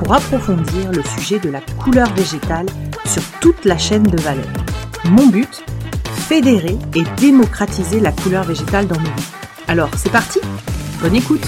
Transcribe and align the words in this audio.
pour 0.00 0.14
approfondir 0.14 0.90
le 0.92 1.02
sujet 1.02 1.38
de 1.38 1.50
la 1.50 1.60
couleur 1.60 2.10
végétale 2.14 2.64
sur 3.04 3.22
toute 3.40 3.66
la 3.66 3.76
chaîne 3.76 4.02
de 4.02 4.16
valeur. 4.16 4.48
Mon 5.04 5.26
but 5.26 5.62
Fédérer 6.26 6.78
et 6.94 7.02
démocratiser 7.20 8.00
la 8.00 8.10
couleur 8.10 8.44
végétale 8.44 8.86
dans 8.86 8.98
nos 8.98 9.10
vies. 9.10 9.32
Alors, 9.68 9.90
c'est 9.96 10.10
parti 10.10 10.40
Bonne 11.02 11.14
écoute 11.14 11.46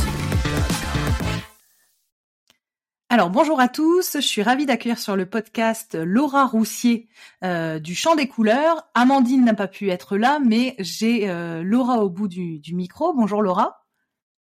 alors 3.09 3.29
bonjour 3.29 3.61
à 3.61 3.69
tous, 3.69 4.13
je 4.15 4.27
suis 4.27 4.43
ravie 4.43 4.65
d'accueillir 4.65 4.99
sur 4.99 5.17
le 5.17 5.27
podcast 5.27 5.95
Laura 5.97 6.47
Roussier 6.47 7.11
euh, 7.45 7.79
du 7.79 7.95
Champ 7.95 8.17
des 8.17 8.27
couleurs. 8.27 8.89
Amandine 8.95 9.45
n'a 9.45 9.53
pas 9.53 9.69
pu 9.69 9.91
être 9.91 10.17
là, 10.17 10.39
mais 10.39 10.75
j'ai 10.79 11.29
euh, 11.29 11.63
Laura 11.63 11.99
au 12.03 12.09
bout 12.09 12.27
du, 12.27 12.59
du, 12.59 12.75
micro. 12.75 13.13
Bonjour 13.13 13.43
Laura. 13.43 13.85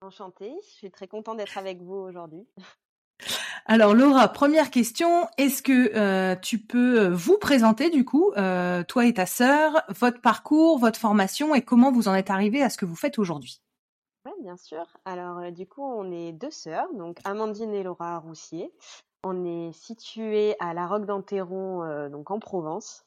Enchantée, 0.00 0.54
je 0.62 0.70
suis 0.70 0.90
très 0.90 1.06
contente 1.06 1.36
d'être 1.36 1.58
avec 1.58 1.82
vous 1.82 1.96
aujourd'hui. 1.96 2.46
Alors 3.66 3.94
Laura, 3.94 4.28
première 4.28 4.70
question, 4.70 5.28
est-ce 5.38 5.62
que 5.62 5.96
euh, 5.96 6.34
tu 6.34 6.58
peux 6.58 7.00
euh, 7.00 7.10
vous 7.10 7.38
présenter 7.38 7.90
du 7.90 8.04
coup, 8.04 8.32
euh, 8.36 8.82
toi 8.82 9.06
et 9.06 9.14
ta 9.14 9.26
sœur, 9.26 9.82
votre 9.88 10.20
parcours, 10.20 10.78
votre 10.78 10.98
formation 10.98 11.54
et 11.54 11.62
comment 11.62 11.92
vous 11.92 12.08
en 12.08 12.14
êtes 12.14 12.30
arrivé 12.30 12.62
à 12.62 12.70
ce 12.70 12.76
que 12.76 12.84
vous 12.84 12.96
faites 12.96 13.18
aujourd'hui? 13.18 13.62
Oui, 14.26 14.32
bien 14.40 14.56
sûr. 14.56 14.84
Alors 15.04 15.50
du 15.52 15.66
coup, 15.66 15.82
on 15.82 16.10
est 16.10 16.32
deux 16.32 16.50
sœurs, 16.50 16.92
donc 16.94 17.18
Amandine 17.24 17.72
et 17.74 17.82
Laura 17.82 18.18
Roussier. 18.18 18.72
On 19.24 19.44
est 19.44 19.72
situées 19.72 20.56
à 20.58 20.74
La 20.74 20.86
Roque 20.86 21.06
d'Enterron, 21.06 22.08
donc 22.08 22.30
en 22.30 22.40
Provence. 22.40 23.04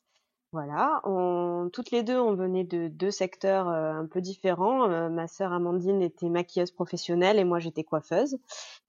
Voilà, 0.56 1.02
on, 1.04 1.70
toutes 1.74 1.92
les 1.92 2.02
deux, 2.02 2.18
on 2.18 2.34
venait 2.34 2.64
de 2.64 2.88
deux 2.88 3.12
secteurs 3.12 3.68
euh, 3.68 3.92
un 3.92 4.06
peu 4.06 4.22
différents. 4.22 4.90
Euh, 4.90 5.10
ma 5.10 5.28
sœur 5.28 5.52
Amandine 5.52 6.02
était 6.02 6.30
maquilleuse 6.30 6.72
professionnelle 6.72 7.40
et 7.40 7.44
moi 7.44 7.60
j'étais 7.60 7.84
coiffeuse. 7.84 8.38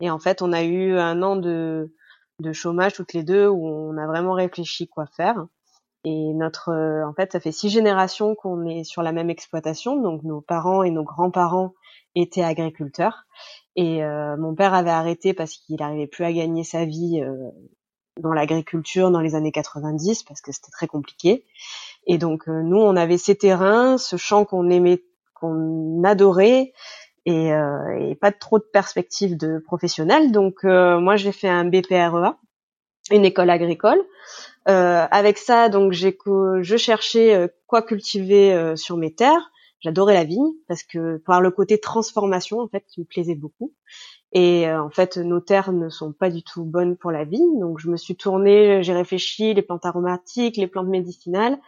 Et 0.00 0.08
en 0.08 0.20
fait, 0.20 0.42
on 0.42 0.52
a 0.52 0.62
eu 0.62 0.96
un 0.96 1.22
an 1.22 1.34
de, 1.34 1.92
de 2.38 2.52
chômage 2.52 2.92
toutes 2.92 3.14
les 3.14 3.24
deux 3.24 3.48
où 3.48 3.66
on 3.66 3.96
a 3.96 4.06
vraiment 4.06 4.34
réfléchi 4.34 4.86
quoi 4.86 5.06
faire. 5.06 5.44
Et 6.04 6.34
notre, 6.34 6.68
euh, 6.68 7.04
en 7.04 7.14
fait, 7.14 7.32
ça 7.32 7.40
fait 7.40 7.50
six 7.50 7.68
générations 7.68 8.36
qu'on 8.36 8.64
est 8.64 8.84
sur 8.84 9.02
la 9.02 9.10
même 9.10 9.28
exploitation. 9.28 10.00
Donc 10.00 10.22
nos 10.22 10.42
parents 10.42 10.84
et 10.84 10.92
nos 10.92 11.02
grands-parents 11.02 11.74
étaient 12.14 12.44
agriculteurs. 12.44 13.24
Et 13.74 14.02
mon 14.38 14.54
père 14.54 14.72
avait 14.72 14.90
arrêté 14.90 15.34
parce 15.34 15.54
qu'il 15.54 15.76
n'arrivait 15.80 16.06
plus 16.06 16.24
à 16.24 16.32
gagner 16.32 16.62
sa 16.62 16.84
vie 16.86 17.20
dans 18.20 18.32
l'agriculture 18.32 19.10
dans 19.10 19.20
les 19.20 19.34
années 19.34 19.52
90 19.52 20.22
parce 20.22 20.40
que 20.40 20.52
c'était 20.52 20.70
très 20.70 20.86
compliqué. 20.86 21.44
Et 22.06 22.18
donc 22.18 22.48
euh, 22.48 22.62
nous, 22.62 22.78
on 22.78 22.96
avait 22.96 23.18
ces 23.18 23.36
terrains, 23.36 23.98
ce 23.98 24.16
champ 24.16 24.44
qu'on 24.44 24.70
aimait, 24.70 25.02
qu'on 25.34 26.02
adorait, 26.04 26.72
et, 27.26 27.52
euh, 27.52 27.98
et, 28.00 28.14
pas 28.14 28.30
trop 28.30 28.58
de 28.58 28.64
perspectives 28.64 29.36
de 29.36 29.58
professionnels. 29.58 30.30
Donc 30.30 30.64
euh, 30.64 30.98
moi, 31.00 31.16
j'ai 31.16 31.32
fait 31.32 31.48
un 31.48 31.64
BPREA, 31.64 32.38
une 33.10 33.24
école 33.24 33.50
agricole. 33.50 34.00
avec 34.66 35.38
ça, 35.38 35.68
donc 35.68 35.92
j'ai 35.92 36.16
je 36.60 36.76
cherchais 36.76 37.50
quoi 37.66 37.82
cultiver 37.82 38.74
sur 38.76 38.96
mes 38.96 39.14
terres. 39.14 39.50
J'adorais 39.80 40.14
la 40.14 40.24
vigne 40.24 40.52
parce 40.66 40.82
que 40.82 41.18
par 41.18 41.40
le 41.40 41.50
côté 41.50 41.78
transformation 41.78 42.58
en 42.60 42.66
fait 42.66 42.84
qui 42.88 43.00
me 43.00 43.04
plaisait 43.04 43.36
beaucoup. 43.36 43.72
Et 44.32 44.68
euh, 44.68 44.82
en 44.82 44.90
fait, 44.90 45.16
nos 45.16 45.40
terres 45.40 45.72
ne 45.72 45.88
sont 45.88 46.12
pas 46.12 46.30
du 46.30 46.42
tout 46.42 46.64
bonnes 46.64 46.96
pour 46.96 47.10
la 47.10 47.24
vigne. 47.24 47.58
Donc, 47.60 47.78
je 47.78 47.88
me 47.88 47.96
suis 47.96 48.16
tournée, 48.16 48.82
j'ai 48.82 48.92
réfléchi 48.92 49.54
les 49.54 49.62
plantes 49.62 49.86
aromatiques, 49.86 50.56
les 50.56 50.66
plantes 50.66 50.88
médicinales. 50.88 51.58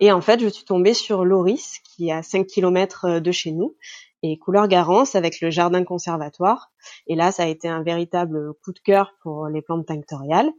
Et 0.00 0.10
en 0.12 0.20
fait, 0.20 0.40
je 0.40 0.48
suis 0.48 0.64
tombée 0.64 0.94
sur 0.94 1.24
l'Oris, 1.24 1.78
qui 1.84 2.08
est 2.08 2.12
à 2.12 2.22
5 2.22 2.46
km 2.46 3.04
euh, 3.04 3.20
de 3.20 3.32
chez 3.32 3.52
nous, 3.52 3.76
et 4.22 4.38
couleur 4.38 4.66
Garance 4.66 5.14
avec 5.14 5.40
le 5.40 5.50
jardin 5.50 5.84
conservatoire. 5.84 6.72
Et 7.06 7.14
là, 7.14 7.32
ça 7.32 7.44
a 7.44 7.46
été 7.46 7.68
un 7.68 7.82
véritable 7.82 8.54
coup 8.64 8.72
de 8.72 8.80
cœur 8.80 9.14
pour 9.22 9.48
les 9.48 9.62
plantes 9.62 9.86
tinctoriales. 9.86 10.50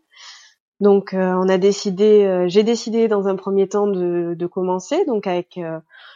Donc, 0.79 1.13
euh, 1.13 1.33
on 1.33 1.49
a 1.49 1.57
décidé, 1.57 2.45
j'ai 2.47 2.63
décidé 2.63 3.07
dans 3.07 3.27
un 3.27 3.35
premier 3.35 3.67
temps 3.67 3.88
de, 3.88 4.45
commencer, 4.45 5.05
donc 5.05 5.27
avec 5.27 5.59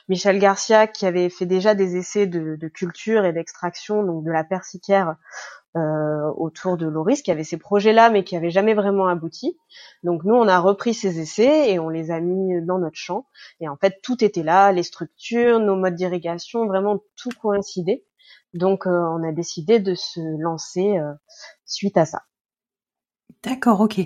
Michel 0.08 0.40
Garcia 0.40 0.88
qui 0.88 1.06
avait 1.06 1.30
fait 1.30 1.46
déjà 1.46 1.74
des 1.74 1.96
essais 1.96 2.28
de, 2.28 2.68
culture 2.68 3.26
et 3.26 3.34
d'extraction 3.34 4.04
donc 4.04 4.24
de 4.24 4.32
la 4.32 4.44
persicaire 4.44 5.16
euh, 5.78 6.30
autour 6.36 6.76
de 6.76 6.86
l'oris, 6.86 7.22
qui 7.22 7.32
avait 7.32 7.46
ces 7.46 7.56
projets-là 7.58 8.10
mais 8.10 8.26
qui 8.26 8.36
n'avaient 8.36 8.50
jamais 8.50 8.74
vraiment 8.74 9.08
abouti. 9.08 9.58
Donc 10.04 10.26
nous 10.26 10.36
on 10.36 10.50
a 10.50 10.60
repris 10.60 10.94
ces 10.94 11.22
essais 11.22 11.72
et 11.72 11.80
on 11.80 11.88
les 11.88 12.12
a 12.12 12.20
mis 12.20 12.62
dans 12.66 12.78
notre 12.78 12.98
champ 12.98 13.26
et 13.62 13.70
en 13.70 13.78
fait 13.78 14.02
tout 14.04 14.22
était 14.22 14.44
là, 14.44 14.74
les 14.74 14.84
structures, 14.84 15.62
nos 15.62 15.78
modes 15.78 15.96
d'irrigation, 15.96 16.66
vraiment 16.66 17.02
tout 17.16 17.30
coïncidait. 17.42 18.04
Donc 18.54 18.86
euh, 18.86 18.92
on 18.92 19.24
a 19.24 19.32
décidé 19.32 19.80
de 19.80 19.96
se 19.96 20.20
lancer 20.42 20.98
euh, 20.98 21.14
suite 21.66 21.96
à 21.96 22.06
ça. 22.06 22.24
D'accord, 23.44 23.82
ok. 23.82 24.00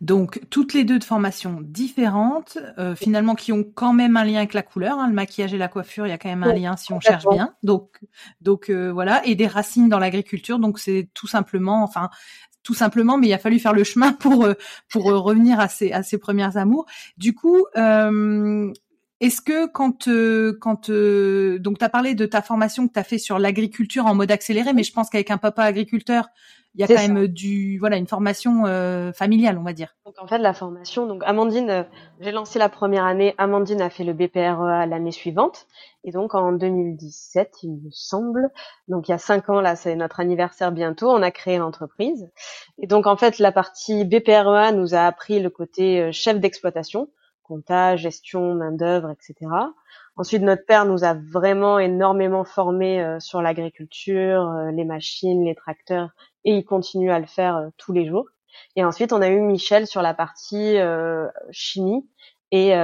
Donc 0.00 0.40
toutes 0.48 0.72
les 0.72 0.84
deux 0.84 0.98
de 0.98 1.04
formations 1.04 1.58
différentes, 1.60 2.56
euh, 2.78 2.96
finalement 2.96 3.34
qui 3.34 3.52
ont 3.52 3.62
quand 3.62 3.92
même 3.92 4.16
un 4.16 4.24
lien 4.24 4.38
avec 4.38 4.54
la 4.54 4.62
couleur, 4.62 4.98
hein, 4.98 5.06
le 5.06 5.12
maquillage 5.12 5.52
et 5.52 5.58
la 5.58 5.68
coiffure, 5.68 6.06
il 6.06 6.10
y 6.10 6.12
a 6.12 6.18
quand 6.18 6.30
même 6.30 6.42
un 6.44 6.54
lien 6.54 6.76
si 6.76 6.90
on 6.94 7.00
cherche 7.00 7.26
bien. 7.30 7.54
Donc, 7.62 8.00
donc 8.40 8.70
euh, 8.70 8.90
voilà, 8.90 9.24
et 9.26 9.34
des 9.34 9.46
racines 9.46 9.90
dans 9.90 9.98
l'agriculture. 9.98 10.58
Donc 10.58 10.78
c'est 10.78 11.10
tout 11.12 11.26
simplement, 11.26 11.82
enfin 11.82 12.08
tout 12.62 12.72
simplement, 12.74 13.18
mais 13.18 13.26
il 13.28 13.34
a 13.34 13.38
fallu 13.38 13.58
faire 13.58 13.74
le 13.74 13.84
chemin 13.84 14.12
pour 14.14 14.44
euh, 14.44 14.54
pour 14.88 15.04
revenir 15.04 15.60
à 15.60 15.68
ses 15.68 15.92
à 15.92 16.02
ses 16.02 16.16
premières 16.16 16.56
amours. 16.56 16.86
Du 17.18 17.34
coup, 17.34 17.58
est-ce 19.20 19.40
que 19.40 19.66
quand 19.66 20.08
quand 20.60 20.90
donc 20.90 21.78
tu 21.78 21.84
as 21.84 21.88
parlé 21.88 22.14
de 22.14 22.26
ta 22.26 22.42
formation 22.42 22.88
que 22.88 22.92
tu 22.92 22.98
as 22.98 23.04
fait 23.04 23.18
sur 23.18 23.38
l'agriculture 23.38 24.06
en 24.06 24.14
mode 24.14 24.30
accéléré, 24.30 24.72
mais 24.72 24.82
je 24.82 24.92
pense 24.92 25.10
qu'avec 25.10 25.30
un 25.30 25.38
papa 25.38 25.62
agriculteur, 25.62 26.28
il 26.74 26.80
y 26.80 26.84
a 26.84 26.86
quand 26.86 27.08
même 27.08 27.26
du 27.26 27.78
voilà 27.78 27.96
une 27.96 28.06
formation 28.06 28.64
euh, 28.66 29.12
familiale, 29.12 29.58
on 29.58 29.62
va 29.62 29.72
dire. 29.72 29.96
Donc 30.06 30.14
en 30.18 30.26
fait 30.26 30.38
la 30.38 30.54
formation, 30.54 31.06
donc 31.06 31.22
Amandine, 31.24 31.70
euh, 31.70 31.82
j'ai 32.20 32.30
lancé 32.30 32.58
la 32.58 32.68
première 32.68 33.04
année, 33.04 33.34
Amandine 33.38 33.82
a 33.82 33.90
fait 33.90 34.04
le 34.04 34.12
BPREA 34.12 34.86
l'année 34.86 35.10
suivante, 35.10 35.66
et 36.04 36.12
donc 36.12 36.34
en 36.34 36.52
2017, 36.52 37.58
il 37.64 37.72
me 37.72 37.90
semble, 37.90 38.50
donc 38.86 39.08
il 39.08 39.10
y 39.10 39.14
a 39.14 39.18
cinq 39.18 39.48
ans 39.48 39.60
là, 39.60 39.74
c'est 39.74 39.96
notre 39.96 40.20
anniversaire 40.20 40.70
bientôt, 40.70 41.10
on 41.10 41.22
a 41.22 41.32
créé 41.32 41.58
l'entreprise, 41.58 42.30
et 42.78 42.86
donc 42.86 43.06
en 43.06 43.16
fait 43.16 43.38
la 43.40 43.50
partie 43.50 44.04
BPREA 44.04 44.72
nous 44.72 44.94
a 44.94 45.00
appris 45.00 45.40
le 45.40 45.50
côté 45.50 46.00
euh, 46.00 46.12
chef 46.12 46.38
d'exploitation, 46.38 47.08
compta, 47.50 47.96
gestion, 47.96 48.54
main 48.54 48.70
d'œuvre, 48.70 49.10
etc. 49.10 49.50
Ensuite, 50.16 50.42
notre 50.42 50.64
père 50.64 50.84
nous 50.84 51.02
a 51.02 51.14
vraiment 51.14 51.80
énormément 51.80 52.44
formés 52.44 53.02
euh, 53.02 53.18
sur 53.18 53.42
l'agriculture, 53.42 54.48
euh, 54.48 54.70
les 54.70 54.84
machines, 54.84 55.44
les 55.44 55.56
tracteurs, 55.56 56.10
et 56.44 56.52
il 56.52 56.64
continue 56.64 57.10
à 57.10 57.18
le 57.18 57.26
faire 57.26 57.56
euh, 57.56 57.68
tous 57.76 57.92
les 57.92 58.06
jours. 58.06 58.26
Et 58.76 58.84
ensuite, 58.84 59.12
on 59.12 59.20
a 59.20 59.28
eu 59.28 59.40
Michel 59.40 59.88
sur 59.88 60.02
la 60.02 60.14
partie 60.14 60.76
chimie 61.50 62.04
et 62.50 62.74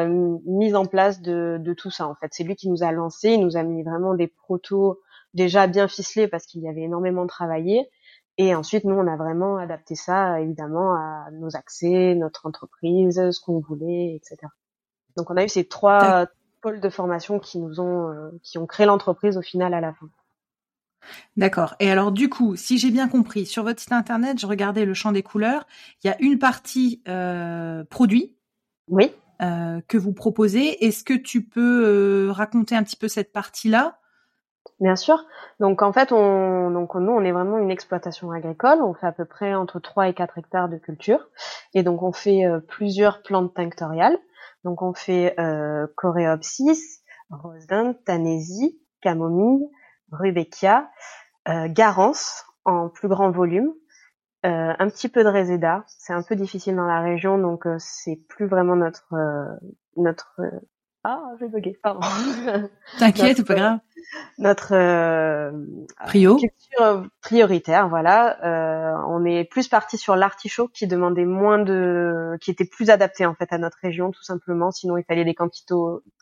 mise 0.47 0.77
en 0.77 0.87
place 0.87 1.21
de, 1.21 1.59
de, 1.61 1.75
tout 1.75 1.91
ça. 1.91 2.07
En 2.07 2.15
fait, 2.15 2.29
c'est 2.31 2.45
lui 2.45 2.55
qui 2.55 2.71
nous 2.71 2.85
a 2.85 2.93
lancé, 2.93 3.31
il 3.31 3.41
nous 3.41 3.57
a 3.57 3.65
mis 3.65 3.83
vraiment 3.83 4.15
des 4.15 4.29
protos 4.29 5.01
déjà 5.35 5.67
bien 5.67 5.89
ficelés 5.89 6.29
parce 6.29 6.47
qu'il 6.47 6.63
y 6.63 6.69
avait 6.69 6.83
énormément 6.83 7.27
travaillé. 7.27 7.91
Et 8.39 8.55
ensuite, 8.55 8.85
nous, 8.85 8.95
on 8.95 9.07
a 9.07 9.17
vraiment 9.17 9.57
adapté 9.57 9.95
ça, 9.95 10.41
évidemment, 10.41 10.95
à 10.95 11.31
nos 11.33 11.57
accès, 11.57 12.15
notre 12.15 12.47
entreprise, 12.47 13.31
ce 13.31 13.41
qu'on 13.41 13.61
voulait, 13.61 14.15
etc. 14.15 14.37
Donc, 15.17 15.31
on 15.31 15.37
a 15.37 15.45
eu 15.45 15.49
ces 15.49 15.65
trois 15.65 16.27
pôles 16.61 16.81
de 16.81 16.89
formation 16.89 17.39
qui 17.39 17.59
nous 17.59 17.81
ont, 17.81 18.11
euh, 18.11 18.31
qui 18.43 18.59
ont 18.59 18.67
créé 18.67 18.87
l'entreprise 18.87 19.37
au 19.37 19.43
final 19.43 19.73
à 19.75 19.81
la 19.81 19.93
fin. 19.95 20.09
D'accord. 21.37 21.77
Et 21.79 21.91
alors 21.91 22.11
du 22.11 22.29
coup, 22.29 22.57
si 22.57 22.79
j'ai 22.79 22.91
bien 22.91 23.07
compris, 23.09 23.47
sur 23.47 23.63
votre 23.63 23.81
site 23.81 23.93
internet, 23.93 24.41
je 24.41 24.47
regardais 24.47 24.85
le 24.85 24.95
champ 24.95 25.13
des 25.13 25.23
couleurs. 25.23 25.67
Il 26.03 26.09
y 26.09 26.11
a 26.11 26.17
une 26.21 26.39
partie 26.39 27.03
euh, 27.07 27.85
produit. 27.85 28.37
Oui. 28.89 29.13
Euh, 29.43 29.81
que 29.87 29.99
vous 29.99 30.13
proposez. 30.13 30.85
Est-ce 30.85 31.05
que 31.05 31.15
tu 31.15 31.45
peux 31.45 32.31
raconter 32.31 32.75
un 32.75 32.83
petit 32.83 32.97
peu 32.97 33.07
cette 33.07 33.33
partie-là? 33.33 34.01
Bien 34.81 34.97
sûr. 34.97 35.25
Donc 35.61 35.83
en 35.83 35.93
fait, 35.93 36.13
on, 36.13 36.71
donc 36.71 36.95
nous, 36.95 37.13
on 37.13 37.25
est 37.25 37.33
vraiment 37.33 37.59
une 37.59 37.71
exploitation 37.71 38.31
agricole. 38.31 38.83
On 38.83 38.95
fait 38.95 39.07
à 39.07 39.13
peu 39.13 39.25
près 39.25 39.55
entre 39.55 39.81
3 39.81 40.09
et 40.09 40.15
4 40.15 40.39
hectares 40.39 40.69
de 40.69 40.77
culture. 40.77 41.29
Et 41.75 41.83
donc 41.83 42.03
on 42.03 42.13
fait 42.13 42.45
plusieurs 42.69 43.23
plantes 43.23 43.55
tinctoriales. 43.55 44.19
Donc 44.65 44.83
on 44.83 44.95
fait 44.95 45.39
euh, 45.39 45.87
Coréopsis, 45.97 47.03
Rosdin, 47.31 47.95
Tanésie, 48.05 48.81
Camomille, 49.01 49.69
Rubeckia, 50.11 50.91
euh, 51.49 51.69
Garance 51.69 52.45
en 52.65 52.89
plus 52.89 53.09
grand 53.09 53.31
volume, 53.31 53.73
un 54.43 54.89
petit 54.89 55.09
peu 55.09 55.25
de 55.25 55.29
réséda. 55.29 55.85
C'est 55.87 56.13
un 56.13 56.23
peu 56.23 56.37
difficile 56.37 56.77
dans 56.77 56.87
la 56.87 57.01
région, 57.01 57.39
donc 57.39 57.65
c'est 57.79 58.21
plus 58.29 58.47
vraiment 58.47 58.77
notre 58.77 59.15
notre 59.97 60.41
ah, 61.09 61.37
j'ai 61.39 61.47
bugué, 61.47 61.79
pardon. 61.81 62.01
T'inquiète, 62.99 63.47
pas 63.47 63.55
grave. 63.55 63.79
Notre 64.39 64.75
euh, 64.75 65.53
Prio. 66.05 66.37
culture 66.37 67.07
prioritaire, 67.23 67.89
voilà. 67.89 68.45
Euh, 68.45 68.97
on 69.07 69.25
est 69.25 69.45
plus 69.45 69.69
parti 69.69 69.99
sur 69.99 70.17
l'artichaut 70.17 70.67
qui 70.67 70.89
demandait 70.89 71.25
moins 71.25 71.61
de, 71.61 72.37
qui 72.41 72.51
était 72.51 72.65
plus 72.65 72.91
adapté 72.91 73.25
en 73.25 73.37
fait 73.37 73.53
à 73.53 73.59
notre 73.59 73.79
région 73.81 74.11
tout 74.11 74.25
simplement. 74.25 74.73
Sinon, 74.73 74.97
il 74.97 75.05
fallait 75.05 75.25
des 75.25 75.35
quantités, 75.35 75.75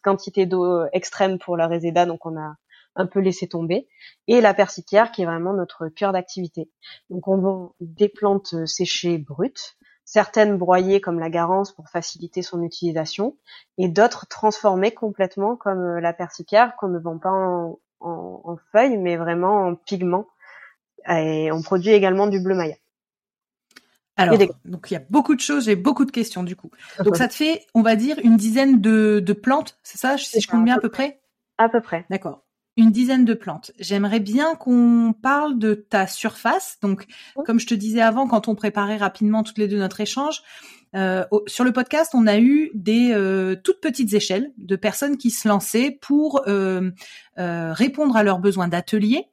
quantités 0.02 0.44
d'eau 0.44 0.84
extrêmes 0.92 1.38
pour 1.38 1.56
la 1.56 1.66
réséda, 1.66 2.04
donc 2.04 2.26
on 2.26 2.36
a 2.38 2.56
un 2.94 3.06
peu 3.06 3.20
laissé 3.20 3.48
tomber. 3.48 3.88
Et 4.28 4.42
la 4.42 4.52
persicaire 4.52 5.12
qui 5.12 5.22
est 5.22 5.26
vraiment 5.26 5.54
notre 5.54 5.88
cœur 5.88 6.12
d'activité. 6.12 6.70
Donc 7.08 7.26
on 7.26 7.38
vend 7.38 7.74
des 7.80 8.10
plantes 8.10 8.66
séchées 8.66 9.16
brutes 9.16 9.78
certaines 10.04 10.56
broyées 10.56 11.00
comme 11.00 11.18
la 11.18 11.30
garance 11.30 11.72
pour 11.72 11.88
faciliter 11.88 12.42
son 12.42 12.62
utilisation, 12.62 13.36
et 13.78 13.88
d'autres 13.88 14.26
transformées 14.26 14.92
complètement 14.92 15.56
comme 15.56 15.80
euh, 15.80 16.00
la 16.00 16.12
persicaire 16.12 16.76
qu'on 16.76 16.88
ne 16.88 16.98
vend 16.98 17.18
pas 17.18 17.30
en, 17.30 17.78
en, 18.00 18.56
feuilles, 18.72 18.98
mais 18.98 19.16
vraiment 19.16 19.66
en 19.66 19.74
pigments. 19.74 20.26
Et 21.08 21.50
on 21.52 21.62
produit 21.62 21.90
également 21.90 22.26
du 22.26 22.40
bleu 22.40 22.54
maya. 22.54 22.76
Alors, 24.16 24.38
donc 24.64 24.90
il 24.90 24.94
y 24.94 24.96
a 24.96 25.02
beaucoup 25.10 25.34
de 25.34 25.40
choses, 25.40 25.64
j'ai 25.64 25.74
beaucoup 25.74 26.04
de 26.04 26.12
questions 26.12 26.44
du 26.44 26.54
coup. 26.54 26.70
Donc 27.04 27.16
ça 27.16 27.26
te 27.26 27.34
fait, 27.34 27.66
on 27.74 27.82
va 27.82 27.96
dire, 27.96 28.16
une 28.22 28.36
dizaine 28.36 28.80
de, 28.80 29.18
de 29.18 29.32
plantes, 29.32 29.76
c'est 29.82 29.98
ça, 29.98 30.16
si 30.16 30.40
je 30.40 30.46
compte 30.46 30.64
bien 30.64 30.76
à 30.76 30.80
peu 30.80 30.88
près 30.88 31.20
À 31.58 31.68
peu 31.68 31.80
près. 31.80 32.06
D'accord 32.10 32.43
une 32.76 32.90
dizaine 32.90 33.24
de 33.24 33.34
plantes. 33.34 33.70
J'aimerais 33.78 34.20
bien 34.20 34.56
qu'on 34.56 35.14
parle 35.20 35.58
de 35.58 35.74
ta 35.74 36.06
surface. 36.06 36.78
Donc, 36.82 37.06
comme 37.44 37.60
je 37.60 37.66
te 37.66 37.74
disais 37.74 38.00
avant, 38.00 38.26
quand 38.26 38.48
on 38.48 38.54
préparait 38.54 38.96
rapidement 38.96 39.42
toutes 39.42 39.58
les 39.58 39.68
deux 39.68 39.78
notre 39.78 40.00
échange, 40.00 40.42
euh, 40.94 41.24
sur 41.46 41.64
le 41.64 41.72
podcast, 41.72 42.12
on 42.14 42.26
a 42.26 42.38
eu 42.38 42.70
des 42.74 43.12
euh, 43.12 43.56
toutes 43.56 43.80
petites 43.80 44.12
échelles 44.12 44.52
de 44.58 44.76
personnes 44.76 45.16
qui 45.16 45.30
se 45.30 45.48
lançaient 45.48 45.98
pour 46.00 46.42
euh, 46.46 46.90
répondre 47.36 48.16
à 48.16 48.22
leurs 48.22 48.38
besoins 48.38 48.68
d'atelier 48.68 49.26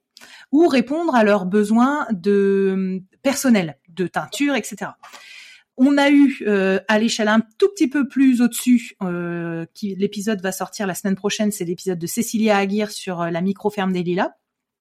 ou 0.52 0.68
répondre 0.68 1.16
à 1.16 1.24
leurs 1.24 1.46
besoins 1.46 2.08
de 2.12 3.02
personnel, 3.22 3.78
de 3.90 4.08
teinture, 4.08 4.56
etc. 4.56 4.92
On 5.78 5.98
a 5.98 6.10
eu 6.10 6.44
euh, 6.48 6.80
à 6.88 7.00
l'échelle 7.00 7.28
un 7.28 7.42
tout 7.58 7.70
petit 7.70 7.88
peu 7.88 8.08
plus 8.08 8.42
au-dessus, 8.42 8.96
euh, 9.02 9.66
qui 9.74 9.96
l'épisode 9.96 10.42
va 10.42 10.52
sortir 10.52 10.86
la 10.86 10.96
semaine 10.96 11.16
prochaine, 11.16 11.52
c'est 11.52 11.66
l'épisode 11.66 11.98
de 11.98 12.08
Cécilia 12.08 12.58
Aguirre 12.58 12.92
sur 12.92 13.22
euh, 13.22 13.30
la 13.30 13.42
micro-ferme 13.42 13.94
des 13.94 14.04
Lilas, 14.04 14.32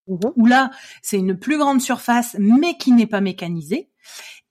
mhm. 0.09 0.33
où 0.37 0.47
là, 0.47 0.71
c'est 1.03 1.19
une 1.19 1.39
plus 1.39 1.59
grande 1.59 1.81
surface, 1.81 2.37
mais 2.39 2.77
qui 2.77 2.93
n'est 2.93 3.07
pas 3.07 3.21
mécanisée. 3.21 3.89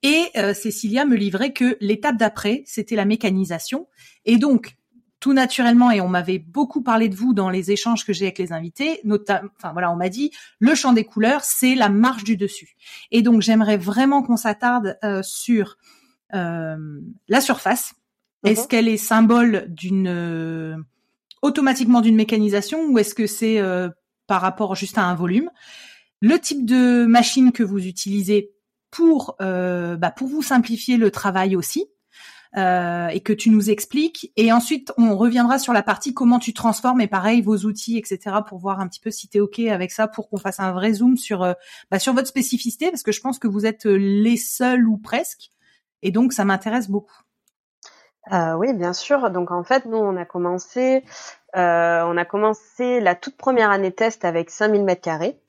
Et 0.01 0.31
Cécilia 0.53 1.03
me 1.03 1.18
livrait 1.18 1.51
que 1.51 1.75
l'étape 1.81 2.15
d'après, 2.15 2.63
c'était 2.65 2.95
la 2.95 3.03
mécanisation. 3.03 3.89
Et 4.24 4.38
donc, 4.38 4.77
tout 5.19 5.33
naturellement, 5.33 5.92
et 5.92 6.00
on 6.00 6.07
m'avait 6.07 6.39
beaucoup 6.39 6.81
parlé 6.81 7.09
de 7.09 7.15
vous 7.15 7.33
dans 7.33 7.50
les 7.50 7.71
échanges 7.71 8.06
que 8.06 8.13
j'ai 8.13 8.25
avec 8.25 8.38
les 8.38 8.53
invités, 8.53 9.01
notamment, 9.03 9.50
enfin 9.57 9.74
voilà, 9.74 9.92
on 9.92 9.97
m'a 9.97 10.07
dit, 10.07 10.31
le 10.59 10.75
champ 10.75 10.94
des 10.94 11.03
couleurs, 11.03 11.44
c'est 11.44 11.75
la 11.75 11.89
marche 11.89 12.24
du 12.24 12.38
dessus. 12.38 12.77
Et 13.12 13.21
donc, 13.21 13.42
j'aimerais 13.42 13.75
vraiment 13.75 14.24
qu'on 14.24 14.38
s'attarde 14.38 14.97
sur 15.21 15.71
euh, 15.71 15.99
la 16.31 17.42
surface. 17.42 17.94
Mhm. 18.44 18.52
Est-ce 18.52 18.68
qu'elle 18.68 18.88
est 18.88 18.98
symbole 18.98 19.66
d'une 19.70 20.08
euh, 20.08 20.76
automatiquement 21.42 22.02
d'une 22.02 22.16
mécanisation 22.16 22.86
ou 22.88 22.98
est-ce 22.98 23.16
que 23.16 23.28
c'est 23.28 23.60
euh, 23.60 23.90
par 24.28 24.42
rapport 24.42 24.76
juste 24.76 24.98
à 24.98 25.04
un 25.04 25.16
volume? 25.16 25.50
Le 26.22 26.38
type 26.38 26.66
de 26.66 27.06
machine 27.06 27.52
que 27.52 27.64
vous 27.64 27.86
utilisez 27.86 28.52
pour 28.92 29.36
bah, 29.40 30.12
pour 30.16 30.28
vous 30.28 30.42
simplifier 30.42 30.98
le 30.98 31.12
travail 31.12 31.56
aussi. 31.56 31.86
et 32.56 33.22
que 33.24 33.31
tu 33.31 33.52
nous 33.52 33.70
expliques. 33.70 34.34
Et 34.36 34.52
ensuite, 34.52 34.92
on 34.98 35.16
reviendra 35.16 35.60
sur 35.60 35.72
la 35.72 35.84
partie 35.84 36.14
comment 36.16 36.40
tu 36.40 36.52
transformes 36.54 37.00
et 37.00 37.08
pareil 37.08 37.42
vos 37.42 37.58
outils, 37.60 37.98
etc. 37.98 38.38
pour 38.48 38.58
voir 38.58 38.80
un 38.80 38.88
petit 38.88 39.00
peu 39.00 39.12
si 39.12 39.30
tu 39.30 39.38
es 39.38 39.40
ok 39.40 39.60
avec 39.60 39.92
ça, 39.92 40.08
pour 40.08 40.28
qu'on 40.28 40.38
fasse 40.38 40.60
un 40.60 40.74
vrai 40.74 40.94
zoom 40.94 41.16
sur 41.16 41.56
bah, 41.90 42.00
sur 42.00 42.14
votre 42.14 42.28
spécificité, 42.28 42.90
parce 42.90 43.04
que 43.04 43.12
je 43.12 43.22
pense 43.22 43.40
que 43.40 43.48
vous 43.48 43.66
êtes 43.66 43.86
les 43.86 44.36
seuls 44.36 44.88
ou 44.90 44.98
presque 44.98 45.52
et 46.01 46.12
donc, 46.12 46.34
ça 46.34 46.46
m'intéresse 46.46 46.90
beaucoup. 46.90 47.18
Euh, 48.31 48.54
oui, 48.54 48.74
bien 48.74 48.94
sûr. 48.94 49.31
Donc 49.31 49.51
en 49.51 49.63
fait, 49.63 49.86
nous 49.86 49.98
on 49.98 50.16
a 50.16 50.25
commencé, 50.25 51.04
euh, 51.56 52.04
on 52.06 52.18
a 52.18 52.25
commencé 52.25 53.00
la 53.00 53.16
toute 53.16 53.38
première 53.38 53.72
année 53.72 53.92
test 53.92 54.24
avec 54.25 54.50
5000 54.50 54.84
mètres 54.84 55.01
carrés. 55.01 55.40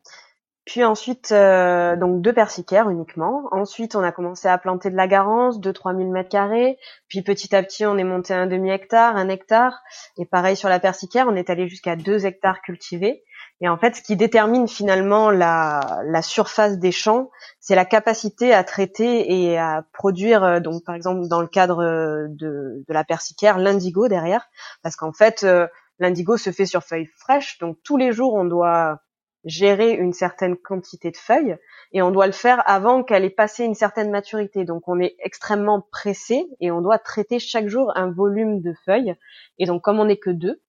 Puis 0.64 0.84
ensuite, 0.84 1.32
euh, 1.32 1.96
donc 1.96 2.22
deux 2.22 2.32
persicaires 2.32 2.88
uniquement. 2.90 3.48
Ensuite, 3.50 3.96
on 3.96 4.02
a 4.02 4.12
commencé 4.12 4.46
à 4.46 4.56
planter 4.56 4.90
de 4.90 4.96
la 4.96 5.08
garance, 5.08 5.58
2-3 5.58 5.96
000 5.96 6.10
mètres 6.10 6.28
carrés. 6.28 6.78
Puis 7.08 7.22
petit 7.22 7.54
à 7.56 7.62
petit, 7.62 7.84
on 7.86 7.98
est 7.98 8.04
monté 8.04 8.34
à 8.34 8.38
un 8.38 8.46
demi 8.46 8.70
hectare, 8.70 9.16
un 9.16 9.28
hectare. 9.28 9.82
Et 10.18 10.26
pareil 10.26 10.56
sur 10.56 10.68
la 10.68 10.78
persicaire, 10.78 11.26
on 11.28 11.34
est 11.34 11.50
allé 11.50 11.68
jusqu'à 11.68 11.96
2 11.96 12.24
hectares 12.24 12.62
cultivés. 12.62 13.24
Et 13.62 13.68
en 13.68 13.76
fait, 13.76 13.96
ce 13.96 14.02
qui 14.02 14.16
détermine 14.16 14.68
finalement 14.68 15.30
la, 15.30 16.02
la 16.06 16.22
surface 16.22 16.78
des 16.78 16.92
champs, 16.92 17.30
c'est 17.58 17.74
la 17.74 17.84
capacité 17.84 18.54
à 18.54 18.64
traiter 18.64 19.32
et 19.32 19.58
à 19.58 19.84
produire, 19.92 20.42
euh, 20.44 20.60
donc 20.60 20.82
par 20.84 20.94
exemple 20.94 21.28
dans 21.28 21.42
le 21.42 21.46
cadre 21.46 21.82
euh, 21.82 22.26
de, 22.28 22.84
de 22.88 22.94
la 22.94 23.04
persicaire, 23.04 23.58
l'indigo 23.58 24.08
derrière, 24.08 24.48
parce 24.82 24.96
qu'en 24.96 25.12
fait, 25.12 25.44
euh, 25.44 25.66
l'indigo 25.98 26.38
se 26.38 26.52
fait 26.52 26.64
sur 26.64 26.82
feuilles 26.82 27.10
fraîches, 27.18 27.58
donc 27.58 27.76
tous 27.84 27.98
les 27.98 28.12
jours 28.12 28.32
on 28.34 28.46
doit 28.46 29.00
gérer 29.44 29.92
une 29.92 30.12
certaine 30.12 30.56
quantité 30.56 31.10
de 31.10 31.16
feuilles 31.16 31.56
et 31.92 32.02
on 32.02 32.10
doit 32.10 32.26
le 32.26 32.32
faire 32.32 32.62
avant 32.66 33.02
qu'elle 33.02 33.24
ait 33.24 33.30
passé 33.30 33.64
une 33.64 33.74
certaine 33.74 34.10
maturité. 34.10 34.64
Donc 34.64 34.82
on 34.86 35.00
est 35.00 35.16
extrêmement 35.18 35.86
pressé 35.92 36.46
et 36.60 36.70
on 36.70 36.82
doit 36.82 36.98
traiter 36.98 37.38
chaque 37.38 37.68
jour 37.68 37.92
un 37.96 38.10
volume 38.10 38.60
de 38.60 38.74
feuilles. 38.84 39.14
Et 39.58 39.66
donc 39.66 39.82
comme 39.82 39.98
on 39.98 40.04
n'est 40.04 40.18
que 40.18 40.30
deux, 40.30 40.60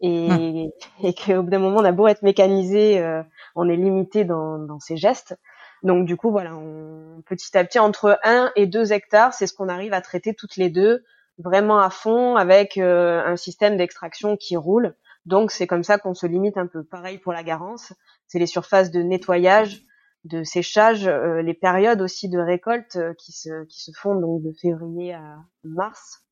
et, 0.00 0.30
hum. 0.30 0.70
et 1.02 1.14
qu'au 1.14 1.42
bout 1.42 1.50
d'un 1.50 1.58
moment 1.58 1.78
on 1.78 1.84
a 1.84 1.92
beau 1.92 2.06
être 2.06 2.22
mécanisé, 2.22 3.00
euh, 3.00 3.22
on 3.54 3.68
est 3.68 3.76
limité 3.76 4.24
dans, 4.24 4.58
dans 4.58 4.78
ses 4.78 4.96
gestes. 4.96 5.36
Donc 5.82 6.06
du 6.06 6.16
coup 6.16 6.30
voilà, 6.30 6.56
on, 6.56 7.22
petit 7.26 7.56
à 7.56 7.64
petit 7.64 7.78
entre 7.78 8.18
1 8.24 8.52
et 8.56 8.66
2 8.66 8.92
hectares, 8.92 9.34
c'est 9.34 9.46
ce 9.46 9.54
qu'on 9.54 9.68
arrive 9.68 9.92
à 9.92 10.00
traiter 10.00 10.34
toutes 10.34 10.56
les 10.56 10.70
deux 10.70 11.04
vraiment 11.38 11.78
à 11.78 11.90
fond 11.90 12.34
avec 12.34 12.78
euh, 12.78 13.22
un 13.24 13.36
système 13.36 13.76
d'extraction 13.76 14.36
qui 14.36 14.56
roule. 14.56 14.96
Donc 15.24 15.50
c'est 15.52 15.66
comme 15.66 15.84
ça 15.84 15.98
qu'on 15.98 16.14
se 16.14 16.26
limite 16.26 16.56
un 16.56 16.66
peu. 16.66 16.82
Pareil 16.82 17.18
pour 17.18 17.32
la 17.32 17.44
garance, 17.44 17.92
c'est 18.26 18.38
les 18.38 18.46
surfaces 18.46 18.90
de 18.90 19.02
nettoyage, 19.02 19.82
de 20.24 20.42
séchage, 20.42 21.06
euh, 21.06 21.42
les 21.42 21.54
périodes 21.54 22.00
aussi 22.00 22.28
de 22.28 22.38
récolte 22.38 22.98
qui 23.18 23.32
se 23.32 23.64
qui 23.66 23.82
se 23.82 23.92
font 23.96 24.16
donc 24.16 24.42
de 24.42 24.52
février 24.60 25.14
à 25.14 25.36
mars. 25.62 26.24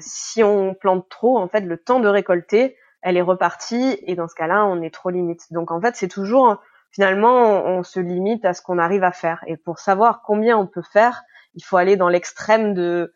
si 0.00 0.42
on 0.44 0.74
plante 0.74 1.08
trop, 1.08 1.38
en 1.38 1.48
fait, 1.48 1.60
le 1.60 1.76
temps 1.76 2.00
de 2.00 2.08
récolter, 2.08 2.76
elle 3.02 3.16
est 3.16 3.22
repartie 3.22 3.98
et 4.02 4.14
dans 4.14 4.28
ce 4.28 4.34
cas-là, 4.34 4.64
on 4.66 4.82
est 4.82 4.92
trop 4.92 5.10
limite. 5.10 5.52
Donc 5.52 5.70
en 5.70 5.80
fait, 5.80 5.96
c'est 5.96 6.08
toujours 6.08 6.60
finalement 6.90 7.64
on, 7.64 7.82
se 7.82 8.00
limite 8.00 8.44
à 8.44 8.54
ce 8.54 8.62
qu'on 8.62 8.78
arrive 8.78 9.04
à 9.04 9.12
faire. 9.12 9.42
Et 9.46 9.56
pour 9.56 9.78
savoir 9.78 10.22
combien 10.22 10.56
on 10.56 10.66
peut 10.66 10.82
faire, 10.82 11.22
il 11.54 11.64
faut 11.64 11.76
aller 11.76 11.96
dans 11.96 12.08
l'extrême 12.08 12.74
de 12.74 13.12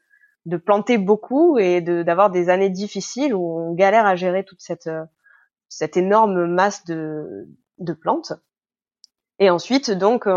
planter 0.65 0.99
beaucoup 0.99 1.59
et 1.59 1.81
d'avoir 1.81 2.31
des 2.31 2.49
années 2.49 2.71
difficiles 2.71 3.35
où 3.35 3.59
on 3.59 3.73
galère 3.75 4.07
à 4.07 4.17
gérer 4.17 4.45
toute 4.45 4.61
cette 4.61 4.91
cette 5.69 5.97
énorme 5.97 6.47
masse 6.47 6.85
de 6.85 7.49
de 7.79 7.93
plantes. 7.93 8.33
Et 9.39 9.51
ensuite, 9.51 9.91
donc, 9.91 10.29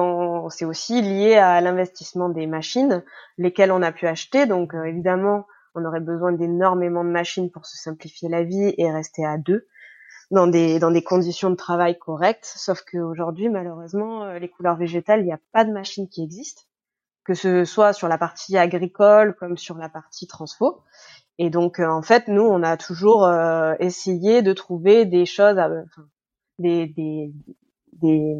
c'est 0.50 0.66
aussi 0.66 1.00
lié 1.00 1.36
à 1.36 1.62
l'investissement 1.62 2.30
des 2.30 2.48
machines, 2.48 3.04
lesquelles 3.38 3.72
on 3.72 3.84
a 3.84 3.92
pu 3.92 4.08
acheter. 4.08 4.48
Donc, 4.48 4.74
euh, 4.74 4.86
évidemment, 4.86 5.46
on 5.75 5.86
aurait 5.86 6.00
besoin 6.00 6.32
d'énormément 6.32 7.03
de 7.03 7.10
machines 7.10 7.51
pour 7.51 7.65
se 7.65 7.77
simplifier 7.77 8.29
la 8.29 8.44
vie 8.44 8.74
et 8.77 8.91
rester 8.91 9.25
à 9.25 9.38
deux 9.38 9.67
dans 10.32 10.48
des 10.48 10.79
dans 10.79 10.91
des 10.91 11.03
conditions 11.03 11.50
de 11.50 11.55
travail 11.55 11.98
correctes. 12.00 12.46
Sauf 12.46 12.82
qu'aujourd'hui, 12.82 13.50
malheureusement, 13.50 14.24
euh, 14.24 14.39
les 14.39 14.50
couleurs 14.50 14.77
végétales, 14.77 15.22
il 15.22 15.25
n'y 15.25 15.34
a 15.34 15.39
pas 15.51 15.65
de 15.65 15.72
machines 15.72 16.10
qui 16.10 16.24
existent, 16.24 16.63
que 17.24 17.34
ce 17.34 17.65
soit 17.65 17.94
sur 17.94 18.08
la 18.08 18.17
partie 18.17 18.58
agricole 18.58 19.36
comme 19.36 19.58
sur 19.58 19.77
la 19.77 19.89
partie 19.89 20.27
transfo. 20.27 20.84
Et 21.38 21.50
donc, 21.50 21.79
euh, 21.79 21.88
en 21.88 22.01
fait, 22.01 22.27
nous, 22.27 22.44
on 22.44 22.63
a 22.63 22.77
toujours 22.77 23.25
euh, 23.25 23.75
essayé 23.79 24.41
de 24.41 24.53
trouver 24.53 25.05
des 25.05 25.25
choses, 25.25 25.58
des, 26.60 26.88
des, 26.88 27.34
des, 27.94 28.36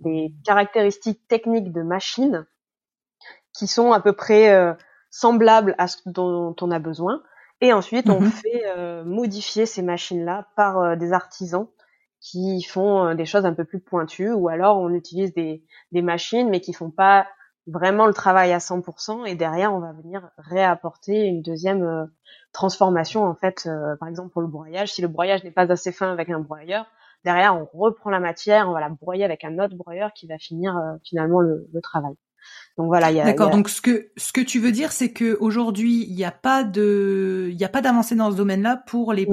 des 0.00 0.34
caractéristiques 0.44 1.28
techniques 1.28 1.72
de 1.72 1.82
machines 1.82 2.46
qui 3.52 3.66
sont 3.66 3.92
à 3.92 4.00
peu 4.00 4.14
près 4.14 4.74
semblable 5.14 5.76
à 5.78 5.86
ce 5.86 5.98
dont 6.06 6.56
on 6.60 6.70
a 6.72 6.80
besoin. 6.80 7.22
Et 7.60 7.72
ensuite, 7.72 8.10
on 8.10 8.20
mhm. 8.20 8.30
fait 8.30 8.64
euh, 8.66 9.04
modifier 9.04 9.64
ces 9.64 9.80
machines-là 9.80 10.48
par 10.56 10.78
euh, 10.78 10.96
des 10.96 11.12
artisans 11.12 11.68
qui 12.20 12.64
font 12.64 13.06
euh, 13.06 13.14
des 13.14 13.24
choses 13.24 13.46
un 13.46 13.54
peu 13.54 13.64
plus 13.64 13.78
pointues, 13.78 14.32
ou 14.32 14.48
alors 14.48 14.78
on 14.78 14.90
utilise 14.90 15.32
des, 15.32 15.62
des 15.92 16.02
machines 16.02 16.50
mais 16.50 16.60
qui 16.60 16.72
font 16.72 16.90
pas 16.90 17.28
vraiment 17.68 18.06
le 18.06 18.12
travail 18.12 18.52
à 18.52 18.58
100%, 18.58 19.24
et 19.24 19.36
derrière 19.36 19.72
on 19.72 19.78
va 19.78 19.92
venir 19.92 20.28
réapporter 20.36 21.26
une 21.26 21.42
deuxième 21.42 22.10
transformation 22.52 23.24
en 23.24 23.34
fait, 23.34 23.66
par 24.00 24.08
exemple 24.08 24.30
pour 24.30 24.42
le 24.42 24.48
broyage. 24.48 24.92
Si 24.92 25.00
le 25.00 25.08
broyage 25.08 25.44
n'est 25.44 25.50
pas 25.50 25.70
assez 25.72 25.90
fin 25.90 26.12
avec 26.12 26.28
un 26.28 26.40
broyeur, 26.40 26.86
derrière 27.24 27.56
on 27.56 27.64
reprend 27.72 28.10
la 28.10 28.20
matière, 28.20 28.68
on 28.68 28.72
va 28.72 28.80
la 28.80 28.90
broyer 28.90 29.24
avec 29.24 29.44
un 29.44 29.58
autre 29.58 29.76
broyeur 29.76 30.12
qui 30.12 30.26
va 30.26 30.36
finir 30.36 30.78
finalement 31.04 31.40
le, 31.40 31.66
le 31.72 31.80
travail. 31.80 32.16
Donc 32.76 32.86
voilà, 32.86 33.10
il 33.10 33.16
y 33.16 33.20
a. 33.20 33.24
D'accord. 33.24 33.50
Donc 33.50 33.68
ce 33.68 33.80
que 33.80 34.10
ce 34.16 34.32
que 34.32 34.40
tu 34.40 34.58
veux 34.58 34.72
dire, 34.72 34.92
c'est 34.92 35.12
que 35.12 35.36
aujourd'hui, 35.40 36.06
il 36.08 36.14
n'y 36.14 36.24
a 36.24 36.32
pas 36.32 36.64
de 36.64 37.48
il 37.50 37.56
y 37.56 37.64
a 37.64 37.68
pas 37.68 37.80
d'avancée 37.80 38.14
dans 38.14 38.30
ce 38.30 38.36
domaine-là 38.36 38.82
pour 38.86 39.12
les 39.12 39.26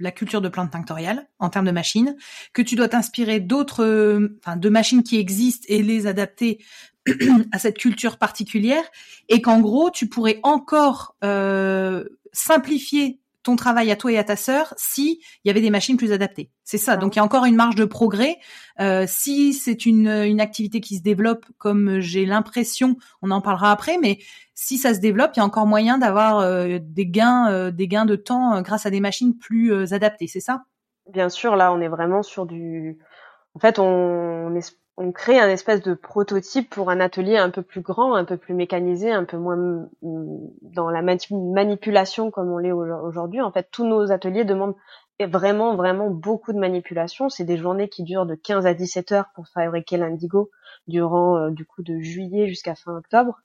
la 0.00 0.12
culture 0.12 0.40
de 0.40 0.48
plantes 0.48 0.70
tinctoriales 0.70 1.28
en 1.38 1.50
termes 1.50 1.66
de 1.66 1.72
machines, 1.72 2.16
que 2.52 2.62
tu 2.62 2.76
dois 2.76 2.88
t'inspirer 2.88 3.40
d'autres, 3.40 4.30
enfin 4.40 4.56
de 4.56 4.68
machines 4.68 5.02
qui 5.02 5.18
existent 5.18 5.66
et 5.68 5.82
les 5.82 6.06
adapter 6.06 6.64
à 7.52 7.58
cette 7.58 7.78
culture 7.78 8.16
particulière, 8.16 8.84
et 9.28 9.42
qu'en 9.42 9.60
gros, 9.60 9.90
tu 9.90 10.08
pourrais 10.08 10.40
encore 10.42 11.16
euh, 11.24 12.04
simplifier 12.32 13.20
ton 13.48 13.56
travail 13.56 13.90
à 13.90 13.96
toi 13.96 14.12
et 14.12 14.18
à 14.18 14.24
ta 14.24 14.36
sœur 14.36 14.74
si 14.76 15.22
il 15.42 15.48
y 15.48 15.50
avait 15.50 15.62
des 15.62 15.70
machines 15.70 15.96
plus 15.96 16.12
adaptées. 16.12 16.50
C'est 16.64 16.76
ça. 16.76 16.98
Donc 16.98 17.16
il 17.16 17.18
y 17.18 17.20
a 17.20 17.24
encore 17.24 17.46
une 17.46 17.56
marge 17.56 17.76
de 17.76 17.86
progrès. 17.86 18.36
Euh, 18.78 19.06
si 19.08 19.54
c'est 19.54 19.86
une, 19.86 20.06
une 20.06 20.42
activité 20.42 20.82
qui 20.82 20.98
se 20.98 21.02
développe, 21.02 21.46
comme 21.56 21.98
j'ai 21.98 22.26
l'impression, 22.26 22.98
on 23.22 23.30
en 23.30 23.40
parlera 23.40 23.72
après, 23.72 23.96
mais 23.96 24.18
si 24.54 24.76
ça 24.76 24.92
se 24.92 25.00
développe, 25.00 25.30
il 25.34 25.38
y 25.38 25.40
a 25.40 25.46
encore 25.46 25.66
moyen 25.66 25.96
d'avoir 25.96 26.40
euh, 26.40 26.78
des 26.78 27.06
gains, 27.06 27.50
euh, 27.50 27.70
des 27.70 27.88
gains 27.88 28.04
de 28.04 28.16
temps 28.16 28.60
grâce 28.60 28.84
à 28.84 28.90
des 28.90 29.00
machines 29.00 29.34
plus 29.34 29.94
adaptées. 29.94 30.26
C'est 30.26 30.40
ça? 30.40 30.64
Bien 31.10 31.30
sûr. 31.30 31.56
Là, 31.56 31.72
on 31.72 31.80
est 31.80 31.88
vraiment 31.88 32.22
sur 32.22 32.44
du. 32.44 32.98
En 33.54 33.60
fait, 33.60 33.78
on, 33.78 34.52
on, 34.52 34.54
on 35.00 35.12
crée 35.12 35.38
un 35.38 35.48
espèce 35.48 35.80
de 35.80 35.94
prototype 35.94 36.68
pour 36.70 36.90
un 36.90 36.98
atelier 36.98 37.36
un 37.36 37.50
peu 37.50 37.62
plus 37.62 37.82
grand, 37.82 38.14
un 38.14 38.24
peu 38.24 38.36
plus 38.36 38.52
mécanisé, 38.52 39.12
un 39.12 39.24
peu 39.24 39.36
moins 39.36 39.56
mm, 39.56 39.88
dans 40.62 40.90
la 40.90 41.02
manipulation 41.02 42.32
comme 42.32 42.50
on 42.50 42.58
l'est 42.58 42.72
aujourd'hui. 42.72 43.40
En 43.40 43.52
fait, 43.52 43.68
tous 43.70 43.86
nos 43.86 44.10
ateliers 44.10 44.44
demandent 44.44 44.74
vraiment, 45.20 45.76
vraiment 45.76 46.10
beaucoup 46.10 46.52
de 46.52 46.58
manipulation. 46.58 47.28
C'est 47.28 47.44
des 47.44 47.56
journées 47.56 47.88
qui 47.88 48.02
durent 48.02 48.26
de 48.26 48.34
15 48.34 48.66
à 48.66 48.74
17 48.74 49.12
heures 49.12 49.30
pour 49.36 49.46
fabriquer 49.46 49.98
l'indigo 49.98 50.50
durant 50.88 51.36
euh, 51.36 51.50
du 51.50 51.64
coup 51.64 51.82
de 51.84 52.00
juillet 52.00 52.48
jusqu'à 52.48 52.74
fin 52.74 52.96
octobre. 52.96 53.40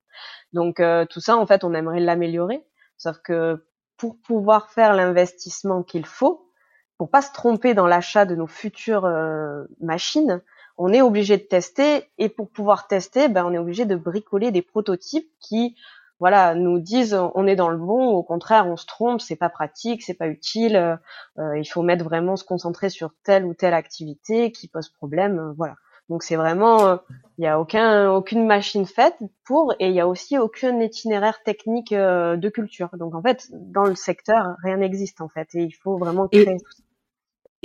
Donc 0.54 0.80
euh, 0.80 1.06
tout 1.06 1.20
ça, 1.20 1.38
en 1.38 1.46
fait, 1.46 1.64
on 1.64 1.74
aimerait 1.76 2.00
l'améliorer. 2.00 2.66
Sauf 2.98 3.20
que 3.20 3.64
pour 3.98 4.18
pouvoir 4.22 4.72
faire 4.72 4.94
l'investissement 4.94 5.84
qu'il 5.84 6.06
faut, 6.08 6.50
pour 6.98 7.12
pas 7.12 7.22
se 7.22 7.32
tromper 7.32 7.76
dans 7.76 7.88
l'achat 7.88 8.26
de 8.26 8.36
nos 8.36 8.48
futures 8.48 9.06
euh, 9.06 9.66
machines, 9.82 10.42
on 10.78 10.92
est 10.92 11.02
obligé 11.02 11.38
de 11.38 11.44
tester 11.44 12.04
et 12.18 12.30
pour 12.30 12.50
pouvoir 12.50 12.88
tester, 12.88 13.28
ben, 13.28 13.46
on 13.46 13.54
est 13.54 13.58
obligé 13.58 13.86
de 13.86 13.96
bricoler 13.96 14.52
des 14.52 14.62
prototypes 14.62 15.30
qui 15.40 15.76
voilà, 16.20 16.56
nous 16.56 16.80
disent 16.80 17.20
on 17.36 17.48
est 17.48 17.56
dans 17.58 17.70
le 17.70 17.78
bon, 17.78 18.12
au 18.12 18.24
contraire 18.24 18.66
on 18.68 18.78
se 18.78 18.86
trompe, 18.86 19.20
c'est 19.20 19.36
pas 19.36 19.50
pratique, 19.50 20.04
c'est 20.04 20.14
pas 20.14 20.28
utile, 20.28 20.98
euh, 21.38 21.58
il 21.58 21.66
faut 21.66 21.82
mettre 21.82 22.06
vraiment 22.06 22.38
se 22.38 22.46
concentrer 22.46 22.90
sur 22.90 23.12
telle 23.24 23.46
ou 23.46 23.54
telle 23.54 23.74
activité 23.74 24.52
qui 24.52 24.68
pose 24.70 24.90
problème, 24.90 25.40
euh, 25.40 25.54
voilà. 25.58 25.76
Donc 26.10 26.24
c'est 26.24 26.36
vraiment, 26.36 26.86
euh, 26.88 26.98
il 27.38 27.44
y 27.44 27.48
a 27.48 27.60
aucun, 27.60 28.12
aucune 28.12 28.46
machine 28.46 28.86
faite 28.86 29.18
pour, 29.44 29.74
et 29.80 29.88
il 29.90 29.94
y 29.94 30.00
a 30.00 30.08
aussi 30.08 30.38
aucun 30.38 30.80
itinéraire 30.80 31.44
technique 31.44 31.94
de 31.94 32.50
culture. 32.50 32.90
Donc 32.94 33.16
en 33.16 33.22
fait, 33.22 33.50
dans 33.52 33.86
le 33.86 33.96
secteur, 33.96 34.56
rien 34.64 34.78
n'existe 34.78 35.22
en 35.22 35.30
fait, 35.30 35.50
et 35.56 35.64
il 35.64 35.72
faut 35.72 35.98
vraiment 35.98 36.28
créer 36.28 36.58
tout 36.58 36.72
ça. 36.72 36.83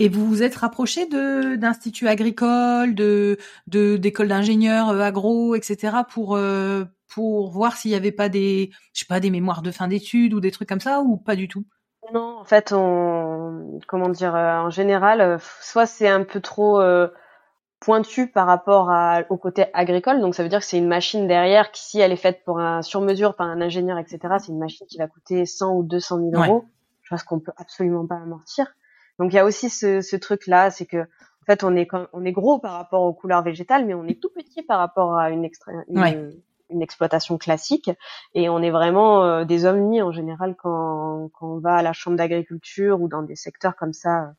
Et 0.00 0.08
vous 0.08 0.24
vous 0.26 0.44
êtes 0.44 0.54
rapproché 0.54 1.06
de 1.06 1.56
d'instituts 1.56 2.06
agricoles, 2.06 2.94
de 2.94 3.36
d'écoles 3.66 4.28
d'ingénieurs 4.28 4.90
euh, 4.90 5.00
agro, 5.00 5.56
etc. 5.56 5.96
pour 6.08 6.36
euh, 6.36 6.84
pour 7.12 7.50
voir 7.50 7.76
s'il 7.76 7.90
y 7.90 7.96
avait 7.96 8.12
pas 8.12 8.28
des 8.28 8.70
je 8.94 9.00
sais 9.00 9.06
pas 9.06 9.18
des 9.18 9.30
mémoires 9.30 9.60
de 9.60 9.72
fin 9.72 9.88
d'études 9.88 10.34
ou 10.34 10.40
des 10.40 10.52
trucs 10.52 10.68
comme 10.68 10.80
ça 10.80 11.00
ou 11.00 11.16
pas 11.16 11.34
du 11.34 11.48
tout? 11.48 11.64
Non, 12.12 12.38
en 12.38 12.44
fait, 12.44 12.72
on 12.72 13.80
comment 13.88 14.08
dire 14.08 14.36
euh, 14.36 14.60
en 14.60 14.70
général, 14.70 15.40
soit 15.60 15.86
c'est 15.86 16.08
un 16.08 16.22
peu 16.22 16.40
trop 16.40 16.80
pointu 17.80 18.28
par 18.28 18.46
rapport 18.46 18.90
à, 18.90 19.22
au 19.30 19.36
côté 19.36 19.66
agricole, 19.72 20.20
donc 20.20 20.36
ça 20.36 20.44
veut 20.44 20.48
dire 20.48 20.60
que 20.60 20.64
c'est 20.64 20.78
une 20.78 20.88
machine 20.88 21.26
derrière 21.26 21.72
qui 21.72 21.82
si 21.82 21.98
elle 21.98 22.12
est 22.12 22.16
faite 22.16 22.42
pour 22.44 22.60
un 22.60 22.82
sur 22.82 23.00
mesure 23.00 23.34
par 23.34 23.48
un 23.48 23.60
ingénieur, 23.60 23.98
etc. 23.98 24.18
C'est 24.38 24.52
une 24.52 24.58
machine 24.58 24.86
qui 24.86 24.98
va 24.98 25.08
coûter 25.08 25.44
100 25.44 25.74
ou 25.74 25.82
200 25.82 26.18
000 26.30 26.44
euros. 26.44 26.66
Je 27.02 27.10
pense 27.10 27.24
qu'on 27.24 27.40
peut 27.40 27.52
absolument 27.56 28.06
pas 28.06 28.16
amortir. 28.16 28.72
Donc 29.18 29.32
il 29.32 29.36
y 29.36 29.38
a 29.38 29.44
aussi 29.44 29.68
ce, 29.70 30.00
ce 30.00 30.16
truc-là, 30.16 30.70
c'est 30.70 30.86
que 30.86 31.02
en 31.02 31.46
fait 31.46 31.64
on 31.64 31.74
est 31.76 31.88
on 32.12 32.24
est 32.24 32.32
gros 32.32 32.58
par 32.58 32.72
rapport 32.72 33.02
aux 33.02 33.12
couleurs 33.12 33.42
végétales, 33.42 33.86
mais 33.86 33.94
on 33.94 34.04
est 34.04 34.20
tout 34.20 34.30
petit 34.30 34.62
par 34.62 34.78
rapport 34.78 35.16
à 35.16 35.30
une, 35.30 35.48
une, 35.88 36.32
une 36.70 36.82
exploitation 36.82 37.38
classique, 37.38 37.90
et 38.34 38.48
on 38.48 38.62
est 38.62 38.70
vraiment 38.70 39.24
euh, 39.24 39.44
des 39.44 39.66
ovnis 39.66 40.02
en 40.02 40.12
général 40.12 40.54
quand, 40.56 41.30
quand 41.34 41.56
on 41.56 41.58
va 41.58 41.76
à 41.76 41.82
la 41.82 41.92
chambre 41.92 42.16
d'agriculture 42.16 43.00
ou 43.00 43.08
dans 43.08 43.22
des 43.22 43.36
secteurs 43.36 43.76
comme 43.76 43.92
ça. 43.92 44.32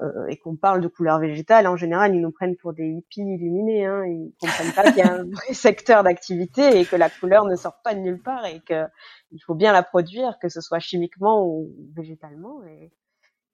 Euh, 0.00 0.26
et 0.28 0.36
qu'on 0.36 0.54
parle 0.54 0.80
de 0.80 0.86
couleurs 0.86 1.18
végétales, 1.18 1.66
en 1.66 1.74
général, 1.74 2.14
ils 2.14 2.20
nous 2.20 2.30
prennent 2.30 2.54
pour 2.54 2.72
des 2.72 2.86
hippies 2.86 3.34
illuminés. 3.34 3.84
Hein. 3.84 4.04
Ils 4.06 4.32
comprennent 4.40 4.72
pas 4.72 4.92
qu'il 4.92 4.98
y 4.98 5.02
a 5.02 5.12
un 5.12 5.24
vrai 5.24 5.52
secteur 5.54 6.04
d'activité 6.04 6.78
et 6.78 6.84
que 6.84 6.94
la 6.94 7.10
couleur 7.10 7.46
ne 7.46 7.56
sort 7.56 7.82
pas 7.82 7.96
de 7.96 7.98
nulle 7.98 8.22
part 8.22 8.46
et 8.46 8.60
que 8.60 8.84
il 9.32 9.40
faut 9.40 9.56
bien 9.56 9.72
la 9.72 9.82
produire, 9.82 10.38
que 10.38 10.48
ce 10.48 10.60
soit 10.60 10.78
chimiquement 10.78 11.44
ou 11.44 11.74
végétalement. 11.96 12.62
Et, 12.62 12.92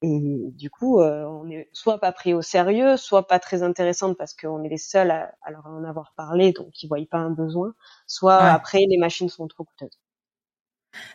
et 0.04 0.50
du 0.52 0.68
coup, 0.68 1.00
euh, 1.00 1.24
on 1.24 1.48
est 1.48 1.70
soit 1.72 1.98
pas 1.98 2.12
pris 2.12 2.34
au 2.34 2.42
sérieux, 2.42 2.98
soit 2.98 3.26
pas 3.26 3.38
très 3.38 3.62
intéressante 3.62 4.18
parce 4.18 4.34
qu'on 4.34 4.62
est 4.62 4.68
les 4.68 4.76
seuls 4.76 5.10
à, 5.10 5.32
leur 5.50 5.66
en 5.66 5.82
avoir 5.82 6.12
parlé, 6.14 6.52
donc 6.52 6.82
ils 6.82 6.88
voient 6.88 6.98
pas 7.10 7.18
un 7.18 7.30
besoin. 7.30 7.74
Soit 8.06 8.36
après, 8.36 8.84
les 8.86 8.98
machines 8.98 9.30
sont 9.30 9.48
trop 9.48 9.64
coûteuses. 9.64 9.98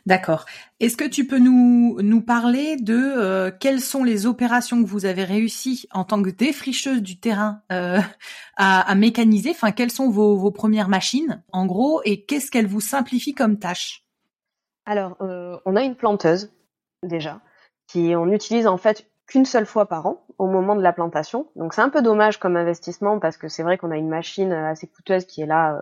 D'accord. 0.08 0.46
Est-ce 0.80 0.98
que 0.98 1.08
tu 1.08 1.28
peux 1.28 1.38
nous 1.38 2.02
nous 2.02 2.22
parler 2.22 2.78
de 2.78 2.96
euh, 2.98 3.52
quelles 3.52 3.80
sont 3.80 4.04
les 4.04 4.26
opérations 4.26 4.84
que 4.84 4.90
vous 4.90 5.06
avez 5.06 5.24
réussi 5.24 5.88
en 5.92 6.04
tant 6.04 6.24
que 6.24 6.32
défricheuse 6.32 7.04
du 7.04 7.20
terrain 7.20 7.62
euh, 7.72 8.00
à, 8.58 8.90
à, 8.90 8.96
mécaniser? 8.96 9.52
Enfin, 9.52 9.72
quelles 9.72 9.92
sont 9.92 10.10
vos, 10.10 10.36
vos 10.36 10.52
premières 10.52 10.90
machines, 10.90 11.44
en 11.52 11.68
gros, 11.68 12.02
et 12.06 12.26
qu'est-ce 12.26 12.50
qu'elles 12.50 12.68
vous 12.68 12.82
simplifient 12.82 13.36
comme 13.36 13.60
tâche? 13.60 14.04
Alors, 14.86 15.16
on 15.20 15.76
a 15.76 15.84
une 15.84 15.96
planteuse 15.96 16.52
déjà 17.04 17.40
qui 17.90 18.14
on 18.16 18.32
utilise 18.32 18.68
en 18.68 18.78
fait 18.78 19.10
qu'une 19.26 19.46
seule 19.46 19.66
fois 19.66 19.88
par 19.88 20.06
an 20.06 20.26
au 20.38 20.48
moment 20.48 20.76
de 20.76 20.82
la 20.82 20.94
plantation. 20.94 21.48
Donc 21.56 21.74
c'est 21.74 21.82
un 21.82 21.90
peu 21.90 22.02
dommage 22.02 22.40
comme 22.40 22.56
investissement 22.56 23.20
parce 23.20 23.38
que 23.38 23.48
c'est 23.48 23.64
vrai 23.64 23.78
qu'on 23.78 23.92
a 23.92 23.98
une 23.98 24.10
machine 24.10 24.52
assez 24.52 24.88
coûteuse 24.88 25.26
qui 25.26 25.42
est 25.42 25.46
là 25.46 25.76
euh, 25.76 25.82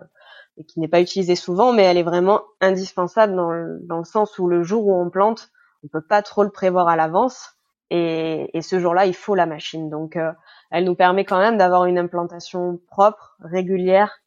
et 0.56 0.64
qui 0.64 0.80
n'est 0.80 0.88
pas 0.88 1.00
utilisée 1.00 1.36
souvent, 1.36 1.72
mais 1.72 1.84
elle 1.84 1.96
est 1.96 2.02
vraiment 2.02 2.42
indispensable 2.60 3.36
dans 3.36 3.50
le, 3.50 3.78
dans 3.82 3.98
le 3.98 4.04
sens 4.04 4.38
où 4.38 4.48
le 4.48 4.62
jour 4.62 4.86
où 4.86 5.00
on 5.00 5.08
plante, 5.08 5.50
on 5.84 5.88
peut 5.88 6.02
pas 6.02 6.22
trop 6.22 6.42
le 6.42 6.50
prévoir 6.50 6.88
à 6.88 6.96
l'avance 6.96 7.56
et, 7.90 8.50
et, 8.52 8.60
ce 8.60 8.80
jour-là, 8.80 9.06
il 9.06 9.14
faut 9.14 9.34
la 9.34 9.46
machine. 9.46 9.88
Donc 9.88 10.16
euh, 10.16 10.32
elle 10.70 10.84
nous 10.84 10.94
permet 10.94 11.24
quand 11.24 11.38
même 11.38 11.56
d'avoir 11.56 11.84
une 11.84 11.98
implantation 11.98 12.80
propre, 12.88 13.36
régulière 13.40 14.18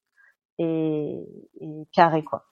et, 0.57 1.19
et 1.59 1.87
carrée 1.93 2.23
quoi. 2.23 2.45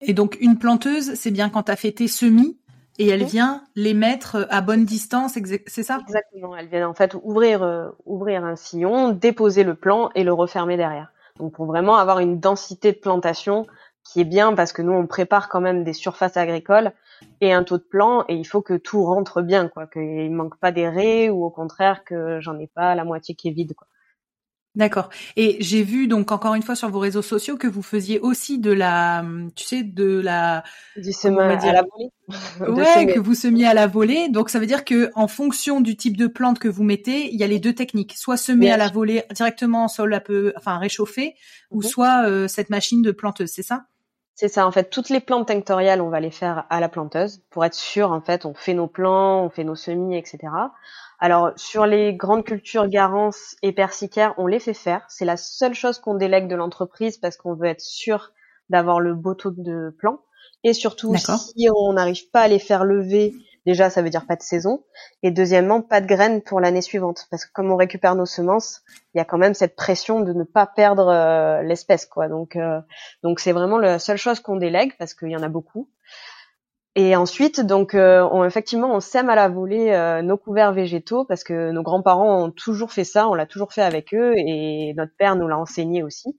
Et 0.00 0.12
donc 0.12 0.36
une 0.40 0.58
planteuse, 0.58 1.14
c'est 1.14 1.30
bien 1.30 1.48
quand 1.48 1.64
tu 1.64 1.72
as 1.72 1.76
fait 1.76 2.06
semis 2.06 2.58
et 2.98 3.08
elle 3.08 3.24
vient 3.24 3.64
les 3.74 3.94
mettre 3.94 4.46
à 4.50 4.60
bonne 4.60 4.84
distance, 4.84 5.38
c'est 5.66 5.82
ça? 5.82 5.98
Exactement. 6.02 6.56
Elle 6.56 6.68
vient 6.68 6.88
en 6.88 6.94
fait 6.94 7.14
ouvrir 7.22 7.62
euh, 7.62 7.88
ouvrir 8.06 8.44
un 8.44 8.56
sillon, 8.56 9.10
déposer 9.10 9.64
le 9.64 9.74
plant 9.74 10.10
et 10.14 10.24
le 10.24 10.32
refermer 10.32 10.76
derrière. 10.76 11.12
Donc 11.38 11.52
pour 11.52 11.66
vraiment 11.66 11.96
avoir 11.96 12.20
une 12.20 12.38
densité 12.38 12.92
de 12.92 12.98
plantation 12.98 13.66
qui 14.04 14.20
est 14.20 14.24
bien 14.24 14.54
parce 14.54 14.72
que 14.72 14.82
nous 14.82 14.92
on 14.92 15.06
prépare 15.06 15.48
quand 15.48 15.60
même 15.60 15.82
des 15.82 15.92
surfaces 15.92 16.36
agricoles 16.36 16.92
et 17.40 17.52
un 17.52 17.64
taux 17.64 17.78
de 17.78 17.82
plan 17.82 18.24
et 18.28 18.34
il 18.36 18.44
faut 18.44 18.62
que 18.62 18.74
tout 18.74 19.04
rentre 19.04 19.42
bien 19.42 19.68
quoi, 19.68 19.86
qu'il 19.86 20.30
manque 20.30 20.58
pas 20.58 20.72
des 20.72 20.88
raies 20.88 21.30
ou 21.30 21.44
au 21.44 21.50
contraire 21.50 22.04
que 22.04 22.38
j'en 22.40 22.58
ai 22.58 22.66
pas 22.66 22.94
la 22.94 23.04
moitié 23.04 23.34
qui 23.34 23.48
est 23.48 23.52
vide 23.52 23.74
quoi. 23.74 23.88
D'accord. 24.74 25.08
Et 25.36 25.56
j'ai 25.60 25.84
vu 25.84 26.08
donc 26.08 26.32
encore 26.32 26.56
une 26.56 26.62
fois 26.62 26.74
sur 26.74 26.88
vos 26.88 26.98
réseaux 26.98 27.22
sociaux 27.22 27.56
que 27.56 27.68
vous 27.68 27.82
faisiez 27.82 28.18
aussi 28.18 28.58
de 28.58 28.72
la, 28.72 29.24
tu 29.54 29.64
sais, 29.64 29.84
de 29.84 30.20
la 30.20 30.64
du 30.96 31.12
semin 31.12 31.48
à 31.48 31.72
la 31.72 31.82
volée. 31.82 32.10
ouais, 32.80 33.06
que 33.06 33.20
vous 33.20 33.34
semiez 33.34 33.66
à 33.66 33.74
la 33.74 33.86
volée. 33.86 34.28
Donc 34.30 34.50
ça 34.50 34.58
veut 34.58 34.66
dire 34.66 34.84
que 34.84 35.12
en 35.14 35.28
fonction 35.28 35.80
du 35.80 35.96
type 35.96 36.16
de 36.16 36.26
plante 36.26 36.58
que 36.58 36.66
vous 36.66 36.82
mettez, 36.82 37.32
il 37.32 37.38
y 37.38 37.44
a 37.44 37.46
les 37.46 37.60
deux 37.60 37.72
techniques, 37.72 38.14
soit 38.16 38.36
semer 38.36 38.72
à 38.72 38.76
la 38.76 38.88
volée 38.88 39.22
directement 39.32 39.84
en 39.84 39.88
sol 39.88 40.12
un 40.12 40.20
peu, 40.20 40.52
enfin 40.56 40.78
réchauffé, 40.78 41.36
ou 41.70 41.76
mhm. 41.76 41.82
soit 41.84 42.26
euh, 42.26 42.48
cette 42.48 42.70
machine 42.70 43.00
de 43.00 43.12
planteuse. 43.12 43.50
C'est 43.52 43.62
ça? 43.62 43.84
C'est 44.34 44.48
ça. 44.48 44.66
En 44.66 44.72
fait, 44.72 44.90
toutes 44.90 45.10
les 45.10 45.20
plantes 45.20 45.46
tinctoriales, 45.46 46.00
on 46.00 46.08
va 46.08 46.18
les 46.18 46.32
faire 46.32 46.66
à 46.68 46.80
la 46.80 46.88
planteuse 46.88 47.42
pour 47.50 47.64
être 47.64 47.74
sûr. 47.74 48.10
En 48.10 48.20
fait, 48.20 48.44
on 48.44 48.54
fait 48.54 48.74
nos 48.74 48.88
plants, 48.88 49.44
on 49.44 49.50
fait 49.50 49.62
nos 49.62 49.76
semis, 49.76 50.16
etc. 50.16 50.38
Alors 51.24 51.52
sur 51.56 51.86
les 51.86 52.12
grandes 52.12 52.44
cultures 52.44 52.86
garance 52.86 53.56
et 53.62 53.72
persicaires, 53.72 54.34
on 54.36 54.46
les 54.46 54.60
fait 54.60 54.74
faire. 54.74 55.06
C'est 55.08 55.24
la 55.24 55.38
seule 55.38 55.72
chose 55.72 55.98
qu'on 55.98 56.16
délègue 56.16 56.48
de 56.48 56.54
l'entreprise 56.54 57.16
parce 57.16 57.38
qu'on 57.38 57.54
veut 57.54 57.68
être 57.68 57.80
sûr 57.80 58.32
d'avoir 58.68 59.00
le 59.00 59.14
beau 59.14 59.32
taux 59.32 59.50
de 59.50 59.96
plan. 59.98 60.20
Et 60.64 60.74
surtout, 60.74 61.16
si 61.16 61.68
on 61.74 61.94
n'arrive 61.94 62.28
pas 62.28 62.42
à 62.42 62.48
les 62.48 62.58
faire 62.58 62.84
lever, 62.84 63.32
déjà 63.64 63.88
ça 63.88 64.02
veut 64.02 64.10
dire 64.10 64.26
pas 64.26 64.36
de 64.36 64.42
saison. 64.42 64.84
Et 65.22 65.30
deuxièmement, 65.30 65.80
pas 65.80 66.02
de 66.02 66.06
graines 66.06 66.42
pour 66.42 66.60
l'année 66.60 66.82
suivante. 66.82 67.26
Parce 67.30 67.46
que 67.46 67.52
comme 67.54 67.72
on 67.72 67.76
récupère 67.76 68.16
nos 68.16 68.26
semences, 68.26 68.82
il 69.14 69.18
y 69.18 69.20
a 69.22 69.24
quand 69.24 69.38
même 69.38 69.54
cette 69.54 69.76
pression 69.76 70.20
de 70.20 70.34
ne 70.34 70.44
pas 70.44 70.66
perdre 70.66 71.08
euh, 71.08 71.62
l'espèce. 71.62 72.04
quoi. 72.04 72.28
Donc 72.28 72.54
euh, 72.54 72.82
donc 73.22 73.40
c'est 73.40 73.52
vraiment 73.52 73.78
la 73.78 73.98
seule 73.98 74.18
chose 74.18 74.40
qu'on 74.40 74.56
délègue 74.56 74.92
parce 74.98 75.14
qu'il 75.14 75.30
y 75.30 75.36
en 75.36 75.42
a 75.42 75.48
beaucoup. 75.48 75.88
Et 76.96 77.16
ensuite, 77.16 77.60
donc, 77.60 77.94
euh, 77.94 78.26
on, 78.30 78.44
effectivement, 78.44 78.94
on 78.94 79.00
sème 79.00 79.28
à 79.28 79.34
la 79.34 79.48
volée 79.48 79.90
euh, 79.90 80.22
nos 80.22 80.36
couverts 80.36 80.72
végétaux 80.72 81.24
parce 81.24 81.42
que 81.42 81.72
nos 81.72 81.82
grands-parents 81.82 82.44
ont 82.44 82.50
toujours 82.50 82.92
fait 82.92 83.04
ça, 83.04 83.28
on 83.28 83.34
l'a 83.34 83.46
toujours 83.46 83.72
fait 83.72 83.82
avec 83.82 84.14
eux 84.14 84.32
et 84.36 84.94
notre 84.96 85.12
père 85.16 85.34
nous 85.34 85.48
l'a 85.48 85.58
enseigné 85.58 86.02
aussi. 86.04 86.38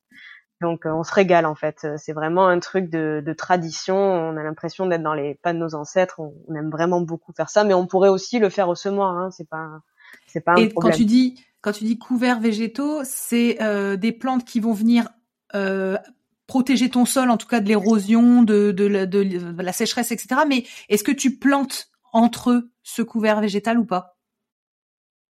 Donc 0.62 0.84
on 0.86 1.04
se 1.04 1.14
régale 1.14 1.46
en 1.46 1.56
fait. 1.56 1.86
C'est 1.98 2.14
vraiment 2.14 2.48
un 2.48 2.60
truc 2.60 2.90
de, 2.90 3.22
de 3.24 3.34
tradition. 3.34 3.98
On 3.98 4.38
a 4.38 4.44
l'impression 4.44 4.86
d'être 4.86 5.04
dans 5.04 5.14
les 5.14 5.36
pas 5.36 5.52
de 5.52 5.58
nos 5.58 5.76
ancêtres. 5.76 6.20
On, 6.20 6.56
aime 6.56 6.70
vraiment 6.70 7.02
beaucoup 7.02 7.34
faire 7.34 7.50
ça, 7.50 7.66
mais 7.66 7.74
on 7.74 7.88
pourrait 7.88 8.10
aussi 8.10 8.40
le 8.40 8.50
faire 8.50 8.70
au 8.70 8.76
semoir. 8.76 9.18
Hein. 9.18 9.32
C'est 9.32 9.50
pas 9.50 9.68
c'est 10.28 10.42
pas 10.42 10.56
Et 10.58 10.70
quand 10.70 10.92
tu 10.92 11.04
dis 11.04 11.44
quand 11.62 11.74
tu 11.74 11.84
dis 11.84 11.98
couverts 11.98 12.40
végétaux, 12.40 13.02
c'est 13.04 13.62
euh, 13.62 13.98
des 13.98 14.12
plantes 14.12 14.46
qui 14.46 14.60
vont 14.60 14.72
venir 14.72 15.10
euh, 15.56 15.98
protéger 16.48 16.90
ton 16.90 17.06
sol, 17.06 17.30
en 17.30 17.38
tout 17.38 17.48
cas 17.48 17.60
de 17.60 17.68
l'érosion, 17.68 18.44
de, 18.44 18.72
de, 18.72 19.06
de, 19.06 19.62
la 19.62 19.74
sécheresse, 19.74 20.12
etc. 20.12 20.42
Mais 20.48 20.66
est-ce 20.90 21.04
que 21.04 21.12
tu 21.12 21.38
plantes 21.38 21.90
entre 22.14 22.52
eux 22.52 22.72
ce 22.84 23.02
couvert 23.02 23.42
végétal 23.42 23.80
ou 23.80 23.86
pas? 23.86 24.18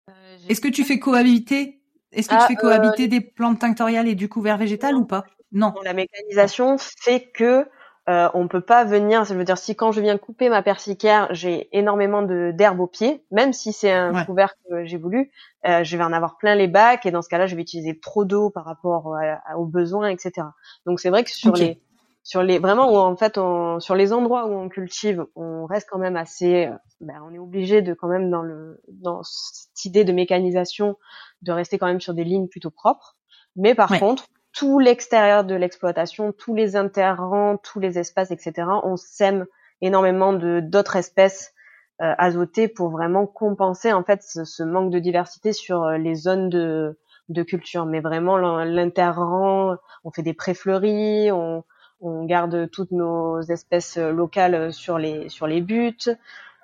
Euh, 0.09 0.37
Est-ce 0.49 0.61
que 0.61 0.67
tu 0.67 0.83
fais 0.83 0.99
cohabiter 0.99 1.81
Est-ce 2.11 2.27
que 2.27 2.35
tu 2.35 2.41
ah, 2.41 2.47
fais 2.47 2.55
cohabiter 2.55 3.07
des 3.07 3.21
plantes 3.21 3.59
tinctoriales 3.59 4.07
et 4.07 4.15
du 4.15 4.29
couvert 4.29 4.57
végétal 4.57 4.95
ou 4.95 5.05
pas? 5.05 5.25
Non. 5.51 5.73
La 5.83 5.93
mécanisation 5.93 6.77
fait 6.77 7.29
que 7.31 7.67
euh, 8.11 8.29
on 8.33 8.47
peut 8.47 8.61
pas 8.61 8.83
venir, 8.83 9.25
ça 9.25 9.33
veut 9.33 9.43
dire 9.43 9.57
si 9.57 9.75
quand 9.75 9.91
je 9.91 10.01
viens 10.01 10.17
couper 10.17 10.49
ma 10.49 10.61
persicaire, 10.61 11.27
j'ai 11.31 11.69
énormément 11.71 12.21
de 12.21 12.51
d'herbe 12.53 12.81
au 12.81 12.87
pied, 12.87 13.23
même 13.31 13.53
si 13.53 13.71
c'est 13.71 13.91
un 13.91 14.25
couvert 14.25 14.55
que 14.67 14.85
j'ai 14.85 14.97
voulu, 14.97 15.31
euh, 15.65 15.83
je 15.83 15.95
vais 15.95 16.03
en 16.03 16.11
avoir 16.11 16.37
plein 16.37 16.55
les 16.55 16.67
bacs 16.67 17.05
et 17.05 17.11
dans 17.11 17.21
ce 17.21 17.29
cas-là, 17.29 17.47
je 17.47 17.55
vais 17.55 17.61
utiliser 17.61 17.97
trop 17.99 18.25
d'eau 18.25 18.49
par 18.49 18.65
rapport 18.65 19.15
aux 19.55 19.65
besoins, 19.65 20.09
etc. 20.09 20.47
Donc 20.85 20.99
c'est 20.99 21.09
vrai 21.09 21.23
que 21.23 21.31
sur 21.31 21.53
les 21.53 21.79
sur 22.23 22.43
les 22.43 22.59
vraiment 22.59 22.91
où 22.91 22.97
en 22.97 23.15
fait 23.15 23.37
on, 23.37 23.79
sur 23.79 23.95
les 23.95 24.13
endroits 24.13 24.45
où 24.45 24.53
on 24.53 24.69
cultive, 24.69 25.25
on 25.35 25.65
reste 25.65 25.87
quand 25.89 25.97
même 25.97 26.15
assez, 26.15 26.67
euh, 26.67 26.75
ben, 26.99 27.15
on 27.27 27.33
est 27.33 27.39
obligé 27.39 27.81
de 27.81 27.93
quand 27.93 28.07
même 28.07 28.29
dans 28.29 28.41
le 28.41 28.81
dans 28.89 29.21
cette 29.23 29.85
idée 29.85 30.03
de 30.03 30.11
mécanisation 30.11 30.97
de 31.41 31.51
rester 31.51 31.77
quand 31.79 31.87
même 31.87 32.01
sur 32.01 32.13
des 32.13 32.23
lignes 32.23 32.47
plutôt 32.47 32.71
propres. 32.71 33.15
Mais 33.55 33.73
par 33.73 33.89
contre, 33.99 34.27
tout 34.53 34.79
l'extérieur 34.79 35.43
de 35.43 35.55
l'exploitation, 35.55 36.31
tous 36.31 36.55
les 36.55 36.75
interrants, 36.75 37.57
tous 37.57 37.79
les 37.79 37.97
espaces, 37.99 38.31
etc. 38.31 38.67
On 38.83 38.97
sème 38.97 39.45
énormément 39.81 40.33
de 40.33 40.59
d'autres 40.59 40.95
espèces 40.95 41.53
euh, 42.01 42.13
azotées 42.17 42.67
pour 42.67 42.89
vraiment 42.89 43.27
compenser 43.27 43.93
en 43.93 44.03
fait 44.03 44.21
ce, 44.23 44.63
manque 44.63 44.91
de 44.91 44.99
diversité 44.99 45.53
sur 45.53 45.83
euh, 45.83 45.97
les 45.97 46.15
zones 46.15 46.49
de, 46.49 46.99
de 47.29 47.43
culture. 47.43 47.85
Mais 47.85 48.01
vraiment 48.01 48.37
l'interrang, 48.37 49.77
on 50.03 50.11
fait 50.11 50.23
des 50.23 50.33
préfleuries, 50.33 51.31
on, 51.31 51.63
on 52.01 52.25
garde 52.25 52.69
toutes 52.71 52.91
nos 52.91 53.41
espèces 53.41 53.97
locales 53.97 54.73
sur 54.73 54.97
les 54.97 55.29
sur 55.29 55.47
les 55.47 55.61
buts. 55.61 56.09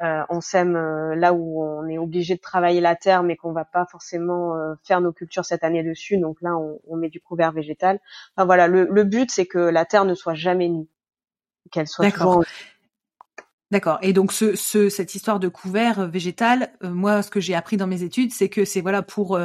Euh, 0.03 0.21
on 0.29 0.41
sème 0.41 0.75
euh, 0.75 1.15
là 1.15 1.33
où 1.33 1.63
on 1.63 1.87
est 1.87 1.97
obligé 1.97 2.35
de 2.35 2.39
travailler 2.39 2.81
la 2.81 2.95
terre, 2.95 3.23
mais 3.23 3.35
qu'on 3.35 3.51
va 3.51 3.65
pas 3.65 3.85
forcément 3.89 4.55
euh, 4.55 4.75
faire 4.83 5.01
nos 5.01 5.11
cultures 5.11 5.45
cette 5.45 5.63
année 5.63 5.83
dessus. 5.83 6.17
Donc 6.17 6.37
là, 6.41 6.55
on, 6.55 6.95
met 6.97 7.09
du 7.09 7.19
couvert 7.19 7.51
végétal. 7.51 7.99
Enfin 8.35 8.45
voilà, 8.45 8.67
le, 8.67 9.03
but 9.03 9.31
c'est 9.31 9.47
que 9.47 9.57
la 9.57 9.85
terre 9.85 10.05
ne 10.05 10.13
soit 10.13 10.35
jamais 10.35 10.69
nue, 10.69 10.87
qu'elle 11.71 11.87
soit 11.87 12.11
toujours 12.11 12.43
D'accord. 13.69 13.99
Et 14.01 14.13
donc 14.13 14.31
ce, 14.31 14.55
ce, 14.55 14.87
cette 14.87 15.13
histoire 15.13 15.41
de 15.41 15.49
couvert 15.49 16.07
végétal, 16.07 16.71
moi 16.81 17.21
ce 17.21 17.29
que 17.29 17.41
j'ai 17.41 17.53
appris 17.53 17.75
dans 17.75 17.85
mes 17.85 18.01
études, 18.01 18.31
c'est 18.31 18.47
que 18.47 18.63
c'est 18.63 18.79
voilà 18.79 19.01
pour 19.01 19.37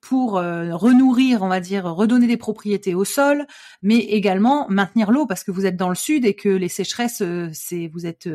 pour 0.00 0.32
renourrir, 0.32 1.42
on 1.42 1.48
va 1.48 1.60
dire, 1.60 1.84
redonner 1.84 2.26
des 2.26 2.36
propriétés 2.36 2.96
au 2.96 3.04
sol, 3.04 3.46
mais 3.80 3.98
également 3.98 4.66
maintenir 4.68 5.12
l'eau 5.12 5.24
parce 5.24 5.44
que 5.44 5.52
vous 5.52 5.66
êtes 5.66 5.76
dans 5.76 5.88
le 5.88 5.94
sud 5.94 6.24
et 6.24 6.34
que 6.34 6.48
les 6.48 6.68
sécheresses, 6.68 7.22
c'est 7.52 7.86
vous 7.86 8.06
êtes 8.06 8.28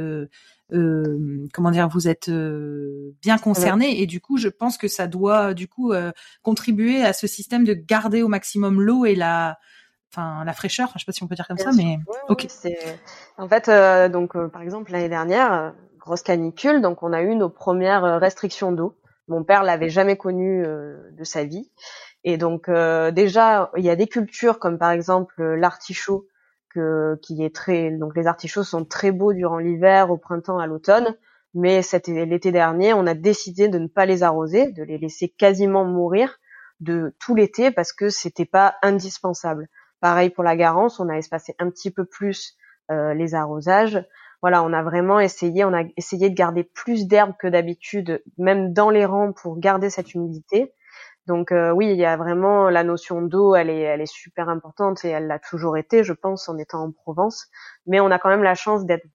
euh, 0.73 1.47
comment 1.53 1.69
dire, 1.69 1.87
vous 1.87 2.07
êtes 2.07 2.29
euh, 2.29 3.13
bien 3.21 3.37
concerné 3.37 4.01
et 4.01 4.07
du 4.07 4.19
coup, 4.19 4.37
je 4.37 4.49
pense 4.49 4.77
que 4.77 4.87
ça 4.87 5.07
doit 5.07 5.53
du 5.53 5.67
coup 5.67 5.91
euh, 5.91 6.11
contribuer 6.41 7.03
à 7.03 7.13
ce 7.13 7.27
système 7.27 7.63
de 7.65 7.73
garder 7.73 8.23
au 8.23 8.27
maximum 8.27 8.81
l'eau 8.81 9.05
et 9.05 9.15
la, 9.15 9.59
enfin 10.11 10.43
la 10.43 10.53
fraîcheur. 10.53 10.91
je 10.95 10.99
sais 10.99 11.05
pas 11.05 11.11
si 11.11 11.23
on 11.23 11.27
peut 11.27 11.35
dire 11.35 11.47
comme 11.47 11.57
ça, 11.57 11.71
mais 11.71 11.99
ok. 12.29 12.47
en 13.37 13.47
fait 13.47 13.69
donc 14.11 14.35
par 14.47 14.61
exemple 14.61 14.91
l'année 14.91 15.09
dernière, 15.09 15.73
grosse 15.99 16.23
canicule, 16.23 16.81
donc 16.81 17.03
on 17.03 17.13
a 17.13 17.21
eu 17.21 17.35
nos 17.35 17.49
premières 17.49 18.19
restrictions 18.19 18.71
d'eau. 18.71 18.97
Mon 19.27 19.43
père 19.43 19.63
l'avait 19.63 19.89
jamais 19.89 20.17
connu 20.17 20.63
de 20.63 21.23
sa 21.23 21.43
vie. 21.43 21.71
Et 22.23 22.37
donc 22.37 22.69
déjà, 22.69 23.71
il 23.77 23.83
y 23.83 23.89
a 23.89 23.95
des 23.95 24.07
cultures 24.07 24.57
comme 24.57 24.79
par 24.79 24.91
exemple 24.91 25.43
l'artichaut 25.43 26.27
est 26.77 27.55
très 27.55 27.91
donc 27.91 28.15
les 28.15 28.27
artichauts 28.27 28.63
sont 28.63 28.85
très 28.85 29.11
beaux 29.11 29.33
durant 29.33 29.57
l'hiver, 29.57 30.11
au 30.11 30.17
printemps, 30.17 30.57
à 30.57 30.67
l'automne, 30.67 31.15
mais 31.53 31.81
l'été 32.07 32.51
dernier, 32.51 32.93
on 32.93 33.07
a 33.07 33.13
décidé 33.13 33.69
de 33.69 33.79
ne 33.79 33.87
pas 33.87 34.05
les 34.05 34.23
arroser, 34.23 34.71
de 34.71 34.83
les 34.83 34.97
laisser 34.97 35.29
quasiment 35.29 35.85
mourir 35.85 36.37
de 36.81 37.15
tout 37.19 37.35
l'été 37.35 37.71
parce 37.71 37.93
que 37.93 38.09
c'était 38.09 38.45
pas 38.45 38.75
indispensable. 38.81 39.69
Pareil 40.01 40.29
pour 40.29 40.43
la 40.43 40.55
garance, 40.55 40.99
on 40.99 41.09
a 41.09 41.15
espacé 41.15 41.55
un 41.59 41.69
petit 41.69 41.91
peu 41.91 42.05
plus 42.05 42.57
euh, 42.91 43.13
les 43.13 43.33
arrosages. 43.33 44.03
Voilà, 44.41 44.63
on 44.63 44.73
a 44.73 44.83
vraiment 44.83 45.19
essayé, 45.19 45.63
on 45.63 45.73
a 45.73 45.83
essayé 45.97 46.29
de 46.29 46.35
garder 46.35 46.63
plus 46.63 47.07
d'herbe 47.07 47.33
que 47.39 47.47
d'habitude, 47.47 48.21
même 48.37 48.73
dans 48.73 48.89
les 48.89 49.05
rangs 49.05 49.31
pour 49.31 49.57
garder 49.57 49.89
cette 49.89 50.13
humidité. 50.13 50.73
Donc 51.27 51.51
euh, 51.51 51.71
oui, 51.71 51.89
il 51.91 51.97
y 51.97 52.05
a 52.05 52.17
vraiment 52.17 52.69
la 52.69 52.83
notion 52.83 53.21
d'eau, 53.21 53.55
elle 53.55 53.69
est, 53.69 54.05
super 54.05 54.49
importante 54.49 55.03
et 55.05 55.09
elle 55.09 55.27
l'a 55.27 55.39
toujours 55.39 55.77
été, 55.77 56.03
je 56.03 56.13
pense, 56.13 56.47
en 56.49 56.57
étant 56.57 56.83
en 56.83 56.91
Provence. 56.91 57.47
Mais 57.87 57.99
on 57.99 58.11
a 58.11 58.19
quand 58.19 58.29
même 58.29 58.43
la 58.43 58.55
chance 58.55 58.85
d'être 58.85 59.05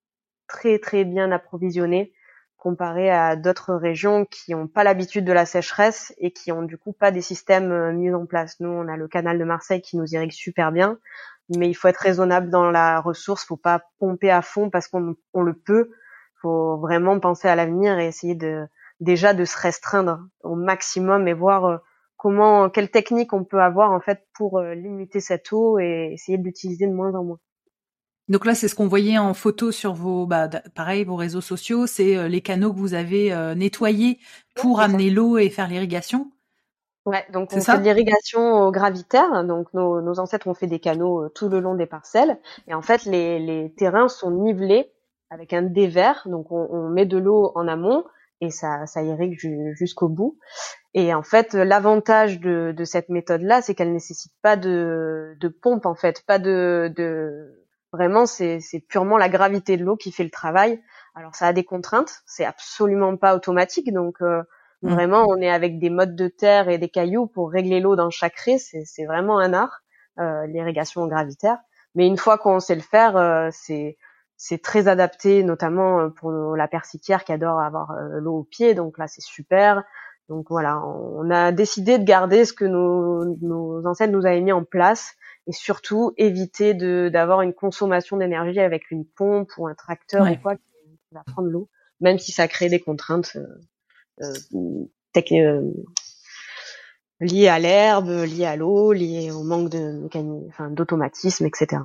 très 0.48 0.78
très 0.78 1.04
bien 1.04 1.30
approvisionné 1.30 2.12
comparé 2.56 3.10
à 3.10 3.36
d'autres 3.36 3.74
régions 3.74 4.26
qui 4.26 4.52
n'ont 4.52 4.66
pas 4.66 4.84
l'habitude 4.84 5.24
de 5.24 5.32
la 5.32 5.46
sécheresse 5.46 6.12
et 6.18 6.30
qui 6.32 6.52
ont 6.52 6.62
du 6.62 6.76
coup 6.76 6.92
pas 6.92 7.10
des 7.10 7.22
systèmes 7.22 7.72
euh, 7.72 7.92
mis 7.92 8.12
en 8.12 8.26
place. 8.26 8.60
Nous, 8.60 8.68
on 8.68 8.86
a 8.88 8.96
le 8.96 9.08
canal 9.08 9.38
de 9.38 9.44
Marseille 9.44 9.80
qui 9.80 9.96
nous 9.96 10.14
irrigue 10.14 10.32
super 10.32 10.70
bien, 10.70 10.98
mais 11.56 11.68
il 11.68 11.74
faut 11.74 11.88
être 11.88 11.96
raisonnable 11.96 12.50
dans 12.50 12.70
la 12.70 13.00
ressource, 13.00 13.44
faut 13.44 13.56
pas 13.56 13.82
pomper 13.98 14.30
à 14.30 14.42
fond 14.42 14.68
parce 14.68 14.88
qu'on 14.88 15.14
on 15.32 15.42
le 15.42 15.54
peut. 15.54 15.90
Faut 16.42 16.78
vraiment 16.78 17.18
penser 17.20 17.48
à 17.48 17.54
l'avenir 17.54 17.98
et 17.98 18.06
essayer 18.06 18.34
de 18.34 18.66
déjà 19.00 19.32
de 19.32 19.44
se 19.44 19.58
restreindre 19.58 20.20
au 20.42 20.54
maximum 20.54 21.28
et 21.28 21.32
voir 21.32 21.64
euh, 21.64 21.78
comment, 22.20 22.68
quelle 22.68 22.90
technique 22.90 23.32
on 23.32 23.44
peut 23.44 23.62
avoir 23.62 23.92
en 23.92 24.00
fait 24.00 24.26
pour 24.34 24.58
euh, 24.58 24.74
limiter 24.74 25.20
cette 25.20 25.50
eau 25.52 25.78
et 25.78 26.10
essayer 26.12 26.36
de 26.36 26.44
l'utiliser 26.44 26.86
de 26.86 26.92
moins 26.92 27.14
en 27.14 27.24
moins. 27.24 27.38
Donc 28.28 28.44
là, 28.44 28.54
c'est 28.54 28.68
ce 28.68 28.74
qu'on 28.74 28.86
voyait 28.86 29.16
en 29.16 29.32
photo 29.32 29.72
sur 29.72 29.94
vos, 29.94 30.26
bah, 30.26 30.48
pareil, 30.74 31.04
vos 31.04 31.16
réseaux 31.16 31.40
sociaux, 31.40 31.86
c'est 31.86 32.16
euh, 32.16 32.28
les 32.28 32.42
canaux 32.42 32.74
que 32.74 32.78
vous 32.78 32.92
avez 32.92 33.32
euh, 33.32 33.54
nettoyés 33.54 34.18
pour 34.54 34.80
amener 34.80 35.08
l'eau 35.08 35.38
et 35.38 35.48
faire 35.48 35.66
l'irrigation. 35.66 36.30
Ouais, 37.06 37.24
donc 37.32 37.48
on 37.54 37.60
fait 37.60 37.78
de 37.78 37.82
l'irrigation 37.82 38.70
gravitaire. 38.70 39.42
Donc 39.44 39.72
nos, 39.72 40.02
nos, 40.02 40.20
ancêtres 40.20 40.46
ont 40.46 40.54
fait 40.54 40.66
des 40.66 40.78
canaux 40.78 41.30
tout 41.30 41.48
le 41.48 41.58
long 41.58 41.74
des 41.74 41.86
parcelles. 41.86 42.38
Et 42.68 42.74
en 42.74 42.82
fait, 42.82 43.06
les, 43.06 43.38
les 43.38 43.72
terrains 43.72 44.08
sont 44.08 44.30
nivelés 44.30 44.92
avec 45.30 45.54
un 45.54 45.62
dévers. 45.62 46.22
Donc 46.26 46.52
on, 46.52 46.68
on 46.70 46.90
met 46.90 47.06
de 47.06 47.16
l'eau 47.16 47.52
en 47.54 47.66
amont 47.66 48.04
et 48.42 48.50
ça, 48.50 48.86
ça 48.86 49.02
irrigue 49.02 49.38
jusqu'au 49.74 50.08
bout. 50.08 50.38
Et 50.94 51.14
en 51.14 51.22
fait, 51.22 51.54
l'avantage 51.54 52.40
de, 52.40 52.72
de, 52.76 52.84
cette 52.84 53.08
méthode-là, 53.08 53.62
c'est 53.62 53.74
qu'elle 53.74 53.92
nécessite 53.92 54.32
pas 54.42 54.56
de, 54.56 55.36
de, 55.38 55.48
pompe, 55.48 55.86
en 55.86 55.94
fait, 55.94 56.24
pas 56.26 56.38
de, 56.38 56.92
de... 56.96 57.64
vraiment, 57.92 58.26
c'est 58.26 58.60
purement 58.88 59.16
la 59.16 59.28
gravité 59.28 59.76
de 59.76 59.84
l'eau 59.84 59.96
qui 59.96 60.10
fait 60.10 60.24
le 60.24 60.30
travail. 60.30 60.82
Alors, 61.14 61.34
ça 61.36 61.46
a 61.46 61.52
des 61.52 61.64
contraintes, 61.64 62.22
c'est 62.26 62.44
absolument 62.44 63.16
pas 63.16 63.36
automatique, 63.36 63.92
donc 63.92 64.20
euh, 64.20 64.42
mmh. 64.82 64.92
vraiment, 64.92 65.26
on 65.28 65.36
est 65.36 65.50
avec 65.50 65.78
des 65.78 65.90
modes 65.90 66.16
de 66.16 66.28
terre 66.28 66.68
et 66.68 66.78
des 66.78 66.88
cailloux 66.88 67.26
pour 67.26 67.52
régler 67.52 67.80
l'eau 67.80 67.94
dans 67.94 68.10
chaque 68.10 68.38
raie. 68.38 68.58
C'est 68.58 69.04
vraiment 69.06 69.38
un 69.38 69.52
art, 69.52 69.82
euh, 70.18 70.46
l'irrigation 70.46 71.06
gravitaire. 71.06 71.58
Mais 71.94 72.06
une 72.06 72.18
fois 72.18 72.38
qu'on 72.38 72.60
sait 72.60 72.74
le 72.74 72.80
faire, 72.80 73.16
euh, 73.16 73.48
c'est 73.52 73.96
c'est 74.42 74.62
très 74.62 74.88
adapté, 74.88 75.44
notamment 75.44 76.00
euh, 76.00 76.08
pour 76.08 76.30
la 76.32 76.66
persiquière 76.66 77.24
qui 77.24 77.32
adore 77.32 77.60
avoir 77.60 77.90
euh, 77.90 78.20
l'eau 78.20 78.38
au 78.38 78.42
pied. 78.42 78.72
Donc 78.72 78.96
là, 78.96 79.06
c'est 79.06 79.20
super. 79.20 79.84
Donc 80.30 80.46
voilà, 80.48 80.80
on 80.86 81.28
a 81.28 81.50
décidé 81.50 81.98
de 81.98 82.04
garder 82.04 82.44
ce 82.44 82.52
que 82.52 82.64
nos, 82.64 83.24
nos 83.42 83.84
ancêtres 83.84 84.12
nous 84.12 84.24
avaient 84.24 84.40
mis 84.40 84.52
en 84.52 84.62
place 84.62 85.16
et 85.48 85.52
surtout 85.52 86.12
éviter 86.18 86.72
d'avoir 87.10 87.42
une 87.42 87.52
consommation 87.52 88.16
d'énergie 88.16 88.60
avec 88.60 88.92
une 88.92 89.04
pompe 89.04 89.50
ou 89.58 89.66
un 89.66 89.74
tracteur 89.74 90.30
ou 90.30 90.36
quoi 90.36 90.54
qui 90.54 90.62
va 91.10 91.24
prendre 91.26 91.48
l'eau, 91.48 91.68
même 92.00 92.20
si 92.20 92.30
ça 92.30 92.46
crée 92.46 92.68
des 92.68 92.78
contraintes 92.78 93.36
euh, 94.22 94.32
euh, 95.16 95.72
liées 97.18 97.48
à 97.48 97.58
l'herbe, 97.58 98.10
liées 98.10 98.46
à 98.46 98.54
l'eau, 98.54 98.92
liées 98.92 99.32
au 99.32 99.42
manque 99.42 99.68
de 99.68 100.06
enfin, 100.46 100.70
d'automatisme, 100.70 101.44
etc. 101.46 101.82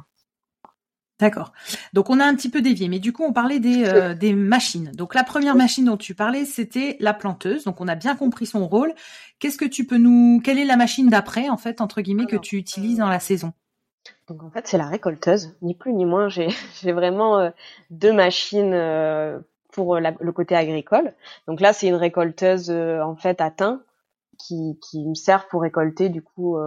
D'accord. 1.19 1.53
Donc 1.93 2.09
on 2.09 2.19
a 2.19 2.25
un 2.25 2.35
petit 2.35 2.49
peu 2.49 2.61
dévié, 2.61 2.89
mais 2.89 2.99
du 2.99 3.13
coup 3.13 3.23
on 3.23 3.31
parlait 3.31 3.59
des, 3.59 3.85
euh, 3.85 4.13
des 4.13 4.33
machines. 4.33 4.91
Donc 4.91 5.15
la 5.15 5.23
première 5.23 5.55
machine 5.55 5.85
dont 5.85 5.95
tu 5.95 6.13
parlais, 6.13 6.43
c'était 6.43 6.97
la 6.99 7.13
planteuse. 7.13 7.63
Donc 7.63 7.79
on 7.79 7.87
a 7.87 7.95
bien 7.95 8.17
compris 8.17 8.45
son 8.45 8.67
rôle. 8.67 8.93
Qu'est-ce 9.39 9.57
que 9.57 9.65
tu 9.65 9.85
peux 9.85 9.97
nous, 9.97 10.41
quelle 10.43 10.59
est 10.59 10.65
la 10.65 10.75
machine 10.75 11.09
d'après 11.09 11.49
en 11.49 11.55
fait 11.55 11.79
entre 11.79 12.01
guillemets 12.01 12.25
que 12.25 12.35
tu 12.35 12.57
utilises 12.57 12.97
dans 12.97 13.07
la 13.07 13.21
saison? 13.21 13.53
Donc 14.27 14.43
en 14.43 14.49
fait 14.49 14.67
c'est 14.67 14.77
la 14.77 14.87
récolteuse, 14.87 15.55
ni 15.61 15.73
plus 15.73 15.93
ni 15.93 16.03
moins. 16.03 16.27
J'ai 16.27 16.49
vraiment 16.91 17.39
euh, 17.39 17.49
deux 17.91 18.11
machines 18.11 18.73
euh, 18.73 19.39
pour 19.71 19.97
le 19.97 20.31
côté 20.31 20.53
agricole. 20.53 21.13
Donc 21.47 21.61
là 21.61 21.71
c'est 21.71 21.87
une 21.87 21.95
récolteuse 21.95 22.69
en 22.71 23.15
fait 23.15 23.39
à 23.39 23.51
thym 23.51 23.81
qui 24.37 24.77
qui 24.81 25.07
me 25.07 25.15
sert 25.15 25.47
pour 25.47 25.61
récolter 25.61 26.09
du 26.09 26.21
coup 26.21 26.57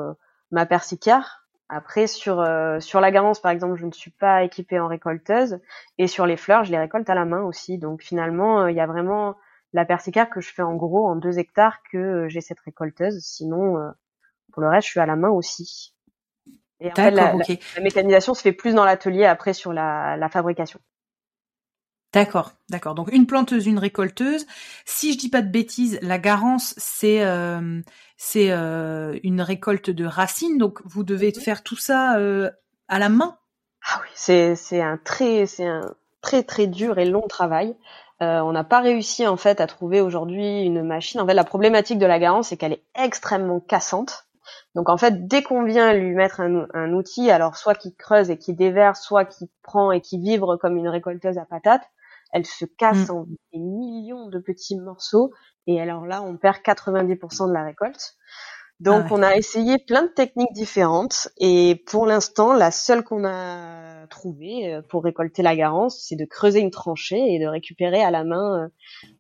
ma 0.50 0.66
persicare 0.66 1.47
Après, 1.68 2.06
sur 2.06 2.44
sur 2.80 3.00
la 3.00 3.10
garance, 3.10 3.40
par 3.40 3.50
exemple, 3.50 3.76
je 3.76 3.86
ne 3.86 3.92
suis 3.92 4.10
pas 4.10 4.42
équipée 4.42 4.80
en 4.80 4.88
récolteuse, 4.88 5.60
et 5.98 6.06
sur 6.06 6.26
les 6.26 6.36
fleurs, 6.36 6.64
je 6.64 6.70
les 6.70 6.78
récolte 6.78 7.08
à 7.10 7.14
la 7.14 7.24
main 7.24 7.42
aussi. 7.42 7.78
Donc 7.78 8.02
finalement, 8.02 8.66
il 8.66 8.76
y 8.76 8.80
a 8.80 8.86
vraiment 8.86 9.36
la 9.74 9.84
persicale 9.84 10.30
que 10.30 10.40
je 10.40 10.52
fais 10.52 10.62
en 10.62 10.76
gros 10.76 11.06
en 11.06 11.16
deux 11.16 11.38
hectares 11.38 11.82
que 11.92 12.26
j'ai 12.28 12.40
cette 12.40 12.60
récolteuse. 12.60 13.20
Sinon, 13.20 13.76
pour 14.52 14.62
le 14.62 14.68
reste, 14.68 14.86
je 14.86 14.92
suis 14.92 15.00
à 15.00 15.06
la 15.06 15.16
main 15.16 15.30
aussi. 15.30 15.94
Et 16.80 16.90
en 16.90 16.94
fait, 16.94 17.10
la, 17.10 17.34
mécanisation 17.82 18.34
se 18.34 18.42
fait 18.42 18.52
plus 18.52 18.74
dans 18.74 18.84
l'atelier 18.84 19.24
après 19.24 19.52
sur 19.52 19.72
la, 19.72 20.16
la 20.16 20.28
fabrication. 20.28 20.80
D'accord, 22.14 22.52
d'accord. 22.70 22.94
Donc 22.94 23.12
une 23.12 23.26
planteuse, 23.26 23.66
une 23.66 23.78
récolteuse. 23.78 24.46
Si 24.86 25.12
je 25.12 25.18
dis 25.18 25.28
pas 25.28 25.42
de 25.42 25.50
bêtises, 25.50 25.98
la 26.00 26.18
garance 26.18 26.74
c'est 26.78 27.22
euh, 27.22 27.82
c'est 28.16 28.50
euh, 28.50 29.18
une 29.22 29.42
récolte 29.42 29.90
de 29.90 30.06
racines. 30.06 30.56
Donc 30.56 30.80
vous 30.86 31.02
devez 31.04 31.32
mhm. 31.36 31.42
faire 31.42 31.62
tout 31.62 31.76
ça 31.76 32.16
euh, 32.16 32.50
à 32.88 32.98
la 32.98 33.10
main? 33.10 33.36
Ah 33.86 34.00
oui, 34.02 34.08
c'est 34.14 34.56
c'est 34.56 34.80
un 34.80 34.96
très 34.96 35.44
c'est 35.44 35.66
un 35.66 35.94
très 36.22 36.42
très 36.44 36.66
dur 36.66 36.98
et 36.98 37.04
long 37.04 37.28
travail. 37.28 37.76
on 38.20 38.52
n'a 38.52 38.64
pas 38.64 38.80
réussi 38.80 39.26
en 39.26 39.36
fait 39.36 39.60
à 39.60 39.66
trouver 39.66 40.00
aujourd'hui 40.00 40.62
une 40.62 40.82
machine. 40.82 41.20
En 41.20 41.26
fait, 41.26 41.34
la 41.34 41.44
problématique 41.44 41.98
de 41.98 42.06
la 42.06 42.18
garance 42.18 42.48
c'est 42.48 42.56
qu'elle 42.56 42.72
est 42.72 42.84
extrêmement 42.94 43.60
cassante. 43.60 44.24
Donc 44.74 44.88
en 44.88 44.96
fait, 44.96 45.26
dès 45.28 45.42
qu'on 45.42 45.64
vient 45.64 45.92
lui 45.92 46.14
mettre 46.14 46.40
un, 46.40 46.66
un, 46.72 46.92
outil, 46.94 47.30
alors 47.30 47.56
soit 47.56 47.74
qui 47.74 47.94
creuse 47.94 48.30
et 48.30 48.38
qui 48.38 48.54
déverse, 48.54 49.02
soit 49.02 49.26
qui 49.26 49.50
prend 49.62 49.92
et 49.92 50.00
qui 50.00 50.18
vibre 50.18 50.56
comme 50.56 50.76
une 50.76 50.88
récolteuse 50.88 51.36
à 51.36 51.44
patates, 51.44 51.88
elle 52.32 52.46
se 52.46 52.64
casse 52.64 53.08
mm. 53.08 53.12
en 53.12 53.26
des 53.52 53.58
millions 53.58 54.28
de 54.28 54.38
petits 54.38 54.78
morceaux 54.78 55.32
et 55.66 55.80
alors 55.80 56.06
là 56.06 56.22
on 56.22 56.36
perd 56.36 56.58
90% 56.58 57.48
de 57.48 57.52
la 57.52 57.64
récolte. 57.64 58.16
Donc 58.80 59.06
ah 59.06 59.14
on 59.14 59.22
a 59.24 59.34
essayé 59.34 59.76
plein 59.78 60.02
de 60.02 60.08
techniques 60.08 60.52
différentes 60.52 61.28
et 61.36 61.82
pour 61.86 62.06
l'instant 62.06 62.52
la 62.52 62.70
seule 62.70 63.02
qu'on 63.02 63.24
a 63.24 64.06
trouvée 64.06 64.72
euh, 64.72 64.82
pour 64.82 65.02
récolter 65.02 65.42
la 65.42 65.56
garance 65.56 66.06
c'est 66.06 66.14
de 66.14 66.24
creuser 66.24 66.60
une 66.60 66.70
tranchée 66.70 67.34
et 67.34 67.40
de 67.40 67.46
récupérer 67.46 68.00
à 68.02 68.12
la 68.12 68.22
main 68.22 68.62
euh, 68.62 68.68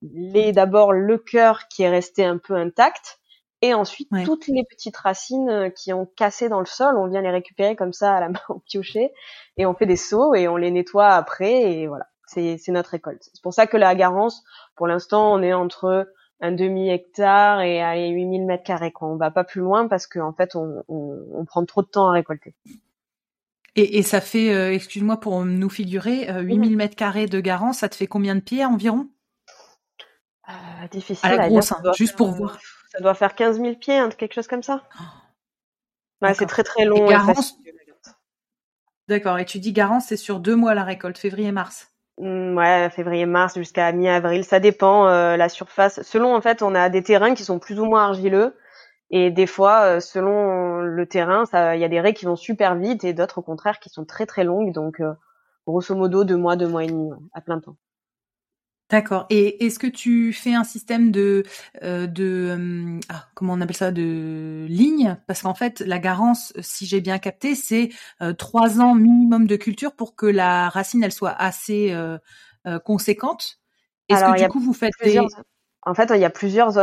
les 0.02 0.52
d'abord 0.52 0.92
le 0.92 1.18
cœur 1.18 1.66
qui 1.68 1.82
est 1.82 1.88
resté 1.88 2.24
un 2.24 2.38
peu 2.38 2.54
intact 2.54 3.18
et 3.60 3.74
ensuite 3.74 4.08
toutes 4.24 4.46
les 4.46 4.62
petites 4.62 4.96
racines 4.96 5.50
euh, 5.50 5.70
qui 5.70 5.92
ont 5.92 6.06
cassé 6.06 6.48
dans 6.48 6.60
le 6.60 6.66
sol 6.66 6.96
on 6.96 7.08
vient 7.08 7.20
les 7.20 7.30
récupérer 7.30 7.74
comme 7.74 7.92
ça 7.92 8.14
à 8.14 8.20
la 8.20 8.28
main 8.28 8.40
au 8.50 8.60
piocher 8.60 9.10
et 9.56 9.66
on 9.66 9.74
fait 9.74 9.86
des 9.86 9.96
seaux 9.96 10.36
et 10.36 10.46
on 10.46 10.56
les 10.56 10.70
nettoie 10.70 11.08
après 11.08 11.72
et 11.72 11.88
voilà 11.88 12.06
c'est 12.28 12.68
notre 12.68 12.90
récolte. 12.90 13.28
C'est 13.32 13.42
pour 13.42 13.54
ça 13.54 13.66
que 13.66 13.76
la 13.76 13.94
Garance, 13.94 14.44
pour 14.76 14.86
l'instant, 14.86 15.32
on 15.32 15.42
est 15.42 15.52
entre 15.52 16.12
un 16.40 16.52
demi 16.52 16.88
hectare 16.90 17.62
et 17.62 17.82
à 17.82 17.96
8000 17.96 18.46
mètres 18.46 18.64
carrés. 18.64 18.92
On 19.00 19.16
va 19.16 19.30
pas 19.30 19.44
plus 19.44 19.60
loin 19.60 19.88
parce 19.88 20.06
qu'en 20.06 20.28
en 20.28 20.32
fait, 20.32 20.54
on, 20.54 20.84
on, 20.88 21.44
prend 21.44 21.64
trop 21.64 21.82
de 21.82 21.88
temps 21.88 22.08
à 22.08 22.12
récolter. 22.12 22.54
Et, 23.74 23.98
et 23.98 24.02
ça 24.02 24.20
fait, 24.20 24.54
euh, 24.54 24.72
excuse-moi 24.72 25.18
pour 25.18 25.44
nous 25.44 25.70
figurer, 25.70 26.30
euh, 26.30 26.40
8000 26.40 26.76
mètres 26.76 26.96
carrés 26.96 27.26
de 27.26 27.40
Garance, 27.40 27.78
ça 27.78 27.88
te 27.88 27.94
fait 27.94 28.06
combien 28.06 28.34
de 28.34 28.40
pieds 28.40 28.64
environ? 28.64 29.08
Euh, 30.48 30.52
Difficile 30.90 31.30
à, 31.30 31.36
la 31.36 31.48
grosse, 31.48 31.72
hein, 31.72 31.82
juste 31.96 32.16
pour 32.16 32.30
voir. 32.30 32.58
Ça 32.90 33.00
doit 33.00 33.14
faire 33.14 33.34
15 33.34 33.60
000 33.60 33.74
pieds, 33.74 33.98
hein, 33.98 34.08
quelque 34.10 34.34
chose 34.34 34.46
comme 34.46 34.62
ça. 34.62 34.84
Ouais, 36.22 36.34
c'est 36.34 36.46
très 36.46 36.64
très 36.64 36.84
long. 36.84 37.06
D'accord. 39.08 39.38
Et 39.38 39.44
tu 39.44 39.58
dis 39.58 39.72
Garance, 39.72 40.06
c'est 40.06 40.16
sur 40.16 40.40
deux 40.40 40.56
mois 40.56 40.74
la 40.74 40.84
récolte, 40.84 41.18
février-mars. 41.18 41.92
Mmh, 42.18 42.56
ouais, 42.56 42.90
février-mars 42.90 43.54
jusqu'à 43.54 43.92
mi-avril, 43.92 44.44
ça 44.44 44.58
dépend 44.58 45.06
euh, 45.06 45.36
la 45.36 45.48
surface. 45.48 46.02
Selon 46.02 46.34
en 46.34 46.40
fait, 46.40 46.62
on 46.62 46.74
a 46.74 46.88
des 46.88 47.02
terrains 47.02 47.34
qui 47.34 47.44
sont 47.44 47.58
plus 47.60 47.78
ou 47.78 47.84
moins 47.84 48.04
argileux 48.06 48.56
et 49.10 49.30
des 49.30 49.46
fois, 49.46 49.96
euh, 49.96 50.00
selon 50.00 50.80
le 50.80 51.06
terrain, 51.06 51.44
il 51.74 51.80
y 51.80 51.84
a 51.84 51.88
des 51.88 52.00
raies 52.00 52.14
qui 52.14 52.26
vont 52.26 52.36
super 52.36 52.76
vite 52.76 53.04
et 53.04 53.14
d'autres 53.14 53.38
au 53.38 53.42
contraire 53.42 53.78
qui 53.80 53.90
sont 53.90 54.04
très 54.04 54.26
très 54.26 54.44
longues. 54.44 54.72
Donc, 54.72 55.00
euh, 55.00 55.14
grosso 55.66 55.94
modo, 55.94 56.24
deux 56.24 56.36
mois, 56.36 56.56
deux 56.56 56.68
mois 56.68 56.84
et 56.84 56.88
demi 56.88 57.10
à 57.34 57.40
plein 57.40 57.60
temps. 57.60 57.76
D'accord. 58.90 59.26
Et 59.28 59.66
est-ce 59.66 59.78
que 59.78 59.86
tu 59.86 60.32
fais 60.32 60.54
un 60.54 60.64
système 60.64 61.10
de 61.10 61.42
euh, 61.82 62.06
de 62.06 62.56
euh, 62.58 63.00
ah, 63.10 63.26
comment 63.34 63.52
on 63.52 63.60
appelle 63.60 63.76
ça 63.76 63.90
de 63.90 64.64
ligne 64.66 65.18
Parce 65.26 65.42
qu'en 65.42 65.52
fait, 65.54 65.80
la 65.80 65.98
garance, 65.98 66.54
si 66.60 66.86
j'ai 66.86 67.02
bien 67.02 67.18
capté, 67.18 67.54
c'est 67.54 67.90
euh, 68.22 68.32
trois 68.32 68.80
ans 68.80 68.94
minimum 68.94 69.46
de 69.46 69.56
culture 69.56 69.92
pour 69.92 70.16
que 70.16 70.24
la 70.24 70.70
racine 70.70 71.02
elle 71.04 71.12
soit 71.12 71.34
assez 71.38 71.94
conséquente. 72.84 73.58
Est-ce 74.08 74.24
que 74.24 74.42
du 74.42 74.48
coup 74.48 74.60
vous 74.60 74.74
faites 74.74 74.92
des 75.02 75.20
en 75.82 75.94
fait, 75.94 76.10
il 76.12 76.20
y 76.20 76.24
a 76.24 76.30
plusieurs, 76.30 76.76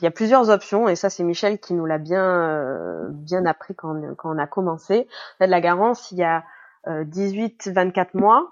il 0.00 0.04
y 0.04 0.06
a 0.06 0.10
plusieurs 0.10 0.48
options, 0.48 0.88
et 0.88 0.96
ça 0.96 1.10
c'est 1.10 1.22
Michel 1.22 1.60
qui 1.60 1.74
nous 1.74 1.86
l'a 1.86 1.98
bien, 1.98 3.06
bien 3.10 3.44
appris 3.44 3.74
quand, 3.76 3.94
quand 4.16 4.34
on 4.34 4.38
a 4.38 4.46
commencé. 4.48 5.06
En 5.36 5.44
fait, 5.44 5.46
la 5.46 5.60
garance, 5.60 6.10
il 6.10 6.18
y 6.18 6.24
a 6.24 6.44
18-24 6.86 8.08
mois. 8.14 8.50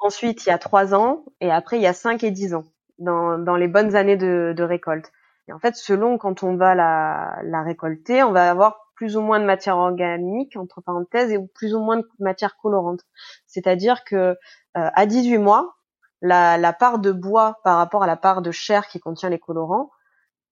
Ensuite, 0.00 0.46
il 0.46 0.48
y 0.48 0.52
a 0.52 0.58
trois 0.58 0.94
ans 0.94 1.24
et 1.40 1.50
après, 1.50 1.78
il 1.78 1.82
y 1.82 1.86
a 1.86 1.92
cinq 1.92 2.24
et 2.24 2.30
dix 2.30 2.54
ans 2.54 2.64
dans, 2.98 3.38
dans 3.38 3.56
les 3.56 3.68
bonnes 3.68 3.94
années 3.96 4.16
de, 4.16 4.54
de, 4.56 4.62
récolte. 4.62 5.12
Et 5.48 5.52
en 5.52 5.58
fait, 5.58 5.76
selon 5.76 6.18
quand 6.18 6.42
on 6.42 6.56
va 6.56 6.74
la, 6.74 7.38
la 7.42 7.62
récolter, 7.62 8.22
on 8.22 8.32
va 8.32 8.50
avoir 8.50 8.90
plus 8.94 9.16
ou 9.16 9.20
moins 9.20 9.40
de 9.40 9.44
matière 9.44 9.78
organique, 9.78 10.56
entre 10.56 10.80
parenthèses, 10.82 11.32
et 11.32 11.38
plus 11.54 11.74
ou 11.74 11.80
moins 11.80 11.98
de 11.98 12.06
matière 12.18 12.56
colorante. 12.58 13.00
C'est-à-dire 13.46 14.04
que 14.04 14.16
euh, 14.16 14.34
à 14.74 15.06
18 15.06 15.38
mois, 15.38 15.76
la, 16.22 16.58
la, 16.58 16.72
part 16.72 16.98
de 16.98 17.10
bois 17.10 17.60
par 17.64 17.78
rapport 17.78 18.02
à 18.02 18.06
la 18.06 18.16
part 18.16 18.42
de 18.42 18.50
chair 18.50 18.88
qui 18.88 19.00
contient 19.00 19.30
les 19.30 19.38
colorants 19.38 19.90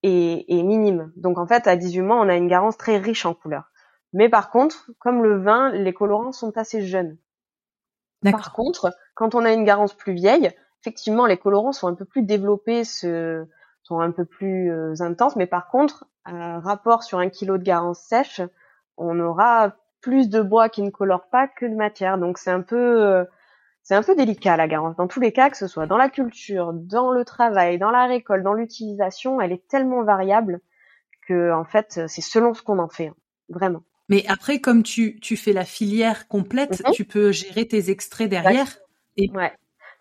est, 0.01 0.45
est, 0.47 0.63
minime. 0.63 1.11
Donc 1.15 1.37
en 1.37 1.45
fait, 1.45 1.67
à 1.67 1.75
18 1.75 2.01
mois, 2.01 2.17
on 2.17 2.27
a 2.27 2.35
une 2.35 2.47
garance 2.47 2.77
très 2.77 2.97
riche 2.97 3.25
en 3.25 3.35
couleurs. 3.35 3.69
Mais 4.13 4.29
par 4.29 4.49
contre, 4.49 4.89
comme 4.97 5.23
le 5.23 5.39
vin, 5.39 5.69
les 5.69 5.93
colorants 5.93 6.31
sont 6.31 6.57
assez 6.57 6.81
jeunes. 6.81 7.17
Par 8.23 8.51
contre, 8.51 8.91
quand 9.19 9.35
on 9.35 9.43
a 9.43 9.51
une 9.51 9.65
garance 9.65 9.93
plus 9.93 10.13
vieille, 10.13 10.49
effectivement, 10.79 11.25
les 11.25 11.35
colorants 11.35 11.73
sont 11.73 11.89
un 11.89 11.93
peu 11.93 12.05
plus 12.05 12.23
développés, 12.23 12.85
sont 12.85 13.99
un 13.99 14.11
peu 14.11 14.23
plus 14.23 14.71
euh, 14.71 14.93
intenses, 15.01 15.35
mais 15.35 15.45
par 15.45 15.67
contre, 15.67 16.05
un 16.23 16.61
rapport 16.61 17.03
sur 17.03 17.19
un 17.19 17.27
kilo 17.27 17.57
de 17.57 17.63
garance 17.63 17.99
sèche, 17.99 18.39
on 18.95 19.19
aura 19.19 19.75
plus 19.99 20.29
de 20.29 20.41
bois 20.41 20.69
qui 20.69 20.83
ne 20.83 20.89
colore 20.89 21.27
pas 21.29 21.49
que 21.49 21.65
de 21.65 21.75
matière. 21.75 22.17
Donc 22.17 22.37
c'est 22.37 22.49
un 22.49 22.61
peu 22.61 22.77
euh, 22.77 23.25
c'est 23.83 23.93
un 23.93 24.03
peu 24.03 24.15
délicat 24.15 24.55
la 24.55 24.69
garance. 24.69 24.95
Dans 24.95 25.07
tous 25.07 25.19
les 25.19 25.33
cas, 25.33 25.49
que 25.49 25.57
ce 25.57 25.67
soit 25.67 25.85
dans 25.85 25.97
la 25.97 26.09
culture, 26.09 26.71
dans 26.71 27.11
le 27.11 27.25
travail, 27.25 27.77
dans 27.77 27.91
la 27.91 28.05
récolte, 28.05 28.43
dans 28.43 28.53
l'utilisation, 28.53 29.41
elle 29.41 29.51
est 29.51 29.67
tellement 29.67 30.03
variable 30.03 30.61
que 31.27 31.51
en 31.51 31.65
fait, 31.65 31.99
c'est 32.07 32.21
selon 32.21 32.53
ce 32.53 32.61
qu'on 32.61 32.79
en 32.79 32.87
fait, 32.87 33.07
hein. 33.07 33.15
vraiment. 33.49 33.83
Mais 34.07 34.23
après, 34.29 34.61
comme 34.61 34.81
tu, 34.81 35.19
tu 35.19 35.35
fais 35.35 35.51
la 35.51 35.65
filière 35.65 36.29
complète, 36.29 36.81
mhm. 36.85 36.93
tu 36.93 37.03
peux 37.03 37.33
gérer 37.33 37.67
tes 37.67 37.89
extraits 37.89 38.29
derrière. 38.29 38.79
Et... 39.23 39.29
Ouais. 39.31 39.51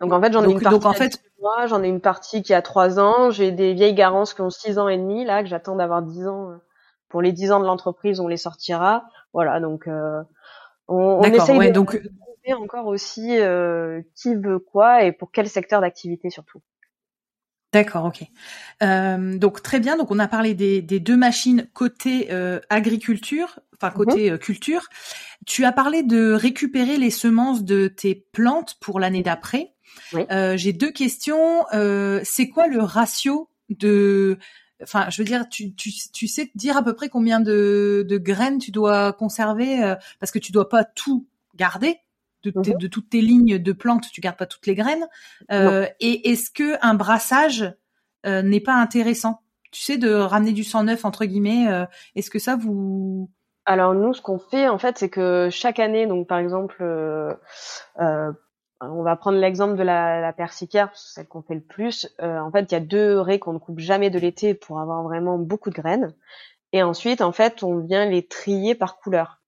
Donc 0.00 0.12
en 0.12 0.20
fait, 0.20 0.32
j'en 0.32 0.44
ai 0.44 0.52
une 0.52 0.60
partie. 0.60 0.78
Donc, 0.78 0.86
en 0.86 0.92
fait, 0.92 1.20
moi, 1.40 1.66
j'en 1.66 1.82
ai 1.82 1.88
une 1.88 2.00
partie 2.00 2.42
qui 2.42 2.54
a 2.54 2.62
trois 2.62 3.00
ans. 3.00 3.30
J'ai 3.30 3.52
des 3.52 3.74
vieilles 3.74 3.94
garances 3.94 4.34
qui 4.34 4.40
ont 4.42 4.50
six 4.50 4.78
ans 4.78 4.88
et 4.88 4.96
demi 4.96 5.24
là 5.24 5.42
que 5.42 5.48
j'attends 5.48 5.76
d'avoir 5.76 6.02
dix 6.02 6.26
ans. 6.26 6.50
Euh, 6.50 6.56
pour 7.08 7.22
les 7.22 7.32
dix 7.32 7.52
ans 7.52 7.60
de 7.60 7.64
l'entreprise, 7.64 8.20
on 8.20 8.28
les 8.28 8.36
sortira. 8.36 9.04
Voilà. 9.32 9.60
Donc 9.60 9.88
euh, 9.88 10.22
on, 10.88 11.20
on 11.20 11.22
essaye 11.22 11.58
de 11.58 11.72
donc 11.72 12.00
encore 12.56 12.86
aussi 12.86 13.38
euh, 13.38 14.00
qui 14.14 14.34
veut 14.34 14.58
quoi 14.58 15.04
et 15.04 15.12
pour 15.12 15.30
quel 15.30 15.48
secteur 15.48 15.82
d'activité 15.82 16.30
surtout. 16.30 16.62
D'accord, 17.74 18.06
ok. 18.06 18.24
Euh, 18.82 19.36
donc 19.36 19.62
très 19.62 19.80
bien. 19.80 19.98
Donc 19.98 20.10
on 20.10 20.18
a 20.18 20.28
parlé 20.28 20.54
des, 20.54 20.80
des 20.80 21.00
deux 21.00 21.16
machines 21.18 21.68
côté 21.74 22.28
euh, 22.30 22.58
agriculture, 22.70 23.60
enfin 23.80 23.94
côté 23.94 24.28
mhm. 24.28 24.34
euh, 24.34 24.38
culture. 24.38 24.88
Tu 25.46 25.64
as 25.64 25.72
parlé 25.72 26.02
de 26.02 26.32
récupérer 26.32 26.96
les 26.96 27.10
semences 27.10 27.64
de 27.64 27.88
tes 27.88 28.14
plantes 28.14 28.76
pour 28.80 29.00
l'année 29.00 29.22
d'après. 29.22 29.74
Euh, 30.14 30.56
J'ai 30.56 30.72
deux 30.72 30.90
questions. 30.90 31.64
Euh, 31.72 32.20
c'est 32.24 32.48
quoi 32.48 32.66
le 32.66 32.82
ratio 32.82 33.50
de 33.68 34.38
Enfin, 34.80 35.10
je 35.10 35.20
veux 35.20 35.26
dire, 35.26 35.48
tu, 35.48 35.74
tu, 35.74 35.90
tu 36.12 36.28
sais 36.28 36.52
dire 36.54 36.76
à 36.76 36.84
peu 36.84 36.94
près 36.94 37.08
combien 37.08 37.40
de, 37.40 38.06
de 38.08 38.16
graines 38.16 38.58
tu 38.58 38.70
dois 38.70 39.12
conserver 39.12 39.96
parce 40.20 40.30
que 40.30 40.38
tu 40.38 40.52
dois 40.52 40.68
pas 40.68 40.84
tout 40.84 41.26
garder 41.56 41.98
de, 42.44 42.52
mhm. 42.54 42.78
de, 42.78 42.86
toutes 42.86 43.10
tes 43.10 43.20
lignes 43.20 43.58
de 43.58 43.72
plantes, 43.72 44.10
tu 44.12 44.20
gardes 44.20 44.36
pas 44.36 44.46
toutes 44.46 44.66
les 44.66 44.74
graines. 44.74 45.06
Euh, 45.50 45.86
et 46.00 46.30
est-ce 46.30 46.50
que 46.50 46.76
un 46.84 46.94
brassage 46.94 47.74
euh, 48.26 48.42
n'est 48.42 48.60
pas 48.60 48.74
intéressant? 48.74 49.40
Tu 49.70 49.82
sais, 49.82 49.98
de 49.98 50.10
ramener 50.10 50.52
du 50.52 50.64
sang 50.64 50.84
neuf 50.84 51.04
entre 51.04 51.24
guillemets. 51.24 51.68
Euh, 51.68 51.84
est-ce 52.14 52.30
que 52.30 52.38
ça 52.38 52.56
vous 52.56 53.30
Alors 53.70 53.92
nous, 53.92 54.14
ce 54.14 54.22
qu'on 54.22 54.38
fait 54.38 54.66
en 54.66 54.78
fait, 54.78 54.96
c'est 54.96 55.10
que 55.10 55.50
chaque 55.50 55.78
année, 55.78 56.06
donc 56.06 56.26
par 56.26 56.38
exemple, 56.38 56.78
euh, 56.80 57.34
on 58.80 59.02
va 59.02 59.14
prendre 59.14 59.36
l'exemple 59.36 59.76
de 59.76 59.82
la, 59.82 60.22
la 60.22 60.48
celle 60.48 61.28
qu'on 61.28 61.42
fait 61.42 61.54
le 61.54 61.60
plus. 61.60 62.08
en 62.18 62.50
fait, 62.50 62.72
il 62.72 62.72
y 62.72 62.76
a 62.78 62.80
deux 62.80 63.20
raies 63.20 63.38
qu'on 63.38 63.52
ne 63.52 63.58
coupe 63.58 63.78
jamais 63.78 64.08
de 64.08 64.18
l'été 64.18 64.54
pour 64.54 64.80
avoir 64.80 65.02
vraiment 65.02 65.36
beaucoup 65.36 65.68
de 65.68 65.74
graines. 65.74 66.14
Et 66.72 66.82
ensuite, 66.82 67.20
en 67.20 67.32
fait, 67.32 67.62
on 67.62 67.76
vient 67.76 68.06
les 68.06 68.26
trier 68.26 68.74
par 68.74 68.96
couleur. 68.96 69.38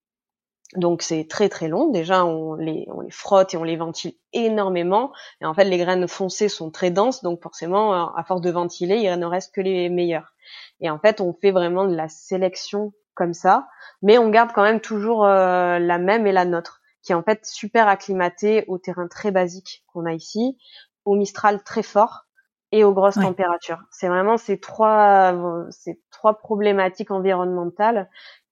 Donc 0.77 1.01
c'est 1.03 1.27
très 1.27 1.49
très 1.49 1.69
long. 1.69 1.91
Déjà 1.91 2.25
on 2.25 2.55
les, 2.55 2.87
on 2.93 3.01
les 3.01 3.11
frotte 3.11 3.55
et 3.55 3.57
on 3.57 3.65
les 3.65 3.77
ventile 3.77 4.15
énormément. 4.33 5.13
Et 5.41 5.47
en 5.47 5.55
fait 5.55 5.65
les 5.65 5.79
graines 5.79 6.07
foncées 6.07 6.49
sont 6.49 6.71
très 6.71 6.91
denses, 6.91 7.23
donc 7.23 7.43
forcément 7.43 8.15
à 8.15 8.23
force 8.25 8.41
de 8.41 8.51
ventiler, 8.51 8.99
il 8.99 9.19
ne 9.19 9.27
reste 9.27 9.53
que 9.53 9.61
les 9.61 9.89
meilleures. 9.89 10.33
Et 10.81 10.89
en 10.89 11.01
fait 11.01 11.21
on 11.21 11.33
fait 11.33 11.51
vraiment 11.51 11.87
de 11.87 11.97
la 11.97 12.09
sélection 12.09 12.93
comme 13.21 13.35
ça, 13.35 13.69
mais 14.01 14.17
on 14.17 14.31
garde 14.31 14.53
quand 14.55 14.63
même 14.63 14.81
toujours 14.81 15.27
la 15.27 15.99
même 15.99 16.27
et 16.27 16.33
la 16.33 16.47
nôtre, 16.47 16.81
qui 17.03 17.13
est 17.13 17.15
en 17.15 17.23
fait 17.23 17.45
super 17.45 17.87
acclimatée 17.87 18.65
au 18.67 18.79
terrain 18.79 19.09
très 19.09 19.31
basique 19.31 19.85
qu'on 19.93 20.07
a 20.07 20.15
ici, 20.15 20.57
au 21.05 21.17
Mistral 21.17 21.63
très 21.63 21.83
fort 21.83 22.25
et 22.73 22.83
aux 22.83 22.95
grosses 22.95 23.17
températures. 23.17 23.83
C'est 23.91 24.09
vraiment 24.09 24.39
ces 24.39 24.59
trois 24.59 25.69
ces 25.71 26.01
trois 26.11 26.39
problématiques 26.39 27.11
environnementales 27.11 28.09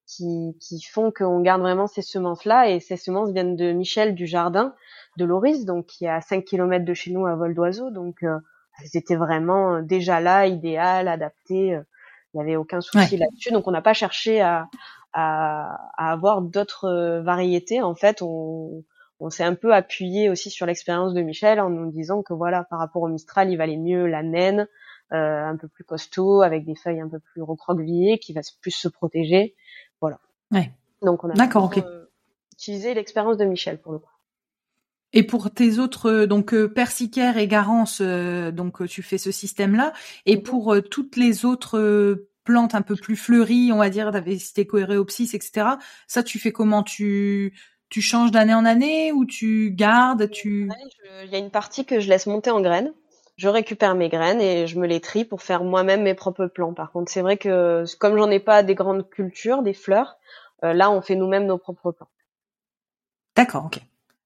qui, 0.06 0.56
qui 0.60 0.82
font 0.82 1.12
qu'on 1.12 1.40
garde 1.40 1.60
vraiment 1.60 1.86
ces 1.86 2.02
semences-là. 2.02 2.70
Et 2.70 2.80
ces 2.80 2.96
semences 2.96 3.30
viennent 3.30 3.56
de 3.56 3.72
Michel 3.72 4.14
du 4.14 4.26
Jardin, 4.26 4.74
de 5.16 5.24
Loris, 5.24 5.64
donc 5.64 5.86
qui 5.86 6.06
est 6.06 6.10
à 6.10 6.20
5 6.20 6.44
km 6.44 6.84
de 6.84 6.94
chez 6.94 7.12
nous 7.12 7.26
à 7.26 7.36
vol 7.36 7.54
d'oiseau. 7.54 7.90
Donc 7.90 8.22
euh, 8.22 8.38
elles 8.80 8.96
étaient 8.96 9.16
vraiment 9.16 9.76
euh, 9.76 9.82
déjà 9.82 10.20
là, 10.20 10.46
idéales, 10.46 11.08
adaptées. 11.08 11.78
Euh, 12.34 12.34
il 12.34 12.36
n'y 12.36 12.42
avait 12.42 12.56
aucun 12.56 12.80
souci 12.80 13.16
là-dessus. 13.16 13.52
Donc 13.52 13.66
on 13.66 13.70
n'a 13.70 13.82
pas 13.82 13.94
cherché 13.94 14.40
à, 14.40 14.68
à, 15.12 15.90
à 15.96 16.12
avoir 16.12 16.42
d'autres 16.42 17.20
variétés. 17.24 17.82
En 17.82 17.94
fait, 17.94 18.22
on, 18.22 18.84
on 19.20 19.30
s'est 19.30 19.44
un 19.44 19.54
peu 19.54 19.74
appuyé 19.74 20.30
aussi 20.30 20.50
sur 20.50 20.66
l'expérience 20.66 21.14
de 21.14 21.22
Michel 21.22 21.60
en 21.60 21.70
nous 21.70 21.90
disant 21.90 22.22
que 22.22 22.34
voilà, 22.34 22.64
par 22.64 22.78
rapport 22.78 23.02
au 23.02 23.08
Mistral, 23.08 23.50
il 23.50 23.56
valait 23.56 23.76
mieux 23.76 24.06
la 24.06 24.22
naine, 24.22 24.68
euh, 25.12 25.44
un 25.44 25.56
peu 25.56 25.68
plus 25.68 25.84
costaud, 25.84 26.42
avec 26.42 26.64
des 26.64 26.74
feuilles 26.74 27.00
un 27.00 27.08
peu 27.08 27.18
plus 27.18 27.42
recroquevillées, 27.42 28.18
qui 28.18 28.32
va 28.32 28.42
plus 28.60 28.70
se 28.70 28.88
protéger. 28.88 29.56
Voilà. 30.00 30.18
Ouais. 30.52 30.70
Donc 31.02 31.24
on 31.24 31.30
a 31.30 31.34
D'accord, 31.34 31.64
ok. 31.64 31.82
utilisé 32.52 32.94
l'expérience 32.94 33.36
de 33.36 33.44
Michel 33.44 33.80
pour 33.80 33.92
le 33.92 33.98
coup. 33.98 34.12
Et 35.12 35.22
pour 35.22 35.50
tes 35.50 35.78
autres, 35.78 36.10
euh, 36.10 36.26
donc 36.26 36.52
euh, 36.52 36.68
persicaire 36.68 37.38
et 37.38 37.48
garance, 37.48 38.00
euh, 38.02 38.50
donc 38.50 38.86
tu 38.86 39.02
fais 39.02 39.18
ce 39.18 39.30
système-là. 39.30 39.92
Et 40.26 40.36
mhm. 40.36 40.42
pour 40.42 40.76
toutes 40.90 41.16
les 41.16 41.44
autres 41.44 42.26
plantes 42.44 42.74
un 42.74 42.82
peu 42.82 42.96
plus 42.96 43.16
fleuries, 43.16 43.72
on 43.72 43.78
va 43.78 43.90
dire, 43.90 44.10
t'avais 44.10 44.38
cité 44.38 44.62
etc. 44.62 45.66
Ça, 46.06 46.22
tu 46.22 46.38
fais 46.38 46.52
comment? 46.52 46.82
Tu 46.82 47.54
tu 47.90 48.02
changes 48.02 48.30
d'année 48.30 48.52
en 48.52 48.66
année 48.66 49.12
ou 49.12 49.24
tu 49.24 49.70
gardes 49.70 50.28
Tu 50.30 50.68
Il 51.24 51.30
y 51.30 51.34
a 51.34 51.38
une 51.38 51.50
partie 51.50 51.86
que 51.86 52.00
je 52.00 52.08
laisse 52.08 52.26
monter 52.26 52.50
en 52.50 52.60
graines 52.60 52.92
je 53.36 53.48
récupère 53.48 53.94
mes 53.94 54.08
graines 54.08 54.40
et 54.40 54.66
je 54.66 54.80
me 54.80 54.86
les 54.88 55.00
trie 55.00 55.24
pour 55.24 55.42
faire 55.42 55.62
moi-même 55.62 56.02
mes 56.02 56.14
propres 56.14 56.46
plants. 56.46 56.74
Par 56.74 56.90
contre, 56.90 57.08
c'est 57.08 57.20
vrai 57.22 57.36
que 57.36 57.84
comme 57.98 58.16
j'en 58.16 58.28
ai 58.30 58.40
pas 58.40 58.64
des 58.64 58.74
grandes 58.74 59.08
cultures, 59.08 59.62
des 59.62 59.74
fleurs, 59.74 60.18
là 60.60 60.90
on 60.90 61.00
fait 61.02 61.14
nous-mêmes 61.14 61.46
nos 61.46 61.56
propres 61.56 61.92
plants. 61.92 62.08
D'accord, 63.36 63.66
ok. 63.66 63.78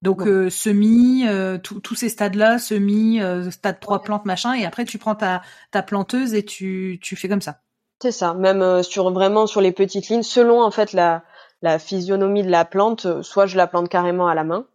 Donc 0.03 0.27
euh, 0.27 0.51
semis, 0.51 1.27
euh, 1.27 1.59
tous 1.59 1.95
ces 1.95 2.09
stades-là, 2.09 2.59
semis, 2.59 3.21
stade 3.51 3.81
3 3.81 4.03
plantes, 4.03 4.25
machin, 4.25 4.55
et 4.55 4.65
après 4.65 4.85
tu 4.85 4.99
prends 4.99 5.15
ta, 5.15 5.43
ta 5.71 5.83
planteuse 5.83 6.35
et 6.35 6.45
tu, 6.45 6.99
tu 7.01 7.17
fais 7.17 7.29
comme 7.29 7.41
ça. 7.41 7.61
C'est 8.01 8.13
ça, 8.13 8.35
même 8.35 8.83
sur 8.83 9.13
vraiment 9.13 9.47
sur 9.47 9.61
les 9.61 9.73
petites 9.73 10.09
lignes, 10.09 10.25
selon 10.25 10.61
en 10.61 10.73
fait 10.73 10.93
la, 10.93 11.23
la 11.63 11.79
physionomie 11.79 12.43
de 12.43 12.51
la 12.51 12.65
plante, 12.65 13.23
soit 13.23 13.47
je 13.47 13.57
la 13.57 13.69
plante 13.69 13.89
carrément 13.89 14.27
à 14.27 14.35
la 14.35 14.43
main, 14.43 14.67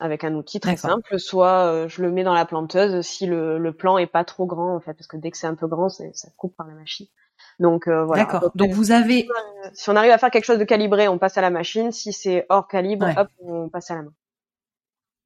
avec 0.00 0.24
un 0.24 0.34
outil 0.34 0.60
très 0.60 0.76
simple, 0.76 1.18
soit 1.18 1.66
euh, 1.66 1.88
je 1.88 2.02
le 2.02 2.10
mets 2.10 2.24
dans 2.24 2.34
la 2.34 2.44
planteuse 2.44 3.00
si 3.06 3.26
le, 3.26 3.58
le 3.58 3.72
plan 3.72 3.96
est 3.96 4.06
pas 4.06 4.24
trop 4.24 4.44
grand 4.44 4.74
en 4.74 4.80
fait, 4.80 4.94
parce 4.94 5.06
que 5.06 5.16
dès 5.16 5.30
que 5.30 5.38
c'est 5.38 5.46
un 5.46 5.54
peu 5.54 5.66
grand, 5.68 5.88
ça 5.88 6.04
coupe 6.36 6.56
par 6.56 6.66
la 6.66 6.74
machine. 6.74 7.06
Donc 7.60 7.86
euh, 7.86 8.04
voilà. 8.04 8.24
D'accord. 8.24 8.50
Donc 8.54 8.72
vous 8.72 8.90
avez, 8.90 9.28
si 9.72 9.88
on 9.90 9.96
arrive 9.96 10.10
à 10.10 10.18
faire 10.18 10.30
quelque 10.30 10.44
chose 10.44 10.58
de 10.58 10.64
calibré, 10.64 11.08
on 11.08 11.18
passe 11.18 11.38
à 11.38 11.40
la 11.40 11.50
machine. 11.50 11.92
Si 11.92 12.12
c'est 12.12 12.46
hors 12.48 12.66
calibre, 12.66 13.06
hop, 13.16 13.28
on 13.40 13.68
passe 13.68 13.90
à 13.90 13.94
la 13.94 14.02
main. 14.02 14.12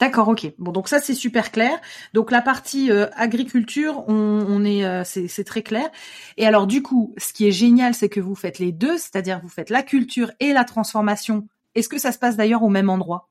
D'accord, 0.01 0.29
ok. 0.29 0.53
Bon, 0.59 0.71
donc 0.71 0.89
ça 0.89 1.01
c'est 1.01 1.15
super 1.15 1.51
clair. 1.51 1.81
Donc 2.15 2.31
la 2.31 2.41
partie 2.41 2.93
euh, 2.93 3.09
agriculture, 3.17 4.05
on, 4.07 4.15
on 4.49 4.65
est, 4.65 5.05
c'est 5.05 5.45
très 5.45 5.63
clair. 5.63 5.91
Et 6.37 6.47
alors 6.47 6.67
du 6.69 6.83
coup, 6.83 7.15
ce 7.19 7.33
qui 7.33 7.49
est 7.49 7.53
génial, 7.53 7.95
c'est 7.95 8.09
que 8.09 8.21
vous 8.21 8.37
faites 8.37 8.61
les 8.61 8.71
deux, 8.71 8.97
c'est-à-dire 8.97 9.41
vous 9.43 9.49
faites 9.49 9.71
la 9.71 9.83
culture 9.83 10.31
et 10.39 10.53
la 10.53 10.65
transformation. 10.65 11.49
Est-ce 11.75 11.89
que 11.89 11.99
ça 11.99 12.13
se 12.13 12.19
passe 12.19 12.37
d'ailleurs 12.37 12.63
au 12.63 12.69
même 12.69 12.91
endroit? 12.91 13.29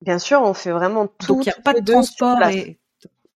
Bien 0.00 0.18
sûr, 0.18 0.40
on 0.42 0.54
fait 0.54 0.70
vraiment 0.70 1.08
tout. 1.08 1.26
Donc 1.26 1.46
il 1.46 1.48
n'y 1.48 1.52
a 1.52 1.60
pas 1.60 1.74
de 1.74 1.92
transport 1.92 2.42
et 2.48 2.78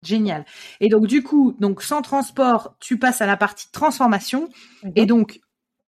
génial. 0.02 0.46
Et 0.80 0.88
donc 0.88 1.06
du 1.06 1.22
coup, 1.22 1.54
donc 1.58 1.82
sans 1.82 2.02
transport, 2.02 2.74
tu 2.80 2.98
passes 2.98 3.20
à 3.20 3.26
la 3.26 3.36
partie 3.36 3.70
transformation. 3.70 4.48
Mhm. 4.82 4.92
Et 4.96 5.06
donc 5.06 5.40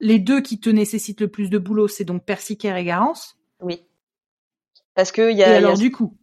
les 0.01 0.18
deux 0.18 0.40
qui 0.40 0.59
te 0.59 0.68
nécessitent 0.68 1.21
le 1.21 1.29
plus 1.29 1.49
de 1.49 1.59
boulot, 1.59 1.87
c'est 1.87 2.05
donc 2.05 2.25
Persicaire 2.25 2.77
et 2.77 2.85
Garance. 2.85 3.37
Oui. 3.61 3.85
Parce 4.95 5.12
que 5.12 5.31
il 5.31 5.37
y 5.37 5.45
a. 5.45 5.53
Et 5.53 5.57
alors 5.57 5.79
du 5.79 5.92
coup. 5.92 6.16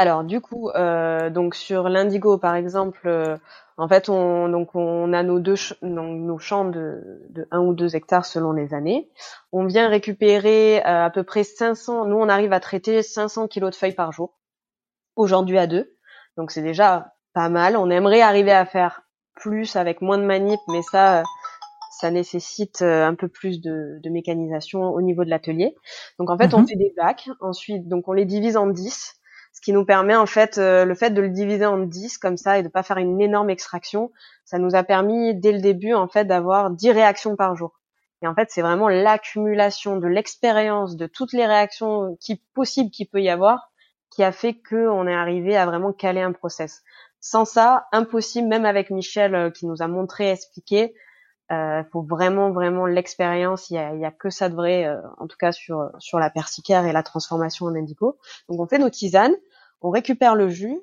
Alors 0.00 0.24
du 0.24 0.40
coup, 0.40 0.70
euh, 0.70 1.28
donc 1.28 1.54
sur 1.54 1.90
l'indigo 1.90 2.38
par 2.38 2.54
exemple, 2.54 3.02
euh, 3.04 3.36
en 3.76 3.86
fait, 3.86 4.08
on, 4.08 4.48
donc 4.48 4.74
on 4.74 5.12
a 5.12 5.22
nos 5.22 5.40
deux 5.40 5.56
nos 5.82 6.38
champs 6.38 6.64
de, 6.64 7.26
de 7.28 7.46
1 7.50 7.58
ou 7.60 7.74
2 7.74 7.96
hectares 7.96 8.24
selon 8.24 8.52
les 8.52 8.72
années. 8.72 9.10
On 9.52 9.66
vient 9.66 9.90
récupérer 9.90 10.78
euh, 10.78 11.04
à 11.04 11.10
peu 11.10 11.22
près 11.22 11.44
500. 11.44 12.06
Nous, 12.06 12.16
on 12.16 12.30
arrive 12.30 12.54
à 12.54 12.60
traiter 12.60 13.02
500 13.02 13.48
kilos 13.48 13.72
de 13.72 13.76
feuilles 13.76 13.94
par 13.94 14.10
jour. 14.10 14.38
Aujourd'hui 15.16 15.58
à 15.58 15.66
deux. 15.66 15.94
Donc 16.38 16.50
c'est 16.50 16.62
déjà 16.62 17.12
pas 17.34 17.50
mal. 17.50 17.76
On 17.76 17.90
aimerait 17.90 18.22
arriver 18.22 18.52
à 18.52 18.64
faire 18.64 19.02
plus 19.34 19.76
avec 19.76 20.00
moins 20.00 20.16
de 20.16 20.24
manip, 20.24 20.60
mais 20.68 20.80
ça, 20.80 21.24
ça 21.90 22.10
nécessite 22.10 22.80
un 22.80 23.14
peu 23.14 23.28
plus 23.28 23.60
de, 23.60 24.00
de 24.02 24.08
mécanisation 24.08 24.80
au 24.80 25.02
niveau 25.02 25.24
de 25.26 25.30
l'atelier. 25.30 25.74
Donc 26.18 26.30
en 26.30 26.38
fait, 26.38 26.54
on 26.54 26.60
mhm. 26.60 26.68
fait 26.68 26.76
des 26.76 26.94
bacs. 26.96 27.28
Ensuite, 27.40 27.86
donc 27.86 28.08
on 28.08 28.14
les 28.14 28.24
divise 28.24 28.56
en 28.56 28.66
10 28.66 29.19
ce 29.60 29.64
qui 29.66 29.72
nous 29.74 29.84
permet 29.84 30.16
en 30.16 30.24
fait 30.24 30.56
euh, 30.56 30.86
le 30.86 30.94
fait 30.94 31.10
de 31.10 31.20
le 31.20 31.28
diviser 31.28 31.66
en 31.66 31.76
10 31.76 32.16
comme 32.16 32.38
ça 32.38 32.58
et 32.58 32.62
de 32.62 32.68
pas 32.68 32.82
faire 32.82 32.96
une 32.96 33.20
énorme 33.20 33.50
extraction, 33.50 34.10
ça 34.46 34.58
nous 34.58 34.74
a 34.74 34.82
permis 34.82 35.34
dès 35.34 35.52
le 35.52 35.60
début 35.60 35.92
en 35.92 36.08
fait 36.08 36.24
d'avoir 36.24 36.70
10 36.70 36.92
réactions 36.92 37.36
par 37.36 37.54
jour. 37.56 37.78
Et 38.22 38.26
en 38.26 38.34
fait, 38.34 38.48
c'est 38.50 38.62
vraiment 38.62 38.88
l'accumulation 38.88 39.98
de 39.98 40.06
l'expérience 40.06 40.96
de 40.96 41.06
toutes 41.06 41.34
les 41.34 41.46
réactions 41.46 42.16
qui 42.20 42.42
possibles 42.54 42.90
qu'il 42.90 43.08
peut 43.08 43.20
y 43.20 43.28
avoir 43.28 43.70
qui 44.10 44.24
a 44.24 44.32
fait 44.32 44.54
que 44.54 44.88
on 44.88 45.06
est 45.06 45.14
arrivé 45.14 45.56
à 45.56 45.66
vraiment 45.66 45.92
caler 45.92 46.22
un 46.22 46.32
process. 46.32 46.82
Sans 47.20 47.44
ça, 47.44 47.86
impossible 47.92 48.48
même 48.48 48.64
avec 48.64 48.90
Michel 48.90 49.34
euh, 49.34 49.50
qui 49.50 49.66
nous 49.66 49.82
a 49.82 49.88
montré 49.88 50.30
expliqué 50.30 50.94
euh, 51.52 51.82
faut 51.90 52.02
vraiment 52.02 52.52
vraiment 52.52 52.86
l'expérience. 52.86 53.70
Il 53.70 53.74
y 53.74 53.78
a, 53.78 53.94
y 53.96 54.04
a, 54.04 54.12
que 54.12 54.30
ça 54.30 54.48
de 54.48 54.54
vrai, 54.54 54.86
euh, 54.86 55.00
en 55.18 55.26
tout 55.26 55.36
cas 55.36 55.50
sur 55.50 55.90
sur 55.98 56.20
la 56.20 56.30
persicaire 56.30 56.86
et 56.86 56.92
la 56.92 57.02
transformation 57.02 57.66
en 57.66 57.74
indigo. 57.74 58.18
Donc 58.48 58.60
on 58.60 58.66
fait 58.68 58.78
nos 58.78 58.90
tisanes, 58.90 59.34
on 59.80 59.90
récupère 59.90 60.34
le 60.34 60.48
jus, 60.48 60.80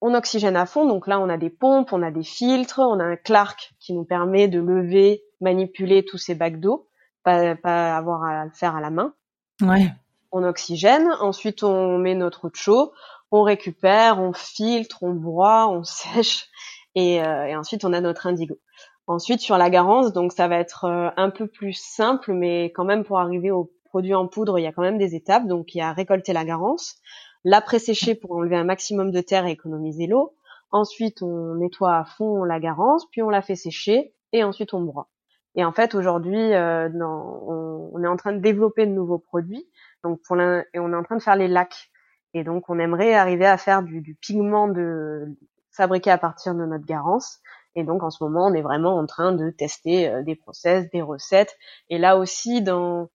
on 0.00 0.14
oxygène 0.14 0.56
à 0.56 0.66
fond. 0.66 0.86
Donc 0.86 1.06
là 1.06 1.20
on 1.20 1.28
a 1.28 1.36
des 1.36 1.50
pompes, 1.50 1.92
on 1.92 2.02
a 2.02 2.10
des 2.10 2.22
filtres, 2.22 2.80
on 2.80 3.00
a 3.00 3.04
un 3.04 3.16
Clark 3.16 3.74
qui 3.80 3.92
nous 3.92 4.04
permet 4.04 4.48
de 4.48 4.60
lever, 4.60 5.22
manipuler 5.40 6.04
tous 6.04 6.18
ces 6.18 6.34
bacs 6.34 6.60
d'eau, 6.60 6.88
pas, 7.22 7.56
pas 7.56 7.96
avoir 7.96 8.22
à 8.22 8.44
le 8.44 8.52
faire 8.52 8.76
à 8.76 8.80
la 8.80 8.90
main. 8.90 9.14
Ouais. 9.60 9.92
On 10.32 10.42
oxygène, 10.42 11.08
ensuite 11.20 11.62
on 11.62 11.98
met 11.98 12.14
notre 12.14 12.46
eau 12.46 12.50
de 12.50 12.56
chaud, 12.56 12.92
on 13.30 13.42
récupère, 13.42 14.20
on 14.20 14.32
filtre, 14.32 15.02
on 15.02 15.12
broie, 15.12 15.68
on 15.68 15.82
sèche 15.84 16.48
et, 16.94 17.22
euh, 17.22 17.46
et 17.46 17.56
ensuite 17.56 17.84
on 17.84 17.92
a 17.92 18.00
notre 18.00 18.26
indigo. 18.26 18.58
Ensuite, 19.06 19.40
sur 19.40 19.58
la 19.58 19.68
garance, 19.68 20.12
donc 20.14 20.32
ça 20.32 20.48
va 20.48 20.56
être 20.56 20.84
euh, 20.84 21.10
un 21.16 21.28
peu 21.28 21.46
plus 21.46 21.74
simple, 21.74 22.32
mais 22.32 22.72
quand 22.72 22.84
même 22.84 23.04
pour 23.04 23.20
arriver 23.20 23.50
au 23.50 23.70
produit 23.84 24.14
en 24.14 24.26
poudre, 24.26 24.58
il 24.58 24.62
y 24.62 24.66
a 24.66 24.72
quand 24.72 24.82
même 24.82 24.96
des 24.96 25.14
étapes. 25.14 25.46
Donc 25.46 25.74
il 25.74 25.78
y 25.78 25.80
a 25.82 25.92
récolter 25.92 26.32
la 26.32 26.44
garance, 26.44 26.96
la 27.44 27.60
présécher 27.60 28.14
pour 28.14 28.32
enlever 28.32 28.56
un 28.56 28.64
maximum 28.64 29.10
de 29.10 29.20
terre 29.20 29.46
et 29.46 29.52
économiser 29.52 30.06
l'eau. 30.06 30.34
Ensuite, 30.70 31.22
on 31.22 31.54
nettoie 31.54 31.96
à 31.96 32.04
fond 32.04 32.44
la 32.44 32.58
garance, 32.58 33.06
puis 33.10 33.22
on 33.22 33.30
la 33.30 33.42
fait 33.42 33.54
sécher 33.54 34.14
et 34.32 34.42
ensuite 34.42 34.74
on 34.74 34.80
broie. 34.80 35.08
Et 35.54 35.64
en 35.64 35.72
fait, 35.72 35.94
aujourd'hui, 35.94 36.52
euh, 36.52 36.88
on, 36.94 37.90
on, 37.92 38.02
est 38.02 38.08
en 38.08 38.16
train 38.16 38.32
de 38.32 38.40
développer 38.40 38.86
de 38.86 38.90
nouveaux 38.90 39.18
produits. 39.18 39.68
Donc 40.02 40.20
pour 40.26 40.36
et 40.40 40.78
on 40.78 40.92
est 40.92 40.96
en 40.96 41.04
train 41.04 41.16
de 41.16 41.22
faire 41.22 41.36
les 41.36 41.48
lacs. 41.48 41.90
Et 42.32 42.42
donc 42.42 42.68
on 42.68 42.78
aimerait 42.78 43.14
arriver 43.14 43.46
à 43.46 43.56
faire 43.56 43.82
du, 43.82 44.00
du 44.00 44.16
pigment 44.16 44.66
de 44.66 45.26
fabriqué 45.70 46.10
à 46.10 46.18
partir 46.18 46.54
de 46.54 46.64
notre 46.64 46.84
garance 46.84 47.40
et 47.76 47.84
donc 47.84 48.02
en 48.02 48.10
ce 48.10 48.22
moment, 48.22 48.46
on 48.46 48.54
est 48.54 48.62
vraiment 48.62 48.96
en 48.96 49.06
train 49.06 49.32
de 49.32 49.50
tester 49.50 50.08
euh, 50.08 50.22
des 50.22 50.36
process, 50.36 50.88
des 50.90 51.02
recettes. 51.02 51.56
Et 51.88 51.98
là 51.98 52.16
aussi, 52.16 52.62
dans 52.62 53.08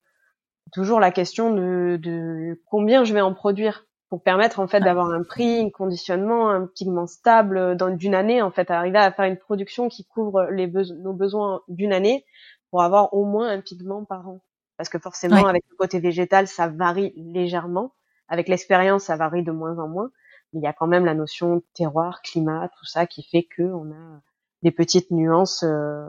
toujours 0.73 0.99
la 0.99 1.11
question 1.11 1.53
de, 1.53 1.97
de 2.01 2.61
combien 2.65 3.03
je 3.03 3.13
vais 3.13 3.21
en 3.21 3.33
produire 3.33 3.85
pour 4.09 4.23
permettre 4.23 4.59
en 4.59 4.67
fait 4.67 4.79
d'avoir 4.79 5.11
un 5.11 5.23
prix, 5.23 5.59
un 5.59 5.69
conditionnement, 5.69 6.49
un 6.49 6.65
pigment 6.65 7.05
stable 7.05 7.77
dans 7.77 7.89
d'une 7.89 8.15
année 8.15 8.41
en 8.41 8.51
fait, 8.51 8.71
arriver 8.71 8.97
à 8.97 9.11
faire 9.11 9.25
une 9.25 9.37
production 9.37 9.87
qui 9.87 10.05
couvre 10.05 10.47
les 10.51 10.67
nos 10.67 11.13
besoins 11.13 11.61
d'une 11.67 11.93
année 11.93 12.25
pour 12.71 12.81
avoir 12.81 13.13
au 13.13 13.25
moins 13.25 13.49
un 13.49 13.61
pigment 13.61 14.05
par 14.05 14.27
an. 14.27 14.41
Parce 14.77 14.89
que 14.89 14.97
forcément, 14.97 15.45
avec 15.45 15.63
le 15.69 15.75
côté 15.75 15.99
végétal, 15.99 16.47
ça 16.47 16.67
varie 16.67 17.13
légèrement. 17.17 17.93
Avec 18.29 18.47
l'expérience, 18.47 19.03
ça 19.05 19.17
varie 19.17 19.43
de 19.43 19.51
moins 19.51 19.77
en 19.77 19.87
moins. 19.87 20.09
Mais 20.53 20.61
il 20.61 20.63
y 20.63 20.67
a 20.67 20.73
quand 20.73 20.87
même 20.87 21.05
la 21.05 21.13
notion 21.13 21.61
terroir, 21.73 22.21
climat, 22.21 22.69
tout 22.77 22.85
ça 22.85 23.05
qui 23.05 23.23
fait 23.23 23.43
que 23.43 23.63
on 23.63 23.91
a 23.91 24.21
des 24.63 24.71
petites 24.71 25.11
nuances 25.11 25.63
euh, 25.63 26.07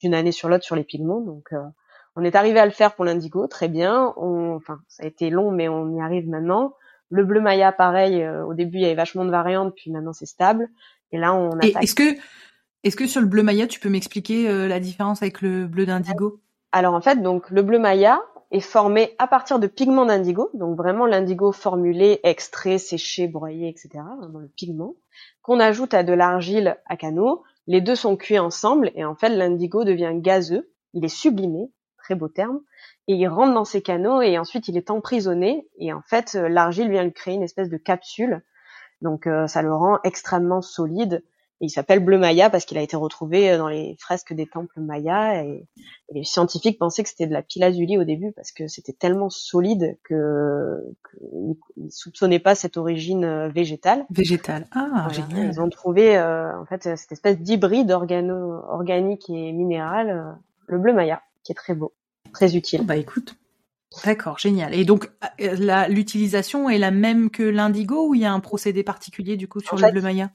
d'une 0.00 0.14
année 0.14 0.32
sur 0.32 0.48
l'autre 0.48 0.64
sur 0.64 0.76
les 0.76 0.84
pigments. 0.84 1.20
Donc, 1.20 1.52
euh, 1.52 1.64
on 2.14 2.22
est 2.22 2.36
arrivé 2.36 2.60
à 2.60 2.64
le 2.64 2.70
faire 2.70 2.94
pour 2.94 3.04
l'indigo, 3.04 3.46
très 3.46 3.68
bien. 3.68 4.14
On, 4.16 4.54
enfin, 4.54 4.78
ça 4.88 5.02
a 5.02 5.06
été 5.06 5.28
long, 5.28 5.50
mais 5.50 5.68
on 5.68 5.92
y 5.96 6.00
arrive 6.00 6.28
maintenant. 6.28 6.74
Le 7.10 7.24
bleu 7.24 7.40
Maya, 7.40 7.72
pareil. 7.72 8.22
Euh, 8.22 8.44
au 8.44 8.54
début, 8.54 8.78
il 8.78 8.82
y 8.82 8.86
avait 8.86 8.94
vachement 8.94 9.24
de 9.24 9.30
variantes, 9.30 9.74
puis 9.74 9.90
maintenant 9.90 10.12
c'est 10.12 10.26
stable. 10.26 10.68
Et 11.12 11.18
là, 11.18 11.34
on 11.34 11.50
attaque. 11.52 11.82
Est-ce 11.82 11.94
que, 11.94 12.16
est-ce 12.84 12.96
que 12.96 13.06
sur 13.06 13.20
le 13.20 13.26
bleu 13.26 13.42
Maya, 13.42 13.66
tu 13.66 13.80
peux 13.80 13.88
m'expliquer 13.88 14.66
la 14.68 14.80
différence 14.80 15.22
avec 15.22 15.40
le 15.40 15.66
bleu 15.66 15.86
d'indigo? 15.86 16.40
Alors 16.72 16.94
en 16.94 17.00
fait, 17.00 17.22
donc 17.22 17.48
le 17.50 17.62
bleu 17.62 17.78
maya 17.78 18.20
est 18.50 18.60
formé 18.60 19.14
à 19.18 19.26
partir 19.26 19.58
de 19.58 19.66
pigments 19.66 20.04
d'indigo, 20.04 20.50
donc 20.52 20.76
vraiment 20.76 21.06
l'indigo 21.06 21.50
formulé, 21.50 22.20
extrait, 22.22 22.78
séché, 22.78 23.28
broyé, 23.28 23.68
etc. 23.68 24.04
Vraiment 24.18 24.40
le 24.40 24.48
pigment 24.48 24.94
qu'on 25.40 25.60
ajoute 25.60 25.94
à 25.94 26.02
de 26.02 26.12
l'argile 26.12 26.76
à 26.86 26.96
canaux. 26.96 27.44
Les 27.66 27.80
deux 27.80 27.94
sont 27.94 28.16
cuits 28.16 28.38
ensemble 28.38 28.92
et 28.94 29.04
en 29.04 29.14
fait 29.14 29.30
l'indigo 29.30 29.84
devient 29.84 30.12
gazeux, 30.14 30.70
il 30.92 31.04
est 31.04 31.08
sublimé, 31.08 31.70
très 32.06 32.14
beau 32.14 32.28
terme, 32.28 32.60
et 33.08 33.14
il 33.14 33.26
rentre 33.26 33.54
dans 33.54 33.64
ces 33.64 33.82
canaux 33.82 34.22
et 34.22 34.38
ensuite 34.38 34.68
il 34.68 34.76
est 34.76 34.90
emprisonné. 34.90 35.66
Et 35.78 35.92
en 35.92 36.02
fait 36.02 36.34
l'argile 36.34 36.90
vient 36.90 37.02
lui 37.02 37.12
créer 37.12 37.34
une 37.34 37.42
espèce 37.42 37.68
de 37.68 37.76
capsule, 37.76 38.42
donc 39.02 39.26
euh, 39.26 39.46
ça 39.48 39.62
le 39.62 39.74
rend 39.74 39.98
extrêmement 40.04 40.62
solide. 40.62 41.22
Il 41.60 41.70
s'appelle 41.70 42.04
bleu 42.04 42.18
maya 42.18 42.50
parce 42.50 42.66
qu'il 42.66 42.76
a 42.76 42.82
été 42.82 42.96
retrouvé 42.96 43.50
euh, 43.50 43.58
dans 43.58 43.68
les 43.68 43.96
fresques 43.98 44.34
des 44.34 44.46
temples 44.46 44.80
mayas 44.80 45.42
et, 45.42 45.66
les 46.12 46.22
scientifiques 46.22 46.78
pensaient 46.78 47.02
que 47.02 47.08
c'était 47.08 47.26
de 47.26 47.32
la 47.32 47.42
pilazuli 47.42 47.98
au 47.98 48.04
début 48.04 48.30
parce 48.32 48.52
que 48.52 48.68
c'était 48.68 48.92
tellement 48.92 49.28
solide 49.28 49.98
que, 50.04 50.78
qu'ils 51.20 51.90
soupçonnaient 51.90 52.38
pas 52.38 52.54
cette 52.54 52.76
origine 52.76 53.24
euh, 53.24 53.48
végétale. 53.48 54.06
Végétale. 54.10 54.66
Ah, 54.72 55.08
génial. 55.10 55.46
Ils 55.46 55.60
ont 55.60 55.68
trouvé 55.68 56.16
euh, 56.16 56.56
en 56.60 56.66
fait 56.66 56.96
cette 56.96 57.10
espèce 57.10 57.38
d'hybride 57.38 57.90
organique 57.90 59.28
et 59.30 59.52
minéral, 59.52 60.36
le 60.66 60.78
bleu 60.78 60.92
maya, 60.92 61.22
qui 61.42 61.52
est 61.52 61.56
très 61.56 61.74
beau, 61.74 61.92
très 62.32 62.56
utile. 62.56 62.82
Bah 62.82 62.96
écoute, 62.96 63.36
D'accord, 64.04 64.38
génial. 64.38 64.74
Et 64.74 64.84
donc 64.84 65.10
l'utilisation 65.88 66.68
est 66.68 66.78
la 66.78 66.90
même 66.90 67.30
que 67.30 67.42
l'indigo 67.42 68.08
ou 68.08 68.14
il 68.14 68.20
y 68.22 68.24
a 68.24 68.32
un 68.32 68.40
procédé 68.40 68.82
particulier 68.82 69.36
du 69.36 69.48
coup 69.48 69.60
sur 69.60 69.76
le 69.76 69.90
bleu 69.90 70.02
maya? 70.02 70.30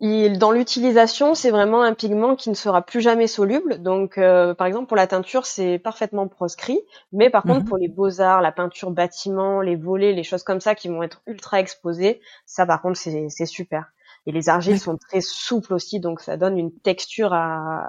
dans 0.00 0.50
l'utilisation, 0.50 1.36
c'est 1.36 1.50
vraiment 1.50 1.82
un 1.82 1.94
pigment 1.94 2.34
qui 2.34 2.50
ne 2.50 2.56
sera 2.56 2.82
plus 2.82 3.00
jamais 3.00 3.28
soluble. 3.28 3.80
Donc, 3.82 4.18
euh, 4.18 4.52
par 4.52 4.66
exemple, 4.66 4.88
pour 4.88 4.96
la 4.96 5.06
teinture, 5.06 5.46
c'est 5.46 5.78
parfaitement 5.78 6.26
proscrit. 6.26 6.80
Mais 7.12 7.30
par 7.30 7.44
contre, 7.44 7.60
mhm. 7.60 7.64
pour 7.66 7.76
les 7.76 7.88
beaux-arts, 7.88 8.40
la 8.40 8.50
peinture 8.50 8.90
bâtiment, 8.90 9.60
les 9.60 9.76
volets, 9.76 10.12
les 10.12 10.24
choses 10.24 10.42
comme 10.42 10.60
ça 10.60 10.74
qui 10.74 10.88
vont 10.88 11.04
être 11.04 11.22
ultra 11.26 11.60
exposées, 11.60 12.20
ça, 12.46 12.66
par 12.66 12.82
contre, 12.82 12.98
c'est 12.98 13.46
super. 13.46 13.92
Et 14.26 14.32
les 14.32 14.48
argiles 14.48 14.80
sont 14.80 14.96
très 14.96 15.20
souples 15.20 15.74
aussi, 15.74 16.00
donc 16.00 16.20
ça 16.20 16.36
donne 16.36 16.58
une 16.58 16.72
texture 16.72 17.36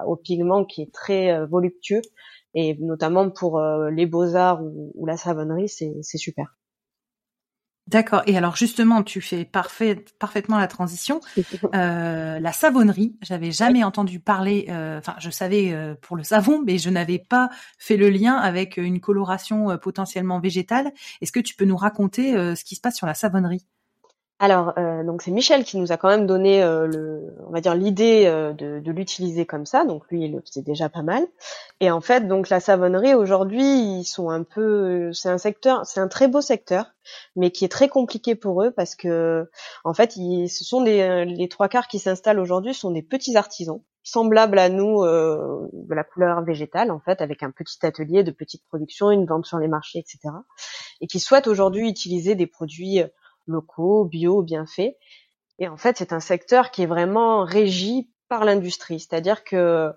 au 0.06 0.16
pigment 0.16 0.66
qui 0.66 0.84
est 0.84 0.94
très 0.94 1.32
euh, 1.32 1.46
voluptueux. 1.46 2.02
Et 2.54 2.78
notamment 2.80 3.30
pour 3.30 3.60
euh, 3.60 3.90
les 3.90 4.06
beaux-arts 4.06 4.62
ou 4.64 5.06
la 5.06 5.18
savonnerie, 5.18 5.70
c'est 5.70 6.04
super. 6.18 6.56
D'accord. 7.88 8.24
Et 8.28 8.38
alors 8.38 8.56
justement, 8.56 9.04
tu 9.04 9.20
fais 9.20 9.44
parfait, 9.44 10.06
parfaitement 10.18 10.58
la 10.58 10.68
transition. 10.68 11.20
Euh, 11.76 12.40
la 12.40 12.52
savonnerie, 12.52 13.16
j'avais 13.22 13.52
jamais 13.52 13.84
entendu 13.84 14.20
parler. 14.20 14.68
Euh, 14.70 15.00
enfin, 15.00 15.16
je 15.20 15.30
savais 15.32 15.72
euh, 15.74 15.96
pour 16.00 16.16
le 16.16 16.24
savon, 16.24 16.62
mais 16.64 16.78
je 16.78 16.90
n'avais 16.90 17.18
pas 17.18 17.50
fait 17.80 17.98
le 17.98 18.10
lien 18.10 18.36
avec 18.36 18.78
une 18.78 19.00
coloration 19.00 19.76
potentiellement 19.78 20.40
végétale. 20.40 20.92
Est-ce 21.22 21.32
que 21.32 21.40
tu 21.40 21.56
peux 21.56 21.66
nous 21.66 21.78
raconter 21.78 22.34
ce 22.56 22.64
qui 22.64 22.76
se 22.76 22.82
passe 22.82 22.96
sur 22.96 23.08
la 23.08 23.16
savonnerie? 23.16 23.66
Alors, 24.44 24.74
euh, 24.78 25.06
donc 25.06 25.22
c'est 25.22 25.32
Michel 25.32 25.64
qui 25.64 25.78
nous 25.78 25.94
a 25.94 25.98
quand 25.98 26.10
même 26.10 26.28
donné 26.28 26.62
euh, 26.62 27.22
on 27.48 27.52
va 27.52 27.62
dire 27.62 27.76
l'idée 27.76 28.26
euh, 28.26 28.52
de, 28.52 28.92
l'utiliser 28.92 29.46
comme 29.46 29.66
ça. 29.66 29.86
Donc 29.86 30.04
lui, 30.10 30.26
il 30.26 30.34
le 30.34 30.42
faisait 30.42 30.62
déjà 30.62 30.90
pas 30.90 31.02
mal. 31.02 31.26
Et 31.80 31.90
en 31.90 32.02
fait, 32.02 32.28
donc 32.28 32.50
la 32.50 32.60
savonnerie 32.60 33.14
aujourd'hui, 33.14 33.64
ils 33.64 34.04
sont 34.04 34.30
un 34.30 34.44
peu, 34.44 35.14
c'est 35.14 35.30
un 35.30 35.38
secteur, 35.38 35.86
c'est 35.86 36.02
un 36.02 36.10
très 36.10 36.28
beau 36.28 36.42
secteur, 36.42 36.88
mais 37.38 37.52
qui 37.52 37.64
est 37.64 37.70
très 37.70 37.88
compliqué 37.88 38.36
pour 38.36 38.62
eux 38.64 38.72
parce 38.72 38.96
que, 38.96 39.50
en 39.86 39.94
fait, 39.94 40.12
ce 40.12 40.64
sont 40.66 40.82
des, 40.82 41.24
les 41.24 41.48
trois 41.48 41.70
quarts 41.70 41.88
qui 41.88 42.00
s'installent 42.00 42.40
aujourd'hui 42.40 42.74
sont 42.74 42.92
des 42.92 43.02
petits 43.02 43.38
artisans 43.38 43.80
semblables 44.06 44.60
à 44.60 44.68
nous 44.68 45.06
de 45.06 45.96
la 45.96 46.04
couleur 46.04 46.44
végétale 46.44 46.92
en 46.92 47.00
fait 47.00 47.22
avec 47.22 47.42
un 47.42 47.52
petit 47.52 47.86
atelier 47.86 48.24
de 48.24 48.32
petite 48.32 48.66
production 48.68 49.12
une 49.12 49.26
vente 49.26 49.46
sur 49.46 49.60
les 49.60 49.70
marchés 49.70 50.00
etc 50.00 50.36
et 51.00 51.08
qui 51.08 51.22
souhaitent 51.22 51.48
aujourd'hui 51.48 51.88
utiliser 51.88 52.36
des 52.36 52.46
produits 52.46 53.02
locaux, 53.48 54.06
bio, 54.06 54.42
bien 54.42 54.66
faits. 54.66 54.98
Et 55.60 55.68
en 55.68 55.78
fait, 55.78 55.98
c'est 55.98 56.14
un 56.14 56.20
secteur 56.20 56.72
qui 56.72 56.84
est 56.84 56.88
vraiment 56.88 57.44
régi 57.44 58.10
par 58.28 58.46
l'industrie, 58.46 59.00
c'est-à-dire 59.00 59.44
que 59.44 59.94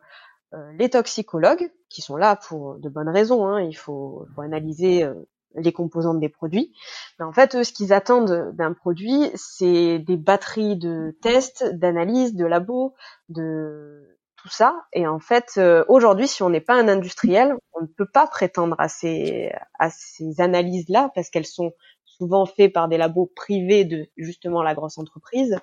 euh, 0.55 0.73
les 0.79 0.91
toxicologues, 0.91 1.71
qui 1.89 2.03
sont 2.03 2.17
là 2.17 2.37
pour 2.37 2.79
de 2.79 2.89
bonnes 2.89 3.09
raisons, 3.09 3.47
hein, 3.47 3.61
il 3.61 3.77
faut, 3.77 4.27
analyser 4.39 5.05
euh, 5.05 5.15
les 5.55 5.73
composantes 5.73 6.21
des 6.21 6.29
produits. 6.29 6.75
Mais 7.19 7.25
en 7.25 7.33
fait, 7.33 7.57
eux, 7.57 7.65
ce 7.65 7.73
qu'ils 7.73 7.93
attendent 7.93 8.53
d'un 8.55 8.73
produit, 8.73 9.31
c'est 9.35 9.99
des 9.99 10.17
batteries 10.17 10.77
de 10.77 11.17
tests, 11.23 11.65
d'analyse, 11.75 12.35
de 12.35 12.45
labo, 12.45 12.95
de 13.29 14.19
tout 14.37 14.49
ça. 14.49 14.85
Et 14.93 15.07
en 15.07 15.19
fait, 15.19 15.55
euh, 15.57 15.85
aujourd'hui, 15.89 16.29
si 16.29 16.43
on 16.43 16.51
n'est 16.51 16.61
pas 16.61 16.75
un 16.75 16.89
industriel, 16.89 17.55
on 17.73 17.83
ne 17.83 17.87
peut 17.87 18.09
pas 18.13 18.27
prétendre 18.27 18.77
à 18.79 18.89
ces 18.89 19.51
à 19.79 19.91
ces 19.91 20.41
analyses-là 20.41 21.11
parce 21.15 21.31
qu'elles 21.31 21.47
sont 21.47 21.73
souvent 22.17 22.47
fait 22.47 22.69
par 22.69 22.89
des 22.89 22.99
labos 22.99 23.31
privés 23.35 23.85
de 23.85 24.07
justement 24.17 24.63
la 24.63 24.75
grosse 24.75 24.99
entreprise. 24.99 25.59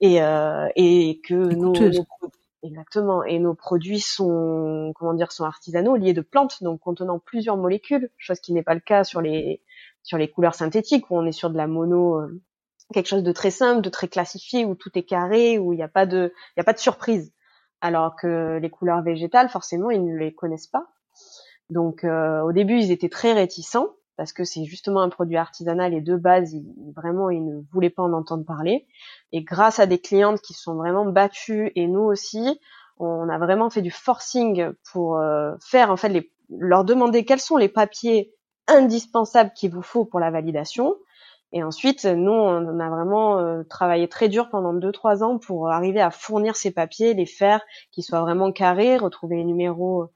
Et, 0.00 0.20
euh, 0.22 0.68
et 0.76 1.20
que 1.26 1.34
nos, 1.34 1.72
exactement. 2.64 3.22
Et 3.24 3.38
nos 3.38 3.54
produits 3.54 4.00
sont 4.00 4.92
comment 4.96 5.14
dire 5.14 5.30
sont 5.30 5.44
artisanaux 5.44 5.96
liés 5.96 6.14
de 6.14 6.20
plantes 6.20 6.62
donc 6.62 6.80
contenant 6.80 7.18
plusieurs 7.18 7.56
molécules 7.56 8.10
chose 8.16 8.40
qui 8.40 8.52
n'est 8.52 8.62
pas 8.62 8.74
le 8.74 8.80
cas 8.80 9.04
sur 9.04 9.20
les 9.20 9.62
sur 10.02 10.18
les 10.18 10.28
couleurs 10.28 10.54
synthétiques 10.54 11.10
où 11.10 11.16
on 11.16 11.26
est 11.26 11.32
sur 11.32 11.50
de 11.50 11.56
la 11.56 11.66
mono 11.66 12.20
euh, 12.20 12.42
quelque 12.92 13.06
chose 13.06 13.22
de 13.22 13.32
très 13.32 13.50
simple 13.50 13.82
de 13.82 13.90
très 13.90 14.08
classifié 14.08 14.64
où 14.64 14.74
tout 14.74 14.90
est 14.94 15.04
carré 15.04 15.58
où 15.58 15.72
il 15.72 15.76
n'y 15.76 15.82
a 15.82 15.88
pas 15.88 16.06
de 16.06 16.32
il 16.56 16.58
y 16.58 16.60
a 16.60 16.64
pas 16.64 16.72
de 16.72 16.78
surprise. 16.78 17.32
Alors 17.80 18.16
que 18.16 18.58
les 18.58 18.70
couleurs 18.70 19.02
végétales 19.02 19.48
forcément 19.48 19.90
ils 19.90 20.04
ne 20.04 20.16
les 20.16 20.34
connaissent 20.34 20.66
pas. 20.66 20.86
Donc 21.70 22.04
euh, 22.04 22.40
au 22.42 22.52
début 22.52 22.78
ils 22.78 22.90
étaient 22.90 23.08
très 23.08 23.32
réticents 23.32 23.90
parce 24.16 24.32
que 24.32 24.44
c'est 24.44 24.64
justement 24.64 25.00
un 25.00 25.08
produit 25.08 25.36
artisanal 25.36 25.94
et 25.94 26.00
de 26.00 26.16
base, 26.16 26.54
vraiment, 26.94 27.30
ils 27.30 27.44
ne 27.44 27.60
voulaient 27.72 27.90
pas 27.90 28.02
en 28.02 28.12
entendre 28.12 28.44
parler. 28.44 28.86
Et 29.32 29.42
grâce 29.42 29.78
à 29.78 29.86
des 29.86 29.98
clientes 29.98 30.40
qui 30.40 30.54
sont 30.54 30.74
vraiment 30.74 31.06
battues 31.06 31.72
et 31.74 31.86
nous 31.86 32.02
aussi, 32.02 32.60
on 32.98 33.28
a 33.28 33.38
vraiment 33.38 33.70
fait 33.70 33.82
du 33.82 33.90
forcing 33.90 34.70
pour 34.92 35.18
euh, 35.18 35.52
faire 35.60 35.90
en 35.90 35.96
fait 35.96 36.08
les, 36.08 36.30
leur 36.50 36.84
demander 36.84 37.24
quels 37.24 37.40
sont 37.40 37.56
les 37.56 37.68
papiers 37.68 38.32
indispensables 38.68 39.52
qu'il 39.54 39.72
vous 39.72 39.82
faut 39.82 40.04
pour 40.04 40.20
la 40.20 40.30
validation. 40.30 40.94
Et 41.52 41.62
ensuite, 41.62 42.04
nous, 42.04 42.32
on 42.32 42.80
a 42.80 42.90
vraiment 42.90 43.38
euh, 43.38 43.62
travaillé 43.62 44.08
très 44.08 44.28
dur 44.28 44.48
pendant 44.50 44.72
deux 44.72 44.90
trois 44.90 45.22
ans 45.22 45.38
pour 45.38 45.70
arriver 45.70 46.00
à 46.00 46.10
fournir 46.10 46.56
ces 46.56 46.72
papiers, 46.72 47.14
les 47.14 47.26
faire, 47.26 47.60
qu'ils 47.92 48.02
soient 48.02 48.22
vraiment 48.22 48.50
carrés, 48.50 48.96
retrouver 48.96 49.36
les 49.36 49.44
numéros 49.44 50.10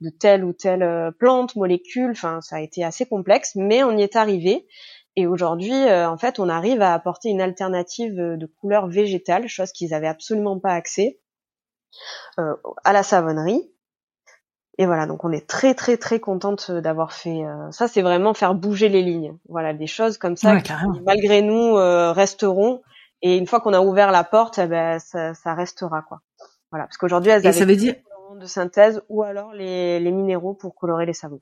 de 0.00 0.10
telle 0.10 0.44
ou 0.44 0.52
telle 0.52 0.82
euh, 0.82 1.10
plante, 1.10 1.56
molécule. 1.56 2.10
Enfin, 2.10 2.40
ça 2.40 2.56
a 2.56 2.60
été 2.60 2.84
assez 2.84 3.06
complexe, 3.06 3.52
mais 3.54 3.82
on 3.84 3.96
y 3.96 4.02
est 4.02 4.16
arrivé. 4.16 4.66
Et 5.16 5.26
aujourd'hui, 5.26 5.72
euh, 5.72 6.08
en 6.08 6.18
fait, 6.18 6.38
on 6.38 6.48
arrive 6.48 6.82
à 6.82 6.92
apporter 6.92 7.30
une 7.30 7.40
alternative 7.40 8.18
euh, 8.18 8.36
de 8.36 8.46
couleur 8.46 8.88
végétale, 8.88 9.48
chose 9.48 9.72
qu'ils 9.72 9.94
avaient 9.94 10.06
absolument 10.06 10.58
pas 10.58 10.72
accès 10.72 11.20
à 12.84 12.92
la 12.92 13.02
savonnerie. 13.02 13.72
Et 14.76 14.84
voilà, 14.84 15.06
donc 15.06 15.24
on 15.24 15.32
est 15.32 15.48
très 15.48 15.72
très 15.72 15.96
très 15.96 16.20
contente 16.20 16.70
d'avoir 16.70 17.14
fait 17.14 17.42
ça. 17.70 17.88
C'est 17.88 18.02
vraiment 18.02 18.34
faire 18.34 18.54
bouger 18.54 18.90
les 18.90 19.02
lignes. 19.02 19.38
Voilà, 19.48 19.72
des 19.72 19.86
choses 19.86 20.18
comme 20.18 20.36
ça 20.36 20.60
qui, 20.60 20.72
malgré 21.06 21.40
nous, 21.40 21.72
resteront. 22.12 22.82
Et 23.22 23.38
une 23.38 23.46
fois 23.46 23.60
qu'on 23.60 23.72
a 23.72 23.80
ouvert 23.80 24.12
la 24.12 24.24
porte, 24.24 24.58
eh 24.58 24.66
ben, 24.66 24.98
ça, 24.98 25.32
ça, 25.32 25.54
restera 25.54 26.02
quoi. 26.02 26.20
Voilà, 26.70 26.84
parce 26.84 26.98
qu'aujourd'hui, 26.98 27.30
elles 27.30 27.46
et 27.46 27.52
ça 27.52 27.64
veut 27.64 27.76
dire 27.76 27.94
de 28.36 28.46
synthèse 28.46 29.02
ou 29.08 29.22
alors 29.22 29.52
les, 29.52 30.00
minéraux 30.00 30.54
pour 30.54 30.74
colorer 30.74 31.06
les 31.06 31.12
savons. 31.12 31.40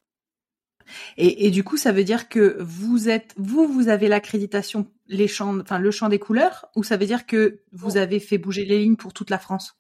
Et, 1.16 1.50
du 1.50 1.64
coup, 1.64 1.78
ça 1.78 1.92
veut 1.92 2.04
dire 2.04 2.28
que 2.28 2.58
vous 2.60 3.08
êtes, 3.08 3.32
vous, 3.38 3.66
vous 3.66 3.88
avez 3.88 4.06
l'accréditation, 4.06 4.86
les 5.08 5.28
champs, 5.28 5.58
enfin 5.60 5.78
le 5.78 5.90
champ 5.90 6.10
des 6.10 6.18
couleurs, 6.18 6.66
ou 6.76 6.82
ça 6.82 6.98
veut 6.98 7.06
dire 7.06 7.24
que 7.24 7.60
vous 7.72 7.96
avez 7.96 8.20
fait 8.20 8.36
bouger 8.36 8.66
les 8.66 8.80
lignes 8.80 8.96
pour 8.96 9.14
toute 9.14 9.30
la 9.30 9.38
France? 9.38 9.78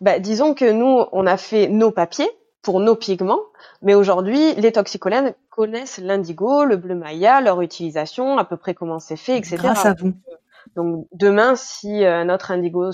Bah, 0.00 0.18
disons 0.18 0.54
que 0.54 0.70
nous, 0.70 1.04
on 1.12 1.26
a 1.26 1.36
fait 1.36 1.68
nos 1.68 1.92
papiers 1.92 2.28
pour 2.62 2.80
nos 2.80 2.96
pigments, 2.96 3.40
mais 3.80 3.94
aujourd'hui, 3.94 4.54
les 4.54 4.72
toxicolènes 4.72 5.34
connaissent 5.50 5.98
l'indigo, 5.98 6.64
le 6.64 6.76
bleu 6.76 6.94
maya, 6.94 7.40
leur 7.40 7.62
utilisation, 7.62 8.38
à 8.38 8.44
peu 8.44 8.56
près 8.56 8.74
comment 8.74 8.98
c'est 8.98 9.16
fait, 9.16 9.38
etc. 9.38 9.56
Grâce 9.56 9.86
à 9.86 9.94
vous. 9.94 10.08
Donc 10.08 10.39
demain, 10.76 11.56
si 11.56 12.04
euh, 12.04 12.24
notre 12.24 12.50
indigo, 12.50 12.90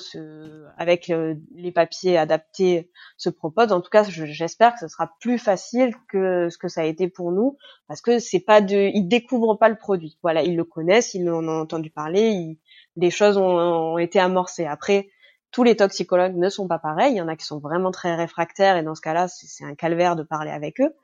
avec 0.76 1.10
euh, 1.10 1.34
les 1.54 1.72
papiers 1.72 2.16
adaptés, 2.16 2.90
se 3.16 3.28
propose, 3.28 3.72
en 3.72 3.80
tout 3.80 3.90
cas, 3.90 4.04
j'espère 4.04 4.74
que 4.74 4.80
ce 4.80 4.88
sera 4.88 5.12
plus 5.20 5.38
facile 5.38 5.94
que 6.08 6.48
ce 6.50 6.58
que 6.58 6.68
ça 6.68 6.82
a 6.82 6.84
été 6.84 7.08
pour 7.08 7.32
nous, 7.32 7.56
parce 7.88 8.00
que 8.00 8.18
c'est 8.18 8.40
pas 8.40 8.60
de, 8.60 8.90
ils 8.94 9.08
découvrent 9.08 9.58
pas 9.58 9.68
le 9.68 9.76
produit. 9.76 10.18
Voilà, 10.22 10.42
ils 10.42 10.56
le 10.56 10.64
connaissent, 10.64 11.14
ils 11.14 11.28
en 11.28 11.46
ont 11.46 11.60
entendu 11.60 11.90
parler, 11.90 12.58
des 12.96 13.10
choses 13.10 13.36
ont, 13.36 13.98
été 13.98 14.18
amorcées. 14.18 14.66
Après, 14.66 15.08
tous 15.50 15.62
les 15.62 15.76
toxicologues 15.76 16.36
ne 16.36 16.48
sont 16.48 16.68
pas 16.68 16.78
pareils. 16.78 17.14
Il 17.14 17.16
y 17.16 17.22
en 17.22 17.28
a 17.28 17.36
qui 17.36 17.46
sont 17.46 17.58
vraiment 17.58 17.90
très 17.90 18.14
réfractaires, 18.14 18.76
et 18.76 18.82
dans 18.82 18.94
ce 18.94 19.00
cas-là, 19.00 19.28
c'est 19.28 19.64
un 19.64 19.74
calvaire 19.74 20.16
de 20.16 20.22
parler 20.22 20.50
avec 20.50 20.80
eux. 20.80 20.94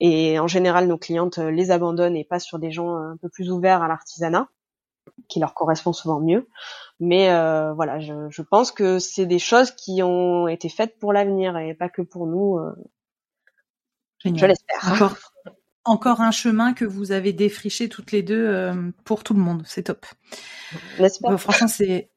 Et 0.00 0.38
en 0.38 0.46
général, 0.46 0.86
nos 0.86 0.98
clientes 0.98 1.38
les 1.38 1.70
abandonnent 1.70 2.16
et 2.16 2.24
passent 2.24 2.44
sur 2.44 2.58
des 2.58 2.70
gens 2.70 2.96
un 2.96 3.16
peu 3.16 3.28
plus 3.28 3.50
ouverts 3.50 3.82
à 3.82 3.88
l'artisanat 3.88 4.48
qui 5.28 5.40
leur 5.40 5.54
correspond 5.54 5.92
souvent 5.92 6.20
mieux. 6.20 6.48
Mais 7.00 7.30
euh, 7.30 7.72
voilà, 7.74 8.00
je, 8.00 8.28
je, 8.30 8.42
pense 8.42 8.72
que 8.72 8.98
c'est 8.98 9.26
des 9.26 9.38
choses 9.38 9.70
qui 9.70 10.02
ont 10.02 10.48
été 10.48 10.68
faites 10.68 10.98
pour 10.98 11.12
l'avenir 11.12 11.56
et 11.56 11.74
pas 11.74 11.88
que 11.88 12.02
pour 12.02 12.26
nous. 12.26 12.58
Euh. 12.58 12.74
Je 14.24 14.46
l'espère. 14.46 14.92
Encore, 14.92 15.16
encore 15.84 16.20
un 16.20 16.32
chemin 16.32 16.74
que 16.74 16.84
vous 16.84 17.12
avez 17.12 17.32
défriché 17.32 17.88
toutes 17.88 18.10
les 18.10 18.22
deux 18.22 18.46
euh, 18.48 18.90
pour 19.04 19.22
tout 19.22 19.34
le 19.34 19.40
monde. 19.40 19.62
C'est 19.64 19.84
top. 19.84 20.06
Pas 20.98 21.36
Franchement, 21.36 21.68
c'est 21.68 22.10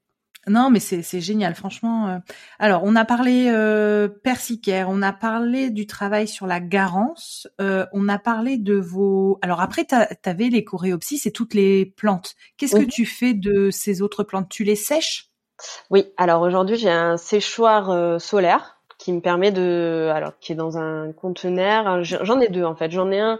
non, 0.47 0.71
mais 0.71 0.79
c'est 0.79 1.21
génial, 1.21 1.53
franchement. 1.53 2.07
Euh. 2.07 2.17
Alors, 2.57 2.81
on 2.83 2.95
a 2.95 3.05
parlé 3.05 3.49
euh, 3.49 4.07
persicaire, 4.07 4.87
on 4.89 5.01
a 5.03 5.13
parlé 5.13 5.69
du 5.69 5.85
travail 5.85 6.27
sur 6.27 6.47
la 6.47 6.59
garance, 6.59 7.47
euh, 7.59 7.85
on 7.93 8.09
a 8.09 8.17
parlé 8.17 8.57
de 8.57 8.73
vos. 8.73 9.37
Alors 9.43 9.61
après, 9.61 9.85
tu 9.85 9.95
avais 10.29 10.49
les 10.49 10.63
coréopsis 10.63 11.27
et 11.27 11.31
toutes 11.31 11.53
les 11.53 11.85
plantes. 11.85 12.35
Qu'est-ce 12.57 12.75
que 12.75 12.89
tu 12.89 13.05
fais 13.05 13.33
de 13.33 13.69
ces 13.69 14.01
autres 14.01 14.23
plantes? 14.23 14.49
Tu 14.49 14.63
les 14.63 14.75
sèches? 14.75 15.29
Oui. 15.91 16.11
Alors 16.17 16.41
aujourd'hui, 16.41 16.75
j'ai 16.75 16.89
un 16.89 17.17
séchoir 17.17 17.91
euh, 17.91 18.17
solaire 18.17 18.81
qui 18.97 19.13
me 19.13 19.21
permet 19.21 19.51
de, 19.51 20.09
alors 20.13 20.37
qui 20.39 20.53
est 20.53 20.55
dans 20.55 20.77
un 20.77 21.11
conteneur. 21.11 22.03
J'en 22.03 22.39
ai 22.39 22.49
deux 22.49 22.63
en 22.63 22.75
fait. 22.75 22.89
J'en 22.91 23.11
ai 23.11 23.19
un 23.19 23.39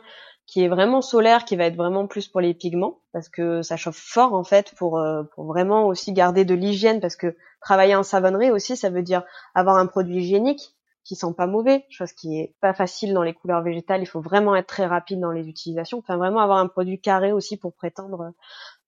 qui 0.51 0.65
est 0.65 0.67
vraiment 0.67 1.01
solaire, 1.01 1.45
qui 1.45 1.55
va 1.55 1.63
être 1.63 1.77
vraiment 1.77 2.07
plus 2.07 2.27
pour 2.27 2.41
les 2.41 2.53
pigments, 2.53 2.99
parce 3.13 3.29
que 3.29 3.61
ça 3.61 3.77
chauffe 3.77 3.95
fort 3.95 4.33
en 4.33 4.43
fait 4.43 4.73
pour, 4.75 4.99
euh, 4.99 5.23
pour 5.33 5.45
vraiment 5.45 5.87
aussi 5.87 6.11
garder 6.11 6.43
de 6.43 6.53
l'hygiène, 6.53 6.99
parce 6.99 7.15
que 7.15 7.37
travailler 7.61 7.95
en 7.95 8.03
savonnerie 8.03 8.51
aussi, 8.51 8.75
ça 8.75 8.89
veut 8.89 9.01
dire 9.01 9.23
avoir 9.55 9.77
un 9.77 9.85
produit 9.85 10.17
hygiénique 10.17 10.75
qui 11.05 11.15
sent 11.15 11.33
pas 11.37 11.47
mauvais, 11.47 11.85
chose 11.89 12.11
qui 12.11 12.37
est 12.37 12.53
pas 12.59 12.73
facile 12.73 13.13
dans 13.13 13.23
les 13.23 13.33
couleurs 13.33 13.63
végétales. 13.63 14.01
Il 14.01 14.07
faut 14.07 14.19
vraiment 14.19 14.53
être 14.53 14.67
très 14.67 14.85
rapide 14.85 15.21
dans 15.21 15.31
les 15.31 15.47
utilisations, 15.47 15.99
enfin 15.99 16.17
vraiment 16.17 16.41
avoir 16.41 16.57
un 16.57 16.67
produit 16.67 16.99
carré 16.99 17.31
aussi 17.31 17.55
pour 17.55 17.73
prétendre 17.73 18.33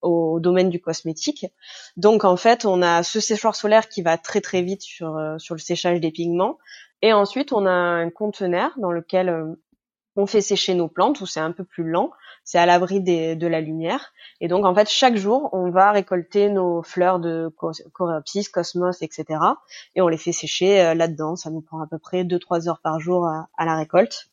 au 0.02 0.40
domaine 0.40 0.68
du 0.68 0.82
cosmétique. 0.82 1.46
Donc 1.96 2.24
en 2.24 2.36
fait, 2.36 2.66
on 2.66 2.82
a 2.82 3.02
ce 3.02 3.20
séchoir 3.20 3.56
solaire 3.56 3.88
qui 3.88 4.02
va 4.02 4.18
très 4.18 4.42
très 4.42 4.60
vite 4.60 4.82
sur 4.82 5.16
euh, 5.16 5.38
sur 5.38 5.54
le 5.54 5.60
séchage 5.60 5.98
des 5.98 6.10
pigments. 6.10 6.58
Et 7.00 7.14
ensuite, 7.14 7.52
on 7.54 7.64
a 7.64 7.72
un 7.72 8.10
conteneur 8.10 8.72
dans 8.76 8.92
lequel 8.92 9.30
euh, 9.30 9.54
on 10.16 10.26
fait 10.26 10.40
sécher 10.40 10.74
nos 10.74 10.88
plantes 10.88 11.20
où 11.20 11.26
c'est 11.26 11.40
un 11.40 11.52
peu 11.52 11.64
plus 11.64 11.88
lent, 11.88 12.10
c'est 12.44 12.58
à 12.58 12.66
l'abri 12.66 13.00
de 13.00 13.46
la 13.46 13.60
lumière. 13.60 14.12
Et 14.40 14.48
donc 14.48 14.64
en 14.64 14.74
fait 14.74 14.88
chaque 14.88 15.16
jour 15.16 15.48
on 15.52 15.70
va 15.70 15.90
récolter 15.92 16.48
nos 16.48 16.82
fleurs 16.82 17.18
de 17.18 17.52
coréopsis, 17.92 18.48
cosmos, 18.48 19.02
etc. 19.02 19.40
Et 19.94 20.00
on 20.00 20.08
les 20.08 20.18
fait 20.18 20.32
sécher 20.32 20.80
euh, 20.80 20.94
là-dedans. 20.94 21.36
Ça 21.36 21.50
nous 21.50 21.60
prend 21.60 21.80
à 21.80 21.86
peu 21.86 21.98
près 21.98 22.24
2-3 22.24 22.68
heures 22.68 22.80
par 22.80 23.00
jour 23.00 23.26
à, 23.26 23.64
la 23.64 23.76
récolte. 23.76 24.28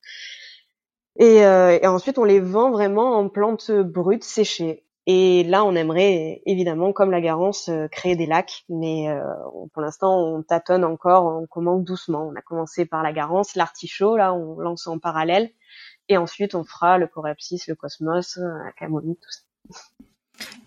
Euh, 1.20 1.80
et, 1.82 1.88
ensuite 1.88 2.18
on 2.18 2.24
les 2.24 2.40
vend 2.40 2.72
vraiment 2.72 3.18
en 3.18 3.30
plantes 3.30 3.72
brutes 3.72 4.24
séchées. 4.24 4.84
Et 5.08 5.44
là, 5.44 5.66
on 5.66 5.76
aimerait 5.76 6.42
évidemment, 6.46 6.94
comme 6.94 7.12
la 7.12 7.22
Garance, 7.22 7.70
euh, 7.70 7.88
créer 7.88 8.16
des 8.16 8.28
lacs, 8.28 8.66
mais 8.70 9.08
pour 9.74 9.82
l'instant, 9.82 10.20
on 10.20 10.44
tâtonne 10.44 10.84
encore, 10.84 11.26
on 11.26 11.48
commence 11.48 11.84
doucement. 11.84 12.30
On 12.32 12.36
a 12.36 12.42
commencé 12.42 12.86
par 12.86 13.04
la 13.04 13.12
Garance, 13.12 13.56
l'artichaut, 13.56 14.16
là, 14.16 14.34
on 14.34 14.60
lance 14.60 14.88
en 14.88 15.00
parallèle, 15.00 15.50
et 16.08 16.18
ensuite, 16.18 16.56
on 16.56 16.64
fera 16.64 16.98
le 16.98 17.08
coréopsis, 17.08 17.68
le 17.68 17.76
cosmos, 17.76 18.38
la 18.38 18.72
camomille, 18.74 19.16
tout 19.16 19.32
ça. 19.32 19.42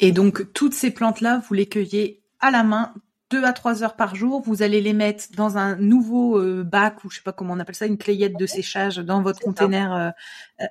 Et 0.01 0.12
donc, 0.12 0.53
toutes 0.53 0.74
ces 0.74 0.91
plantes-là, 0.91 1.43
vous 1.47 1.55
les 1.55 1.66
cueillez 1.66 2.22
à 2.41 2.51
la 2.51 2.62
main, 2.62 2.95
deux 3.30 3.45
à 3.45 3.53
trois 3.53 3.82
heures 3.82 3.97
par 3.97 4.14
jour. 4.14 4.43
Vous 4.43 4.62
allez 4.62 4.80
les 4.80 4.93
mettre 4.93 5.24
dans 5.37 5.59
un 5.59 5.76
nouveau 5.76 6.39
euh, 6.39 6.62
bac 6.62 7.05
ou 7.05 7.11
je 7.11 7.16
sais 7.16 7.22
pas 7.22 7.32
comment 7.32 7.55
on 7.55 7.61
appelle 7.61 7.74
ça, 7.74 7.87
une 7.87 7.99
clayette 7.99 8.37
de 8.37 8.47
séchage 8.47 8.97
dans 8.99 9.22
votre 9.22 9.41
container. 9.41 9.95
Euh, 9.95 10.11
euh, 10.61 10.66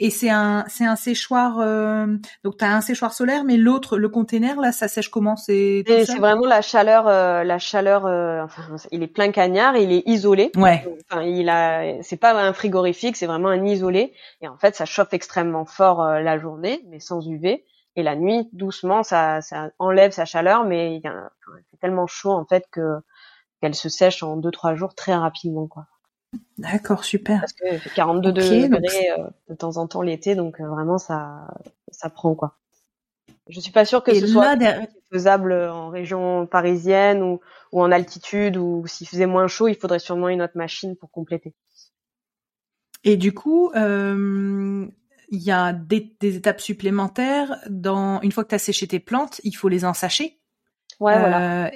et 0.00 0.10
c'est 0.10 0.30
un 0.30 0.64
c'est 0.68 0.84
un 0.84 0.96
séchoir 0.96 1.60
euh, 1.60 2.06
donc 2.42 2.58
tu 2.58 2.64
as 2.64 2.74
un 2.74 2.80
séchoir 2.80 3.12
solaire 3.12 3.44
mais 3.44 3.56
l'autre 3.56 3.96
le 3.96 4.08
container 4.08 4.60
là 4.60 4.72
ça 4.72 4.88
sèche 4.88 5.08
comment? 5.08 5.36
C'est 5.36 5.84
c'est 5.86 6.18
vraiment 6.18 6.46
la 6.46 6.62
chaleur 6.62 7.06
euh, 7.06 7.44
la 7.44 7.58
chaleur 7.58 8.06
euh, 8.06 8.42
enfin 8.42 8.62
il 8.90 9.02
est 9.02 9.08
plein 9.08 9.30
cagnard 9.30 9.76
il 9.76 9.92
est 9.92 10.02
isolé. 10.06 10.50
Ouais. 10.56 10.84
Enfin 11.10 11.22
il 11.22 11.48
a 11.48 12.02
c'est 12.02 12.16
pas 12.16 12.34
un 12.34 12.52
frigorifique 12.52 13.16
c'est 13.16 13.26
vraiment 13.26 13.48
un 13.48 13.64
isolé. 13.64 14.12
Et 14.40 14.48
en 14.48 14.56
fait 14.56 14.74
ça 14.74 14.84
chauffe 14.84 15.12
extrêmement 15.12 15.64
fort 15.64 16.04
la 16.04 16.38
journée 16.38 16.84
mais 16.88 16.98
sans 16.98 17.26
UV 17.26 17.64
et 17.96 18.02
la 18.02 18.16
nuit 18.16 18.48
doucement 18.52 19.04
ça 19.04 19.40
ça 19.42 19.70
enlève 19.78 20.10
sa 20.10 20.24
chaleur 20.24 20.64
mais 20.64 20.96
il 20.96 21.02
c'est 21.70 21.80
tellement 21.80 22.06
chaud 22.06 22.32
en 22.32 22.44
fait 22.44 22.64
que 22.72 22.98
qu'elle 23.60 23.74
se 23.74 23.88
sèche 23.88 24.22
en 24.22 24.36
deux 24.36 24.50
trois 24.50 24.74
jours 24.74 24.94
très 24.94 25.14
rapidement 25.14 25.68
quoi 25.68 25.86
D'accord, 26.58 27.04
super. 27.04 27.40
Parce 27.40 27.52
que 27.52 27.94
42 27.94 28.32
degrés 28.32 28.70
euh, 29.10 29.24
de 29.48 29.54
temps 29.54 29.76
en 29.76 29.86
temps 29.86 30.02
l'été, 30.02 30.34
donc 30.34 30.60
euh, 30.60 30.68
vraiment 30.68 30.98
ça, 30.98 31.48
ça 31.90 32.10
prend 32.10 32.34
quoi. 32.34 32.56
Je 33.48 33.60
suis 33.60 33.72
pas 33.72 33.84
sûre 33.84 34.02
que 34.02 34.14
ce 34.14 34.26
soit 34.26 34.56
faisable 35.10 35.52
en 35.52 35.90
région 35.90 36.46
parisienne 36.46 37.22
ou, 37.22 37.40
ou 37.72 37.82
en 37.82 37.92
altitude 37.92 38.56
ou 38.56 38.86
s'il 38.86 39.06
faisait 39.06 39.26
moins 39.26 39.48
chaud, 39.48 39.68
il 39.68 39.76
faudrait 39.76 39.98
sûrement 39.98 40.28
une 40.28 40.42
autre 40.42 40.56
machine 40.56 40.96
pour 40.96 41.10
compléter. 41.10 41.54
Et 43.04 43.16
du 43.16 43.34
coup, 43.34 43.70
euh, 43.76 44.86
il 45.30 45.42
y 45.42 45.50
a 45.50 45.72
des, 45.72 46.10
étapes 46.22 46.60
supplémentaires. 46.60 47.58
Dans 47.68 48.20
une 48.22 48.32
fois 48.32 48.44
que 48.44 48.48
tu 48.48 48.54
as 48.54 48.58
séché 48.58 48.86
tes 48.86 48.98
plantes, 48.98 49.40
il 49.44 49.54
faut 49.54 49.68
les 49.68 49.84
ensacher. 49.84 50.38
Ouais, 51.00 51.18
voilà. 51.18 51.70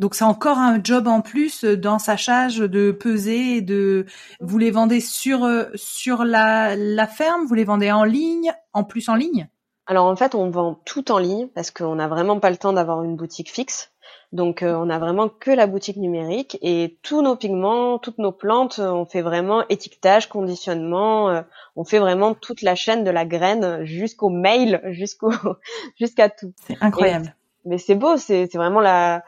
Donc 0.00 0.14
c'est 0.14 0.24
encore 0.24 0.56
un 0.56 0.82
job 0.82 1.06
en 1.06 1.20
plus 1.20 1.64
dans 1.64 1.98
sa 1.98 2.16
charge 2.16 2.58
de 2.58 2.90
peser 2.90 3.56
et 3.56 3.60
de 3.60 4.06
vous 4.40 4.56
les 4.56 4.70
vendez 4.70 4.98
sur 4.98 5.44
euh, 5.44 5.66
sur 5.74 6.24
la, 6.24 6.74
la 6.74 7.06
ferme, 7.06 7.44
vous 7.44 7.54
les 7.54 7.64
vendez 7.64 7.92
en 7.92 8.04
ligne, 8.04 8.50
en 8.72 8.82
plus 8.82 9.10
en 9.10 9.14
ligne? 9.14 9.46
Alors 9.84 10.06
en 10.06 10.16
fait, 10.16 10.34
on 10.34 10.48
vend 10.48 10.80
tout 10.86 11.12
en 11.12 11.18
ligne 11.18 11.48
parce 11.48 11.70
qu'on 11.70 11.96
n'a 11.96 12.08
vraiment 12.08 12.40
pas 12.40 12.48
le 12.48 12.56
temps 12.56 12.72
d'avoir 12.72 13.02
une 13.02 13.14
boutique 13.14 13.50
fixe. 13.50 13.92
Donc 14.32 14.62
euh, 14.62 14.74
on 14.74 14.88
a 14.88 14.98
vraiment 14.98 15.28
que 15.28 15.50
la 15.50 15.66
boutique 15.66 15.98
numérique 15.98 16.56
et 16.62 16.98
tous 17.02 17.20
nos 17.20 17.36
pigments, 17.36 17.98
toutes 17.98 18.16
nos 18.16 18.32
plantes, 18.32 18.78
on 18.78 19.04
fait 19.04 19.20
vraiment 19.20 19.68
étiquetage, 19.68 20.30
conditionnement, 20.30 21.28
euh, 21.28 21.42
on 21.76 21.84
fait 21.84 21.98
vraiment 21.98 22.32
toute 22.32 22.62
la 22.62 22.74
chaîne 22.74 23.04
de 23.04 23.10
la 23.10 23.26
graine 23.26 23.84
jusqu'au 23.84 24.30
mail, 24.30 24.80
jusqu'au 24.92 25.30
jusqu'à 25.98 26.30
tout. 26.30 26.54
C'est 26.66 26.78
incroyable. 26.80 27.36
mais 27.66 27.76
c'est 27.76 27.96
beau, 27.96 28.16
c'est 28.16 28.48
c'est 28.50 28.56
vraiment 28.56 28.80
la 28.80 29.22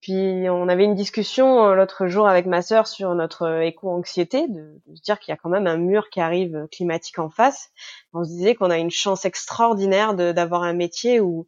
puis 0.00 0.48
on 0.48 0.68
avait 0.68 0.84
une 0.84 0.94
discussion 0.94 1.66
euh, 1.66 1.74
l'autre 1.74 2.06
jour 2.06 2.26
avec 2.26 2.46
ma 2.46 2.62
sœur 2.62 2.86
sur 2.86 3.14
notre 3.14 3.42
euh, 3.42 3.60
éco-anxiété, 3.60 4.48
de, 4.48 4.80
se 4.94 5.02
dire 5.02 5.18
qu'il 5.18 5.32
y 5.32 5.34
a 5.34 5.36
quand 5.36 5.50
même 5.50 5.66
un 5.66 5.76
mur 5.76 6.08
qui 6.10 6.20
arrive 6.20 6.56
euh, 6.56 6.66
climatique 6.68 7.18
en 7.18 7.28
face. 7.28 7.70
On 8.14 8.24
se 8.24 8.30
disait 8.30 8.54
qu'on 8.54 8.70
a 8.70 8.78
une 8.78 8.90
chance 8.90 9.26
extraordinaire 9.26 10.14
d'avoir 10.14 10.62
un 10.62 10.72
métier 10.72 11.20
où 11.20 11.46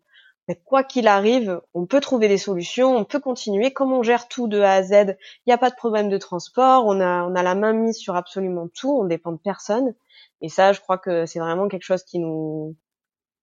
ben, 0.48 0.56
quoi 0.64 0.84
qu'il 0.84 1.08
arrive, 1.08 1.60
on 1.72 1.86
peut 1.86 2.00
trouver 2.00 2.28
des 2.28 2.36
solutions, 2.36 2.94
on 2.94 3.04
peut 3.04 3.20
continuer. 3.20 3.72
Comme 3.72 3.92
on 3.92 4.02
gère 4.02 4.28
tout 4.28 4.48
de 4.48 4.60
A 4.60 4.74
à 4.74 4.82
Z, 4.82 4.92
il 4.92 5.16
n'y 5.46 5.52
a 5.52 5.58
pas 5.58 5.70
de 5.70 5.76
problème 5.76 6.10
de 6.10 6.18
transport, 6.18 6.84
on 6.86 7.00
a, 7.00 7.22
on 7.24 7.34
a 7.34 7.42
la 7.42 7.54
main 7.54 7.72
mise 7.72 7.96
sur 7.96 8.16
absolument 8.16 8.68
tout, 8.68 8.98
on 9.00 9.04
dépend 9.04 9.32
de 9.32 9.38
personne. 9.38 9.94
Et 10.42 10.48
ça, 10.50 10.72
je 10.72 10.80
crois 10.80 10.98
que 10.98 11.24
c'est 11.24 11.38
vraiment 11.38 11.68
quelque 11.68 11.84
chose 11.84 12.02
qui 12.02 12.18
nous, 12.18 12.76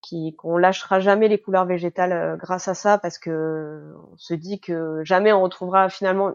qui 0.01 0.35
qu'on 0.35 0.57
lâchera 0.57 0.99
jamais 0.99 1.27
les 1.27 1.39
couleurs 1.39 1.65
végétales 1.65 2.11
euh, 2.11 2.35
grâce 2.37 2.67
à 2.67 2.73
ça 2.73 2.97
parce 2.97 3.17
que 3.17 3.93
on 4.11 4.17
se 4.17 4.33
dit 4.33 4.59
que 4.59 5.01
jamais 5.03 5.33
on 5.33 5.41
retrouvera 5.41 5.89
finalement 5.89 6.33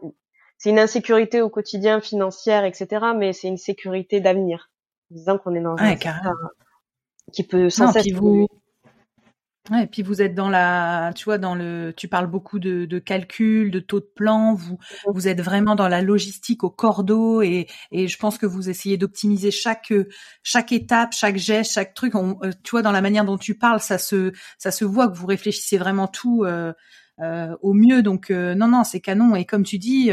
c'est 0.59 0.71
une 0.71 0.79
insécurité 0.79 1.41
au 1.41 1.49
quotidien 1.49 2.01
financière 2.01 2.65
etc 2.65 3.07
mais 3.17 3.33
c'est 3.33 3.49
une 3.49 3.59
sécurité 3.59 4.21
d'avenir. 4.21 4.71
Disant 5.11 5.39
qu'on 5.39 5.55
est 5.55 5.61
dans 5.61 5.77
un 5.77 5.97
qui 7.33 7.47
peut 7.47 7.71
sans 7.71 7.93
cesse 7.93 8.13
vous 8.13 8.49
Ouais, 9.71 9.85
et 9.85 9.87
puis 9.87 10.03
vous 10.03 10.21
êtes 10.21 10.35
dans 10.35 10.51
la, 10.51 11.13
tu 11.17 11.25
vois, 11.25 11.39
dans 11.39 11.55
le, 11.55 11.95
tu 11.97 12.07
parles 12.07 12.27
beaucoup 12.27 12.59
de, 12.59 12.85
de 12.85 12.99
calcul, 12.99 13.71
de 13.71 13.81
taux 13.81 14.01
de 14.01 14.11
plan. 14.15 14.53
Vous, 14.55 14.79
vous 15.07 15.27
êtes 15.27 15.41
vraiment 15.41 15.75
dans 15.75 15.89
la 15.89 16.03
logistique 16.03 16.65
au 16.65 16.71
cordeau 16.71 17.41
et, 17.41 17.67
et 17.91 18.07
je 18.07 18.19
pense 18.19 18.37
que 18.37 18.45
vous 18.45 18.69
essayez 18.69 18.99
d'optimiser 18.99 19.51
chaque, 19.51 19.91
chaque 20.43 20.71
étape, 20.73 21.15
chaque 21.15 21.39
geste, 21.39 21.73
chaque 21.73 21.95
truc. 21.95 22.15
On, 22.15 22.37
euh, 22.43 22.51
tu 22.63 22.73
vois, 22.73 22.83
dans 22.83 22.93
la 22.93 23.01
manière 23.01 23.25
dont 23.25 23.39
tu 23.39 23.57
parles, 23.57 23.81
ça 23.81 23.97
se, 23.97 24.33
ça 24.59 24.71
se 24.71 24.85
voit 24.85 25.09
que 25.09 25.17
vous 25.17 25.27
réfléchissez 25.27 25.79
vraiment 25.79 26.09
tout 26.09 26.45
euh, 26.45 26.75
euh, 27.21 27.57
au 27.63 27.73
mieux. 27.73 28.03
Donc 28.03 28.29
non, 28.29 28.69
non, 28.69 28.85
c'est 28.85 29.01
canon. 29.01 29.35
Et 29.35 29.47
comme 29.47 29.63
tu 29.63 29.79
dis, 29.79 30.11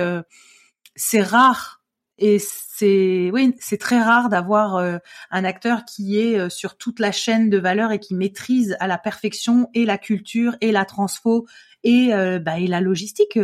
c'est 0.95 1.21
rare 1.21 1.80
et 2.21 2.37
c'est 2.39 3.31
oui, 3.33 3.55
c'est 3.59 3.79
très 3.79 3.99
rare 3.99 4.29
d'avoir 4.29 4.75
euh, 4.75 4.97
un 5.31 5.43
acteur 5.43 5.85
qui 5.85 6.19
est 6.19 6.39
euh, 6.39 6.49
sur 6.49 6.77
toute 6.77 6.99
la 6.99 7.11
chaîne 7.11 7.49
de 7.49 7.57
valeur 7.57 7.91
et 7.91 7.99
qui 7.99 8.13
maîtrise 8.15 8.77
à 8.79 8.87
la 8.87 8.99
perfection 8.99 9.69
et 9.73 9.85
la 9.85 9.97
culture 9.97 10.55
et 10.61 10.71
la 10.71 10.85
transfo 10.85 11.47
et 11.83 12.13
euh, 12.13 12.39
bah, 12.39 12.59
et 12.59 12.67
la 12.67 12.79
logistique 12.79 13.37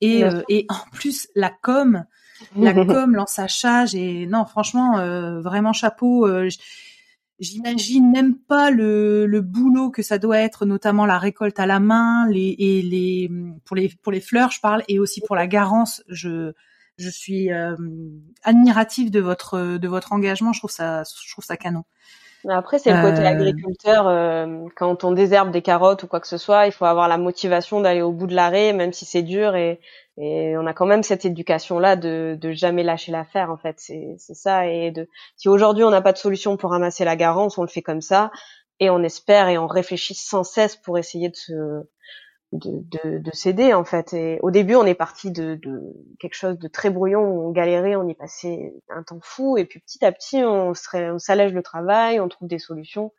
et 0.00 0.24
et 0.48 0.66
en 0.68 0.90
plus 0.92 1.28
la 1.34 1.50
com, 1.50 2.04
la 2.56 2.72
com, 2.86 3.14
l'ensachage 3.14 3.94
et 3.94 4.26
non 4.26 4.46
franchement 4.46 4.96
vraiment 5.40 5.72
chapeau. 5.72 6.26
J'imagine 7.38 8.10
même 8.10 8.34
pas 8.34 8.70
le, 8.70 9.26
le, 9.26 9.42
boulot 9.42 9.90
que 9.90 10.00
ça 10.00 10.16
doit 10.16 10.38
être, 10.38 10.64
notamment 10.64 11.04
la 11.04 11.18
récolte 11.18 11.60
à 11.60 11.66
la 11.66 11.80
main, 11.80 12.26
les 12.30 12.56
et 12.58 12.80
les 12.80 13.30
pour 13.66 13.76
les 13.76 13.90
pour 14.02 14.10
les 14.10 14.22
fleurs, 14.22 14.52
je 14.52 14.60
parle, 14.60 14.82
et 14.88 14.98
aussi 14.98 15.20
pour 15.20 15.36
la 15.36 15.46
garance. 15.46 16.02
Je 16.08 16.54
je 16.98 17.10
suis 17.10 17.52
euh, 17.52 17.76
admirative 18.42 19.10
de 19.10 19.20
votre 19.20 19.78
de 19.78 19.88
votre 19.88 20.12
engagement. 20.12 20.52
Je 20.52 20.60
trouve 20.60 20.70
ça 20.70 21.02
je 21.04 21.32
trouve 21.32 21.44
ça 21.44 21.56
canon. 21.56 21.84
Après, 22.48 22.78
c'est 22.78 22.92
le 22.92 23.02
côté 23.02 23.22
euh, 23.22 23.28
agriculteur. 23.28 24.06
Euh, 24.06 24.66
quand 24.76 25.04
on 25.04 25.12
désherbe 25.12 25.50
des 25.50 25.62
carottes 25.62 26.04
ou 26.04 26.06
quoi 26.06 26.20
que 26.20 26.28
ce 26.28 26.38
soit, 26.38 26.66
il 26.66 26.72
faut 26.72 26.84
avoir 26.84 27.08
la 27.08 27.18
motivation 27.18 27.80
d'aller 27.80 28.02
au 28.02 28.12
bout 28.12 28.26
de 28.26 28.34
l'arrêt, 28.34 28.72
même 28.72 28.92
si 28.92 29.04
c'est 29.04 29.22
dur. 29.22 29.56
Et, 29.56 29.80
et, 30.16 30.56
on 30.56 30.66
a 30.66 30.72
quand 30.72 30.86
même 30.86 31.02
cette 31.02 31.24
éducation-là 31.24 31.96
de, 31.96 32.38
de 32.40 32.52
jamais 32.52 32.84
lâcher 32.84 33.10
l'affaire, 33.10 33.50
en 33.50 33.56
fait. 33.56 33.76
C'est 33.78 34.16
ça. 34.18 34.68
Et 34.68 34.92
de, 34.92 35.08
si 35.36 35.48
aujourd'hui 35.48 35.84
on 35.84 35.90
n'a 35.90 36.02
pas 36.02 36.12
de 36.12 36.18
solution 36.18 36.56
pour 36.56 36.70
ramasser 36.70 37.04
la 37.04 37.16
garance, 37.16 37.58
on 37.58 37.62
le 37.62 37.68
fait 37.68 37.82
comme 37.82 38.02
ça. 38.02 38.30
Et 38.78 38.90
on 38.90 39.02
espère 39.02 39.48
et 39.48 39.58
on 39.58 39.66
réfléchit 39.66 40.14
sans 40.14 40.44
cesse 40.44 40.76
pour 40.76 40.98
essayer 40.98 41.30
de 41.30 41.36
se, 41.36 41.82
de, 42.52 42.82
de, 43.04 43.18
de 43.18 43.30
s'aider 43.32 43.74
en 43.74 43.84
fait. 43.84 44.12
Et 44.12 44.38
au 44.42 44.50
début, 44.50 44.74
on 44.74 44.84
est 44.84 44.94
parti 44.94 45.30
de, 45.30 45.54
de, 45.56 45.82
quelque 46.18 46.34
chose 46.34 46.58
de 46.58 46.68
très 46.68 46.90
brouillon, 46.90 47.22
on 47.22 47.50
galérait, 47.50 47.96
on 47.96 48.08
y 48.08 48.14
passait 48.14 48.74
un 48.88 49.02
temps 49.02 49.20
fou, 49.22 49.58
et 49.58 49.64
puis 49.64 49.80
petit 49.80 50.04
à 50.04 50.12
petit, 50.12 50.42
on, 50.44 50.74
serait, 50.74 51.10
on 51.10 51.18
s'allège 51.18 51.52
le 51.52 51.62
travail, 51.62 52.20
on 52.20 52.28
trouve 52.28 52.48
des 52.48 52.58
solutions. 52.58 53.12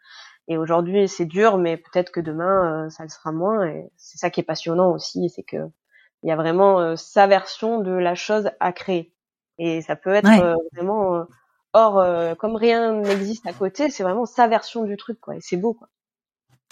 Et 0.47 0.57
aujourd'hui, 0.57 1.09
c'est 1.09 1.25
dur, 1.25 1.57
mais 1.57 1.75
peut-être 1.77 2.11
que 2.11 2.21
demain, 2.21 2.85
euh, 2.85 2.89
ça 2.89 3.03
le 3.03 3.09
sera 3.09 3.31
moins. 3.33 3.67
Et 3.67 3.89
c'est 3.97 4.17
ça 4.17 4.29
qui 4.29 4.39
est 4.39 4.43
passionnant 4.43 4.91
aussi, 4.91 5.29
c'est 5.29 5.43
que 5.43 5.57
il 6.23 6.29
y 6.29 6.31
a 6.31 6.35
vraiment 6.35 6.79
euh, 6.79 6.95
sa 6.95 7.27
version 7.27 7.79
de 7.81 7.91
la 7.91 8.15
chose 8.15 8.49
à 8.59 8.71
créer. 8.71 9.13
Et 9.59 9.81
ça 9.81 9.95
peut 9.95 10.13
être 10.13 10.29
euh, 10.29 10.55
vraiment 10.73 11.25
or 11.73 12.37
comme 12.37 12.55
rien 12.55 12.93
n'existe 12.93 13.45
à 13.45 13.53
côté, 13.53 13.89
c'est 13.89 14.03
vraiment 14.03 14.25
sa 14.25 14.47
version 14.47 14.83
du 14.83 14.97
truc, 14.97 15.19
quoi. 15.19 15.35
Et 15.35 15.41
c'est 15.41 15.57
beau, 15.57 15.73
quoi. 15.73 15.89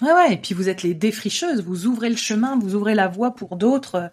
Ouais, 0.02 0.12
ouais, 0.12 0.34
et 0.34 0.36
puis 0.36 0.54
vous 0.54 0.68
êtes 0.68 0.82
les 0.82 0.92
défricheuses, 0.92 1.62
vous 1.62 1.86
ouvrez 1.86 2.10
le 2.10 2.16
chemin, 2.16 2.58
vous 2.58 2.74
ouvrez 2.74 2.94
la 2.94 3.08
voie 3.08 3.34
pour 3.34 3.56
d'autres. 3.56 4.10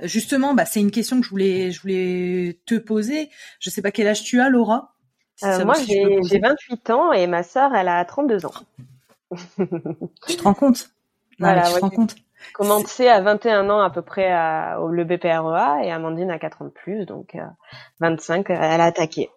Justement, 0.00 0.54
bah, 0.54 0.64
c'est 0.64 0.80
une 0.80 0.92
question 0.92 1.18
que 1.18 1.26
je 1.26 1.30
voulais, 1.30 1.72
je 1.72 1.80
voulais 1.80 2.60
te 2.66 2.76
poser. 2.76 3.30
Je 3.58 3.68
sais 3.68 3.82
pas 3.82 3.90
quel 3.90 4.06
âge 4.06 4.22
tu 4.22 4.40
as, 4.40 4.48
Laura 4.48 4.94
euh, 5.42 5.64
Moi, 5.64 5.74
j'ai 5.84 6.38
28 6.38 6.90
ans 6.90 7.12
et 7.12 7.26
ma 7.26 7.42
sœur, 7.42 7.74
elle 7.74 7.88
a 7.88 8.04
32 8.04 8.46
ans. 8.46 8.52
tu 10.28 10.36
te 10.36 10.42
rends 10.42 10.54
compte? 10.54 10.90
Voilà, 11.40 11.62
tu 11.62 11.74
te 11.74 11.80
rends 11.80 11.90
compte? 11.90 12.14
Commencé 12.52 13.08
à 13.08 13.20
21 13.20 13.70
ans 13.70 13.80
à 13.80 13.90
peu 13.90 14.02
près 14.02 14.30
à, 14.30 14.80
au, 14.80 14.88
le 14.88 15.04
BPREA 15.04 15.82
et 15.82 15.90
Amandine 15.90 16.30
a 16.30 16.38
4 16.38 16.62
ans 16.62 16.66
de 16.66 16.70
plus, 16.70 17.06
donc 17.06 17.36
25, 18.00 18.50
euh, 18.50 18.54
elle 18.54 18.80
a 18.80 18.84
attaqué. 18.84 19.30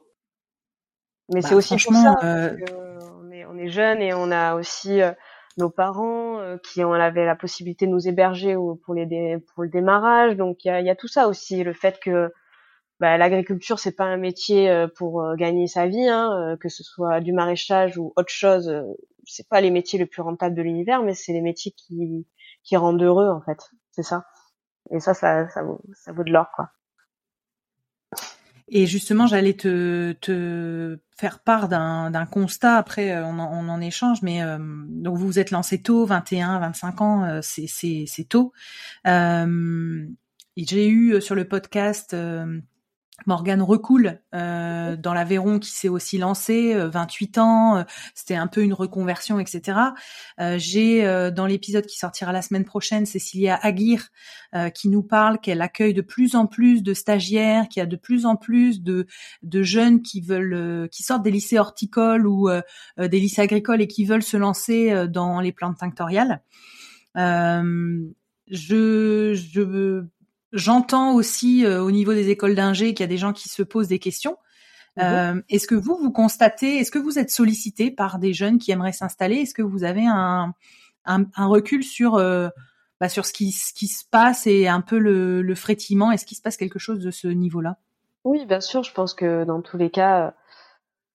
Mais 1.30 1.42
c'est 1.42 1.52
bah, 1.52 1.56
aussi 1.56 1.78
pour 1.78 1.94
ça, 1.94 2.16
euh... 2.24 2.56
on 3.20 3.32
est, 3.32 3.46
on 3.46 3.58
est 3.58 3.70
jeune 3.70 4.02
et 4.02 4.14
on 4.14 4.32
a 4.32 4.56
aussi 4.56 5.02
euh, 5.02 5.12
nos 5.58 5.70
parents 5.70 6.40
euh, 6.40 6.58
qui 6.58 6.84
ont 6.84 6.94
avait 6.94 7.26
la 7.26 7.36
possibilité 7.36 7.88
de 7.88 7.92
nous 7.92 8.08
héberger 8.08 8.56
pour 8.84 8.94
les 8.94 9.40
pour 9.54 9.64
le 9.64 9.70
démarrage. 9.70 10.38
Donc 10.38 10.64
il 10.66 10.70
y 10.70 10.72
a, 10.72 10.82
y 10.82 10.90
a, 10.90 10.96
tout 10.96 11.08
ça 11.08 11.28
aussi, 11.28 11.64
le 11.64 11.74
fait 11.74 12.00
que 12.00 12.32
bah, 13.00 13.18
l'agriculture 13.18 13.80
c'est 13.80 13.96
pas 13.96 14.06
un 14.06 14.18
métier 14.18 14.70
euh, 14.70 14.88
pour 14.88 15.22
euh, 15.24 15.36
gagner 15.36 15.68
sa 15.68 15.88
vie, 15.88 16.08
hein, 16.08 16.58
que 16.62 16.70
ce 16.70 16.84
soit 16.84 17.22
du 17.22 17.34
maraîchage 17.34 17.98
ou 17.98 18.14
autre 18.16 18.32
chose. 18.32 18.72
c'est 19.26 19.48
pas 19.50 19.62
les 19.62 19.72
métiers 19.72 20.00
les 20.00 20.06
plus 20.06 20.22
rentables 20.22 20.56
de 20.56 20.62
l'univers, 20.62 21.04
mais 21.04 21.14
c'est 21.14 21.34
les 21.34 21.42
métiers 21.42 21.74
qui 21.74 22.28
qui 22.64 22.78
rendent 22.78 23.04
heureux 23.04 23.30
en 23.30 23.42
fait. 23.42 23.60
C'est 23.92 24.04
ça. 24.04 24.26
Et 24.92 25.00
ça, 25.00 25.14
ça, 25.14 25.50
ça 25.50 25.64
vaut, 25.64 25.82
ça 25.94 26.14
vaut 26.14 26.24
de 26.24 26.32
l'or 26.32 26.48
quoi. 26.56 26.70
Et 28.70 28.86
justement, 28.86 29.28
j'allais 29.28 29.54
te, 29.54 31.00
faire 31.18 31.40
part 31.40 31.70
d'un 31.70 32.26
constat. 32.26 32.76
Après, 32.76 33.12
euh, 33.12 33.26
on 33.26 33.40
en, 33.40 33.82
échange, 33.82 34.22
mais 34.22 34.44
euh, 34.44 34.58
donc 34.60 35.18
vous 35.18 35.26
vous 35.26 35.40
êtes 35.40 35.52
lancé 35.52 35.82
tôt, 35.82 36.06
21, 36.06 36.60
25 36.60 37.02
ans, 37.02 37.24
euh, 37.24 37.40
c'est 37.42 38.28
tôt. 38.28 38.52
J'ai 39.06 40.90
eu 40.90 41.22
sur 41.22 41.36
le 41.36 41.48
podcast 41.48 42.16
Morgane 43.26 43.62
Recoule 43.62 44.22
euh, 44.36 44.96
dans 44.96 45.14
l'Aveyron 45.14 45.60
qui 45.60 45.72
s'est 45.72 45.90
aussi 45.90 46.18
lancée, 46.18 46.76
28 46.76 47.38
ans, 47.40 47.86
c'était 48.14 48.36
un 48.36 48.48
peu 48.48 48.62
une 48.62 48.74
reconversion, 48.74 49.40
etc. 49.40 49.80
J'ai 50.58 51.32
dans 51.36 51.46
l'épisode 51.46 51.86
qui 51.86 51.98
sortira 51.98 52.32
la 52.32 52.42
semaine 52.42 52.64
prochaine 52.64 53.06
Cécilia 53.06 53.56
Aguirre 53.56 54.10
qui 54.74 54.90
nous 54.90 55.04
parle 55.04 55.40
qu'elle 55.40 55.62
accueille 55.62 55.94
de 55.94 56.02
plus 56.02 56.36
en 56.36 56.46
plus 56.46 56.84
de 56.84 56.94
stagiaires, 56.94 57.68
qu'il 57.68 57.80
y 57.82 57.84
a 57.84 57.88
de 57.88 57.96
plus 57.96 58.26
en 58.26 58.36
plus 58.36 58.82
de, 58.82 59.08
de 59.44 59.64
jeunes 59.64 60.02
qui 60.02 60.22
veulent, 60.22 60.88
qui 60.90 61.04
sortent 61.04 61.24
des 61.24 61.32
lycées 61.32 61.60
horticoles 61.60 62.28
ou 62.28 62.50
des 62.98 63.20
lycées 63.20 63.42
agricoles 63.42 63.82
et 63.82 63.88
qui 63.88 64.06
veulent 64.06 64.24
se 64.24 64.38
lancer 64.38 65.08
dans 65.08 65.42
les 65.42 65.52
plantes 65.52 65.78
tinctoriales. 65.78 66.42
je, 67.16 68.04
je 69.34 70.06
J'entends 70.58 71.14
aussi 71.14 71.64
euh, 71.64 71.84
au 71.84 71.92
niveau 71.92 72.16
des 72.16 72.30
écoles 72.32 72.56
d'ingé 72.56 72.96
qu'il 72.96 73.04
y 73.04 73.04
a 73.04 73.08
des 73.08 73.20
gens 73.20 73.32
qui 73.32 73.48
se 73.48 73.62
posent 73.62 73.88
des 73.88 74.00
questions. 74.00 74.38
Mhm. 74.98 75.04
Euh, 75.04 75.42
est-ce 75.50 75.68
que 75.68 75.76
vous, 75.76 75.96
vous 76.02 76.12
constatez, 76.12 76.80
est-ce 76.80 76.90
que 76.90 76.98
vous 76.98 77.20
êtes 77.20 77.30
sollicité 77.30 77.92
par 77.92 78.18
des 78.18 78.34
jeunes 78.34 78.58
qui 78.58 78.72
aimeraient 78.72 78.92
s'installer? 78.92 79.36
Est-ce 79.36 79.54
que 79.54 79.62
vous 79.62 79.84
avez 79.84 80.08
un, 80.08 80.56
un, 81.06 81.26
un 81.36 81.46
recul 81.46 81.84
sur, 81.84 82.16
euh, 82.16 82.50
bah, 83.00 83.08
sur 83.08 83.28
ce 83.28 83.34
qui, 83.34 83.52
ce 83.52 83.72
qui 83.72 83.88
se 83.88 84.04
passe 84.10 84.48
et 84.48 84.68
un 84.68 84.82
peu 84.82 84.98
le, 84.98 85.44
le 85.44 85.56
frétillement? 85.56 86.12
Est-ce 86.12 86.26
qu'il 86.26 86.38
se 86.38 86.42
passe 86.42 86.58
quelque 86.58 86.80
chose 86.80 87.02
de 87.02 87.12
ce 87.12 87.28
niveau-là? 87.28 87.78
Oui, 88.24 88.44
bien 88.48 88.60
sûr. 88.60 88.84
Je 88.84 88.94
pense 88.94 89.14
que 89.14 89.44
dans 89.44 89.62
tous 89.62 89.78
les 89.78 89.92
cas, 89.92 90.34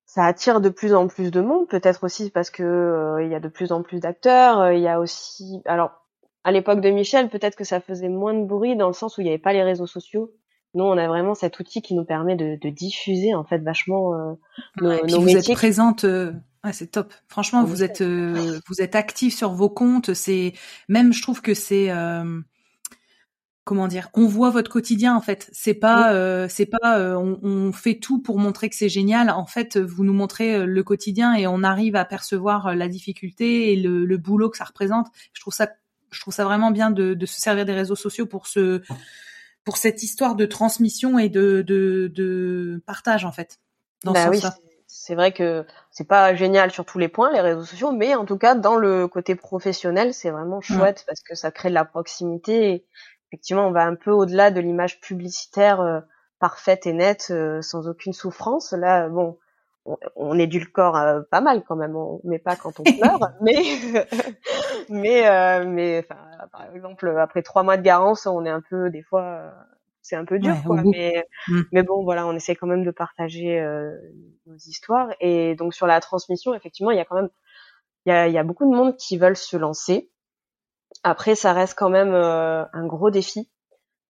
ça 0.06 0.24
attire 0.24 0.60
de 0.60 0.68
plus 0.68 0.94
en 0.94 1.08
plus 1.08 1.32
de 1.32 1.40
monde. 1.40 1.66
Peut-être 1.66 2.04
aussi 2.04 2.30
parce 2.30 2.50
que 2.50 3.16
il 3.20 3.28
y 3.28 3.34
a 3.34 3.40
de 3.40 3.48
plus 3.48 3.72
en 3.72 3.82
plus 3.82 3.98
d'acteurs. 3.98 4.70
Il 4.70 4.80
y 4.80 4.86
a 4.86 5.00
aussi, 5.00 5.62
alors 5.64 6.01
à 6.44 6.52
l'époque 6.52 6.80
de 6.80 6.90
Michel, 6.90 7.28
peut-être 7.28 7.56
que 7.56 7.64
ça 7.64 7.80
faisait 7.80 8.08
moins 8.08 8.34
de 8.34 8.44
bruit 8.44 8.76
dans 8.76 8.88
le 8.88 8.92
sens 8.92 9.16
où 9.16 9.20
il 9.20 9.24
n'y 9.24 9.30
avait 9.30 9.38
pas 9.38 9.52
les 9.52 9.62
réseaux 9.62 9.86
sociaux. 9.86 10.32
Nous, 10.74 10.84
on 10.84 10.96
a 10.96 11.06
vraiment 11.06 11.34
cet 11.34 11.58
outil 11.60 11.82
qui 11.82 11.94
nous 11.94 12.04
permet 12.04 12.34
de, 12.34 12.58
de 12.60 12.70
diffuser 12.70 13.34
en 13.34 13.44
fait 13.44 13.58
vachement 13.58 14.14
euh, 14.14 14.32
nos, 14.80 15.06
nos 15.06 15.20
vous 15.20 15.36
êtes 15.36 15.52
présente. 15.52 16.04
Euh... 16.04 16.32
c'est 16.72 16.90
top. 16.90 17.12
Franchement, 17.28 17.62
vous 17.62 17.82
êtes 17.82 18.00
euh, 18.00 18.58
vous 18.66 18.80
êtes 18.80 18.94
actif 18.94 19.36
sur 19.36 19.52
vos 19.52 19.68
comptes. 19.68 20.14
C'est 20.14 20.54
même, 20.88 21.12
je 21.12 21.20
trouve 21.20 21.42
que 21.42 21.52
c'est 21.52 21.90
euh, 21.90 22.40
comment 23.64 23.86
dire, 23.86 24.08
on 24.14 24.26
voit 24.26 24.48
votre 24.48 24.70
quotidien 24.70 25.14
en 25.14 25.20
fait. 25.20 25.50
C'est 25.52 25.74
pas 25.74 26.14
euh, 26.14 26.46
c'est 26.48 26.64
pas 26.64 26.98
euh, 26.98 27.16
on, 27.16 27.38
on, 27.42 27.72
fait 27.72 27.98
tout 27.98 28.22
pour 28.22 28.38
montrer 28.38 28.70
que 28.70 28.74
c'est 28.74 28.88
génial. 28.88 29.28
En 29.28 29.46
fait, 29.46 29.76
vous 29.76 30.04
nous 30.04 30.14
montrez 30.14 30.64
le 30.64 30.82
quotidien 30.82 31.34
et 31.34 31.46
on 31.46 31.62
arrive 31.62 31.96
à 31.96 32.06
percevoir 32.06 32.74
la 32.74 32.88
difficulté 32.88 33.74
et 33.74 33.76
le, 33.76 34.06
le 34.06 34.16
boulot 34.16 34.48
que 34.48 34.56
ça 34.56 34.64
représente. 34.64 35.08
Je 35.34 35.42
trouve 35.42 35.52
ça 35.52 35.68
je 36.12 36.20
trouve 36.20 36.34
ça 36.34 36.44
vraiment 36.44 36.70
bien 36.70 36.90
de, 36.90 37.14
de, 37.14 37.26
se 37.26 37.40
servir 37.40 37.64
des 37.64 37.72
réseaux 37.72 37.96
sociaux 37.96 38.26
pour 38.26 38.46
ce 38.46 38.82
pour 39.64 39.76
cette 39.76 40.02
histoire 40.02 40.34
de 40.34 40.44
transmission 40.44 41.18
et 41.18 41.28
de, 41.28 41.62
de, 41.62 42.10
de 42.14 42.82
partage 42.86 43.24
en 43.24 43.32
fait. 43.32 43.58
Dans 44.04 44.12
bah 44.12 44.28
oui, 44.28 44.42
c'est 44.86 45.14
vrai 45.14 45.32
que 45.32 45.64
c'est 45.90 46.06
pas 46.06 46.34
génial 46.34 46.70
sur 46.70 46.84
tous 46.84 46.98
les 46.98 47.08
points 47.08 47.32
les 47.32 47.40
réseaux 47.40 47.64
sociaux, 47.64 47.92
mais 47.92 48.14
en 48.14 48.24
tout 48.24 48.36
cas 48.36 48.54
dans 48.54 48.76
le 48.76 49.08
côté 49.08 49.34
professionnel, 49.34 50.12
c'est 50.12 50.30
vraiment 50.30 50.60
chouette 50.60 51.04
parce 51.06 51.22
que 51.22 51.34
ça 51.34 51.50
crée 51.50 51.70
de 51.70 51.74
la 51.74 51.84
proximité. 51.84 52.70
Et 52.70 52.86
effectivement, 53.28 53.66
on 53.66 53.72
va 53.72 53.84
un 53.84 53.94
peu 53.94 54.10
au-delà 54.10 54.50
de 54.50 54.60
l'image 54.60 55.00
publicitaire 55.00 55.80
euh, 55.80 56.00
parfaite 56.38 56.86
et 56.86 56.92
nette, 56.92 57.28
euh, 57.30 57.62
sans 57.62 57.88
aucune 57.88 58.12
souffrance. 58.12 58.72
Là, 58.72 59.08
bon, 59.08 59.38
on, 59.84 59.96
on 60.16 60.38
édulcore 60.38 60.96
euh, 60.96 61.22
pas 61.30 61.40
mal 61.40 61.62
quand 61.66 61.76
même, 61.76 61.96
on 61.96 62.20
met 62.24 62.38
pas 62.38 62.56
quand 62.56 62.78
on 62.78 62.82
pleure, 62.82 63.32
mais 63.40 63.62
mais 64.88 65.28
euh, 65.28 65.64
mais 65.66 66.02
par 66.02 66.74
exemple 66.74 67.08
après 67.18 67.42
trois 67.42 67.62
mois 67.62 67.76
de 67.76 67.82
garance, 67.82 68.26
on 68.26 68.44
est 68.44 68.50
un 68.50 68.62
peu 68.68 68.90
des 68.90 69.02
fois 69.02 69.22
euh, 69.22 69.50
c'est 70.00 70.16
un 70.16 70.24
peu 70.24 70.38
dur 70.38 70.54
quoi, 70.64 70.82
mais 70.84 71.26
mmh. 71.48 71.60
mais 71.72 71.82
bon 71.82 72.02
voilà, 72.04 72.26
on 72.26 72.34
essaie 72.34 72.54
quand 72.56 72.66
même 72.66 72.84
de 72.84 72.90
partager 72.90 73.60
nos 74.46 74.56
histoires 74.56 75.08
et 75.20 75.54
donc 75.54 75.74
sur 75.74 75.86
la 75.86 76.00
transmission 76.00 76.54
effectivement 76.54 76.90
il 76.90 76.96
y 76.96 77.00
a 77.00 77.04
quand 77.04 77.16
même 77.16 77.30
il 78.04 78.10
y 78.10 78.12
a, 78.12 78.26
y 78.26 78.38
a 78.38 78.42
beaucoup 78.42 78.68
de 78.68 78.76
monde 78.76 78.96
qui 78.96 79.16
veulent 79.16 79.36
se 79.36 79.56
lancer. 79.56 80.10
Après 81.04 81.34
ça 81.34 81.52
reste 81.52 81.78
quand 81.78 81.90
même 81.90 82.14
un 82.14 82.86
gros 82.86 83.10
défi. 83.10 83.48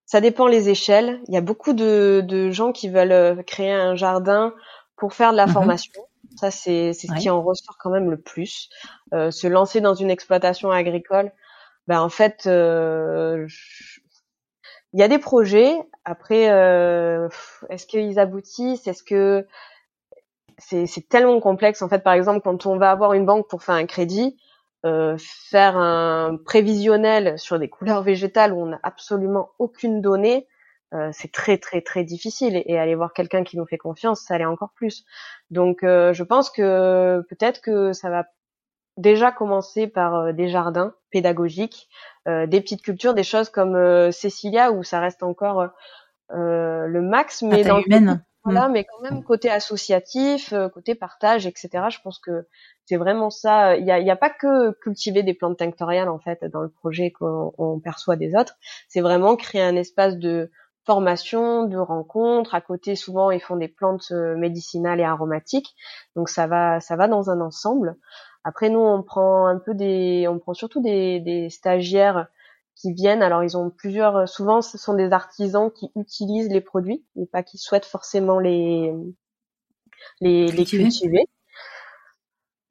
Ça 0.06 0.20
dépend 0.20 0.46
les 0.46 0.68
échelles. 0.68 1.20
Il 1.28 1.34
y 1.34 1.38
a 1.38 1.42
beaucoup 1.42 1.74
de, 1.74 2.22
de 2.26 2.50
gens 2.50 2.72
qui 2.72 2.88
veulent 2.88 3.44
créer 3.44 3.72
un 3.72 3.94
jardin 3.94 4.54
pour 4.96 5.14
faire 5.14 5.32
de 5.32 5.36
la 5.36 5.46
mmh 5.46 5.52
formation. 5.52 6.02
Ça, 6.36 6.50
c'est 6.50 6.92
ce 6.92 7.06
qui 7.18 7.28
en 7.28 7.42
ressort 7.42 7.76
quand 7.78 7.90
même 7.90 8.10
le 8.10 8.20
plus. 8.20 8.70
Euh, 9.12 9.30
se 9.30 9.46
lancer 9.46 9.80
dans 9.80 9.94
une 9.94 10.10
exploitation 10.10 10.70
agricole, 10.70 11.32
ben 11.88 12.00
en 12.00 12.08
fait, 12.08 12.44
euh, 12.46 13.46
il 14.92 15.00
y 15.00 15.02
a 15.02 15.08
des 15.08 15.18
projets. 15.18 15.74
Après, 16.04 16.50
euh, 16.50 17.28
est-ce 17.68 17.86
qu'ils 17.86 18.18
aboutissent? 18.18 18.86
Est-ce 18.86 19.02
que 19.02 19.46
c'est 20.58 21.08
tellement 21.08 21.40
complexe? 21.40 21.82
En 21.82 21.88
fait. 21.88 22.02
Par 22.02 22.12
exemple, 22.14 22.40
quand 22.42 22.66
on 22.66 22.78
va 22.78 22.90
avoir 22.90 23.12
une 23.14 23.26
banque 23.26 23.48
pour 23.48 23.62
faire 23.62 23.74
un 23.74 23.86
crédit, 23.86 24.36
euh, 24.86 25.16
faire 25.18 25.76
un 25.76 26.38
prévisionnel 26.44 27.38
sur 27.38 27.58
des 27.58 27.68
couleurs 27.68 28.02
végétales 28.02 28.52
où 28.52 28.62
on 28.62 28.66
n'a 28.66 28.80
absolument 28.82 29.50
aucune 29.58 30.00
donnée, 30.00 30.46
euh, 30.94 31.08
c'est 31.12 31.32
très 31.32 31.56
très 31.56 31.80
très 31.80 32.04
difficile 32.04 32.62
et, 32.66 32.78
aller 32.78 32.94
voir 32.94 33.14
quelqu'un 33.14 33.44
qui 33.44 33.56
nous 33.56 33.64
fait 33.64 33.78
confiance, 33.78 34.20
ça 34.20 34.36
l'est 34.36 34.44
encore 34.44 34.72
plus. 34.74 35.04
Donc 35.50 35.82
euh, 35.84 36.12
je 36.12 36.22
pense 36.22 36.50
que 36.50 37.24
peut-être 37.30 37.62
que 37.62 37.92
ça 37.94 38.10
va 38.10 38.26
déjà 38.98 39.32
commencer 39.32 39.86
par 39.86 40.14
euh, 40.14 40.32
des 40.32 40.48
jardins 40.48 40.94
pédagogiques, 41.10 41.88
des 42.26 42.60
petites 42.60 42.82
cultures, 42.82 43.14
des 43.14 43.24
choses 43.24 43.50
comme 43.50 44.12
Cécilia 44.12 44.70
où 44.70 44.82
ça 44.84 45.00
reste 45.00 45.22
encore 45.22 45.68
le 46.30 47.00
max, 47.00 47.42
mais 47.42 47.64
dans 47.64 47.80
humaine. 47.80 48.24
voilà, 48.44 48.68
mais 48.68 48.84
quand 48.84 49.02
même 49.02 49.22
côté 49.22 49.50
associatif, 49.50 50.54
côté 50.72 50.94
partage, 50.94 51.46
etc. 51.46 51.84
Je 51.90 51.98
pense 52.02 52.18
que 52.18 52.46
c'est 52.86 52.96
vraiment 52.96 53.28
ça. 53.28 53.76
Il 53.76 53.84
n'y 53.84 53.90
a, 53.90 53.98
y 53.98 54.10
a 54.10 54.16
pas 54.16 54.30
que 54.30 54.70
cultiver 54.80 55.22
des 55.22 55.34
plantes 55.34 55.58
tinctoriales 55.58 56.08
en 56.08 56.18
fait 56.18 56.44
dans 56.44 56.62
le 56.62 56.70
projet 56.70 57.10
qu'on 57.10 57.80
perçoit 57.82 58.16
des 58.16 58.34
autres. 58.36 58.54
C'est 58.88 59.00
vraiment 59.00 59.36
créer 59.36 59.62
un 59.62 59.76
espace 59.76 60.16
de 60.16 60.50
formation, 60.84 61.64
de 61.64 61.76
rencontres. 61.78 62.54
À 62.54 62.60
côté, 62.60 62.96
souvent, 62.96 63.30
ils 63.30 63.40
font 63.40 63.56
des 63.56 63.68
plantes 63.68 64.10
médicinales 64.10 65.00
et 65.00 65.04
aromatiques. 65.04 65.74
Donc 66.16 66.28
ça 66.28 66.46
va, 66.46 66.80
ça 66.80 66.96
va 66.96 67.08
dans 67.08 67.30
un 67.30 67.40
ensemble. 67.40 67.96
Après, 68.44 68.70
nous, 68.70 68.80
on 68.80 69.02
prend 69.02 69.46
un 69.46 69.58
peu 69.58 69.74
des, 69.74 70.26
on 70.28 70.38
prend 70.38 70.54
surtout 70.54 70.82
des, 70.82 71.20
des 71.20 71.48
stagiaires 71.50 72.26
qui 72.74 72.92
viennent. 72.92 73.22
Alors, 73.22 73.44
ils 73.44 73.56
ont 73.56 73.70
plusieurs. 73.70 74.28
Souvent, 74.28 74.62
ce 74.62 74.78
sont 74.78 74.94
des 74.94 75.12
artisans 75.12 75.70
qui 75.70 75.92
utilisent 75.94 76.50
les 76.50 76.60
produits 76.60 77.04
et 77.16 77.26
pas 77.26 77.42
qui 77.42 77.58
souhaitent 77.58 77.84
forcément 77.84 78.40
les 78.40 78.92
les, 80.20 80.48
les 80.48 80.64
cultiver. 80.64 81.28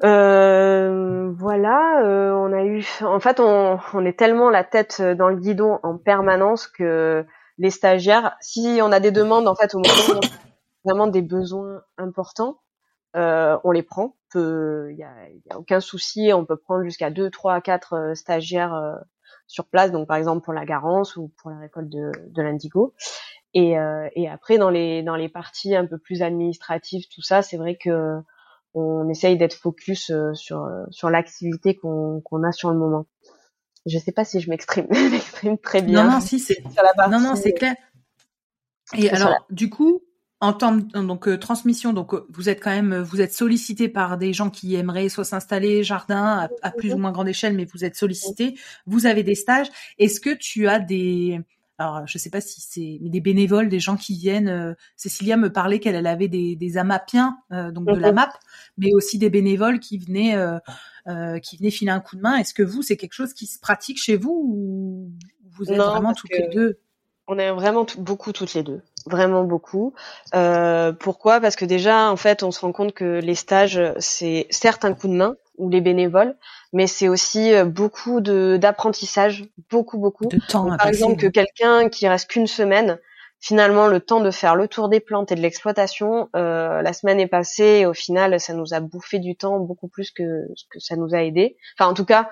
Euh, 0.04 1.32
voilà, 1.38 2.02
euh, 2.04 2.34
on 2.34 2.52
a 2.52 2.66
eu. 2.66 2.84
En 3.02 3.20
fait, 3.20 3.40
on, 3.40 3.80
on 3.94 4.06
est 4.06 4.18
tellement 4.18 4.50
la 4.50 4.64
tête 4.64 5.02
dans 5.02 5.30
le 5.30 5.38
guidon 5.38 5.80
en 5.84 5.98
permanence 5.98 6.68
que 6.68 7.26
les 7.62 7.70
stagiaires, 7.70 8.36
si 8.42 8.80
on 8.82 8.92
a 8.92 9.00
des 9.00 9.12
demandes, 9.12 9.48
en 9.48 9.56
fait, 9.56 9.76
au 9.76 9.78
moment 9.78 9.94
où 10.10 10.14
on 10.14 10.18
a 10.18 10.30
vraiment 10.84 11.06
des 11.06 11.22
besoins 11.22 11.84
importants, 12.00 12.60
euh, 13.16 13.56
on 13.64 13.72
les 13.72 13.84
prend. 13.84 14.16
Il 14.34 14.96
y 14.98 15.04
a, 15.04 15.58
aucun 15.58 15.80
souci, 15.80 16.32
on 16.34 16.44
peut 16.44 16.58
prendre 16.58 16.84
jusqu'à 16.84 17.12
deux, 17.12 17.30
trois, 17.30 17.62
quatre 17.62 17.94
euh, 17.94 18.16
stagiaires 18.16 18.74
euh, 18.74 18.96
sur 19.46 19.68
place. 19.68 19.92
Donc 19.92 20.08
par 20.08 20.18
exemple 20.18 20.44
pour 20.44 20.54
la 20.54 20.66
garance 20.66 21.18
ou 21.18 21.32
pour 21.38 21.52
la 21.52 21.60
récolte 21.60 21.90
de, 21.90 22.12
de 22.30 22.42
l'indigo. 22.42 22.96
Et, 23.54 23.78
euh, 23.78 24.08
et, 24.16 24.30
après 24.30 24.58
dans 24.58 24.70
les 24.70 25.04
dans 25.04 25.18
les 25.18 25.28
parties 25.28 25.76
un 25.76 25.86
peu 25.86 25.98
plus 25.98 26.22
administratives, 26.24 27.06
tout 27.14 27.22
ça, 27.22 27.42
c'est 27.42 27.58
vrai 27.58 27.76
que 27.76 28.22
on 28.74 29.10
essaye 29.10 29.38
d'être 29.38 29.54
focus 29.54 30.14
sur 30.34 30.70
sur 30.90 31.10
l'activité 31.10 31.76
qu'on 31.76 32.22
qu'on 32.22 32.44
a 32.44 32.54
sur 32.54 32.72
le 32.72 32.78
moment. 32.78 33.06
Je 33.86 33.98
sais 33.98 34.12
pas 34.12 34.26
si 34.26 34.40
je 34.42 34.50
m'exprime 34.50 34.88
très 35.62 35.82
bien. 35.82 36.04
Non 36.04 36.12
non 36.12 36.22
si 36.22 36.40
c'est 36.40 36.64
non 37.10 37.20
non 37.20 37.36
c'est 37.36 37.54
clair. 37.54 37.76
Et 38.94 39.10
alors 39.10 39.46
du 39.50 39.70
coup 39.70 40.02
en 40.40 40.54
temps 40.54 40.76
donc 40.76 41.28
euh, 41.28 41.38
transmission, 41.38 41.94
donc 41.94 42.14
euh, 42.14 42.26
vous 42.30 42.50
êtes 42.50 42.62
quand 42.62 42.72
même 42.72 42.98
vous 42.98 43.22
êtes 43.22 43.34
sollicité 43.34 43.88
par 43.88 44.18
des 44.18 44.34
gens 44.34 44.50
qui 44.50 44.76
aimeraient 44.76 45.08
soit 45.08 45.24
s'installer 45.24 45.84
jardin 45.84 46.50
à, 46.62 46.72
plus 46.72 46.94
ou 46.94 46.98
moins 46.98 47.12
grande 47.12 47.30
échelle, 47.30 47.56
mais 47.56 47.66
vous 47.66 47.86
êtes 47.86 47.96
sollicité. 47.96 48.58
Vous 48.88 49.06
avez 49.06 49.24
des 49.24 49.36
stages. 49.36 49.68
Est-ce 50.00 50.20
que 50.20 50.34
tu 50.36 50.68
as 50.68 50.80
des 50.80 51.40
alors 51.78 52.06
je 52.06 52.18
sais 52.20 52.30
pas 52.30 52.42
si 52.42 52.62
c'est 52.62 53.00
des 53.02 53.22
bénévoles, 53.22 53.70
des 53.70 53.80
gens 53.80 53.98
qui 53.98 54.16
viennent. 54.16 54.50
Euh, 54.50 54.74
Cécilia 54.96 55.38
me 55.38 55.52
parlait 55.52 55.80
qu'elle 55.80 56.06
avait 56.06 56.28
des, 56.28 56.56
des 56.56 56.78
amapiens 56.78 57.38
donc 57.50 57.88
de 57.88 58.00
la 58.00 58.12
map, 58.12 58.34
mais 58.78 58.94
aussi 58.94 59.18
des 59.18 59.30
bénévoles 59.30 59.80
qui 59.80 59.98
venaient 59.98 60.36
qui 61.42 61.58
venaient 61.58 61.72
filer 61.72 61.92
un 61.92 62.00
coup 62.00 62.16
de 62.16 62.22
main. 62.22 62.38
Est-ce 62.38 62.54
que 62.54 62.64
vous 62.64 62.82
c'est 62.82 62.98
quelque 62.98 63.14
chose 63.14 63.34
qui 63.34 63.48
se 63.48 63.60
pratique 63.60 63.98
chez 63.98 64.18
vous 64.18 64.44
ou 64.48 65.12
vous 65.52 65.72
êtes 65.72 65.78
vraiment 65.78 66.14
toutes 66.14 66.32
les 66.32 66.48
deux? 66.48 66.80
On 67.28 67.38
est 67.38 67.52
vraiment 67.52 67.86
beaucoup 67.98 68.34
toutes 68.34 68.54
les 68.54 68.64
deux, 68.64 68.82
vraiment 69.06 69.44
beaucoup. 69.44 69.94
Euh, 70.36 70.92
pourquoi? 70.92 71.40
Parce 71.40 71.56
que 71.56 71.66
déjà, 71.66 72.12
en 72.12 72.18
fait, 72.18 72.44
on 72.44 72.52
se 72.52 72.60
rend 72.60 72.72
compte 72.72 72.94
que 72.94 73.20
les 73.20 73.36
stages, 73.36 73.82
c'est 74.00 74.48
certes 74.50 74.84
un 74.84 74.94
coup 74.94 75.08
de 75.08 75.14
main 75.14 75.38
ou 75.58 75.70
les 75.70 75.82
bénévoles, 75.82 76.36
mais 76.74 76.88
c'est 76.88 77.08
aussi 77.08 77.54
euh, 77.54 77.64
beaucoup 77.64 78.20
de 78.20 78.58
d'apprentissage, 78.60 79.46
beaucoup 79.70 79.98
beaucoup. 79.98 80.26
De 80.26 80.40
temps. 80.46 80.76
par 80.76 80.88
exemple, 80.88 81.16
que 81.18 81.28
quelqu'un 81.28 81.90
qui 81.90 82.08
reste 82.08 82.30
qu'une 82.30 82.48
semaine, 82.48 83.00
finalement, 83.42 83.88
le 83.88 84.00
temps 84.00 84.22
de 84.22 84.32
faire 84.32 84.56
le 84.56 84.68
tour 84.68 84.88
des 84.88 85.00
plantes 85.00 85.32
et 85.32 85.36
de 85.36 85.42
l'exploitation, 85.42 86.30
euh, 86.36 86.82
la 86.82 86.94
semaine 86.94 87.20
est 87.20 87.28
passée 87.28 87.80
et 87.82 87.86
au 87.86 87.94
final, 87.94 88.40
ça 88.40 88.54
nous 88.54 88.74
a 88.74 88.80
bouffé 88.80 89.20
du 89.20 89.36
temps 89.36 89.60
beaucoup 89.60 89.88
plus 89.88 90.12
que 90.12 90.48
ce 90.56 90.64
que 90.70 90.80
ça 90.80 90.96
nous 90.96 91.14
a 91.14 91.24
aidé. 91.24 91.58
Enfin, 91.76 91.90
en 91.90 91.94
tout 91.96 92.06
cas, 92.06 92.30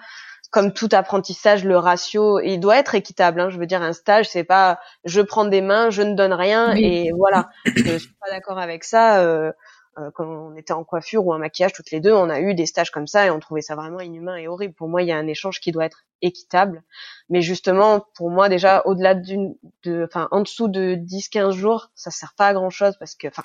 comme 0.51 0.71
tout 0.71 0.89
apprentissage, 0.91 1.65
le 1.65 1.77
ratio, 1.77 2.39
il 2.39 2.59
doit 2.59 2.77
être 2.77 2.95
équitable. 2.95 3.41
Hein. 3.41 3.49
Je 3.49 3.57
veux 3.57 3.65
dire, 3.65 3.81
un 3.81 3.93
stage, 3.93 4.29
c'est 4.29 4.43
pas 4.43 4.79
je 5.03 5.21
prends 5.21 5.45
des 5.45 5.61
mains, 5.61 5.89
je 5.89 6.03
ne 6.03 6.15
donne 6.15 6.33
rien 6.33 6.73
et 6.75 7.11
voilà. 7.17 7.49
je 7.65 7.97
suis 7.97 8.13
pas 8.19 8.29
d'accord 8.31 8.59
avec 8.59 8.83
ça. 8.83 9.19
Euh, 9.19 9.51
euh, 9.51 9.51
quand 10.13 10.25
on 10.25 10.55
était 10.55 10.73
en 10.73 10.83
coiffure 10.83 11.25
ou 11.25 11.33
en 11.33 11.39
maquillage 11.39 11.73
toutes 11.73 11.91
les 11.91 11.99
deux, 11.99 12.13
on 12.13 12.29
a 12.29 12.39
eu 12.39 12.53
des 12.53 12.65
stages 12.65 12.91
comme 12.91 13.07
ça 13.07 13.25
et 13.25 13.29
on 13.29 13.39
trouvait 13.39 13.61
ça 13.61 13.75
vraiment 13.75 13.99
inhumain 13.99 14.37
et 14.37 14.47
horrible. 14.47 14.73
Pour 14.73 14.87
moi, 14.87 15.01
il 15.01 15.07
y 15.07 15.11
a 15.11 15.17
un 15.17 15.27
échange 15.27 15.59
qui 15.59 15.71
doit 15.71 15.85
être 15.85 16.05
équitable. 16.21 16.83
Mais 17.29 17.41
justement, 17.41 18.05
pour 18.15 18.29
moi, 18.29 18.49
déjà, 18.49 18.81
au-delà 18.85 19.15
d'une, 19.15 19.55
de, 19.83 20.05
enfin, 20.07 20.27
en 20.31 20.41
dessous 20.41 20.67
de 20.67 20.95
10-15 20.95 21.51
jours, 21.51 21.91
ça 21.95 22.11
sert 22.11 22.33
pas 22.37 22.47
à 22.47 22.53
grand 22.53 22.69
chose 22.69 22.95
parce 22.97 23.15
que, 23.15 23.27
enfin, 23.27 23.43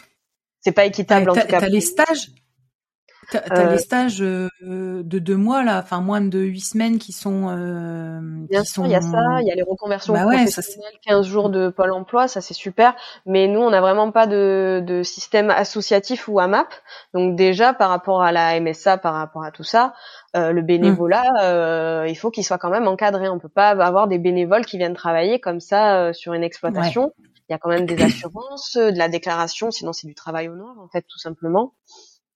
c'est 0.60 0.72
pas 0.72 0.84
équitable 0.86 1.30
en 1.30 1.34
tout 1.34 1.46
cas. 1.46 1.60
T'as 1.60 1.68
les 1.68 1.80
stages, 1.80 2.30
T'as 3.42 3.62
as 3.62 3.66
les 3.66 3.74
euh, 3.74 3.78
stages 3.78 4.22
euh, 4.22 4.48
de 4.62 5.18
deux 5.18 5.36
mois 5.36 5.64
là, 5.64 5.80
enfin 5.82 6.00
moins 6.00 6.20
de 6.20 6.38
huit 6.38 6.60
semaines 6.60 6.98
qui 6.98 7.12
sont. 7.12 7.48
Euh, 7.48 8.20
Bien 8.48 8.62
sûr, 8.62 8.84
il 8.86 8.92
y 8.92 8.94
a 8.94 9.00
ça, 9.00 9.40
il 9.40 9.46
y 9.46 9.50
a 9.50 9.54
les 9.54 9.62
reconversions 9.62 10.14
bah 10.14 10.22
professionnelles, 10.22 10.92
15 11.06 11.26
jours 11.26 11.50
de 11.50 11.68
Pôle 11.68 11.92
Emploi, 11.92 12.28
ça 12.28 12.40
c'est 12.40 12.54
super. 12.54 12.94
Mais 13.26 13.48
nous, 13.48 13.60
on 13.60 13.70
n'a 13.70 13.80
vraiment 13.80 14.12
pas 14.12 14.26
de, 14.26 14.82
de 14.86 15.02
système 15.02 15.50
associatif 15.50 16.28
ou 16.28 16.38
AMAP. 16.38 16.68
Donc 17.12 17.34
déjà, 17.36 17.74
par 17.74 17.90
rapport 17.90 18.22
à 18.22 18.30
la 18.30 18.60
MSA, 18.60 18.98
par 18.98 19.14
rapport 19.14 19.42
à 19.42 19.50
tout 19.50 19.64
ça, 19.64 19.94
euh, 20.36 20.52
le 20.52 20.62
bénévolat, 20.62 21.22
mmh. 21.22 21.38
euh, 21.42 22.08
il 22.08 22.14
faut 22.14 22.30
qu'il 22.30 22.44
soit 22.44 22.58
quand 22.58 22.70
même 22.70 22.86
encadré. 22.86 23.28
On 23.28 23.38
peut 23.38 23.48
pas 23.48 23.70
avoir 23.70 24.06
des 24.06 24.18
bénévoles 24.18 24.64
qui 24.64 24.78
viennent 24.78 24.94
travailler 24.94 25.40
comme 25.40 25.60
ça 25.60 26.12
sur 26.12 26.34
une 26.34 26.44
exploitation. 26.44 27.12
Il 27.48 27.52
y 27.52 27.54
a 27.54 27.58
quand 27.58 27.68
même 27.68 27.84
des 27.84 28.00
assurances, 28.02 28.76
de 28.76 28.96
la 28.96 29.08
déclaration, 29.08 29.70
sinon 29.70 29.92
c'est 29.92 30.06
du 30.06 30.14
travail 30.14 30.48
au 30.48 30.54
noir 30.54 30.76
en 30.78 30.88
fait, 30.88 31.02
tout 31.02 31.18
simplement. 31.18 31.74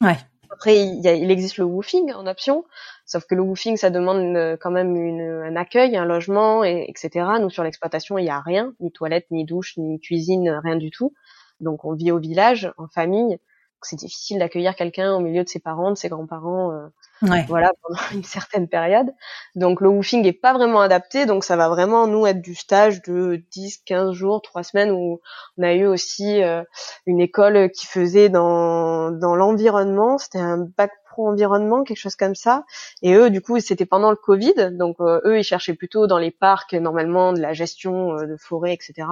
Ouais. 0.02 0.16
Après, 0.50 0.76
il, 0.78 1.00
y 1.00 1.30
existe 1.30 1.58
le 1.58 1.64
woofing 1.64 2.12
en 2.12 2.26
option, 2.26 2.64
sauf 3.06 3.24
que 3.26 3.34
le 3.34 3.42
woofing, 3.42 3.76
ça 3.76 3.90
demande 3.90 4.56
quand 4.60 4.70
même 4.70 4.96
une, 4.96 5.20
un 5.20 5.56
accueil, 5.56 5.96
un 5.96 6.04
logement, 6.04 6.64
et, 6.64 6.86
etc. 6.88 7.26
Nous, 7.40 7.50
sur 7.50 7.62
l'exploitation, 7.62 8.18
il 8.18 8.24
n'y 8.24 8.30
a 8.30 8.40
rien, 8.40 8.74
ni 8.80 8.90
toilette, 8.90 9.26
ni 9.30 9.44
douche, 9.44 9.76
ni 9.76 10.00
cuisine, 10.00 10.60
rien 10.64 10.76
du 10.76 10.90
tout. 10.90 11.12
Donc, 11.60 11.84
on 11.84 11.94
vit 11.94 12.12
au 12.12 12.18
village, 12.18 12.72
en 12.78 12.88
famille. 12.88 13.38
C'est 13.82 13.96
difficile 13.96 14.38
d'accueillir 14.38 14.74
quelqu'un 14.74 15.14
au 15.14 15.20
milieu 15.20 15.44
de 15.44 15.48
ses 15.48 15.60
parents, 15.60 15.90
de 15.90 15.96
ses 15.96 16.08
grands-parents. 16.08 16.72
Euh, 16.72 16.88
Ouais. 17.22 17.44
Voilà, 17.48 17.72
pendant 17.82 17.98
une 18.14 18.24
certaine 18.24 18.68
période. 18.68 19.12
Donc 19.56 19.80
le 19.80 19.88
woofing 19.88 20.24
est 20.24 20.32
pas 20.32 20.52
vraiment 20.52 20.80
adapté, 20.80 21.26
donc 21.26 21.42
ça 21.44 21.56
va 21.56 21.68
vraiment 21.68 22.06
nous 22.06 22.26
être 22.26 22.40
du 22.40 22.54
stage 22.54 23.02
de 23.02 23.42
10, 23.50 23.78
15 23.78 24.12
jours, 24.12 24.40
3 24.40 24.62
semaines 24.62 24.90
où 24.92 25.20
on 25.56 25.62
a 25.62 25.72
eu 25.74 25.86
aussi 25.86 26.42
euh, 26.42 26.62
une 27.06 27.20
école 27.20 27.70
qui 27.72 27.86
faisait 27.86 28.28
dans 28.28 29.10
dans 29.10 29.34
l'environnement, 29.34 30.18
c'était 30.18 30.38
un 30.38 30.58
bac 30.58 30.92
pro 31.10 31.28
environnement, 31.28 31.82
quelque 31.82 31.98
chose 31.98 32.14
comme 32.14 32.36
ça. 32.36 32.64
Et 33.02 33.14
eux 33.14 33.30
du 33.30 33.40
coup, 33.40 33.58
c'était 33.58 33.86
pendant 33.86 34.10
le 34.10 34.16
Covid, 34.16 34.70
donc 34.72 34.96
euh, 35.00 35.20
eux 35.24 35.38
ils 35.38 35.44
cherchaient 35.44 35.74
plutôt 35.74 36.06
dans 36.06 36.18
les 36.18 36.30
parcs 36.30 36.74
normalement 36.74 37.32
de 37.32 37.40
la 37.40 37.52
gestion 37.52 38.16
euh, 38.16 38.26
de 38.26 38.36
forêt, 38.36 38.72
etc. 38.72 39.08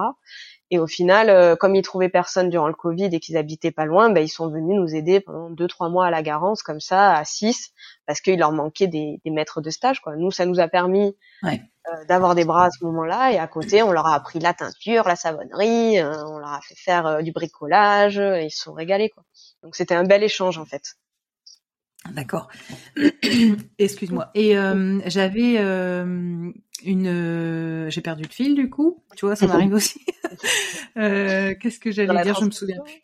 Et 0.69 0.79
au 0.79 0.87
final, 0.87 1.29
euh, 1.29 1.55
comme 1.55 1.75
ils 1.75 1.81
trouvaient 1.81 2.09
personne 2.09 2.49
durant 2.49 2.67
le 2.67 2.73
Covid 2.73 3.05
et 3.05 3.19
qu'ils 3.19 3.37
habitaient 3.37 3.71
pas 3.71 3.85
loin, 3.85 4.09
ben, 4.09 4.21
ils 4.21 4.29
sont 4.29 4.49
venus 4.49 4.75
nous 4.77 4.95
aider 4.95 5.21
pendant 5.21 5.49
deux 5.49 5.67
trois 5.67 5.89
mois 5.89 6.07
à 6.07 6.11
la 6.11 6.21
Garance, 6.21 6.61
comme 6.61 6.81
ça, 6.81 7.15
à 7.15 7.23
six, 7.23 7.71
parce 8.05 8.19
qu'il 8.19 8.37
leur 8.37 8.51
manquait 8.51 8.87
des, 8.87 9.21
des, 9.23 9.31
maîtres 9.31 9.61
de 9.61 9.69
stage. 9.69 10.01
Quoi. 10.01 10.17
Nous, 10.17 10.31
ça 10.31 10.45
nous 10.45 10.59
a 10.59 10.67
permis 10.67 11.15
ouais. 11.43 11.61
euh, 11.87 12.05
d'avoir 12.05 12.35
des 12.35 12.43
bras 12.43 12.65
à 12.65 12.69
ce 12.69 12.83
moment-là, 12.83 13.31
et 13.31 13.39
à 13.39 13.47
côté, 13.47 13.81
on 13.81 13.91
leur 13.91 14.07
a 14.07 14.15
appris 14.15 14.39
la 14.39 14.53
teinture, 14.53 15.07
la 15.07 15.15
savonnerie, 15.15 15.99
euh, 15.99 16.25
on 16.25 16.37
leur 16.37 16.51
a 16.51 16.59
fait 16.61 16.75
faire 16.75 17.07
euh, 17.07 17.21
du 17.21 17.31
bricolage, 17.31 18.17
et 18.19 18.45
ils 18.45 18.51
se 18.51 18.63
sont 18.63 18.73
régalés. 18.73 19.09
Quoi. 19.09 19.23
Donc 19.63 19.75
c'était 19.75 19.95
un 19.95 20.03
bel 20.03 20.23
échange 20.23 20.57
en 20.57 20.65
fait. 20.65 20.95
D'accord. 22.13 22.49
Excuse-moi. 23.79 24.31
Et 24.33 24.57
euh, 24.57 24.99
j'avais 25.05 25.57
une 26.83 27.07
euh, 27.07 27.89
j'ai 27.89 28.01
perdu 28.01 28.23
le 28.23 28.29
fil 28.29 28.55
du 28.55 28.69
coup. 28.69 29.03
Tu 29.15 29.25
vois 29.25 29.35
ça 29.35 29.47
m'arrive 29.47 29.73
aussi. 29.73 30.05
Euh, 30.97 31.53
qu'est-ce 31.59 31.79
que 31.79 31.89
j'allais 31.89 32.23
dire? 32.23 32.35
Je 32.35 32.45
me 32.45 32.51
souviens 32.51 32.81
plus. 32.83 33.01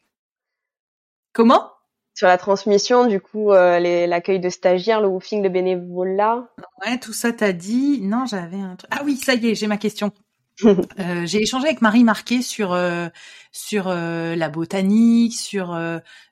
Comment? 1.32 1.72
Sur 2.16 2.28
la 2.28 2.38
transmission 2.38 3.08
du 3.08 3.22
coup 3.22 3.51
euh, 3.51 3.80
l'accueil 4.08 4.39
de 4.39 4.49
stagiaires 4.49 4.99
le 4.99 5.08
woofing 5.08 5.41
de 5.41 5.49
bénévolat. 5.49 6.47
Ouais 6.84 6.99
tout 6.99 7.14
ça 7.14 7.32
t'as 7.32 7.54
dit. 7.54 8.01
Non 8.01 8.26
j'avais 8.26 8.60
un 8.60 8.76
truc. 8.76 8.91
Ah 8.93 9.04
oui 9.06 9.16
ça 9.16 9.36
y 9.36 9.47
est 9.47 9.56
j'ai 9.56 9.68
ma 9.68 9.78
question 9.78 10.12
euh, 10.66 11.26
j'ai 11.26 11.41
échangé 11.41 11.68
avec 11.68 11.82
Marie 11.82 12.04
Marquet 12.04 12.41
sur 12.41 12.74
euh, 12.74 13.08
sur 13.51 13.88
euh, 13.88 14.36
la 14.36 14.49
botanique, 14.49 15.34
sur 15.34 15.80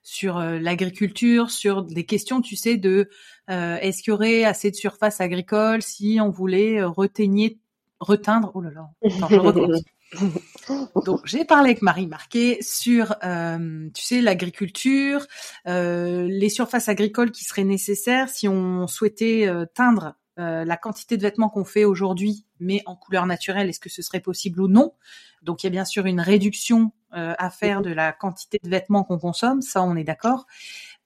sur 0.02 0.38
l'agriculture, 0.38 1.50
sur 1.50 1.82
des 1.82 2.04
questions, 2.04 2.40
tu 2.40 2.56
sais, 2.56 2.76
de 2.76 3.08
est-ce 3.48 4.02
qu'il 4.02 4.12
y 4.12 4.14
aurait 4.14 4.44
assez 4.44 4.70
de 4.70 4.76
surface 4.76 5.20
agricole 5.20 5.82
si 5.82 6.18
on 6.22 6.30
voulait 6.30 6.82
reteigner, 6.82 7.58
reteindre. 8.00 8.50
Oh 8.54 8.62
là 8.62 8.70
là, 8.70 8.88
je 9.02 9.82
Donc 11.06 11.20
j'ai 11.24 11.44
parlé 11.44 11.70
avec 11.70 11.82
Marie 11.82 12.06
Marquet 12.06 12.58
sur, 12.60 13.16
tu 13.20 14.02
sais, 14.02 14.20
l'agriculture, 14.20 15.26
les 15.66 16.48
surfaces 16.48 16.88
agricoles 16.88 17.30
qui 17.30 17.44
seraient 17.44 17.64
nécessaires 17.64 18.28
si 18.28 18.48
on 18.48 18.86
souhaitait 18.86 19.48
teindre 19.74 20.14
euh, 20.38 20.64
la 20.64 20.76
quantité 20.76 21.16
de 21.16 21.22
vêtements 21.22 21.48
qu'on 21.48 21.64
fait 21.64 21.84
aujourd'hui, 21.84 22.46
mais 22.60 22.82
en 22.86 22.96
couleur 22.96 23.26
naturelle, 23.26 23.68
est-ce 23.68 23.80
que 23.80 23.90
ce 23.90 24.02
serait 24.02 24.20
possible 24.20 24.60
ou 24.60 24.68
non? 24.68 24.94
Donc 25.42 25.62
il 25.62 25.66
y 25.66 25.68
a 25.68 25.70
bien 25.70 25.84
sûr 25.84 26.06
une 26.06 26.20
réduction 26.20 26.92
à 27.14 27.50
faire 27.50 27.82
de 27.82 27.90
la 27.90 28.10
quantité 28.10 28.58
de 28.62 28.70
vêtements 28.70 29.04
qu'on 29.04 29.18
consomme, 29.18 29.60
ça 29.60 29.82
on 29.82 29.96
est 29.96 30.04
d'accord. 30.04 30.46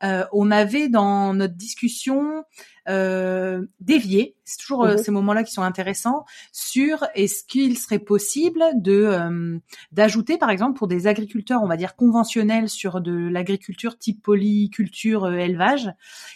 On 0.03 0.51
avait 0.51 0.89
dans 0.89 1.35
notre 1.35 1.55
discussion 1.55 2.45
euh, 2.89 3.67
dévié, 3.81 4.37
c'est 4.45 4.59
toujours 4.59 4.87
mhm. 4.87 4.99
ces 4.99 5.11
moments-là 5.11 5.43
qui 5.43 5.53
sont 5.53 5.63
intéressants, 5.63 6.25
sur 6.53 7.05
est-ce 7.15 7.45
qu'il 7.45 7.79
serait 7.79 7.99
possible 7.99 8.63
de 8.75 9.61
d'ajouter 9.93 10.39
par 10.39 10.51
exemple 10.51 10.79
pour 10.79 10.87
des 10.87 11.07
agriculteurs, 11.07 11.63
on 11.63 11.69
va 11.69 11.77
dire 11.77 11.97
conventionnels 11.97 12.69
sur 12.69 13.01
de 13.01 13.29
l'agriculture 13.29 13.99
type 13.99 14.23
polyculture 14.23 15.33
élevage, 15.33 15.91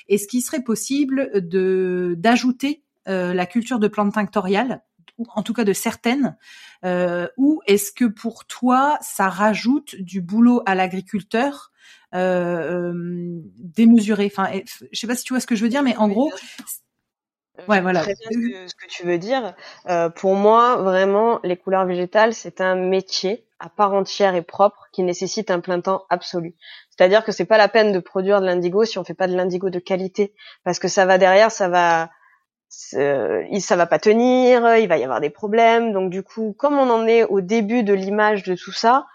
est-ce 0.08 0.26
qu'il 0.26 0.42
serait 0.42 0.62
possible 0.62 1.30
de 1.34 2.14
d'ajouter 2.18 2.82
la 3.06 3.46
culture 3.46 3.80
de 3.80 3.88
plantes 3.88 4.14
tinctoriales 4.14 4.82
en 5.28 5.42
tout 5.42 5.52
cas 5.52 5.64
de 5.64 5.72
certaines, 5.72 6.36
euh, 6.84 7.28
ou 7.36 7.60
est-ce 7.66 7.92
que 7.92 8.04
pour 8.04 8.46
toi, 8.46 8.98
ça 9.00 9.28
rajoute 9.28 9.96
du 9.96 10.20
boulot 10.20 10.62
à 10.66 10.74
l'agriculteur 10.74 11.52
euh, 11.52 11.66
euh 11.66 11.70
démesuré 12.12 14.26
Enfin, 14.26 14.48
je 14.92 14.98
sais 14.98 15.06
pas 15.06 15.14
si 15.14 15.24
tu 15.24 15.32
vois 15.32 15.40
ce 15.40 15.46
que 15.46 15.54
je 15.54 15.62
veux 15.62 15.68
dire, 15.68 15.82
mais 15.82 15.96
en 15.96 16.08
gros, 16.08 16.30
euh, 17.58 17.62
ouais, 17.68 17.80
voilà. 17.80 18.02
Très 18.02 18.14
bien 18.14 18.66
ce 18.66 18.74
que, 18.74 18.86
tu 18.88 19.06
veux 19.06 19.18
dire. 19.18 19.54
pour 20.16 20.34
moi, 20.34 20.76
vraiment, 20.76 21.40
les 21.44 21.56
couleurs 21.56 21.86
végétales, 21.86 22.34
c'est 22.34 22.60
un 22.60 22.74
métier 22.74 23.46
à 23.60 23.68
part 23.68 23.92
entière 23.92 24.34
et 24.34 24.42
propre 24.42 24.88
qui 24.90 25.02
nécessite 25.02 25.50
un 25.50 25.60
plein 25.60 25.80
temps 25.80 26.04
absolu. 26.08 26.56
C'est-à-dire 26.88 27.24
que 27.24 27.32
c'est 27.32 27.44
pas 27.44 27.58
la 27.58 27.68
peine 27.68 27.92
de 27.92 27.98
produire 27.98 28.40
de 28.40 28.46
l'indigo 28.46 28.84
si 28.84 28.98
on 28.98 29.04
fait 29.04 29.14
pas 29.14 29.28
de 29.28 29.36
l'indigo 29.36 29.68
de 29.68 29.78
qualité, 29.78 30.34
parce 30.64 30.78
que 30.78 30.88
ça 30.88 31.04
va 31.04 31.18
derrière, 31.18 31.52
ça 31.52 31.68
va 31.68 32.10
ça 32.70 33.76
va 33.76 33.86
pas 33.86 33.98
tenir, 33.98 34.76
il 34.76 34.88
va 34.88 34.96
y 34.96 35.02
avoir 35.02 35.20
des 35.20 35.30
problèmes. 35.30 35.92
Donc 35.92 36.10
du 36.10 36.22
coup, 36.22 36.54
comme 36.56 36.78
on 36.78 36.88
en 36.88 37.06
est 37.06 37.24
au 37.24 37.40
début 37.40 37.82
de 37.82 37.92
l'image 37.92 38.44
de 38.44 38.54
tout 38.54 38.72
ça, 38.72 39.06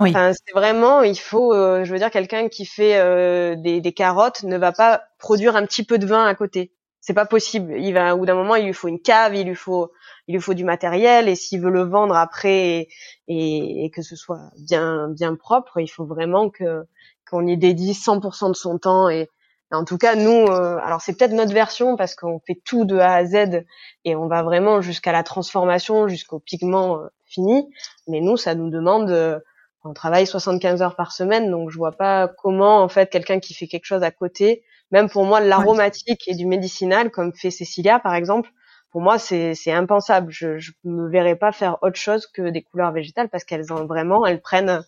oui. 0.00 0.12
c'est 0.12 0.52
vraiment, 0.54 1.02
il 1.02 1.18
faut, 1.18 1.52
euh, 1.52 1.84
je 1.84 1.92
veux 1.92 1.98
dire, 1.98 2.10
quelqu'un 2.10 2.48
qui 2.48 2.66
fait 2.66 2.98
euh, 2.98 3.54
des, 3.56 3.80
des, 3.80 3.92
carottes 3.92 4.42
ne 4.42 4.56
va 4.56 4.72
pas 4.72 5.02
produire 5.18 5.56
un 5.56 5.64
petit 5.64 5.84
peu 5.84 5.98
de 5.98 6.06
vin 6.06 6.24
à 6.24 6.34
côté. 6.34 6.72
C'est 7.00 7.14
pas 7.14 7.26
possible. 7.26 7.74
Il 7.78 7.92
va, 7.92 8.14
au 8.14 8.18
bout 8.18 8.26
d'un 8.26 8.34
moment, 8.34 8.56
il 8.56 8.66
lui 8.66 8.72
faut 8.72 8.88
une 8.88 9.00
cave, 9.00 9.34
il 9.34 9.46
lui 9.46 9.54
faut, 9.54 9.92
il 10.26 10.34
lui 10.34 10.40
faut 10.40 10.54
du 10.54 10.64
matériel, 10.64 11.28
et 11.28 11.34
s'il 11.34 11.60
veut 11.60 11.70
le 11.70 11.82
vendre 11.82 12.16
après 12.16 12.88
et, 13.28 13.84
et, 13.84 13.90
que 13.90 14.02
ce 14.02 14.16
soit 14.16 14.50
bien, 14.58 15.08
bien 15.08 15.34
propre, 15.34 15.80
il 15.80 15.88
faut 15.88 16.04
vraiment 16.04 16.50
que 16.50 16.84
qu'on 17.28 17.46
y 17.46 17.56
dédie 17.56 17.92
100% 17.92 18.48
de 18.48 18.56
son 18.56 18.78
temps 18.78 19.08
et 19.08 19.28
en 19.72 19.84
tout 19.84 19.98
cas, 19.98 20.16
nous, 20.16 20.46
euh, 20.46 20.78
alors 20.82 21.00
c'est 21.00 21.16
peut-être 21.16 21.32
notre 21.32 21.52
version 21.52 21.96
parce 21.96 22.16
qu'on 22.16 22.40
fait 22.40 22.60
tout 22.64 22.84
de 22.84 22.98
A 22.98 23.14
à 23.14 23.24
Z 23.24 23.64
et 24.04 24.16
on 24.16 24.26
va 24.26 24.42
vraiment 24.42 24.80
jusqu'à 24.80 25.12
la 25.12 25.22
transformation, 25.22 26.08
jusqu'au 26.08 26.40
pigment 26.40 26.98
euh, 26.98 27.06
fini. 27.24 27.68
Mais 28.08 28.20
nous, 28.20 28.36
ça 28.36 28.56
nous 28.56 28.68
demande, 28.68 29.10
euh, 29.10 29.38
on 29.84 29.94
travaille 29.94 30.26
75 30.26 30.82
heures 30.82 30.96
par 30.96 31.12
semaine, 31.12 31.50
donc 31.50 31.70
je 31.70 31.76
vois 31.76 31.92
pas 31.92 32.28
comment 32.28 32.82
en 32.82 32.88
fait 32.88 33.10
quelqu'un 33.10 33.40
qui 33.40 33.54
fait 33.54 33.66
quelque 33.66 33.86
chose 33.86 34.02
à 34.02 34.10
côté, 34.10 34.62
même 34.90 35.08
pour 35.08 35.24
moi 35.24 35.40
l'aromatique 35.40 36.28
et 36.28 36.34
du 36.34 36.46
médicinal 36.46 37.10
comme 37.10 37.32
fait 37.32 37.50
Cécilia 37.50 37.98
par 37.98 38.14
exemple, 38.14 38.50
pour 38.90 39.00
moi 39.00 39.18
c'est 39.18 39.72
impensable. 39.72 40.30
Je, 40.30 40.58
je 40.58 40.72
me 40.84 41.08
verrais 41.08 41.36
pas 41.36 41.52
faire 41.52 41.78
autre 41.82 41.96
chose 41.96 42.26
que 42.26 42.50
des 42.50 42.62
couleurs 42.62 42.92
végétales 42.92 43.28
parce 43.28 43.44
qu'elles 43.44 43.72
ont 43.72 43.86
vraiment, 43.86 44.26
elles 44.26 44.42
prennent 44.42 44.84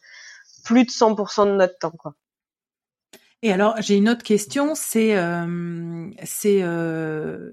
plus 0.64 0.84
de 0.84 0.90
100% 0.90 1.46
de 1.46 1.52
notre 1.52 1.78
temps 1.78 1.90
quoi. 1.90 2.14
Et 3.42 3.52
alors, 3.52 3.74
j'ai 3.80 3.96
une 3.96 4.08
autre 4.08 4.22
question, 4.22 4.74
c'est 4.76 5.16
euh, 5.16 6.08
c'est 6.22 6.62
euh, 6.62 7.50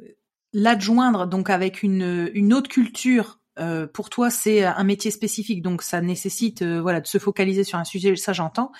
l'adjoindre 0.54 1.26
donc 1.26 1.50
avec 1.50 1.82
une, 1.82 2.30
une 2.34 2.54
autre 2.54 2.70
culture. 2.70 3.40
Euh, 3.60 3.88
pour 3.88 4.10
toi, 4.10 4.30
c'est 4.30 4.64
un 4.64 4.84
métier 4.84 5.12
spécifique, 5.12 5.62
donc 5.62 5.82
ça 5.82 6.02
nécessite 6.02 6.62
euh, 6.62 6.82
voilà 6.82 7.02
de 7.02 7.08
se 7.08 7.18
focaliser 7.18 7.64
sur 7.64 7.78
un 7.78 7.84
sujet. 7.84 8.16
Ça, 8.16 8.34
j'entends. 8.34 8.72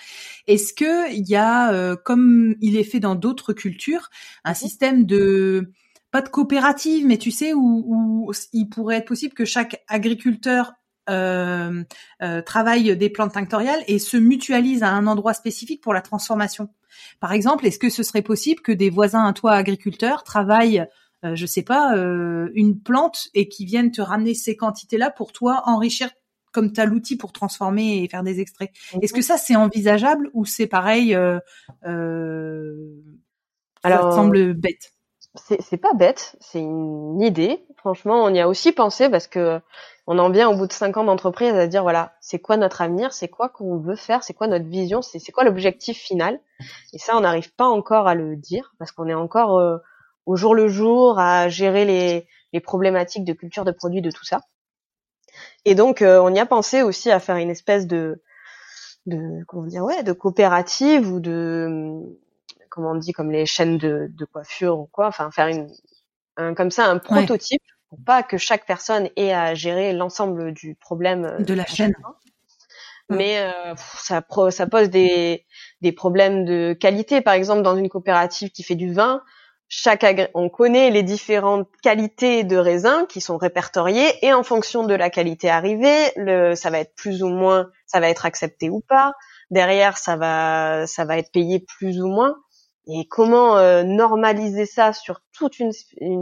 Est-ce 0.46 0.72
que 0.72 1.12
il 1.12 1.28
y 1.28 1.36
a, 1.36 1.72
euh, 1.72 1.96
comme 1.96 2.54
il 2.60 2.76
est 2.76 2.84
fait 2.84 3.00
dans 3.00 3.14
d'autres 3.14 3.52
cultures, 3.52 4.08
un 4.44 4.54
système 4.54 5.04
de 5.04 5.70
pas 6.10 6.22
de 6.22 6.28
coopérative, 6.28 7.06
mais 7.06 7.18
tu 7.18 7.30
sais 7.30 7.52
où, 7.52 7.84
où 7.86 8.32
il 8.52 8.68
pourrait 8.68 8.96
être 8.96 9.06
possible 9.06 9.34
que 9.34 9.44
chaque 9.44 9.82
agriculteur 9.88 10.72
euh, 11.08 11.84
euh, 12.22 12.42
travaille 12.42 12.96
des 12.96 13.10
plantes 13.10 13.32
tinctoriales 13.32 13.82
et 13.86 13.98
se 13.98 14.16
mutualise 14.16 14.82
à 14.82 14.90
un 14.90 15.06
endroit 15.06 15.34
spécifique 15.34 15.82
pour 15.82 15.94
la 15.94 16.02
transformation? 16.02 16.68
Par 17.20 17.32
exemple, 17.32 17.66
est-ce 17.66 17.78
que 17.78 17.90
ce 17.90 18.02
serait 18.02 18.22
possible 18.22 18.60
que 18.60 18.72
des 18.72 18.90
voisins 18.90 19.24
à 19.24 19.32
toi 19.32 19.52
agriculteurs 19.52 20.24
travaillent, 20.24 20.84
euh, 21.24 21.34
je 21.34 21.46
sais 21.46 21.62
pas, 21.62 21.96
euh, 21.96 22.50
une 22.54 22.80
plante 22.80 23.28
et 23.34 23.48
qui 23.48 23.64
viennent 23.64 23.90
te 23.90 24.00
ramener 24.00 24.34
ces 24.34 24.56
quantités-là 24.56 25.10
pour 25.10 25.32
toi 25.32 25.62
enrichir 25.66 26.10
comme 26.52 26.72
tu 26.72 26.80
as 26.80 26.84
l'outil 26.84 27.16
pour 27.16 27.32
transformer 27.32 28.02
et 28.02 28.08
faire 28.08 28.22
des 28.22 28.40
extraits. 28.40 28.70
Est-ce 29.02 29.12
que 29.12 29.22
ça 29.22 29.36
c'est 29.36 29.54
envisageable 29.54 30.30
ou 30.32 30.44
c'est 30.44 30.66
pareil 30.66 31.14
euh, 31.14 31.38
Alors, 33.82 34.10
ça 34.10 34.16
semble 34.16 34.54
bête? 34.54 34.92
c'est 35.36 35.76
pas 35.76 35.94
bête, 35.94 36.36
c'est 36.40 36.58
une 36.58 37.20
idée. 37.20 37.64
Franchement, 37.76 38.24
on 38.24 38.34
y 38.34 38.40
a 38.40 38.48
aussi 38.48 38.72
pensé 38.72 39.08
parce 39.08 39.28
que 39.28 39.60
on 40.06 40.18
en 40.18 40.30
vient 40.30 40.48
au 40.48 40.56
bout 40.56 40.66
de 40.66 40.72
cinq 40.72 40.96
ans 40.96 41.04
d'entreprise 41.04 41.54
à 41.54 41.68
dire 41.68 41.82
voilà, 41.82 42.14
c'est 42.20 42.40
quoi 42.40 42.56
notre 42.56 42.80
avenir, 42.80 43.12
c'est 43.12 43.28
quoi 43.28 43.48
qu'on 43.48 43.78
veut 43.78 43.96
faire, 43.96 44.24
c'est 44.24 44.34
quoi 44.34 44.48
notre 44.48 44.66
vision, 44.66 45.02
c'est 45.02 45.30
quoi 45.30 45.44
l'objectif 45.44 45.98
final? 45.98 46.40
Et 46.92 46.98
ça, 46.98 47.16
on 47.16 47.20
n'arrive 47.20 47.54
pas 47.54 47.68
encore 47.68 48.08
à 48.08 48.14
le 48.14 48.36
dire 48.36 48.74
parce 48.78 48.90
qu'on 48.90 49.06
est 49.06 49.14
encore 49.14 49.58
euh, 49.58 49.78
au 50.26 50.36
jour 50.36 50.54
le 50.54 50.68
jour 50.68 51.18
à 51.18 51.48
gérer 51.48 51.84
les, 51.84 52.26
les, 52.52 52.60
problématiques 52.60 53.24
de 53.24 53.32
culture 53.32 53.64
de 53.64 53.72
produits, 53.72 54.02
de 54.02 54.10
tout 54.10 54.24
ça. 54.24 54.40
Et 55.64 55.74
donc, 55.74 56.02
euh, 56.02 56.20
on 56.20 56.34
y 56.34 56.38
a 56.38 56.46
pensé 56.46 56.82
aussi 56.82 57.10
à 57.10 57.20
faire 57.20 57.36
une 57.36 57.50
espèce 57.50 57.86
de, 57.86 58.22
de 59.06 59.44
comment 59.46 59.66
dire, 59.66 59.84
ouais, 59.84 60.02
de 60.02 60.12
coopérative 60.12 61.10
ou 61.12 61.20
de, 61.20 62.00
comment 62.68 62.92
on 62.92 62.96
dit, 62.96 63.12
comme 63.12 63.30
les 63.30 63.46
chaînes 63.46 63.78
de, 63.78 64.10
de 64.10 64.24
coiffure 64.24 64.78
ou 64.78 64.86
quoi, 64.86 65.06
enfin 65.06 65.30
faire 65.30 65.48
une, 65.48 65.68
un, 66.36 66.54
comme 66.54 66.70
ça 66.70 66.86
un 66.86 66.98
prototype 66.98 67.62
pour 67.88 67.98
pas 68.04 68.22
que 68.22 68.38
chaque 68.38 68.66
personne 68.66 69.10
ait 69.16 69.32
à 69.32 69.54
gérer 69.54 69.92
l'ensemble 69.92 70.52
du 70.52 70.76
problème 70.76 71.24
euh, 71.24 71.38
de 71.42 71.54
la 71.54 71.66
chaîne. 71.66 71.94
Mais 73.08 73.38
euh, 73.40 73.74
ça, 73.76 74.24
ça 74.50 74.66
pose 74.68 74.88
des, 74.88 75.44
des 75.80 75.90
problèmes 75.90 76.44
de 76.44 76.76
qualité. 76.78 77.20
Par 77.20 77.34
exemple, 77.34 77.62
dans 77.62 77.76
une 77.76 77.88
coopérative 77.88 78.50
qui 78.50 78.62
fait 78.62 78.76
du 78.76 78.92
vin, 78.92 79.22
chaque 79.72 80.04
on 80.34 80.48
connaît 80.48 80.90
les 80.90 81.04
différentes 81.04 81.68
qualités 81.80 82.42
de 82.42 82.56
raisin 82.56 83.06
qui 83.06 83.20
sont 83.20 83.38
répertoriées 83.38 84.12
et 84.20 84.32
en 84.32 84.42
fonction 84.42 84.84
de 84.84 84.94
la 84.94 85.10
qualité 85.10 85.48
arrivée, 85.48 86.10
le, 86.16 86.56
ça 86.56 86.70
va 86.70 86.80
être 86.80 86.92
plus 86.96 87.22
ou 87.22 87.28
moins, 87.28 87.70
ça 87.86 88.00
va 88.00 88.10
être 88.10 88.26
accepté 88.26 88.68
ou 88.68 88.80
pas. 88.80 89.14
Derrière, 89.50 89.96
ça 89.96 90.16
va, 90.16 90.88
ça 90.88 91.04
va 91.04 91.18
être 91.18 91.30
payé 91.30 91.64
plus 91.78 92.02
ou 92.02 92.08
moins. 92.08 92.34
Et 92.88 93.06
comment 93.06 93.58
euh, 93.58 93.84
normaliser 93.84 94.66
ça 94.66 94.92
sur 94.92 95.20
toute 95.32 95.60
une, 95.60 95.72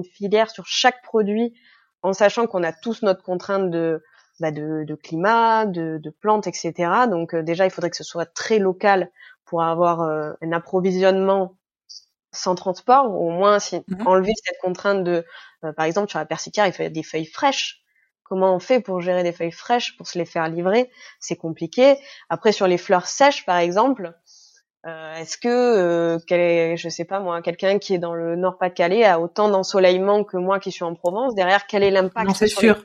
filière, 0.05 0.51
sur 0.51 0.67
chaque 0.67 1.03
produit, 1.03 1.55
en 2.03 2.13
sachant 2.13 2.47
qu'on 2.47 2.63
a 2.63 2.73
tous 2.73 3.01
notre 3.01 3.23
contrainte 3.23 3.71
de, 3.71 4.03
bah 4.41 4.51
de, 4.51 4.85
de, 4.87 4.95
climat, 4.95 5.65
de, 5.65 5.99
de, 6.03 6.11
plantes, 6.11 6.47
etc. 6.47 6.73
Donc 7.11 7.35
euh, 7.35 7.43
déjà, 7.43 7.65
il 7.65 7.71
faudrait 7.71 7.89
que 7.89 7.97
ce 7.97 8.05
soit 8.05 8.27
très 8.27 8.59
local 8.59 9.11
pour 9.47 9.63
avoir 9.63 10.03
euh, 10.03 10.33
un 10.43 10.53
approvisionnement 10.53 11.58
sans 12.33 12.55
transport, 12.55 13.11
ou 13.11 13.29
au 13.29 13.31
moins 13.31 13.59
si, 13.59 13.77
mhm. 13.89 14.07
enlever 14.07 14.33
cette 14.45 14.59
contrainte 14.61 15.05
de, 15.05 15.25
par 15.77 15.87
exemple, 15.87 16.11
sur 16.11 16.19
la 16.19 16.27
persicale, 16.27 16.69
il 16.69 16.73
faut 16.73 16.89
des 16.89 17.03
feuilles 17.03 17.27
fraîches. 17.27 17.83
Comment 18.23 18.55
on 18.55 18.59
fait 18.59 18.81
pour 18.81 19.01
gérer 19.01 19.23
des 19.23 19.33
feuilles 19.33 19.53
fraîches, 19.53 19.97
pour 19.97 20.07
se 20.07 20.19
les 20.19 20.27
faire 20.27 20.49
livrer? 20.49 20.91
C'est 21.19 21.37
compliqué. 21.37 21.97
Après, 22.29 22.53
sur 22.53 22.67
les 22.67 22.77
fleurs 22.77 23.07
sèches, 23.07 23.47
par 23.47 23.57
exemple, 23.57 24.13
euh, 24.87 25.15
est-ce 25.15 25.37
que, 25.37 25.49
euh, 25.49 26.19
quel 26.27 26.77
je 26.77 26.89
sais 26.89 27.05
pas 27.05 27.21
moi, 27.21 27.43
quelqu'un 27.43 27.79
qui 27.79 27.95
est 27.95 27.99
dans 27.99 28.15
le 28.15 28.37
Nord-Pas-de-Calais 28.37 29.05
a 29.05 29.19
autant 29.19 29.49
d'ensoleillement 29.49 30.25
que 30.25 30.37
moi 30.37 30.61
qui 30.61 30.71
suis 30.71 30.85
en 30.85 30.95
Provence? 30.95 31.35
Derrière, 31.35 31.67
quel 31.67 31.83
est 31.83 31.91
l'impact 31.91 32.31
C'est 32.37 32.47
sûr. 32.47 32.85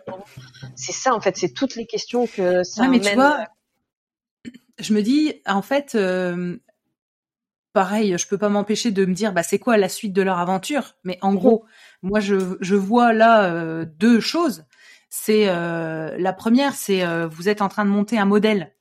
C'est 0.76 0.92
ça 0.92 1.14
en 1.14 1.22
fait, 1.22 1.38
c'est 1.38 1.54
toutes 1.54 1.76
les 1.76 1.86
questions 1.86 2.26
que 2.26 2.64
ça 2.64 2.84
ouais, 2.84 2.88
mais 2.88 3.00
tu 3.00 3.14
vois, 3.14 3.46
je 4.80 4.94
me 4.94 5.02
dis 5.02 5.42
en 5.46 5.62
fait, 5.62 5.94
euh, 5.94 6.58
pareil, 7.74 8.16
je 8.18 8.28
peux 8.28 8.38
pas 8.38 8.50
m'empêcher 8.50 8.92
de 8.92 9.06
me 9.06 9.14
dire, 9.14 9.34
bah 9.34 9.44
c'est 9.44 9.60
quoi 9.60 9.78
la 9.78 9.90
suite 9.90 10.14
de 10.14 10.22
leur 10.22 10.40
aventure? 10.40 10.96
Mais 11.04 11.18
en 11.22 11.34
gros, 11.34 11.66
moi 12.02 12.20
je, 12.20 12.58
je 12.62 12.76
vois 12.76 13.14
là 13.14 13.46
euh, 13.46 13.86
deux 13.86 14.20
choses. 14.20 14.66
C'est 15.10 15.46
la 15.46 16.34
première, 16.34 16.74
c'est 16.74 17.06
vous 17.28 17.48
êtes 17.48 17.62
en 17.62 17.70
train 17.70 17.86
de 17.86 17.92
monter 17.92 18.18
un 18.18 18.26
modèle, 18.26 18.74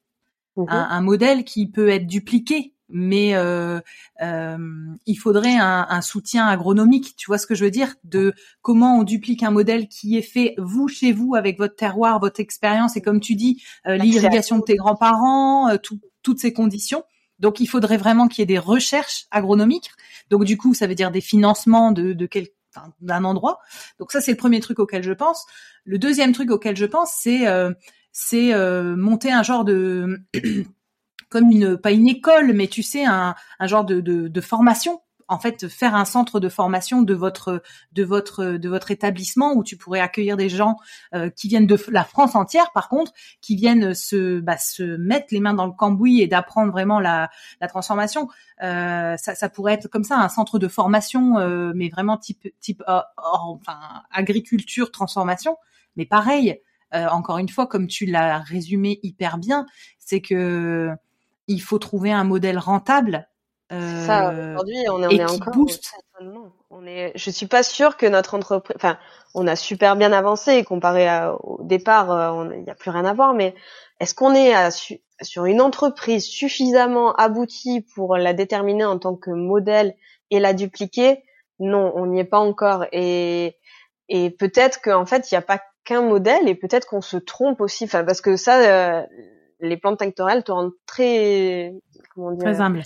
mmh 0.56 0.64
un, 0.68 0.88
un 0.90 1.00
modèle 1.02 1.44
qui 1.44 1.70
peut 1.70 1.90
être 1.90 2.06
dupliqué 2.06 2.72
mais 2.92 3.34
euh, 3.34 3.80
euh, 4.20 4.58
il 5.06 5.14
faudrait 5.16 5.56
un, 5.56 5.86
un, 5.88 6.00
soutien 6.02 6.46
agronomique. 6.46 7.16
Tu 7.16 7.26
vois 7.26 7.38
ce 7.38 7.46
que 7.46 7.54
je 7.54 7.64
veux 7.64 7.70
dire? 7.70 7.94
De 8.04 8.34
comment 8.60 8.98
on 8.98 9.02
duplique 9.02 9.42
un 9.42 9.50
modèle 9.50 9.88
qui 9.88 10.16
est 10.16 10.22
fait 10.22 10.54
vous 10.58 10.88
chez 10.88 11.12
vous 11.12 11.34
avec 11.34 11.58
votre 11.58 11.74
terroir, 11.74 12.20
votre 12.20 12.38
expérience 12.38 12.96
et 12.96 13.00
comme 13.00 13.20
tu 13.20 13.34
dis, 13.34 13.62
euh, 13.86 13.96
l'irrigation 13.96 14.58
de 14.58 14.62
tes 14.62 14.76
grands-parents, 14.76 15.70
euh, 15.70 15.76
toutes 16.22 16.38
ces 16.38 16.52
conditions. 16.52 17.02
Donc 17.38 17.60
il 17.60 17.66
faudrait 17.66 17.96
vraiment 17.96 18.28
qu'il 18.28 18.40
y 18.40 18.44
ait 18.44 18.46
des 18.46 18.58
recherches 18.58 19.26
agronomiques. 19.30 19.90
Donc 20.30 20.44
du 20.44 20.56
coup, 20.56 20.74
ça 20.74 20.86
veut 20.86 20.94
dire 20.94 21.10
des 21.10 21.20
financements 21.20 21.92
de, 21.92 22.12
de 22.12 22.26
quel 22.26 22.48
d'un 23.00 23.24
endroit. 23.24 23.58
Donc 23.98 24.12
ça, 24.12 24.22
c'est 24.22 24.30
le 24.30 24.38
premier 24.38 24.60
truc 24.60 24.78
auquel 24.78 25.02
je 25.02 25.12
pense. 25.12 25.44
Le 25.84 25.98
deuxième 25.98 26.32
truc 26.32 26.50
auquel 26.50 26.74
je 26.74 26.86
pense, 26.86 27.12
c'est 27.18 27.46
euh, 27.46 27.72
c'est 28.12 28.54
monter 28.96 29.32
un 29.32 29.42
genre 29.42 29.64
de 29.64 30.20
comme 31.28 31.50
une 31.50 31.76
pas 31.76 31.92
une 31.92 32.08
école, 32.08 32.52
mais 32.52 32.68
tu 32.68 32.82
sais 32.82 33.04
un, 33.04 33.34
un 33.58 33.66
genre 33.66 33.84
de, 33.84 34.00
de, 34.00 34.28
de 34.28 34.40
formation 34.40 35.00
en 35.32 35.38
fait 35.38 35.66
faire 35.68 35.94
un 35.94 36.04
centre 36.04 36.40
de 36.40 36.48
formation 36.48 37.02
de 37.02 37.14
votre 37.14 37.62
de 37.92 38.04
votre 38.04 38.44
de 38.44 38.68
votre 38.68 38.90
établissement 38.90 39.54
où 39.54 39.64
tu 39.64 39.76
pourrais 39.76 40.00
accueillir 40.00 40.36
des 40.36 40.50
gens 40.50 40.76
euh, 41.14 41.30
qui 41.30 41.48
viennent 41.48 41.66
de 41.66 41.78
la 41.88 42.04
France 42.04 42.34
entière 42.34 42.70
par 42.72 42.88
contre 42.88 43.12
qui 43.40 43.56
viennent 43.56 43.94
se 43.94 44.40
bah, 44.40 44.58
se 44.58 44.82
mettre 44.82 45.28
les 45.30 45.40
mains 45.40 45.54
dans 45.54 45.66
le 45.66 45.72
cambouis 45.72 46.20
et 46.20 46.26
d'apprendre 46.26 46.70
vraiment 46.70 47.00
la 47.00 47.30
la 47.60 47.68
transformation. 47.68 48.28
Euh, 48.62 49.16
ça, 49.16 49.48
pourrait 49.48 49.74
être 49.74 49.88
comme 49.88 50.04
ça 50.04 50.18
un 50.18 50.28
centre 50.28 50.58
de 50.58 50.68
formation 50.68 51.38
euh, 51.38 51.72
mais 51.74 51.88
vraiment 51.88 52.18
type 52.18 52.48
type 52.60 52.82
enfin 53.16 53.78
agriculture 54.12 54.90
transformation. 54.90 55.56
Mais 55.96 56.06
pareil 56.06 56.60
encore 56.92 57.38
une 57.38 57.48
fois 57.48 57.66
comme 57.66 57.86
tu 57.86 58.04
l'as 58.04 58.38
résumé 58.38 59.00
hyper 59.02 59.38
bien 59.38 59.66
c'est 59.98 60.20
que 60.20 60.90
il 61.48 61.62
faut 61.62 61.78
trouver 61.78 62.12
un 62.12 62.24
modèle 62.24 62.58
rentable 62.58 63.28
ça, 64.06 64.30
euh, 64.30 64.50
aujourd'hui, 64.50 64.84
on, 64.90 65.02
est, 65.02 65.24
encore. 65.24 65.54
Booste. 65.54 65.92
On 66.70 66.86
est, 66.86 67.12
je 67.14 67.30
suis 67.30 67.46
pas 67.46 67.62
sûre 67.62 67.96
que 67.96 68.06
notre 68.06 68.34
entreprise, 68.34 68.76
enfin, 68.76 68.98
on 69.34 69.46
a 69.46 69.56
super 69.56 69.96
bien 69.96 70.12
avancé 70.12 70.62
comparé 70.64 71.08
au 71.42 71.60
départ, 71.62 72.10
euh, 72.10 72.50
il 72.54 72.62
n'y 72.62 72.70
a 72.70 72.74
plus 72.74 72.90
rien 72.90 73.04
à 73.04 73.14
voir, 73.14 73.34
mais 73.34 73.54
est-ce 74.00 74.14
qu'on 74.14 74.34
est 74.34 74.52
sur 75.22 75.46
une 75.46 75.60
entreprise 75.60 76.26
suffisamment 76.26 77.14
aboutie 77.14 77.86
pour 77.94 78.16
la 78.16 78.34
déterminer 78.34 78.84
en 78.84 78.98
tant 78.98 79.16
que 79.16 79.30
modèle 79.30 79.94
et 80.30 80.38
la 80.38 80.52
dupliquer? 80.52 81.22
Non, 81.58 81.92
on 81.94 82.06
n'y 82.06 82.20
est 82.20 82.24
pas 82.24 82.40
encore. 82.40 82.84
Et, 82.92 83.56
et 84.08 84.30
peut-être 84.30 84.82
qu'en 84.82 85.06
fait, 85.06 85.30
il 85.30 85.34
n'y 85.34 85.38
a 85.38 85.42
pas 85.42 85.62
qu'un 85.84 86.02
modèle 86.02 86.48
et 86.48 86.54
peut-être 86.54 86.86
qu'on 86.86 87.00
se 87.00 87.16
trompe 87.16 87.60
aussi. 87.60 87.84
Enfin, 87.84 88.04
parce 88.04 88.20
que 88.20 88.36
ça, 88.36 88.58
euh, 88.58 89.02
les 89.60 89.76
plantes 89.76 90.00
tinctoriales 90.00 90.44
te 90.44 90.52
rendent 90.52 90.74
très, 90.86 91.74
comment 92.14 92.32
dire, 92.32 92.44
très 92.44 92.60
humble 92.60 92.82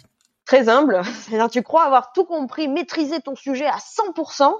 très 0.46 0.68
humble. 0.68 1.02
C'est-à-dire, 1.22 1.50
tu 1.50 1.62
crois 1.62 1.84
avoir 1.84 2.12
tout 2.12 2.24
compris, 2.24 2.68
maîtriser 2.68 3.20
ton 3.20 3.34
sujet 3.34 3.66
à 3.66 3.76
100%. 3.76 4.54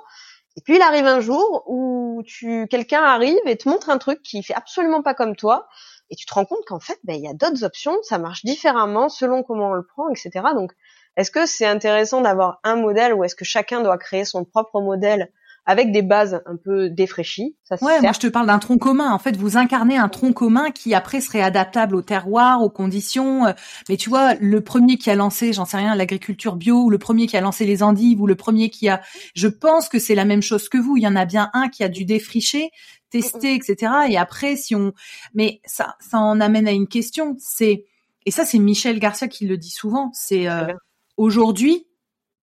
Et 0.59 0.63
puis, 0.63 0.77
il 0.77 0.83
arrive 0.83 1.07
un 1.07 1.21
jour 1.21 1.65
où 1.67 2.23
tu, 2.27 2.67
quelqu'un 2.69 3.03
arrive 3.03 3.39
et 3.47 3.57
te 3.57 3.69
montre 3.69 3.91
un 3.91 3.99
truc 3.99 4.23
qui 4.23 4.43
fait 4.43 4.55
absolument 4.55 5.03
pas 5.03 5.15
comme 5.15 5.37
toi. 5.37 5.69
Et 6.11 6.17
tu 6.17 6.25
te 6.25 6.35
rends 6.35 6.45
compte 6.45 6.65
qu'en 6.67 6.81
fait, 6.81 6.99
ben, 7.05 7.15
il 7.15 7.23
y 7.23 7.29
a 7.29 7.35
d'autres 7.35 7.65
options, 7.65 7.97
ça 8.03 8.19
marche 8.19 8.45
différemment 8.45 9.09
selon 9.09 9.43
comment 9.43 9.71
on 9.71 9.75
le 9.75 9.85
prend, 9.85 10.09
etc. 10.09 10.31
Donc, 10.55 10.73
est-ce 11.17 11.31
que 11.31 11.47
c'est 11.47 11.67
intéressant 11.67 12.21
d'avoir 12.21 12.61
un 12.63 12.77
modèle 12.77 13.13
ou 13.15 13.25
est-ce 13.25 13.35
que 13.35 13.45
chacun 13.45 13.81
doit 13.83 13.99
créer 13.99 14.25
son 14.25 14.45
propre 14.45 14.81
modèle 14.81 15.33
avec 15.67 15.91
des 15.91 16.03
bases 16.03 16.41
un 16.47 16.57
peu 16.57 16.89
défraîchies. 16.89 17.57
Ça 17.65 17.77
ouais, 17.83 18.01
moi 18.01 18.13
je 18.13 18.21
te 18.21 18.27
parle 18.29 18.47
d'un 18.47 18.61
tronc 18.61 18.79
commun. 18.79 19.13
En 19.13 19.19
fait, 19.19 19.37
vous 19.37 19.57
incarnez 19.57 19.97
un 19.97 20.09
tronc 20.09 20.33
commun 20.33 20.71
qui 20.71 20.95
après 20.95 21.21
serait 21.21 21.43
adaptable 21.43 21.97
au 21.97 22.03
terroir, 22.03 22.63
aux 22.63 22.71
conditions. 22.71 23.47
Euh, 23.47 23.53
mais 23.89 23.97
tu 23.97 24.09
vois, 24.09 24.35
le 24.35 24.63
premier 24.63 24.97
qui 24.97 25.11
a 25.11 25.17
lancé, 25.17 25.53
j'en 25.53 25.65
sais 25.65 25.77
rien, 25.77 25.97
l'agriculture 25.97 26.55
bio, 26.55 26.85
ou 26.85 26.91
le 26.91 26.99
premier 26.99 27.27
qui 27.27 27.37
a 27.37 27.41
lancé 27.41 27.67
les 27.67 27.83
endives, 27.83 28.21
ou 28.21 28.29
le 28.29 28.37
premier 28.37 28.71
qui 28.71 28.89
a, 28.89 29.03
je 29.35 29.49
pense 29.49 29.89
que 29.89 29.99
c'est 29.99 30.15
la 30.15 30.25
même 30.25 30.43
chose 30.43 30.69
que 30.69 30.79
vous. 30.79 30.97
Il 30.97 31.03
y 31.03 31.09
en 31.09 31.17
a 31.17 31.25
bien 31.25 31.51
un 31.53 31.69
qui 31.69 31.83
a 31.83 31.89
dû 31.89 32.05
défricher, 32.05 32.71
tester, 33.11 33.55
etc. 33.55 33.93
Et 34.09 34.17
après, 34.17 34.55
si 34.55 34.77
on, 34.77 34.93
mais 35.35 35.61
ça, 35.65 35.97
ça 36.01 36.19
en 36.19 36.41
amène 36.41 36.69
à 36.69 36.73
une 36.73 36.87
question. 36.87 37.35
C'est 37.41 37.85
et 38.25 38.33
ça, 38.33 38.45
c'est 38.45 38.59
Michel 38.59 38.99
Garcia 38.99 39.29
qui 39.29 39.47
le 39.47 39.57
dit 39.57 39.71
souvent. 39.71 40.11
C'est 40.13 40.49
euh, 40.49 40.73
aujourd'hui, 41.17 41.87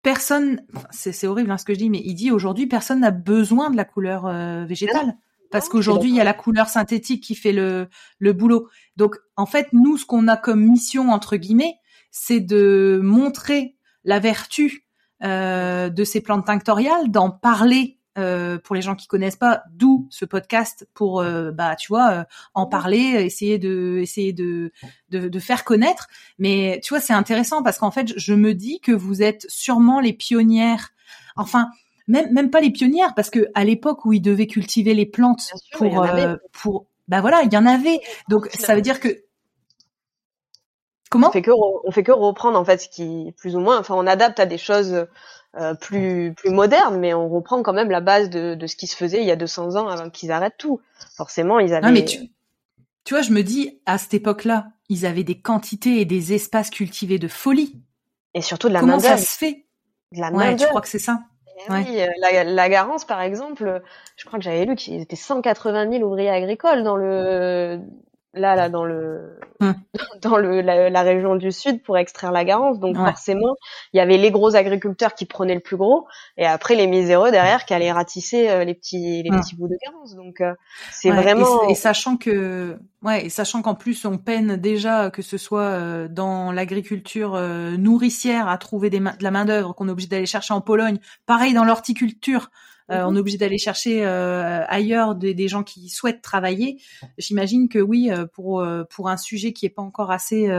personne, 0.06 0.62
c'est 0.92 1.26
horrible 1.26 1.50
hein, 1.50 1.58
ce 1.58 1.66
que 1.66 1.74
je 1.74 1.80
dis, 1.80 1.90
mais 1.90 2.00
il 2.06 2.14
dit 2.14 2.30
aujourd'hui 2.30 2.68
personne 2.68 3.00
n'a 3.00 3.10
besoin 3.10 3.72
de 3.72 3.76
la 3.76 3.86
couleur 3.86 4.28
euh, 4.28 4.64
végétale. 4.64 5.18
Parce 5.50 5.68
qu'aujourd'hui 5.68 6.12
il 6.12 6.16
y 6.16 6.22
a 6.22 6.24
la 6.24 6.34
couleur 6.34 6.70
synthétique 6.70 7.24
qui 7.24 7.34
fait 7.34 7.52
le 7.52 7.88
le 8.20 8.34
boulot. 8.34 8.68
Donc 8.98 9.16
en 9.36 9.48
fait 9.48 9.68
nous 9.74 9.98
ce 9.98 10.06
qu'on 10.06 10.28
a 10.28 10.38
comme 10.38 10.64
mission 10.64 11.10
entre 11.10 11.38
guillemets, 11.38 11.78
c'est 12.12 12.40
de 12.40 13.00
montrer 13.02 13.78
la 14.04 14.20
vertu 14.20 14.86
euh, 15.24 15.90
de 15.90 16.04
ces 16.04 16.22
plantes 16.22 16.46
tinctoriales, 16.46 17.10
d'en 17.10 17.32
parler 17.32 17.98
euh, 18.18 18.58
pour 18.58 18.76
les 18.76 18.82
gens 18.82 18.96
qui 18.96 19.08
connaissent 19.08 19.36
pas, 19.36 19.64
d'où 19.72 20.08
ce 20.10 20.24
podcast 20.24 20.88
pour 20.94 21.20
euh, 21.20 21.52
bah 21.52 21.76
tu 21.76 21.90
vois 21.90 22.12
euh, 22.12 22.24
en 22.54 22.66
parler, 22.66 22.98
essayer 22.98 23.60
de 23.60 24.00
essayer 24.02 24.32
de, 24.32 24.72
de, 25.10 25.28
de 25.28 25.40
faire 25.40 25.66
connaître. 25.66 26.08
Mais 26.40 26.80
tu 26.82 26.94
vois 26.94 27.02
c'est 27.02 27.14
intéressant 27.14 27.62
parce 27.62 27.78
qu'en 27.78 27.92
fait 27.92 28.14
je 28.18 28.34
me 28.34 28.54
dis 28.54 28.80
que 28.80 28.94
vous 28.94 29.22
êtes 29.22 29.46
sûrement 29.50 30.00
les 30.00 30.14
pionnières. 30.14 30.92
Enfin 31.36 31.70
même 32.08 32.32
même 32.32 32.52
pas 32.52 32.62
les 32.62 32.72
pionnières 32.72 33.16
parce 33.16 33.30
que 33.30 33.48
à 33.54 33.66
l'époque 33.66 34.06
où 34.06 34.14
ils 34.14 34.22
devaient 34.22 34.48
cultiver 34.48 34.94
les 34.94 35.06
plantes 35.06 35.52
pour 35.74 36.06
pour 36.54 36.88
bah 37.10 37.20
voilà 37.20 37.42
il 37.44 37.54
y 37.54 37.58
en 37.58 37.66
avait. 37.66 38.00
Donc 38.30 38.48
ça 38.54 38.76
veut 38.76 38.82
dire 38.82 39.00
que 39.00 39.26
Comment? 41.12 41.30
On 41.30 41.32
fait 41.32 41.42
que 41.44 41.52
on 41.54 41.92
fait 41.92 42.04
que 42.04 42.12
reprendre 42.12 42.60
en 42.60 42.66
fait 42.66 42.80
ce 42.80 42.90
qui 42.90 43.34
plus 43.38 43.56
ou 43.56 43.60
moins 43.60 43.80
enfin 43.80 43.96
on 43.96 44.08
adapte 44.08 44.40
à 44.40 44.46
des 44.46 44.58
choses 44.58 45.06
euh, 45.58 45.74
plus 45.74 46.34
plus 46.36 46.50
moderne, 46.50 47.00
mais 47.00 47.14
on 47.14 47.30
reprend 47.30 47.64
quand 47.64 47.74
même 47.74 47.90
la 47.90 48.02
base 48.02 48.30
de, 48.30 48.56
de 48.56 48.68
ce 48.68 48.76
qui 48.76 48.88
se 48.88 48.96
faisait 48.96 49.22
il 49.22 49.26
y 49.26 49.32
a 49.32 49.36
200 49.36 49.76
ans 49.76 49.88
avant 49.88 50.10
qu'ils 50.10 50.32
arrêtent 50.32 50.58
tout. 50.58 50.82
Forcément, 51.16 51.60
ils 51.60 51.74
avaient. 51.74 51.88
Non, 51.88 51.94
mais 51.94 52.06
tu, 52.06 52.30
tu 53.04 53.14
vois, 53.14 53.22
je 53.22 53.32
me 53.32 53.42
dis 53.42 53.80
à 53.86 53.98
cette 53.98 54.14
époque-là, 54.14 54.68
ils 54.90 55.06
avaient 55.06 55.24
des 55.24 55.40
quantités 55.40 56.02
et 56.02 56.06
des 56.06 56.34
espaces 56.34 56.70
cultivés 56.70 57.20
de 57.20 57.28
folie. 57.28 57.82
Et 58.34 58.42
surtout 58.42 58.68
de 58.68 58.74
la 58.74 58.82
Comment 58.82 59.00
ça 59.00 59.18
se 59.18 59.38
fait? 59.38 59.66
De 60.12 60.20
la 60.20 60.32
Ouais, 60.32 60.56
tu 60.56 60.66
crois 60.68 60.82
que 60.82 60.90
c'est 60.90 61.00
ça? 61.00 61.20
Eh 61.58 61.72
Oui, 61.72 62.02
euh, 62.02 62.08
la, 62.20 62.44
la 62.44 62.70
Garance, 62.70 63.06
par 63.06 63.22
exemple, 63.22 63.82
je 64.18 64.26
crois 64.26 64.40
que 64.40 64.44
j'avais 64.44 64.66
lu 64.66 64.76
qu'il 64.76 65.00
était 65.00 65.16
180 65.16 65.90
000 65.90 66.04
ouvriers 66.04 66.30
agricoles 66.30 66.84
dans 66.84 66.98
le 66.98 67.80
là, 68.36 68.56
là, 68.56 68.70
dans 68.70 68.84
le, 68.84 69.40
hum. 69.62 69.74
dans 70.22 70.38
le, 70.38 70.62
la, 70.62 71.02
région 71.02 71.36
du 71.36 71.52
sud 71.52 71.82
pour 71.84 71.98
extraire 71.98 72.32
la 72.32 72.44
garance. 72.44 72.80
Donc, 72.80 72.96
forcément, 72.98 73.56
il 73.94 73.98
y 73.98 74.00
avait 74.00 74.18
les 74.18 74.32
gros 74.32 74.56
agriculteurs 74.56 75.16
qui 75.16 75.26
prenaient 75.26 75.56
le 75.56 75.62
plus 75.62 75.78
gros 75.78 76.08
et 76.38 76.46
après 76.46 76.76
les 76.76 76.88
miséreux 76.88 77.32
derrière 77.32 77.66
qui 77.66 77.74
allaient 77.74 77.92
ratisser 77.92 78.50
euh, 78.50 78.64
les 78.64 78.74
petits, 78.74 79.24
les 79.24 79.30
hum. 79.32 79.40
petits 79.40 79.56
bouts 79.56 79.68
de 79.68 79.78
garance. 79.84 80.16
Donc, 80.16 80.42
euh, 80.42 80.54
c'est 80.92 81.12
vraiment. 81.12 81.68
Et, 81.70 81.76
sachant 81.76 82.18
que, 82.18 82.78
ouais, 83.04 83.26
et 83.26 83.30
sachant 83.30 83.62
qu'en 83.62 83.76
plus, 83.76 84.06
on 84.06 84.18
peine 84.18 84.58
déjà 84.58 85.10
que 85.10 85.22
ce 85.22 85.38
soit 85.38 85.62
euh, 85.62 86.08
dans 86.08 86.52
l'agriculture 86.52 87.40
nourricière 87.78 88.48
à 88.48 88.58
trouver 88.58 88.90
des 88.90 89.00
de 89.00 89.24
la 89.24 89.32
main 89.32 89.46
d'œuvre 89.46 89.74
qu'on 89.74 89.88
est 89.88 89.92
obligé 89.92 90.08
d'aller 90.08 90.26
chercher 90.26 90.54
en 90.54 90.62
Pologne. 90.62 91.00
Pareil 91.26 91.54
dans 91.54 91.64
l'horticulture. 91.64 92.50
Euh, 92.92 93.04
on 93.06 93.16
est 93.16 93.20
obligé 93.20 93.38
d'aller 93.38 93.58
chercher 93.58 94.06
euh, 94.06 94.64
ailleurs 94.68 95.16
des, 95.16 95.48
gens 95.48 95.64
qui 95.64 95.90
souhaitent 95.90 96.22
travailler. 96.22 96.82
J'imagine 97.18 97.68
que 97.68 97.80
oui, 97.80 98.12
euh, 98.12 98.26
pour 98.26 98.66
pour 98.90 99.10
un 99.10 99.18
sujet 99.18 99.54
qui 99.54 99.66
est 99.66 99.70
pas 99.70 99.82
encore 99.82 100.12
assez 100.12 100.50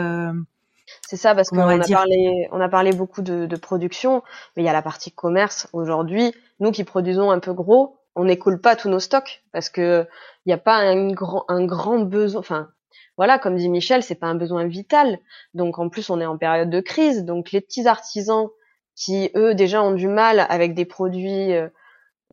c'est 1.09 1.17
ça 1.17 1.35
parce 1.35 1.51
qu'on 1.51 1.59
a 1.59 1.79
parlé, 1.79 2.49
on 2.53 2.61
a 2.61 2.69
parlé 2.69 2.93
beaucoup 2.93 3.21
de, 3.21 3.47
de, 3.47 3.57
production, 3.57 4.23
mais 4.57 4.63
il 4.63 4.67
y 4.67 4.69
a 4.69 4.73
la 4.73 4.83
partie 4.83 5.11
commerce. 5.11 5.67
Aujourd'hui, 5.73 6.33
nous 6.61 6.71
qui 6.71 6.85
produisons 6.85 7.33
un 7.33 7.41
peu 7.41 7.53
gros, 7.53 7.99
on 8.15 8.25
n'écoule 8.25 8.61
pas 8.61 8.77
tous 8.77 8.89
nos 8.89 9.01
stocks 9.01 9.43
parce 9.53 9.69
que 9.69 10.07
il 10.45 10.51
n'y 10.51 10.53
a 10.53 10.59
pas 10.59 10.77
un 10.77 11.09
grand, 11.11 11.45
un 11.49 11.65
grand 11.65 11.99
besoin. 11.99 12.39
Enfin, 12.39 12.69
voilà, 13.17 13.41
comme 13.41 13.57
dit 13.57 13.69
Michel, 13.69 14.05
c'est 14.05 14.15
pas 14.15 14.29
un 14.29 14.37
besoin 14.37 14.65
vital. 14.67 15.19
Donc 15.55 15.81
en 15.81 15.89
plus, 15.89 16.09
on 16.09 16.21
est 16.21 16.27
en 16.27 16.39
période 16.39 16.71
de 16.71 16.81
crise, 16.81 17.25
donc 17.25 17.51
les 17.51 17.61
petits 17.61 17.89
artisans 17.89 18.47
qui 18.95 19.31
eux 19.35 19.57
déjà 19.57 19.83
ont 19.83 19.93
du 19.93 20.07
mal 20.07 20.47
avec 20.49 20.75
des 20.75 20.85
produits 20.85 21.53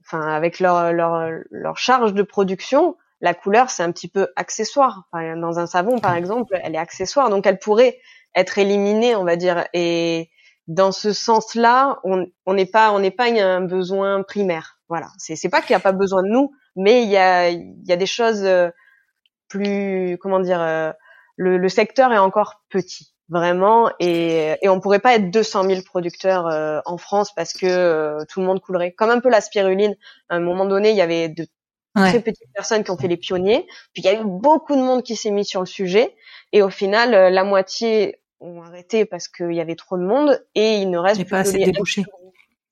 enfin 0.06 0.22
avec 0.22 0.60
leur, 0.60 0.94
leur, 0.94 1.30
leur 1.52 1.78
charge 1.78 2.14
de 2.14 2.24
production, 2.24 2.98
la 3.22 3.34
couleur 3.34 3.70
c'est 3.70 3.84
un 3.84 3.92
petit 3.92 4.08
peu 4.08 4.28
accessoire. 4.36 5.08
Enfin, 5.12 5.38
dans 5.38 5.60
un 5.60 5.66
savon 5.68 6.00
par 6.00 6.16
exemple, 6.16 6.58
elle 6.64 6.76
est 6.76 6.80
accessoire, 6.80 7.30
donc 7.30 7.46
elle 7.46 7.60
pourrait 7.60 8.00
être 8.36 8.58
éliminée, 8.58 9.16
on 9.16 9.24
va 9.24 9.36
dire. 9.36 9.66
Et 9.74 10.30
dans 10.68 10.92
ce 10.92 11.14
sens-là, 11.14 12.00
on 12.04 12.54
n'est 12.54 12.66
pas 12.66 12.92
on 12.92 13.00
n'est 13.00 13.12
pas 13.12 13.30
un 13.30 13.62
besoin 13.62 14.24
primaire. 14.24 14.80
Voilà, 14.90 15.08
c'est 15.18 15.36
c'est 15.36 15.50
pas 15.50 15.62
qu'il 15.62 15.72
n'y 15.72 15.78
a 15.78 15.80
pas 15.80 15.92
besoin 15.92 16.24
de 16.24 16.30
nous, 16.30 16.52
mais 16.76 17.04
il 17.04 17.10
y 17.10 17.18
a 17.18 17.50
il 17.50 17.86
y 17.86 17.92
a 17.92 17.98
des 17.98 18.06
choses 18.06 18.44
euh, 18.44 18.70
plus 19.48 20.18
comment 20.22 20.40
dire. 20.40 20.62
Euh, 20.62 20.92
le, 21.36 21.58
le 21.58 21.70
secteur 21.70 22.14
est 22.14 22.20
encore 22.20 22.62
petit 22.70 23.13
vraiment 23.34 23.90
et, 24.00 24.56
et 24.62 24.70
on 24.70 24.80
pourrait 24.80 25.00
pas 25.00 25.16
être 25.16 25.30
200 25.30 25.64
000 25.64 25.82
producteurs 25.82 26.48
euh, 26.48 26.80
en 26.86 26.98
France 26.98 27.34
parce 27.36 27.52
que 27.52 27.66
euh, 27.66 28.24
tout 28.30 28.40
le 28.40 28.46
monde 28.46 28.62
coulerait. 28.62 28.94
Comme 28.94 29.10
un 29.10 29.20
peu 29.20 29.30
la 29.30 29.42
spiruline 29.42 29.96
à 30.30 30.36
un 30.36 30.40
moment 30.40 30.66
donné 30.66 30.92
il 30.92 30.96
y 30.96 31.02
avait 31.02 31.28
de 31.28 31.46
très 31.96 32.22
petites 32.22 32.52
personnes 32.54 32.84
qui 32.84 32.92
ont 32.92 32.98
fait 32.98 33.08
les 33.08 33.18
pionniers 33.18 33.68
puis 33.94 34.02
il 34.02 34.06
y 34.06 34.08
a 34.08 34.14
eu 34.14 34.24
beaucoup 34.24 34.76
de 34.76 34.82
monde 34.82 35.04
qui 35.04 35.16
s'est 35.16 35.32
mis 35.32 35.46
sur 35.46 35.60
le 35.60 35.66
sujet 35.66 36.16
et 36.54 36.62
au 36.62 36.70
final 36.70 37.14
euh, 37.14 37.30
la 37.30 37.44
moitié 37.44 38.22
ont 38.40 38.62
arrêté 38.62 39.06
parce 39.06 39.28
qu'il 39.28 39.54
y 39.54 39.62
avait 39.62 39.76
trop 39.76 39.98
de 39.98 40.04
monde 40.04 40.42
et 40.56 40.78
il 40.78 40.90
ne 40.90 40.98
reste 40.98 41.28
pas 41.30 41.40
assez 41.40 41.60
débouché 41.60 42.06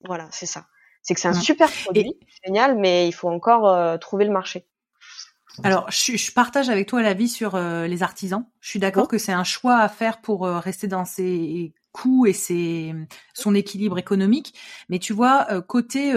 voilà 0.06 0.28
c'est 0.32 0.48
ça. 0.48 0.66
C'est 1.04 1.16
que 1.16 1.20
c'est 1.20 1.28
un 1.28 1.34
super 1.34 1.70
produit 1.84 2.16
génial 2.46 2.78
mais 2.78 3.08
il 3.08 3.12
faut 3.12 3.30
encore 3.30 4.00
trouver 4.00 4.26
le 4.26 4.32
marché 4.32 4.66
alors, 5.64 5.90
je, 5.92 6.32
partage 6.32 6.70
avec 6.70 6.88
toi 6.88 7.02
l'avis 7.02 7.28
sur 7.28 7.56
euh, 7.56 7.88
les 7.88 8.04
artisans. 8.04 8.46
Je 8.62 8.70
suis 8.70 8.80
d'accord 8.80 9.08
que 9.08 9.18
c'est 9.18 9.34
un 9.34 9.44
choix 9.44 9.78
à 9.78 9.90
faire 9.90 10.22
pour 10.22 10.46
euh, 10.46 10.60
rester 10.60 10.88
dans 10.88 11.06
ses 11.06 11.74
coûts 11.92 12.26
et 12.26 12.34
ses, 12.34 12.96
son 13.34 13.54
équilibre 13.54 13.98
économique. 13.98 14.54
Mais 14.90 14.98
tu 14.98 15.14
vois, 15.14 15.48
euh, 15.52 15.62
côté 15.62 16.14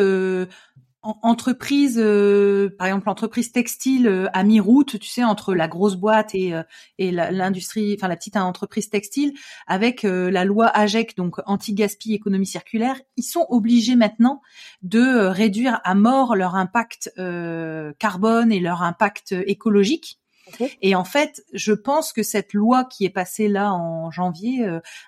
entreprise, 1.05 1.98
euh, 1.98 2.74
par 2.78 2.86
exemple 2.86 3.07
l'entreprise 3.07 3.52
textile 3.52 4.09
euh, 4.09 4.26
à 4.32 4.42
mi-route, 4.42 4.98
tu 4.98 5.09
sais, 5.09 5.22
entre 5.22 5.55
la 5.55 5.68
grosse 5.68 5.96
boîte 5.96 6.34
et, 6.34 6.55
euh, 6.55 6.62
et 6.98 7.11
l'industrie, 7.11 7.94
enfin 7.98 8.09
la 8.09 8.16
petite 8.16 8.36
entreprise 8.36 8.88
textile, 8.88 9.34
avec 9.66 10.02
la 10.02 10.44
loi 10.44 10.66
AGEC, 10.66 11.16
donc 11.16 11.36
anti-gaspi 11.46 12.14
économie 12.14 12.46
circulaire, 12.46 13.00
ils 13.16 13.22
sont 13.22 13.46
obligés 13.48 13.96
maintenant 13.96 14.40
de 14.82 15.26
réduire 15.26 15.80
à 15.84 15.94
mort 15.94 16.36
leur 16.36 16.55
impact 16.55 17.12
carbone 17.98 18.52
et 18.52 18.61
leur 18.61 18.82
impact 18.82 19.32
écologique. 19.46 20.20
Et 20.82 20.94
en 20.94 21.05
fait, 21.05 21.42
je 21.52 21.72
pense 21.72 22.12
que 22.12 22.22
cette 22.22 22.52
loi 22.52 22.84
qui 22.84 23.05
est 23.05 23.11
passée 23.11 23.48
là 23.48 23.72
en 23.72 24.11
janvier 24.11 24.66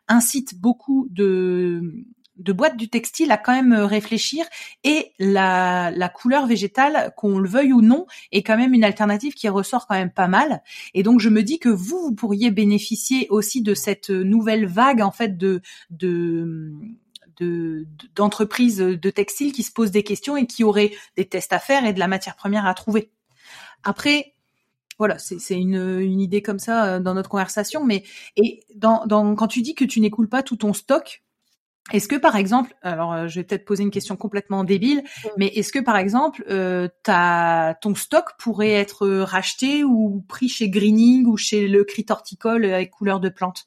incite 0.08 0.58
beaucoup 0.60 1.08
de 1.10 2.06
de 2.36 2.52
boîte 2.52 2.76
du 2.76 2.88
textile 2.88 3.30
à 3.32 3.36
quand 3.36 3.52
même 3.52 3.72
euh, 3.72 3.86
réfléchir 3.86 4.44
et 4.84 5.12
la, 5.18 5.90
la 5.90 6.08
couleur 6.08 6.46
végétale, 6.46 7.12
qu'on 7.16 7.38
le 7.38 7.48
veuille 7.48 7.72
ou 7.72 7.82
non, 7.82 8.06
est 8.32 8.42
quand 8.42 8.56
même 8.56 8.74
une 8.74 8.84
alternative 8.84 9.34
qui 9.34 9.48
ressort 9.48 9.86
quand 9.86 9.94
même 9.94 10.10
pas 10.10 10.28
mal. 10.28 10.62
Et 10.94 11.02
donc 11.02 11.20
je 11.20 11.28
me 11.28 11.42
dis 11.42 11.58
que 11.58 11.68
vous, 11.68 11.98
vous 12.00 12.14
pourriez 12.14 12.50
bénéficier 12.50 13.26
aussi 13.30 13.62
de 13.62 13.74
cette 13.74 14.10
nouvelle 14.10 14.66
vague 14.66 15.02
en 15.02 15.12
fait 15.12 15.36
de 15.36 15.60
de 15.90 16.72
d'entreprises 18.14 18.78
de, 18.78 19.10
textile 19.10 19.52
qui 19.52 19.62
se 19.62 19.72
posent 19.72 19.90
des 19.90 20.02
questions 20.02 20.36
et 20.36 20.46
qui 20.46 20.64
auraient 20.64 20.92
des 21.16 21.26
tests 21.26 21.52
à 21.52 21.58
faire 21.58 21.84
et 21.84 21.92
de 21.92 21.98
la 21.98 22.08
matière 22.08 22.36
première 22.36 22.66
à 22.66 22.74
trouver. 22.74 23.10
Après, 23.82 24.34
voilà, 24.98 25.18
c'est 25.18 25.54
une, 25.54 26.00
une 26.00 26.20
idée 26.20 26.40
comme 26.40 26.58
ça 26.58 26.86
euh, 26.86 27.00
dans 27.00 27.12
notre 27.12 27.28
conversation, 27.28 27.84
mais 27.84 28.04
et 28.36 28.64
dans, 28.74 29.04
dans 29.06 29.34
quand 29.34 29.48
tu 29.48 29.60
dis 29.60 29.74
que 29.74 29.84
tu 29.84 30.00
n'écoules 30.00 30.28
pas 30.28 30.42
tout 30.42 30.56
ton 30.56 30.72
stock, 30.72 31.22
est-ce 31.92 32.08
que 32.08 32.16
par 32.16 32.36
exemple, 32.36 32.74
alors 32.82 33.12
euh, 33.12 33.28
je 33.28 33.38
vais 33.38 33.44
peut-être 33.44 33.64
poser 33.64 33.84
une 33.84 33.90
question 33.90 34.16
complètement 34.16 34.64
débile, 34.64 35.04
mais 35.36 35.46
est-ce 35.46 35.72
que 35.72 35.78
par 35.78 35.96
exemple, 35.96 36.44
euh, 36.50 36.88
ton 37.80 37.94
stock 37.94 38.30
pourrait 38.38 38.72
être 38.72 39.06
racheté 39.08 39.84
ou 39.84 40.24
pris 40.28 40.48
chez 40.48 40.68
Greening 40.68 41.26
ou 41.26 41.36
chez 41.36 41.68
le 41.68 41.84
Crit 41.84 42.06
Horticole 42.10 42.64
avec 42.64 42.90
couleur 42.90 43.20
de 43.20 43.28
plante? 43.28 43.66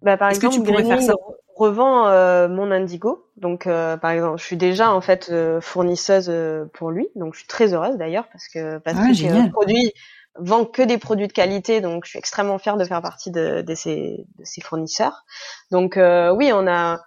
Bah, 0.00 0.16
Par 0.16 0.30
exemple, 0.30 0.54
que 0.54 0.60
tu 0.60 0.62
pourrais 0.62 0.84
faire 0.84 1.02
ça? 1.02 1.14
revend 1.56 2.06
euh, 2.06 2.48
mon 2.48 2.70
indigo. 2.70 3.26
Donc, 3.36 3.66
euh, 3.66 3.96
par 3.96 4.12
exemple, 4.12 4.38
je 4.38 4.44
suis 4.44 4.56
déjà 4.56 4.92
en 4.92 5.00
fait 5.00 5.32
fournisseuse 5.60 6.32
pour 6.72 6.90
lui, 6.90 7.08
donc 7.16 7.34
je 7.34 7.40
suis 7.40 7.48
très 7.48 7.74
heureuse 7.74 7.96
d'ailleurs 7.96 8.28
parce 8.32 8.48
que 8.48 8.78
parce 8.78 8.96
ah, 8.98 9.08
que 9.08 9.26
un 9.26 9.48
produit 9.48 9.92
vend 10.36 10.64
que 10.64 10.82
des 10.82 10.98
produits 10.98 11.26
de 11.26 11.32
qualité, 11.32 11.80
donc 11.80 12.04
je 12.04 12.10
suis 12.10 12.18
extrêmement 12.18 12.58
fière 12.58 12.76
de 12.76 12.84
faire 12.84 13.02
partie 13.02 13.32
de, 13.32 13.60
de, 13.60 13.74
ces, 13.74 14.24
de 14.38 14.44
ces 14.44 14.60
fournisseurs. 14.60 15.24
Donc 15.72 15.96
oui, 15.96 16.50
on 16.54 16.66
a 16.68 17.00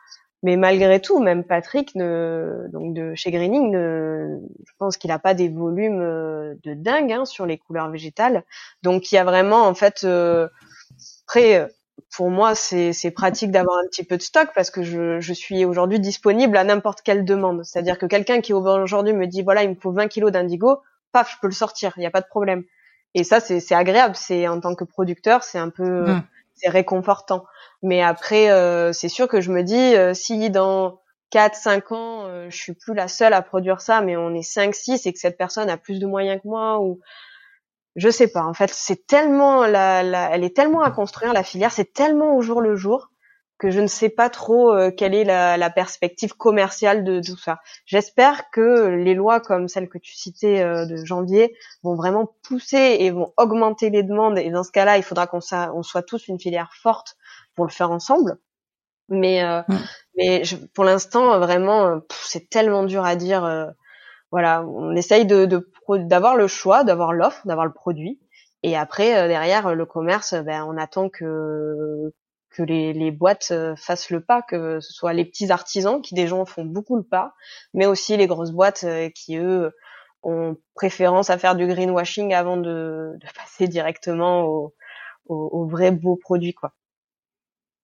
mais 0.44 0.58
malgré 0.58 1.00
tout, 1.00 1.20
même 1.20 1.44
Patrick, 1.44 1.94
ne, 1.94 2.68
donc 2.72 2.96
de 2.96 3.14
chez 3.14 3.30
Greening, 3.30 3.72
ne, 3.72 4.40
je 4.66 4.74
pense 4.80 4.98
qu'il 4.98 5.10
n'a 5.10 5.20
pas 5.20 5.36
des 5.36 5.50
volumes 5.50 6.02
euh, 6.02 6.56
de 6.64 6.74
dingue 6.74 7.12
hein, 7.12 7.26
sur 7.26 7.46
les 7.46 7.58
couleurs 7.60 7.90
végétales. 7.90 8.44
Donc 8.82 9.12
il 9.12 9.16
y 9.16 9.18
a 9.20 9.24
vraiment 9.24 9.68
en 9.68 9.76
fait, 9.76 10.04
euh, 10.04 10.48
après 11.28 11.68
pour 12.16 12.30
moi 12.30 12.56
c'est 12.56 13.12
pratique 13.12 13.52
d'avoir 13.52 13.78
un 13.78 13.88
petit 13.88 14.04
peu 14.04 14.18
de 14.18 14.22
stock 14.22 14.50
parce 14.56 14.72
que 14.72 14.82
je, 14.82 15.20
je 15.20 15.34
suis 15.34 15.64
aujourd'hui 15.64 16.00
disponible 16.00 16.58
à 16.58 16.64
n'importe 16.64 17.02
quelle 17.04 17.24
demande. 17.24 17.64
C'est-à-dire 17.64 18.00
que 18.00 18.08
quelqu'un 18.08 18.42
qui 18.42 18.54
aujourd'hui 18.54 19.14
me 19.14 19.28
dit 19.28 19.44
voilà 19.44 19.64
il 19.64 19.70
me 19.70 19.76
faut 19.76 19.92
20 19.92 20.08
kilos 20.08 20.32
d'indigo, 20.32 20.80
paf 21.12 21.32
je 21.32 21.38
peux 21.40 21.48
le 21.48 21.54
sortir, 21.54 21.94
il 21.98 22.00
n'y 22.00 22.08
a 22.08 22.12
pas 22.12 22.22
de 22.22 22.28
problème. 22.28 22.64
Et 23.14 23.24
ça 23.24 23.40
c'est 23.40 23.76
agréable, 23.76 24.16
c'est 24.16 24.48
en 24.48 24.60
tant 24.60 24.74
que 24.74 24.86
producteur 24.86 25.44
c'est 25.44 25.60
un 25.60 25.70
peu. 25.70 26.06
C'est 26.62 26.70
réconfortant. 26.70 27.46
Mais 27.84 28.02
après, 28.02 28.52
euh, 28.52 28.94
c'est 28.94 29.10
sûr 29.10 29.28
que 29.28 29.42
je 29.42 29.52
me 29.52 29.64
dis, 29.64 29.96
euh, 29.96 30.14
si 30.14 30.50
dans 30.50 31.02
4, 31.32 31.56
5 31.56 31.92
ans, 31.92 32.26
euh, 32.28 32.50
je 32.50 32.58
suis 32.58 32.74
plus 32.74 32.94
la 32.94 33.08
seule 33.08 33.34
à 33.34 33.42
produire 33.42 33.82
ça, 33.82 34.02
mais 34.02 34.18
on 34.18 34.34
est 34.36 34.44
5, 34.44 34.76
6 34.76 35.06
et 35.06 35.14
que 35.14 35.20
cette 35.20 35.38
personne 35.38 35.70
a 35.70 35.78
plus 35.78 36.00
de 36.00 36.06
moyens 36.08 36.42
que 36.42 36.48
moi, 36.48 36.80
ou 36.82 37.00
je 37.96 38.10
sais 38.10 38.28
pas. 38.28 38.44
En 38.44 38.54
fait, 38.54 38.72
c'est 38.74 39.08
tellement, 39.08 39.66
la, 39.66 40.04
la, 40.04 40.30
elle 40.36 40.44
est 40.44 40.56
tellement 40.56 40.82
à 40.82 40.92
construire 40.92 41.34
la 41.34 41.44
filière, 41.44 41.72
c'est 41.72 41.94
tellement 41.94 42.36
au 42.36 42.42
jour 42.42 42.62
le 42.62 42.76
jour 42.76 43.10
que 43.62 43.70
je 43.70 43.80
ne 43.80 43.86
sais 43.88 44.10
pas 44.10 44.32
trop 44.32 44.76
quelle 44.98 45.14
est 45.14 45.24
la, 45.24 45.56
la, 45.56 45.70
perspective 45.70 46.34
commerciale 46.36 47.04
de, 47.04 47.22
tout 47.22 47.38
ça. 47.38 47.60
J'espère 47.86 48.50
que 48.50 48.88
les 48.88 49.14
lois 49.14 49.40
comme 49.40 49.68
celle 49.68 49.88
que 49.88 50.00
tu 50.00 50.16
citais 50.16 50.64
de 50.64 50.96
janvier 51.06 51.56
vont 51.84 51.94
vraiment 51.94 52.34
pousser 52.42 52.98
et 53.00 53.12
vont 53.12 53.32
augmenter 53.38 53.92
les 53.92 54.02
demandes. 54.02 54.40
Et 54.40 54.50
dans 54.50 54.64
ce 54.64 54.72
cas-là, 54.72 54.98
il 54.98 55.04
faudra 55.04 55.28
qu'on 55.28 55.42
on 55.76 55.84
soit 55.84 56.02
tous 56.02 56.28
une 56.28 56.40
filière 56.40 56.72
forte 56.82 57.18
pour 57.56 57.66
le 57.66 57.72
faire 57.72 57.92
ensemble. 57.92 58.40
Mais 59.12 59.44
euh, 59.44 59.62
mais 60.16 60.44
je, 60.44 60.56
pour 60.74 60.86
l'instant 60.86 61.38
vraiment 61.38 61.86
euh, 61.86 62.00
c'est 62.10 62.50
tellement 62.50 62.84
dur 62.84 63.06
à 63.06 63.16
dire. 63.16 63.44
Euh, 63.44 63.68
voilà, 64.32 64.64
on 64.64 64.96
essaye 64.96 65.26
de 65.26 65.46
d'avoir 65.90 66.38
le 66.38 66.48
choix, 66.48 66.86
d'avoir 66.86 67.12
l'offre, 67.12 67.46
d'avoir 67.46 67.66
le 67.66 67.74
produit, 67.74 68.22
et 68.64 68.78
après 68.78 69.28
derrière 69.28 69.76
le 69.76 69.86
commerce, 69.86 70.34
ben 70.34 70.64
on 70.64 70.78
attend 70.78 71.10
que 71.10 72.14
que 72.52 72.64
les, 72.64 72.94
les 72.94 73.12
boîtes 73.12 73.54
fassent 73.78 74.10
le 74.10 74.22
pas, 74.22 74.42
que 74.42 74.80
ce 74.80 74.94
soit 74.94 75.14
les 75.14 75.26
petits 75.26 75.52
artisans 75.52 76.02
qui 76.02 76.16
des 76.16 76.28
gens 76.28 76.46
font 76.46 76.66
beaucoup 76.66 76.98
le 76.98 77.04
pas, 77.04 77.34
mais 77.74 77.86
aussi 77.86 78.18
les 78.18 78.28
grosses 78.28 78.52
boîtes 78.52 78.86
qui 79.16 79.38
eux 79.38 79.72
ont 80.24 80.58
préférence 80.76 81.30
à 81.30 81.38
faire 81.38 81.56
du 81.56 81.68
greenwashing 81.68 82.34
avant 82.34 82.58
de, 82.58 83.14
de 83.20 83.28
passer 83.36 83.68
directement 83.68 84.44
au, 84.44 84.74
au, 85.28 85.50
au 85.52 85.66
vrai 85.68 85.92
beau 85.92 86.16
produit 86.16 86.54
quoi. 86.54 86.74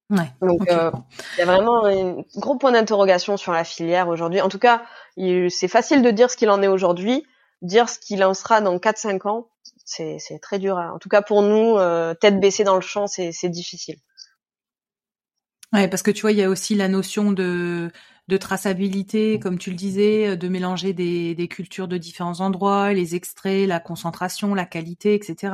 Ouais, 0.09 0.32
Donc 0.41 0.70
euh, 0.70 0.89
il 1.34 1.39
y 1.39 1.41
a 1.41 1.45
vraiment 1.45 1.86
un 1.86 2.24
gros 2.38 2.57
point 2.57 2.72
d'interrogation 2.72 3.36
sur 3.36 3.51
la 3.51 3.65
filière 3.65 4.07
aujourd'hui. 4.07 4.39
En 4.39 4.47
tout 4.47 4.59
cas, 4.59 4.84
c'est 5.18 5.68
facile 5.68 6.01
de 6.01 6.11
dire 6.11 6.32
ce 6.32 6.38
qu'il 6.38 6.49
en 6.49 6.61
est 6.61 6.68
aujourd'hui. 6.68 7.26
Dire 7.61 7.89
ce 7.89 7.99
qu'il 7.99 8.24
en 8.24 8.34
sera 8.34 8.61
dans 8.61 8.78
4-5 8.78 9.28
ans, 9.28 9.47
c'est 9.84 10.39
très 10.41 10.59
dur. 10.59 10.78
En 10.78 10.99
tout 10.99 11.09
cas 11.09 11.22
pour 11.22 11.41
nous, 11.41 11.78
euh, 11.78 12.13
tête 12.13 12.39
baissée 12.39 12.63
dans 12.63 12.76
le 12.76 12.82
champ, 12.82 13.07
c'est 13.07 13.49
difficile. 13.49 13.97
Ouais, 15.78 15.88
parce 15.88 16.01
que 16.01 16.09
tu 16.09 16.21
vois, 16.21 16.32
il 16.32 16.39
y 16.39 16.43
a 16.43 16.49
aussi 16.49 16.73
la 16.73 16.88
notion 16.88 17.32
de 17.32 17.91
de 18.28 18.36
traçabilité, 18.36 19.39
comme 19.39 19.57
tu 19.57 19.69
le 19.69 19.78
disais, 19.78 20.36
de 20.36 20.47
mélanger 20.49 20.91
des, 20.91 21.34
des 21.34 21.47
cultures 21.47 21.88
de 21.88 21.97
différents 21.97 22.41
endroits, 22.41 22.91
les 22.91 23.15
extraits, 23.15 23.67
la 23.67 23.80
concentration, 23.80 24.53
la 24.53 24.65
qualité, 24.65 25.13
etc. 25.13 25.53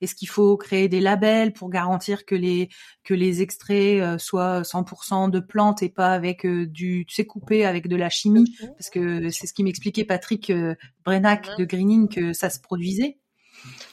Est-ce 0.00 0.14
qu'il 0.14 0.28
faut 0.28 0.56
créer 0.56 0.88
des 0.88 1.00
labels 1.00 1.52
pour 1.52 1.68
garantir 1.68 2.24
que 2.24 2.34
les 2.34 2.70
que 3.02 3.12
les 3.12 3.42
extraits 3.42 4.00
euh, 4.00 4.16
soient 4.16 4.62
100% 4.62 5.28
de 5.28 5.40
plantes 5.40 5.82
et 5.82 5.90
pas 5.90 6.14
avec 6.14 6.46
euh, 6.46 6.66
du, 6.66 7.04
tu 7.06 7.14
sais, 7.14 7.26
coupé 7.26 7.66
avec 7.66 7.88
de 7.88 7.96
la 7.96 8.08
chimie, 8.08 8.56
parce 8.78 8.88
que 8.88 9.28
c'est 9.30 9.46
ce 9.46 9.52
qui 9.52 9.64
m'expliquait 9.64 10.04
Patrick 10.04 10.50
euh, 10.50 10.74
Brenac 11.04 11.50
de 11.58 11.64
Greening 11.64 12.08
que 12.08 12.32
ça 12.32 12.48
se 12.48 12.60
produisait. 12.60 13.18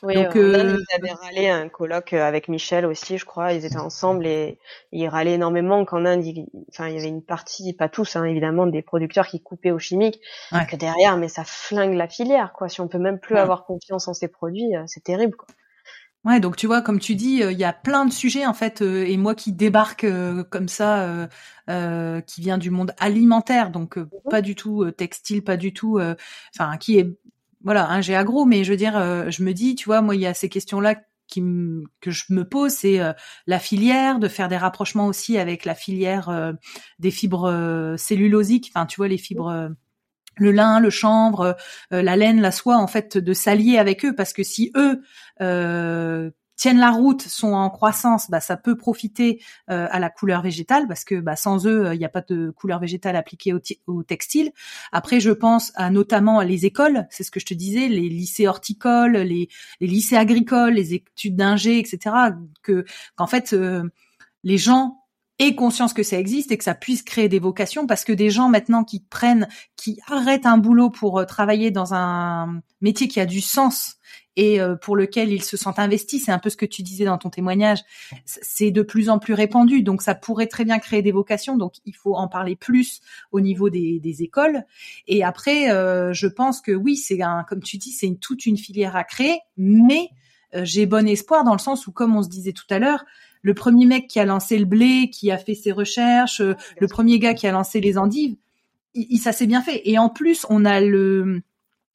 Oui, 0.03 0.15
Donc, 0.15 0.36
euh, 0.36 0.78
ils 0.80 0.95
avaient 0.95 1.13
râlé 1.13 1.49
un 1.49 1.69
colloque 1.69 2.13
euh, 2.13 2.28
avec 2.28 2.47
Michel 2.47 2.86
aussi, 2.86 3.17
je 3.17 3.26
crois. 3.26 3.53
Ils 3.53 3.65
étaient 3.65 3.78
ensemble 3.78 4.26
et 4.26 4.57
ils 4.91 5.07
râlaient 5.07 5.34
énormément 5.34 5.86
qu'en 5.86 6.05
Inde, 6.05 6.26
il, 6.26 6.47
enfin, 6.69 6.88
il 6.88 6.95
y 6.95 6.97
avait 6.97 7.07
une 7.07 7.24
partie, 7.24 7.74
pas 7.74 7.89
tous, 7.89 8.15
hein, 8.15 8.24
évidemment, 8.26 8.65
des 8.65 8.82
producteurs 8.82 9.28
qui 9.28 9.41
coupaient 9.41 9.72
au 9.72 9.80
chimique, 9.80 10.19
que 10.69 10.76
derrière, 10.76 11.17
mais 11.17 11.28
ça 11.28 11.43
flingue 11.45 11.93
la 11.93 12.07
filière, 12.07 12.53
quoi. 12.53 12.67
Si 12.67 12.82
on 12.82 12.88
peut 12.88 12.97
même 12.97 13.19
plus 13.19 13.38
avoir 13.38 13.65
confiance 13.65 14.07
en 14.07 14.13
ces 14.13 14.28
produits, 14.28 14.76
euh, 14.76 14.84
c'est 14.88 15.03
terrible, 15.03 15.36
quoi. 15.36 15.47
Ouais, 16.24 16.39
donc 16.39 16.55
tu 16.55 16.67
vois, 16.67 16.84
comme 16.84 16.99
tu 16.99 17.15
dis, 17.15 17.41
il 17.41 17.57
y 17.57 17.63
a 17.63 17.74
plein 17.74 18.05
de 18.05 18.11
sujets 18.11 18.45
en 18.45 18.53
fait, 18.53 18.84
et 18.84 19.17
moi 19.17 19.34
qui 19.34 19.53
débarque 19.53 20.05
comme 20.51 20.67
ça, 20.67 21.28
qui 21.67 22.41
vient 22.41 22.59
du 22.59 22.69
monde 22.69 22.93
alimentaire, 22.99 23.72
donc 23.72 23.97
mhm. 23.97 24.07
pas 24.30 24.43
du 24.43 24.53
tout 24.53 24.91
textile, 24.91 25.43
pas 25.43 25.57
du 25.57 25.74
tout, 25.74 25.99
enfin 26.55 26.78
qui 26.78 26.99
est 26.99 27.17
voilà, 27.64 27.89
hein, 27.89 28.01
j'ai 28.01 28.16
agro, 28.16 28.45
mais 28.45 28.64
je 28.64 28.72
veux 28.72 28.78
dire, 28.78 28.97
euh, 28.97 29.30
je 29.30 29.43
me 29.43 29.53
dis, 29.53 29.76
tu 29.76 29.86
vois, 29.86 30.01
moi, 30.01 30.16
il 30.16 30.22
y 30.22 30.26
a 30.26 30.34
ces 30.34 30.49
questions-là 30.49 30.95
que 31.34 32.12
je 32.12 32.24
me 32.30 32.43
pose, 32.43 32.74
c'est 32.74 32.99
euh, 32.99 33.14
la 33.47 33.57
filière, 33.57 34.20
de 34.20 34.28
faire 34.28 34.49
des 34.49 34.57
rapprochements 34.57 35.07
aussi 35.07 35.38
avec 35.38 35.64
la 35.64 35.76
filière 35.76 36.28
euh, 36.28 36.51
des 36.99 37.12
fibres 37.12 37.95
cellulosiques, 37.97 38.70
enfin, 38.74 38.86
tu 38.86 38.97
vois, 38.97 39.07
les 39.07 39.18
fibres 39.18 39.70
le 40.38 40.51
lin, 40.51 40.80
le 40.80 40.89
chanvre, 40.89 41.57
la 41.91 42.16
laine, 42.16 42.41
la 42.41 42.51
soie, 42.51 42.78
en 42.78 42.88
fait, 42.88 43.18
de 43.18 43.34
s'allier 43.34 43.78
avec 43.78 44.05
eux, 44.05 44.16
parce 44.16 44.34
que 44.34 44.43
si 44.43 44.72
eux 44.76 45.01
tiennent 46.62 46.78
la 46.78 46.91
route, 46.91 47.24
sont 47.24 47.53
en 47.53 47.72
croissance, 47.72 48.30
bah, 48.30 48.39
ça 48.39 48.55
peut 48.55 48.78
profiter 48.78 49.41
euh, 49.72 49.88
à 49.89 49.97
la 49.97 50.12
couleur 50.12 50.43
végétale 50.43 50.88
parce 50.88 51.03
que 51.03 51.16
bah, 51.16 51.36
sans 51.36 51.66
eux, 51.66 51.89
il 51.91 51.97
n'y 51.97 52.05
a 52.05 52.09
pas 52.09 52.22
de 52.22 52.51
couleur 52.51 52.80
végétale 52.80 53.16
appliquée 53.16 53.51
au, 53.88 54.03
textile. 54.03 54.51
Après, 54.91 55.20
je 55.20 55.32
pense 55.32 55.72
à 55.74 55.89
notamment 55.89 56.39
les 56.41 56.68
écoles, 56.68 57.07
c'est 57.09 57.24
ce 57.24 57.32
que 57.32 57.39
je 57.39 57.47
te 57.47 57.55
disais, 57.55 57.88
les 57.88 58.09
lycées 58.09 58.47
horticoles, 58.47 59.18
les, 59.18 59.49
lycées 59.80 60.18
agricoles, 60.18 60.74
les 60.74 60.93
études 60.93 61.36
d'ingé, 61.36 61.80
etc. 61.80 62.16
Que 62.62 62.86
qu'en 63.16 63.26
fait 63.26 63.53
euh, 63.53 63.89
les 64.43 64.59
gens 64.59 64.99
aient 65.39 65.55
conscience 65.55 65.93
que 65.93 66.03
ça 66.03 66.20
existe 66.20 66.51
et 66.51 66.59
que 66.59 66.64
ça 66.64 66.76
puisse 66.76 67.01
créer 67.01 67.28
des 67.28 67.39
vocations 67.39 67.88
parce 67.88 68.03
que 68.03 68.14
des 68.14 68.30
gens 68.30 68.49
maintenant 68.49 68.84
qui 68.84 68.99
prennent, 68.99 69.47
qui 69.78 69.99
arrêtent 70.05 70.45
un 70.45 70.59
boulot 70.59 70.91
pour 70.91 71.18
euh, 71.18 71.26
travailler 71.26 71.72
dans 71.72 71.95
un 71.95 72.62
métier 72.82 73.07
qui 73.07 73.20
a 73.20 73.26
du 73.26 73.41
sens 73.41 73.97
et 74.36 74.61
euh, 74.61 74.75
pour 74.75 74.95
lequel 74.95 75.32
ils 75.32 75.43
se 75.43 75.57
sentent 75.57 75.79
investis. 75.79 76.25
C'est 76.25 76.32
un 76.32 76.39
peu 76.39 76.49
ce 76.49 76.57
que 76.57 76.65
tu 76.65 76.84
disais 76.84 77.05
dans 77.05 77.17
ton 77.17 77.29
témoignage. 77.29 77.79
C'est 78.25 78.71
de 78.71 78.82
plus 78.82 79.09
en 79.09 79.19
plus 79.19 79.34
répandu, 79.34 79.84
donc 79.84 80.01
ça 80.01 80.15
pourrait 80.15 80.47
très 80.47 80.65
bien 80.65 80.79
créer 80.79 81.01
des 81.01 81.11
vocations. 81.11 81.57
Donc 81.57 81.75
il 81.86 81.95
faut 81.95 82.15
en 82.15 82.27
parler 82.27 82.55
plus 82.55 83.01
au 83.32 83.41
niveau 83.41 83.69
des, 83.69 83.99
des 83.99 84.23
écoles. 84.23 84.63
Et 85.07 85.23
après, 85.23 85.71
euh, 85.71 86.13
je 86.13 86.27
pense 86.27 86.61
que 86.61 86.71
oui, 86.71 86.95
c'est 86.95 87.21
un, 87.21 87.43
comme 87.47 87.61
tu 87.61 87.77
dis, 87.77 87.91
c'est 87.91 88.07
une, 88.07 88.19
toute 88.19 88.45
une 88.45 88.57
filière 88.57 88.95
à 88.95 89.03
créer, 89.03 89.39
mais 89.57 90.09
euh, 90.55 90.61
j'ai 90.63 90.86
bon 90.86 91.07
espoir 91.07 91.43
dans 91.43 91.53
le 91.53 91.59
sens 91.59 91.88
où, 91.88 91.91
comme 91.91 92.15
on 92.15 92.23
se 92.23 92.29
disait 92.29 92.53
tout 92.53 92.65
à 92.69 92.79
l'heure, 92.79 93.05
le 93.41 93.53
premier 93.53 93.86
mec 93.86 94.07
qui 94.07 94.19
a 94.19 94.25
lancé 94.25 94.57
le 94.57 94.65
blé, 94.65 95.09
qui 95.11 95.32
a 95.32 95.38
fait 95.38 95.55
ses 95.55 95.71
recherches, 95.71 96.41
le 96.41 96.88
premier 96.88 97.17
gars 97.17 97.34
qui 97.34 97.47
a 97.47 97.51
lancé 97.51 97.82
les 97.82 97.97
endives, 97.97 98.36
il, 98.93 99.17
ça 99.17 99.32
s'est 99.32 99.47
bien 99.47 99.61
fait. 99.61 99.82
Et 99.86 99.97
en 99.97 100.09
plus, 100.09 100.45
on 100.49 100.63
a 100.63 100.79
le 100.79 101.41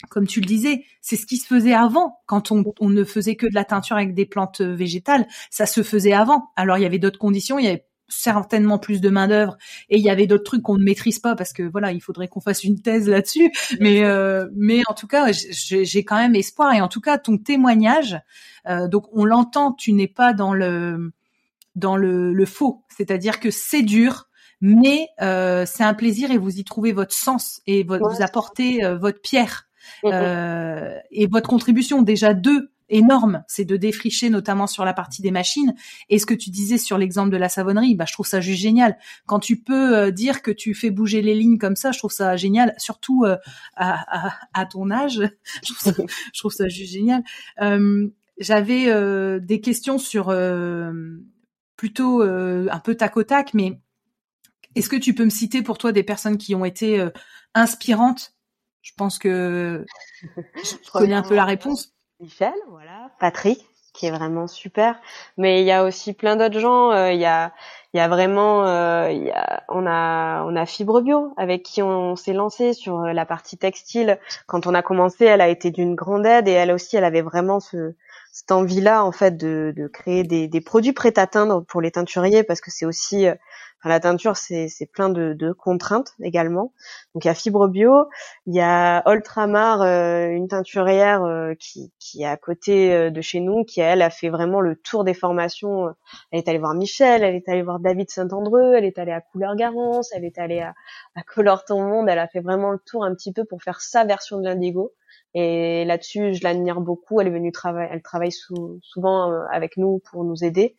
comme 0.08 0.26
tu 0.26 0.40
le 0.40 0.46
disais, 0.46 0.84
c'est 1.00 1.16
ce 1.16 1.26
qui 1.26 1.38
se 1.38 1.46
faisait 1.46 1.74
avant. 1.74 2.18
Quand 2.26 2.52
on, 2.52 2.90
ne 2.90 3.04
faisait 3.04 3.36
que 3.36 3.46
de 3.46 3.54
la 3.54 3.64
teinture 3.64 3.96
avec 3.96 4.14
des 4.14 4.26
plantes 4.26 4.60
végétales, 4.60 5.26
ça 5.50 5.66
se 5.66 5.82
faisait 5.82 6.12
avant. 6.12 6.50
Alors 6.56 6.78
il 6.78 6.82
y 6.82 6.86
avait 6.86 6.98
d'autres 6.98 7.18
conditions, 7.18 7.58
il 7.58 7.64
y 7.64 7.68
avait 7.68 7.86
certainement 8.08 8.78
plus 8.78 9.00
de 9.00 9.08
main 9.08 9.26
d'œuvre 9.26 9.56
et 9.88 9.98
il 9.98 10.04
y 10.04 10.10
avait 10.10 10.26
d'autres 10.26 10.44
trucs 10.44 10.62
qu'on 10.62 10.78
ne 10.78 10.84
maîtrise 10.84 11.18
pas 11.18 11.34
parce 11.34 11.52
que 11.52 11.62
voilà, 11.62 11.92
il 11.92 12.00
faudrait 12.00 12.28
qu'on 12.28 12.40
fasse 12.40 12.62
une 12.62 12.80
thèse 12.80 13.08
là-dessus. 13.08 13.50
Mais 13.80 14.04
euh, 14.04 14.48
mais 14.54 14.82
en 14.88 14.94
tout 14.94 15.06
cas, 15.06 15.32
j'ai 15.32 16.04
quand 16.04 16.16
même 16.16 16.34
espoir 16.34 16.74
et 16.74 16.80
en 16.80 16.88
tout 16.88 17.00
cas 17.00 17.18
ton 17.18 17.38
témoignage. 17.38 18.20
Euh, 18.68 18.88
donc 18.88 19.06
on 19.12 19.24
l'entend, 19.24 19.72
tu 19.72 19.92
n'es 19.92 20.08
pas 20.08 20.32
dans 20.34 20.52
le 20.52 21.12
dans 21.74 21.96
le, 21.96 22.32
le 22.32 22.46
faux, 22.46 22.84
c'est-à-dire 22.88 23.40
que 23.40 23.50
c'est 23.50 23.82
dur, 23.82 24.28
mais 24.60 25.08
euh, 25.20 25.66
c'est 25.66 25.84
un 25.84 25.92
plaisir 25.92 26.30
et 26.30 26.38
vous 26.38 26.58
y 26.58 26.64
trouvez 26.64 26.92
votre 26.92 27.14
sens 27.14 27.60
et 27.66 27.82
vous 27.82 28.22
apportez 28.22 28.80
votre 28.98 29.20
pierre 29.20 29.65
Euh, 30.04 30.98
et 31.10 31.26
votre 31.26 31.48
contribution, 31.48 32.02
déjà 32.02 32.34
deux, 32.34 32.70
énorme, 32.88 33.42
c'est 33.48 33.64
de 33.64 33.76
défricher 33.76 34.30
notamment 34.30 34.66
sur 34.66 34.84
la 34.84 34.92
partie 34.92 35.22
des 35.22 35.30
machines. 35.30 35.74
Et 36.08 36.18
ce 36.18 36.26
que 36.26 36.34
tu 36.34 36.50
disais 36.50 36.78
sur 36.78 36.98
l'exemple 36.98 37.30
de 37.30 37.36
la 37.36 37.48
savonnerie, 37.48 37.94
bah, 37.94 38.04
je 38.06 38.12
trouve 38.12 38.26
ça 38.26 38.40
juste 38.40 38.60
génial. 38.60 38.96
Quand 39.26 39.40
tu 39.40 39.60
peux 39.60 39.96
euh, 39.96 40.10
dire 40.10 40.42
que 40.42 40.50
tu 40.50 40.74
fais 40.74 40.90
bouger 40.90 41.22
les 41.22 41.34
lignes 41.34 41.58
comme 41.58 41.76
ça, 41.76 41.92
je 41.92 41.98
trouve 41.98 42.12
ça 42.12 42.36
génial, 42.36 42.74
surtout 42.78 43.24
euh, 43.24 43.36
à, 43.74 44.30
à, 44.54 44.66
ton 44.66 44.90
âge. 44.90 45.20
je, 45.66 45.74
trouve 45.74 45.94
ça, 45.94 46.02
je 46.32 46.38
trouve 46.38 46.52
ça 46.52 46.68
juste 46.68 46.92
génial. 46.92 47.22
J'avais 48.38 49.40
des 49.40 49.60
questions 49.62 49.98
sur 49.98 50.26
plutôt 51.76 52.20
un 52.20 52.80
peu 52.80 52.94
tac 52.94 53.16
au 53.16 53.22
tac, 53.22 53.54
mais 53.54 53.80
est-ce 54.74 54.90
que 54.90 54.96
tu 54.96 55.14
peux 55.14 55.24
me 55.24 55.30
citer 55.30 55.62
pour 55.62 55.78
toi 55.78 55.90
des 55.90 56.02
personnes 56.02 56.36
qui 56.36 56.54
ont 56.54 56.66
été 56.66 57.02
inspirantes 57.54 58.35
je 58.86 58.92
pense 58.96 59.18
que 59.18 59.84
je 60.22 60.90
connais 60.92 61.14
un 61.14 61.22
peu 61.22 61.34
la 61.34 61.44
réponse. 61.44 61.92
Michel, 62.20 62.54
voilà, 62.70 63.10
Patrick, 63.18 63.58
qui 63.92 64.06
est 64.06 64.12
vraiment 64.12 64.46
super. 64.46 65.00
Mais 65.36 65.60
il 65.60 65.66
y 65.66 65.72
a 65.72 65.82
aussi 65.82 66.12
plein 66.12 66.36
d'autres 66.36 66.60
gens. 66.60 66.92
Euh, 66.92 67.10
il 67.10 67.18
y 67.18 67.24
a, 67.24 67.52
il 67.92 67.96
y 67.96 68.00
a 68.00 68.06
vraiment, 68.06 68.64
euh, 68.64 69.10
il 69.10 69.24
y 69.24 69.30
a, 69.32 69.64
on 69.68 69.86
a, 69.88 70.44
on 70.44 70.54
a 70.54 70.66
Fibre 70.66 71.00
Bio 71.00 71.34
avec 71.36 71.64
qui 71.64 71.82
on, 71.82 72.14
s'est 72.14 72.32
lancé 72.32 72.74
sur 72.74 73.00
la 73.00 73.26
partie 73.26 73.58
textile. 73.58 74.20
Quand 74.46 74.68
on 74.68 74.74
a 74.74 74.82
commencé, 74.82 75.24
elle 75.24 75.40
a 75.40 75.48
été 75.48 75.72
d'une 75.72 75.96
grande 75.96 76.24
aide 76.24 76.46
et 76.46 76.52
elle 76.52 76.70
aussi, 76.70 76.96
elle 76.96 77.04
avait 77.04 77.22
vraiment 77.22 77.58
ce, 77.58 77.96
cette 78.36 78.52
envie-là 78.52 79.02
en 79.02 79.12
fait 79.12 79.38
de, 79.38 79.72
de 79.74 79.88
créer 79.88 80.22
des, 80.22 80.46
des 80.46 80.60
produits 80.60 80.92
prêts 80.92 81.18
à 81.18 81.26
teindre 81.26 81.64
pour 81.64 81.80
les 81.80 81.90
teinturiers 81.90 82.42
parce 82.42 82.60
que 82.60 82.70
c'est 82.70 82.84
aussi 82.84 83.26
euh, 83.26 83.34
la 83.88 84.00
teinture, 84.00 84.36
c'est 84.36 84.68
plein 84.92 85.08
de, 85.08 85.52
contraintes 85.52 86.12
également. 86.20 86.72
Donc 87.14 87.24
il 87.24 87.28
y 87.28 87.30
a 87.30 87.34
Fibre 87.34 87.68
Bio, 87.68 88.08
il 88.46 88.54
y 88.54 88.60
a 88.60 89.02
Ultramar, 89.06 89.82
euh, 89.82 90.28
une 90.28 90.48
teinturière 90.48 91.24
euh, 91.24 91.54
qui, 91.58 91.92
qui 91.98 92.22
est 92.22 92.26
à 92.26 92.36
côté 92.36 92.92
euh, 92.92 93.10
de 93.10 93.20
chez 93.20 93.40
nous, 93.40 93.64
qui 93.64 93.80
elle 93.80 94.02
a 94.02 94.10
fait 94.10 94.28
vraiment 94.28 94.60
le 94.60 94.76
tour 94.76 95.04
des 95.04 95.14
formations. 95.14 95.94
Elle 96.30 96.38
est 96.38 96.48
allée 96.48 96.58
voir 96.58 96.74
Michel, 96.74 97.22
elle 97.22 97.34
est 97.34 97.48
allée 97.48 97.62
voir 97.62 97.78
David 97.78 98.10
Saint-Andreu, 98.10 98.74
elle 98.74 98.84
est 98.84 98.98
allée 98.98 99.12
à 99.12 99.20
Couleur 99.20 99.56
Garance, 99.56 100.10
elle 100.12 100.24
est 100.24 100.38
allée 100.38 100.60
à, 100.60 100.74
à 101.14 101.22
Color 101.22 101.64
Ton 101.64 101.82
Monde. 101.82 102.08
Elle 102.08 102.18
a 102.18 102.28
fait 102.28 102.40
vraiment 102.40 102.70
le 102.70 102.78
tour 102.78 103.04
un 103.04 103.14
petit 103.14 103.32
peu 103.32 103.44
pour 103.44 103.62
faire 103.62 103.80
sa 103.80 104.04
version 104.04 104.38
de 104.38 104.44
l'indigo. 104.44 104.92
Et 105.38 105.84
là-dessus, 105.84 106.32
je 106.32 106.42
l'admire 106.42 106.80
beaucoup. 106.80 107.20
Elle 107.20 107.26
est 107.26 107.30
venue 107.30 107.52
travailler, 107.52 107.90
elle 107.92 108.00
travaille 108.00 108.32
souvent 108.32 109.30
avec 109.52 109.76
nous 109.76 110.00
pour 110.10 110.24
nous 110.24 110.42
aider. 110.42 110.76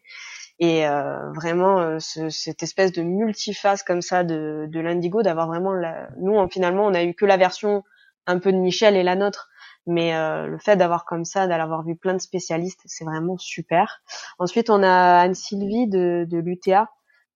Et 0.60 0.88
euh, 0.88 1.32
vraiment, 1.34 1.80
euh, 1.80 2.00
ce, 2.00 2.30
cette 2.30 2.64
espèce 2.64 2.92
de 2.92 3.04
multiface 3.04 3.84
comme 3.84 4.02
ça 4.02 4.24
de, 4.24 4.66
de 4.68 4.80
l'indigo, 4.80 5.22
d'avoir 5.22 5.48
vraiment 5.48 5.74
la... 5.74 6.10
nous 6.20 6.36
finalement 6.50 6.86
on 6.86 6.94
a 6.96 7.04
eu 7.04 7.14
que 7.14 7.26
la 7.26 7.38
version 7.38 7.84
un 8.26 8.40
peu 8.40 8.52
de 8.52 8.58
Michel 8.58 8.96
et 8.96 9.04
la 9.04 9.16
nôtre, 9.16 9.50
mais 9.86 10.16
euh, 10.16 10.48
le 10.48 10.58
fait 10.58 10.76
d'avoir 10.76 11.06
comme 11.06 11.26
ça, 11.26 11.46
d'avoir 11.46 11.84
vu 11.84 11.96
plein 11.96 12.14
de 12.14 12.22
spécialistes, 12.22 12.82
c'est 12.86 13.06
vraiment 13.06 13.38
super. 13.38 14.02
Ensuite, 14.40 14.70
on 14.70 14.82
a 14.84 15.20
Anne 15.20 15.36
Sylvie 15.36 15.88
de, 15.88 16.26
de 16.28 16.40
l'UTA 16.40 16.90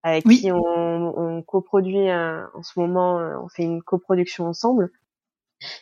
avec 0.04 0.26
qui 0.26 0.52
on, 0.52 0.58
on 0.58 1.44
coproduit 1.44 2.12
en 2.12 2.64
ce 2.64 2.80
moment, 2.80 3.18
on 3.18 3.48
fait 3.50 3.62
une 3.62 3.84
coproduction 3.84 4.48
ensemble 4.48 4.90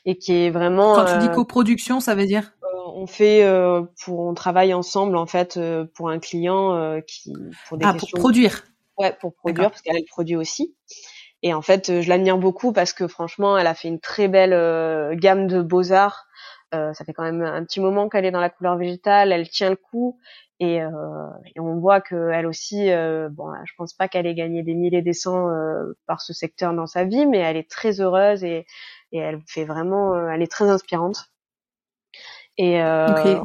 et 0.06 0.18
qui 0.18 0.34
est 0.34 0.50
vraiment. 0.50 0.96
Quand 0.96 1.06
tu 1.06 1.18
dis 1.20 1.30
coproduction, 1.34 2.00
ça 2.00 2.16
veut 2.16 2.26
dire 2.26 2.54
on 3.00 3.08
fait 3.08 3.44
euh, 3.44 3.84
pour 4.04 4.20
on 4.20 4.34
travaille 4.34 4.74
ensemble 4.74 5.16
en 5.16 5.26
fait 5.26 5.58
euh, 5.58 5.86
pour 5.96 6.10
un 6.10 6.20
client 6.20 6.76
euh, 6.76 7.02
qui 7.02 7.34
pour 7.68 7.78
des 7.78 7.86
ah, 7.86 7.94
pour 7.94 8.10
produire. 8.10 8.64
Ouais, 8.98 9.16
pour 9.20 9.34
produire 9.34 9.70
parce 9.70 9.82
qu'elle 9.82 10.04
produit 10.06 10.36
aussi. 10.36 10.76
Et 11.42 11.54
en 11.54 11.62
fait, 11.62 12.02
je 12.02 12.10
l'admire 12.10 12.38
beaucoup 12.38 12.74
parce 12.74 12.92
que 12.92 13.08
franchement, 13.08 13.58
elle 13.58 13.68
a 13.68 13.74
fait 13.74 13.88
une 13.88 14.02
très 14.02 14.28
belle 14.28 15.16
gamme 15.16 15.48
de 15.48 15.62
beaux 15.62 15.94
arts. 15.94 16.26
ça 16.74 17.06
fait 17.06 17.14
quand 17.14 17.24
même 17.24 17.42
un 17.42 17.64
petit 17.64 17.80
moment 17.80 18.10
qu'elle 18.10 18.26
est 18.26 18.32
dans 18.32 18.42
la 18.42 18.50
couleur 18.50 18.76
végétale, 18.76 19.32
elle 19.32 19.48
tient 19.48 19.70
le 19.70 19.78
coup 19.78 20.20
et, 20.60 20.80
et 20.80 21.60
on 21.62 21.80
voit 21.80 22.02
que 22.02 22.32
elle 22.32 22.46
aussi, 22.46 22.90
bon, 23.32 23.54
je 23.64 23.74
pense 23.78 23.94
pas 23.94 24.10
qu'elle 24.10 24.28
ait 24.28 24.36
gagné 24.36 24.64
des 24.64 24.74
milliers 24.74 24.98
et 24.98 25.02
des 25.02 25.14
cents 25.14 25.48
par 26.08 26.20
ce 26.20 26.34
secteur 26.34 26.74
dans 26.74 26.88
sa 26.88 27.06
vie, 27.06 27.26
mais 27.26 27.38
elle 27.38 27.56
est 27.56 27.72
très 27.72 28.02
heureuse 28.02 28.44
et, 28.44 28.66
et 29.12 29.20
elle 29.20 29.42
fait 29.48 29.66
vraiment, 29.66 30.30
elle 30.30 30.42
est 30.42 30.52
très 30.52 30.70
inspirante. 30.70 31.32
Et 32.58 32.82
euh, 32.82 33.40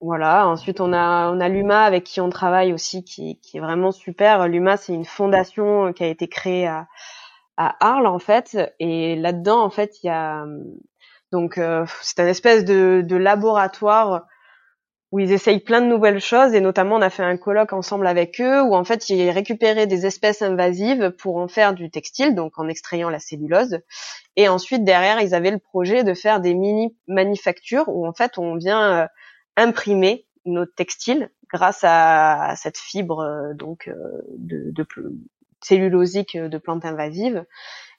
voilà. 0.00 0.46
Ensuite, 0.46 0.80
on 0.80 0.92
a 0.92 1.30
on 1.30 1.40
a 1.40 1.48
Luma 1.48 1.84
avec 1.84 2.04
qui 2.04 2.20
on 2.20 2.30
travaille 2.30 2.72
aussi, 2.72 3.04
qui, 3.04 3.40
qui 3.40 3.56
est 3.56 3.60
vraiment 3.60 3.90
super. 3.92 4.46
Luma, 4.48 4.76
c'est 4.76 4.94
une 4.94 5.04
fondation 5.04 5.92
qui 5.92 6.04
a 6.04 6.06
été 6.06 6.28
créée 6.28 6.66
à 6.66 6.86
à 7.56 7.76
Arles 7.80 8.06
en 8.06 8.18
fait. 8.20 8.56
Et 8.78 9.16
là-dedans, 9.16 9.62
en 9.62 9.70
fait, 9.70 10.02
il 10.02 10.06
y 10.06 10.10
a 10.10 10.44
donc 11.32 11.58
euh, 11.58 11.84
c'est 12.00 12.20
un 12.20 12.26
espèce 12.26 12.64
de, 12.64 13.02
de 13.06 13.16
laboratoire 13.16 14.24
où 15.10 15.18
ils 15.20 15.32
essayent 15.32 15.60
plein 15.60 15.80
de 15.80 15.86
nouvelles 15.86 16.20
choses 16.20 16.54
et 16.54 16.60
notamment 16.60 16.96
on 16.96 17.02
a 17.02 17.08
fait 17.08 17.22
un 17.22 17.38
colloque 17.38 17.72
ensemble 17.72 18.06
avec 18.06 18.40
eux 18.40 18.62
où 18.62 18.74
en 18.74 18.84
fait 18.84 19.08
ils 19.08 19.30
récupéraient 19.30 19.86
des 19.86 20.04
espèces 20.04 20.42
invasives 20.42 21.10
pour 21.12 21.36
en 21.36 21.48
faire 21.48 21.72
du 21.72 21.90
textile 21.90 22.34
donc 22.34 22.58
en 22.58 22.68
extrayant 22.68 23.08
la 23.08 23.18
cellulose. 23.18 23.80
Et 24.36 24.48
ensuite 24.48 24.84
derrière 24.84 25.20
ils 25.20 25.34
avaient 25.34 25.50
le 25.50 25.58
projet 25.58 26.04
de 26.04 26.12
faire 26.12 26.40
des 26.40 26.54
mini 26.54 26.94
manufactures 27.06 27.88
où 27.88 28.06
en 28.06 28.12
fait 28.12 28.36
on 28.36 28.56
vient 28.56 29.02
euh, 29.02 29.06
imprimer 29.56 30.26
nos 30.44 30.66
textiles 30.66 31.30
grâce 31.50 31.80
à, 31.82 32.54
cette 32.56 32.78
fibre 32.78 33.20
euh, 33.20 33.54
donc 33.54 33.88
euh, 33.88 33.94
de, 34.36 34.70
de 34.72 34.86
cellulosique 35.62 36.36
de 36.36 36.58
plantes 36.58 36.84
invasives. 36.84 37.44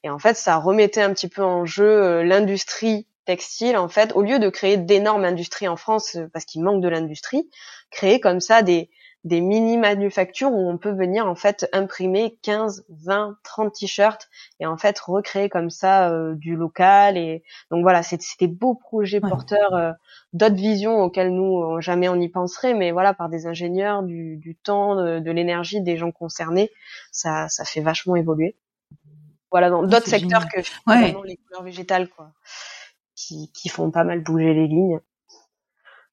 Et 0.03 0.11
en 0.11 0.19
fait 0.19 0.35
ça 0.35 0.57
remettait 0.57 1.01
un 1.01 1.13
petit 1.13 1.27
peu 1.27 1.41
en 1.41 1.65
jeu 1.65 2.21
l'industrie 2.21 3.07
textile, 3.29 3.77
en 3.77 3.89
fait, 3.89 4.11
au 4.15 4.23
lieu 4.23 4.39
de 4.39 4.49
créer 4.49 4.77
d'énormes 4.77 5.23
industries 5.23 5.67
en 5.67 5.75
France, 5.75 6.15
euh, 6.15 6.27
parce 6.33 6.45
qu'il 6.45 6.63
manque 6.63 6.81
de 6.81 6.87
l'industrie, 6.87 7.47
créer 7.91 8.19
comme 8.19 8.39
ça 8.39 8.63
des, 8.63 8.89
des 9.23 9.39
mini 9.39 9.77
manufactures 9.77 10.51
où 10.51 10.67
on 10.67 10.79
peut 10.79 10.93
venir 10.93 11.27
en 11.27 11.35
fait 11.35 11.69
imprimer 11.71 12.39
15, 12.41 12.85
20, 12.89 13.37
30 13.43 13.71
t-shirts 13.71 14.29
et 14.59 14.65
en 14.65 14.77
fait 14.77 14.97
recréer 14.97 15.47
comme 15.47 15.69
ça 15.69 16.09
euh, 16.09 16.33
du 16.33 16.55
local 16.55 17.17
et 17.17 17.43
donc 17.69 17.83
voilà 17.83 18.01
c'est 18.01 18.19
des 18.39 18.47
beaux 18.47 18.73
projets 18.73 19.19
porteurs 19.19 19.75
euh, 19.75 19.91
d'autres 20.33 20.55
visions 20.55 21.01
auxquelles 21.01 21.31
nous 21.31 21.79
jamais 21.81 22.09
on 22.09 22.15
y 22.15 22.29
penserait 22.29 22.73
mais 22.73 22.91
voilà 22.91 23.13
par 23.13 23.29
des 23.29 23.45
ingénieurs 23.45 24.01
du, 24.01 24.37
du 24.37 24.55
temps 24.55 24.95
de, 24.95 25.31
l'énergie 25.31 25.81
des 25.81 25.97
gens 25.97 26.11
concernés 26.11 26.71
ça 27.11 27.47
ça 27.49 27.63
fait 27.65 27.81
vachement 27.81 28.15
évoluer. 28.15 28.55
Voilà 29.51 29.69
dans 29.69 29.83
d'autres 29.83 30.07
secteurs 30.07 30.47
que 30.47 30.61
les 31.25 31.37
couleurs 31.37 31.63
végétales 31.63 32.07
quoi 32.07 32.31
qui, 33.19 33.69
font 33.69 33.91
pas 33.91 34.03
mal 34.03 34.21
bouger 34.21 34.53
les 34.53 34.67
lignes. 34.67 34.99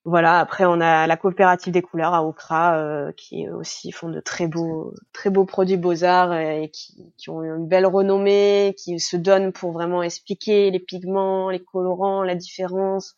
Voilà. 0.04 0.38
Après, 0.38 0.64
on 0.64 0.80
a 0.80 1.06
la 1.06 1.16
coopérative 1.16 1.72
des 1.72 1.82
couleurs 1.82 2.14
à 2.14 2.24
Okra, 2.24 2.78
euh, 2.78 3.12
qui 3.16 3.48
aussi 3.48 3.90
font 3.92 4.08
de 4.08 4.20
très 4.20 4.46
beaux, 4.46 4.94
très 5.12 5.30
beaux 5.30 5.44
produits 5.44 5.76
beaux 5.76 6.04
arts 6.04 6.34
et 6.34 6.70
qui, 6.72 7.12
qui, 7.16 7.30
ont 7.30 7.42
une 7.42 7.66
belle 7.66 7.86
renommée, 7.86 8.74
qui 8.78 9.00
se 9.00 9.16
donnent 9.16 9.52
pour 9.52 9.72
vraiment 9.72 10.02
expliquer 10.02 10.70
les 10.70 10.80
pigments, 10.80 11.50
les 11.50 11.62
colorants, 11.62 12.22
la 12.22 12.34
différence. 12.34 13.14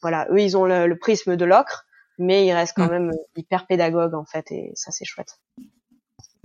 Voilà. 0.00 0.26
Eux, 0.30 0.40
ils 0.40 0.56
ont 0.56 0.64
le, 0.64 0.94
prisme 0.96 1.36
de 1.36 1.44
l'ocre, 1.44 1.86
mais 2.18 2.46
ils 2.46 2.52
restent 2.52 2.76
quand 2.76 2.86
mm. 2.86 2.90
même 2.90 3.12
hyper 3.36 3.66
pédagogues 3.66 4.14
en 4.14 4.24
fait, 4.24 4.50
et 4.50 4.72
ça, 4.74 4.90
c'est 4.92 5.04
chouette. 5.04 5.38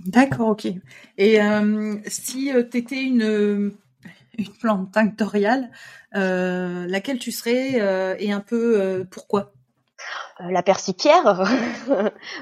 D'accord, 0.00 0.48
ok. 0.50 0.68
Et 1.16 1.42
euh, 1.42 1.96
si 2.06 2.52
euh, 2.52 2.62
tu 2.62 2.78
étais 2.78 3.02
une 3.02 3.72
une 4.38 4.52
plante 4.60 4.92
tinctoriale, 4.92 5.70
euh, 6.14 6.86
laquelle 6.88 7.18
tu 7.18 7.32
serais 7.32 7.80
euh, 7.80 8.16
et 8.18 8.32
un 8.32 8.40
peu 8.40 8.80
euh, 8.80 9.04
pourquoi? 9.10 9.52
La 10.40 10.62
persiquière, 10.62 11.24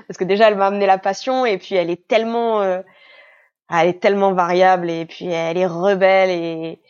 parce 0.09 0.19
que 0.19 0.25
déjà 0.25 0.49
elle 0.49 0.57
m'a 0.57 0.66
amené 0.66 0.87
la 0.87 0.99
passion 0.99 1.47
et 1.47 1.59
puis 1.59 1.77
elle 1.77 1.91
est 1.91 2.07
tellement, 2.09 2.62
elle 2.62 3.89
est 3.89 4.01
tellement 4.03 4.35
variable 4.35 4.91
et 4.91 5.07
puis 5.07 5.27
elle 5.27 5.59
est 5.59 5.66
rebelle 5.66 6.31
et 6.31 6.81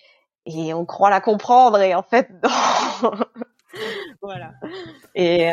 et 0.47 0.75
on 0.75 0.85
croit 0.87 1.11
la 1.11 1.21
comprendre 1.21 1.81
et 1.81 1.95
en 1.95 2.03
fait 2.03 2.31
voilà. 4.23 4.53
Et 5.15 5.51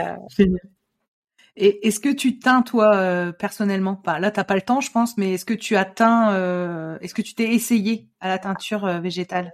et 1.57 1.88
est-ce 1.88 1.99
que 1.99 2.10
tu 2.10 2.40
teins 2.40 2.61
toi 2.61 2.95
euh, 2.95 3.32
personnellement? 3.32 3.95
Pas 3.95 4.19
là, 4.19 4.32
t'as 4.32 4.45
pas 4.45 4.56
le 4.56 4.61
temps, 4.61 4.80
je 4.80 4.90
pense, 4.91 5.18
mais 5.18 5.34
est-ce 5.34 5.45
que 5.45 5.53
tu 5.53 5.76
as 5.76 5.86
teint 5.86 6.34
euh, 6.34 6.98
Est-ce 7.02 7.14
que 7.14 7.22
tu 7.22 7.36
t'es 7.36 7.53
essayé 7.53 8.07
à 8.22 8.30
la 8.30 8.40
teinture 8.40 8.86
euh, 8.86 8.99
végétale? 8.99 9.52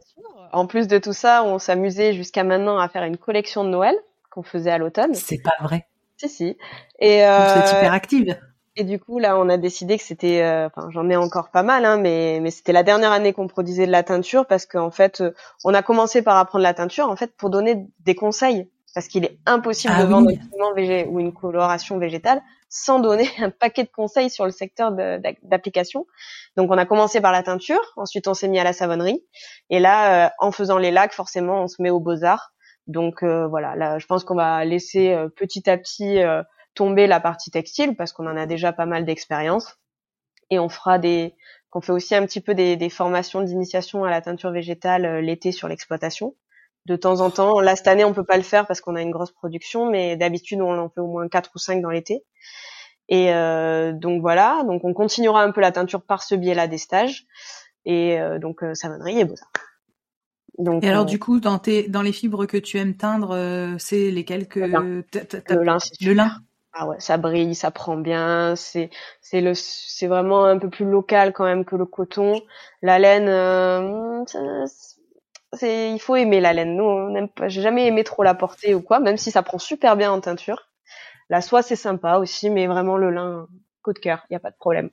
En 0.52 0.68
plus 0.68 0.88
de 0.88 0.99
tout 0.99 1.14
ça, 1.14 1.44
on 1.44 1.57
s'amusait 1.57 2.14
jusqu'à 2.14 2.44
maintenant 2.44 2.78
à 2.78 2.88
faire 2.88 3.03
une 3.03 3.18
collection 3.18 3.64
de 3.64 3.69
Noël 3.69 3.95
qu'on 4.32 4.44
faisait 4.44 4.69
à 4.69 4.78
l'automne. 4.78 5.14
C'est 5.15 5.41
pas 5.41 5.56
vrai. 5.61 5.88
Si 6.18 6.30
si. 6.30 6.57
Et 6.99 7.19
c'est 7.19 7.78
hyper 7.78 7.94
active. 7.94 8.38
Et 8.80 8.84
du 8.84 8.99
coup, 8.99 9.18
là, 9.18 9.38
on 9.40 9.49
a 9.49 9.57
décidé 9.57 9.98
que 9.98 10.03
c'était, 10.03 10.44
enfin, 10.68 10.90
j'en 10.91 11.10
ai 11.10 11.15
encore 11.15 11.49
pas 11.49 11.64
mal, 11.64 11.84
hein, 11.84 11.98
mais 11.98 12.40
mais 12.41 12.52
c'était 12.52 12.72
la 12.72 12.84
dernière 12.84 13.11
année 13.11 13.34
qu'on 13.34 13.48
produisait 13.48 13.88
de 13.88 13.91
la 13.91 14.03
teinture 14.03 14.45
parce 14.45 14.65
qu'en 14.65 14.91
fait, 14.91 15.24
on 15.64 15.74
a 15.74 15.82
commencé 15.82 16.22
par 16.22 16.38
apprendre 16.38 16.64
la 16.64 16.74
teinture 16.74 17.10
en 17.10 17.15
fait 17.15 17.36
pour 17.36 17.49
donner 17.49 17.88
des 17.99 18.15
conseils 18.15 18.69
parce 18.98 19.10
qu'il 19.10 19.26
est 19.26 19.38
impossible 19.45 19.94
ah 19.95 20.02
de 20.02 20.07
vendre 20.07 20.32
un 20.32 20.36
pigment 20.36 20.74
végé 20.74 21.06
ou 21.06 21.19
une 21.19 21.32
coloration 21.32 21.99
végétale 21.99 22.41
sans 22.68 22.98
donner 22.98 23.30
un 23.38 23.52
paquet 23.52 23.84
de 23.84 23.90
conseils 23.90 24.32
sur 24.32 24.44
le 24.44 24.49
secteur 24.49 24.91
d'application. 25.44 26.07
Donc 26.56 26.72
on 26.72 26.80
a 26.80 26.86
commencé 26.88 27.22
par 27.22 27.32
la 27.32 27.44
teinture, 27.44 27.94
ensuite 27.95 28.28
on 28.28 28.34
s'est 28.34 28.48
mis 28.48 28.57
à 28.57 28.64
la 28.64 28.74
savonnerie, 28.74 29.24
et 29.69 29.78
là, 29.78 30.26
euh, 30.26 30.30
en 30.40 30.52
faisant 30.52 30.80
les 30.80 30.90
lacs, 30.90 31.14
forcément, 31.14 31.61
on 31.61 31.68
se 31.68 31.80
met 31.80 31.91
aux 31.91 31.99
beaux-arts. 31.99 32.53
Donc 32.88 33.22
euh, 33.22 33.45
voilà, 33.45 33.76
là, 33.76 33.99
je 33.99 34.07
pense 34.07 34.24
qu'on 34.24 34.34
va 34.34 34.65
laisser 34.65 35.14
euh, 35.14 35.30
petit 35.30 35.69
à 35.69 35.78
petit 35.78 36.18
tomber 36.74 37.06
la 37.06 37.19
partie 37.19 37.52
textile 37.52 37.95
parce 37.95 38.11
qu'on 38.14 38.26
en 38.26 38.36
a 38.36 38.48
déjà 38.48 38.74
pas 38.74 38.88
mal 38.88 39.06
d'expérience, 39.06 39.78
et 40.49 40.57
on 40.57 40.69
fera 40.69 40.98
des, 40.98 41.36
qu'on 41.69 41.82
fait 41.82 41.91
aussi 41.91 42.15
un 42.15 42.26
petit 42.26 42.41
peu 42.41 42.56
des, 42.56 42.78
des 42.78 42.90
formations 42.90 43.44
d'initiation 43.44 44.06
à 44.06 44.10
la 44.10 44.22
teinture 44.22 44.49
végétale 44.49 45.19
l'été 45.19 45.52
sur 45.52 45.68
l'exploitation 45.68 46.34
de 46.88 46.95
temps 46.95 47.19
en 47.19 47.30
temps. 47.30 47.59
Là, 47.59 47.76
cette 47.76 47.88
année, 47.88 48.05
on 48.05 48.14
peut 48.14 48.23
pas 48.23 48.38
le 48.38 48.43
faire 48.43 48.65
parce 48.65 48.81
qu'on 48.81 48.95
a 48.95 49.01
une 49.01 49.11
grosse 49.11 49.31
production, 49.31 49.91
mais 49.91 50.15
d'habitude, 50.15 50.61
on 50.61 50.77
en 50.80 50.89
fait 50.89 51.01
au 51.01 51.07
moins 51.07 51.27
quatre 51.27 51.51
ou 51.53 51.59
cinq 51.59 51.81
dans 51.81 51.89
l'été. 51.89 52.23
Et 53.09 53.34
euh, 53.34 53.91
donc 53.93 54.22
voilà, 54.22 54.64
donc 54.65 54.84
on 54.84 54.93
continuera 54.93 55.43
un 55.43 55.51
peu 55.51 55.61
la 55.61 55.72
teinture 55.72 56.01
par 56.01 56.23
ce 56.23 56.35
biais-là 56.35 56.68
des 56.68 56.77
stages. 56.77 57.26
Et 57.85 58.19
euh, 58.19 58.39
donc 58.39 58.64
euh, 58.64 58.73
savonnerie 58.73 59.19
et 59.19 59.26
beaux-arts. 59.26 59.51
Donc, 60.57 60.84
et 60.84 60.89
alors 60.89 61.05
du 61.05 61.19
coup, 61.19 61.39
dans 61.39 61.59
tes 61.59 61.88
dans 61.88 62.01
les 62.01 62.11
fibres 62.11 62.45
que 62.45 62.57
tu 62.57 62.77
aimes 62.80 62.97
teindre, 62.97 63.38
c'est 63.77 64.09
lesquelles 64.09 64.47
que 64.47 64.59
le 64.59 65.64
lin, 65.64 65.77
le 66.01 66.14
lin. 66.14 66.31
Ah 66.73 66.88
ouais, 66.88 66.99
ça 66.99 67.18
brille, 67.18 67.53
ça 67.53 67.69
prend 67.69 67.95
bien. 67.95 68.55
C'est 68.55 68.89
c'est 69.22 69.41
le 69.41 69.53
c'est 69.53 70.07
vraiment 70.07 70.45
un 70.45 70.57
peu 70.57 70.69
plus 70.69 70.85
local 70.85 71.31
quand 71.31 71.45
même 71.45 71.64
que 71.64 71.76
le 71.76 71.85
coton. 71.85 72.41
La 72.81 72.97
laine, 72.97 73.30
c'est 75.58 75.92
il 75.92 76.00
faut 76.00 76.16
aimer 76.16 76.40
la 76.40 76.54
laine. 76.54 76.76
Nous, 76.76 76.84
on 76.84 77.28
pas. 77.28 77.48
J'ai 77.48 77.62
jamais 77.62 77.88
aimé 77.88 78.04
trop 78.04 78.24
la 78.24 78.34
porter 78.34 78.76
ou 78.76 78.82
quoi, 78.82 79.00
même 79.00 79.18
si 79.18 79.32
ça 79.32 79.44
prend 79.44 79.60
super 79.60 79.98
bien 79.98 80.12
en 80.12 80.22
teinture. 80.22 80.70
La 81.30 81.42
soie 81.42 81.62
c'est 81.62 81.76
sympa 81.76 82.18
aussi, 82.18 82.50
mais 82.50 82.68
vraiment 82.68 82.98
le 82.98 83.12
lin, 83.12 83.48
coup 83.84 83.94
de 83.94 84.00
cœur, 84.00 84.26
il 84.30 84.34
y 84.34 84.36
a 84.36 84.40
pas 84.40 84.52
de 84.52 84.56
problème. 84.56 84.90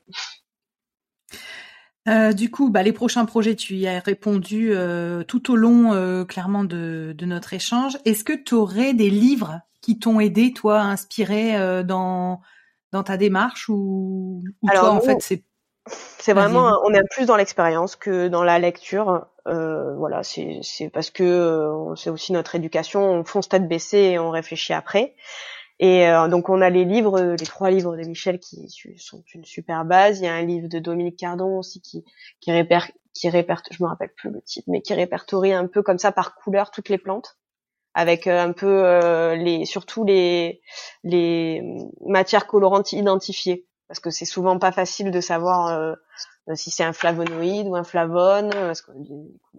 Euh, 2.06 2.32
du 2.32 2.50
coup, 2.50 2.68
bah, 2.68 2.82
les 2.82 2.92
prochains 2.92 3.24
projets, 3.24 3.54
tu 3.54 3.76
y 3.76 3.86
as 3.88 3.98
répondu 3.98 4.72
euh, 4.74 5.22
tout 5.22 5.50
au 5.50 5.56
long, 5.56 5.94
euh, 5.94 6.24
clairement, 6.24 6.64
de, 6.64 7.14
de, 7.16 7.24
notre 7.26 7.54
échange. 7.54 7.96
Est-ce 8.04 8.24
que 8.24 8.34
tu 8.34 8.54
aurais 8.54 8.92
des 8.92 9.08
livres 9.08 9.60
qui 9.80 9.98
t'ont 9.98 10.20
aidé, 10.20 10.52
toi, 10.52 10.80
à 10.80 10.84
inspirer 10.84 11.82
dans, 11.84 12.42
dans 12.92 13.02
ta 13.02 13.16
démarche 13.16 13.68
ou, 13.68 14.42
ou 14.62 14.68
toi, 14.68 14.90
en 14.90 15.00
fait, 15.00 15.20
c'est 15.20 15.44
c'est 15.86 16.32
vraiment, 16.32 16.80
on 16.84 16.94
est 16.94 17.02
plus 17.10 17.26
dans 17.26 17.36
l'expérience 17.36 17.96
que 17.96 18.28
dans 18.28 18.42
la 18.42 18.58
lecture. 18.58 19.26
Euh, 19.46 19.94
voilà, 19.96 20.22
c'est 20.22 20.90
parce 20.92 21.10
que 21.10 21.22
euh, 21.22 21.94
c'est 21.96 22.10
aussi 22.10 22.32
notre 22.32 22.54
éducation. 22.54 23.02
On 23.02 23.24
fonce 23.24 23.48
tête 23.48 23.68
baissée 23.68 23.98
et 23.98 24.18
on 24.18 24.30
réfléchit 24.30 24.72
après. 24.72 25.14
Et 25.80 26.08
euh, 26.08 26.28
donc 26.28 26.48
on 26.48 26.60
a 26.60 26.70
les 26.70 26.84
livres, 26.84 27.20
les 27.20 27.46
trois 27.46 27.70
livres 27.70 27.96
de 27.96 28.02
Michel 28.04 28.38
qui 28.38 28.68
sont 28.96 29.22
une 29.34 29.44
super 29.44 29.84
base. 29.84 30.20
Il 30.20 30.24
y 30.24 30.28
a 30.28 30.34
un 30.34 30.42
livre 30.42 30.68
de 30.68 30.78
Dominique 30.78 31.18
Cardon 31.18 31.58
aussi 31.58 31.80
qui 31.80 32.04
qui 32.40 32.52
réper, 32.52 32.78
qui 33.12 33.30
je 33.30 33.82
me 33.82 33.88
rappelle 33.88 34.12
plus 34.14 34.30
le 34.30 34.40
titre, 34.42 34.68
mais 34.70 34.82
qui 34.82 34.94
répertorie 34.94 35.52
un 35.52 35.66
peu 35.66 35.82
comme 35.82 35.98
ça 35.98 36.12
par 36.12 36.36
couleur 36.36 36.70
toutes 36.70 36.88
les 36.88 36.98
plantes, 36.98 37.38
avec 37.94 38.26
un 38.28 38.52
peu 38.52 39.34
les 39.34 39.64
surtout 39.66 40.04
les 40.04 40.62
les 41.02 41.62
matières 42.00 42.46
colorantes 42.46 42.92
identifiées 42.92 43.66
parce 43.88 44.00
que 44.00 44.10
c'est 44.10 44.24
souvent 44.24 44.58
pas 44.58 44.72
facile 44.72 45.10
de 45.10 45.20
savoir 45.20 45.68
euh, 45.68 45.94
si 46.54 46.70
c'est 46.70 46.84
un 46.84 46.92
flavonoïde 46.92 47.66
ou 47.66 47.76
un 47.76 47.84
flavone, 47.84 48.50
parce 48.50 48.82
que 48.82 48.92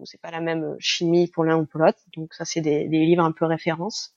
c'est 0.04 0.20
pas 0.20 0.30
la 0.30 0.40
même 0.40 0.76
chimie 0.78 1.28
pour 1.28 1.44
l'un 1.44 1.58
ou 1.58 1.66
pour 1.66 1.80
l'autre. 1.80 1.98
Donc 2.16 2.32
ça, 2.34 2.44
c'est 2.44 2.60
des, 2.60 2.88
des, 2.88 3.04
livres 3.04 3.24
un 3.24 3.32
peu 3.32 3.44
références. 3.44 4.14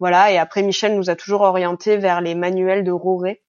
Voilà. 0.00 0.32
Et 0.32 0.38
après, 0.38 0.62
Michel 0.62 0.96
nous 0.96 1.10
a 1.10 1.16
toujours 1.16 1.42
orienté 1.42 1.96
vers 1.96 2.20
les 2.20 2.34
manuels 2.34 2.84
de 2.84 2.92
Roré, 2.92 3.42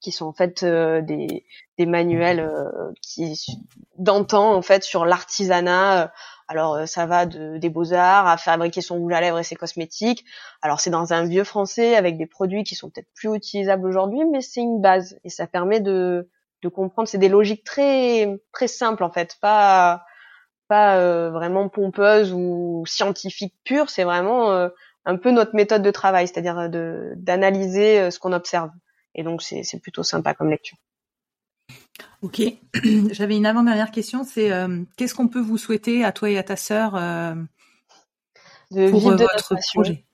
qui 0.00 0.12
sont 0.12 0.26
en 0.26 0.32
fait 0.32 0.62
euh, 0.62 1.02
des, 1.02 1.44
des, 1.76 1.86
manuels 1.86 2.40
euh, 2.40 2.92
qui 3.02 3.36
d'antan 3.96 4.54
en 4.54 4.62
fait 4.62 4.84
sur 4.84 5.04
l'artisanat 5.04 6.12
alors 6.48 6.74
euh, 6.74 6.86
ça 6.86 7.06
va 7.06 7.26
de, 7.26 7.58
des 7.58 7.68
beaux-arts 7.68 8.26
à 8.26 8.36
fabriquer 8.36 8.80
son 8.80 8.96
rouge 8.96 9.12
à 9.12 9.20
lèvres 9.20 9.38
et 9.38 9.44
ses 9.44 9.54
cosmétiques. 9.54 10.24
Alors 10.62 10.80
c'est 10.80 10.90
dans 10.90 11.12
un 11.12 11.24
vieux 11.24 11.44
français 11.44 11.94
avec 11.94 12.16
des 12.16 12.26
produits 12.26 12.64
qui 12.64 12.74
sont 12.74 12.90
peut-être 12.90 13.12
plus 13.14 13.34
utilisables 13.34 13.86
aujourd'hui, 13.86 14.24
mais 14.24 14.40
c'est 14.40 14.60
une 14.60 14.80
base 14.80 15.18
et 15.24 15.28
ça 15.28 15.46
permet 15.46 15.80
de, 15.80 16.28
de 16.62 16.68
comprendre. 16.68 17.08
C'est 17.08 17.18
des 17.18 17.28
logiques 17.28 17.64
très 17.64 18.40
très 18.52 18.68
simples 18.68 19.04
en 19.04 19.10
fait, 19.10 19.36
pas 19.40 20.04
pas 20.68 20.96
euh, 20.98 21.30
vraiment 21.30 21.68
pompeuses 21.68 22.32
ou 22.32 22.84
scientifiques 22.86 23.54
pures. 23.64 23.90
C'est 23.90 24.04
vraiment 24.04 24.52
euh, 24.52 24.68
un 25.04 25.16
peu 25.16 25.30
notre 25.30 25.54
méthode 25.54 25.82
de 25.82 25.90
travail, 25.90 26.28
c'est-à-dire 26.28 26.68
de 26.68 27.12
d'analyser 27.16 28.10
ce 28.10 28.18
qu'on 28.18 28.32
observe. 28.32 28.70
Et 29.14 29.22
donc 29.22 29.42
c'est 29.42 29.62
c'est 29.62 29.80
plutôt 29.80 30.02
sympa 30.02 30.34
comme 30.34 30.50
lecture. 30.50 30.76
Ok. 32.22 32.42
J'avais 33.12 33.36
une 33.36 33.46
avant-dernière 33.46 33.90
question, 33.90 34.24
c'est 34.24 34.52
euh, 34.52 34.82
qu'est-ce 34.96 35.14
qu'on 35.14 35.28
peut 35.28 35.40
vous 35.40 35.58
souhaiter 35.58 36.04
à 36.04 36.12
toi 36.12 36.30
et 36.30 36.38
à 36.38 36.42
ta 36.42 36.56
sœur 36.56 36.96
euh, 36.96 37.34
pour 38.70 39.10
euh, 39.10 39.16
votre 39.16 39.54
projet? 39.72 40.04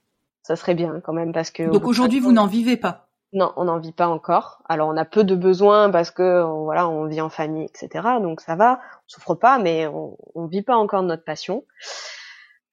Ça 0.43 0.57
serait 0.57 0.75
bien 0.75 1.01
quand 1.01 1.15
même 1.15 1.33
parce 1.33 1.51
que. 1.51 1.63
Donc 1.71 1.87
aujourd'hui, 1.87 2.21
vous 2.21 2.33
n'en 2.33 2.47
vivez 2.47 2.77
pas 2.77 3.04
Non, 3.35 3.53
on 3.57 3.65
n'en 3.65 3.79
vit 3.81 3.93
pas 3.93 4.07
encore. 4.09 4.63
Alors 4.69 4.89
on 4.89 4.97
a 4.97 5.05
peu 5.05 5.25
de 5.25 5.35
besoins 5.35 5.91
parce 5.91 6.11
que 6.11 6.43
voilà, 6.43 6.89
on 6.89 7.07
vit 7.07 7.21
en 7.21 7.29
famille, 7.31 7.65
etc. 7.67 8.21
Donc 8.21 8.41
ça 8.41 8.55
va, 8.57 8.81
on 8.81 9.09
souffre 9.09 9.35
pas, 9.35 9.59
mais 9.59 9.87
on, 9.89 10.17
on 10.35 10.47
vit 10.47 10.63
pas 10.63 10.77
encore 10.77 11.03
de 11.03 11.09
notre 11.09 11.25
passion. 11.25 11.65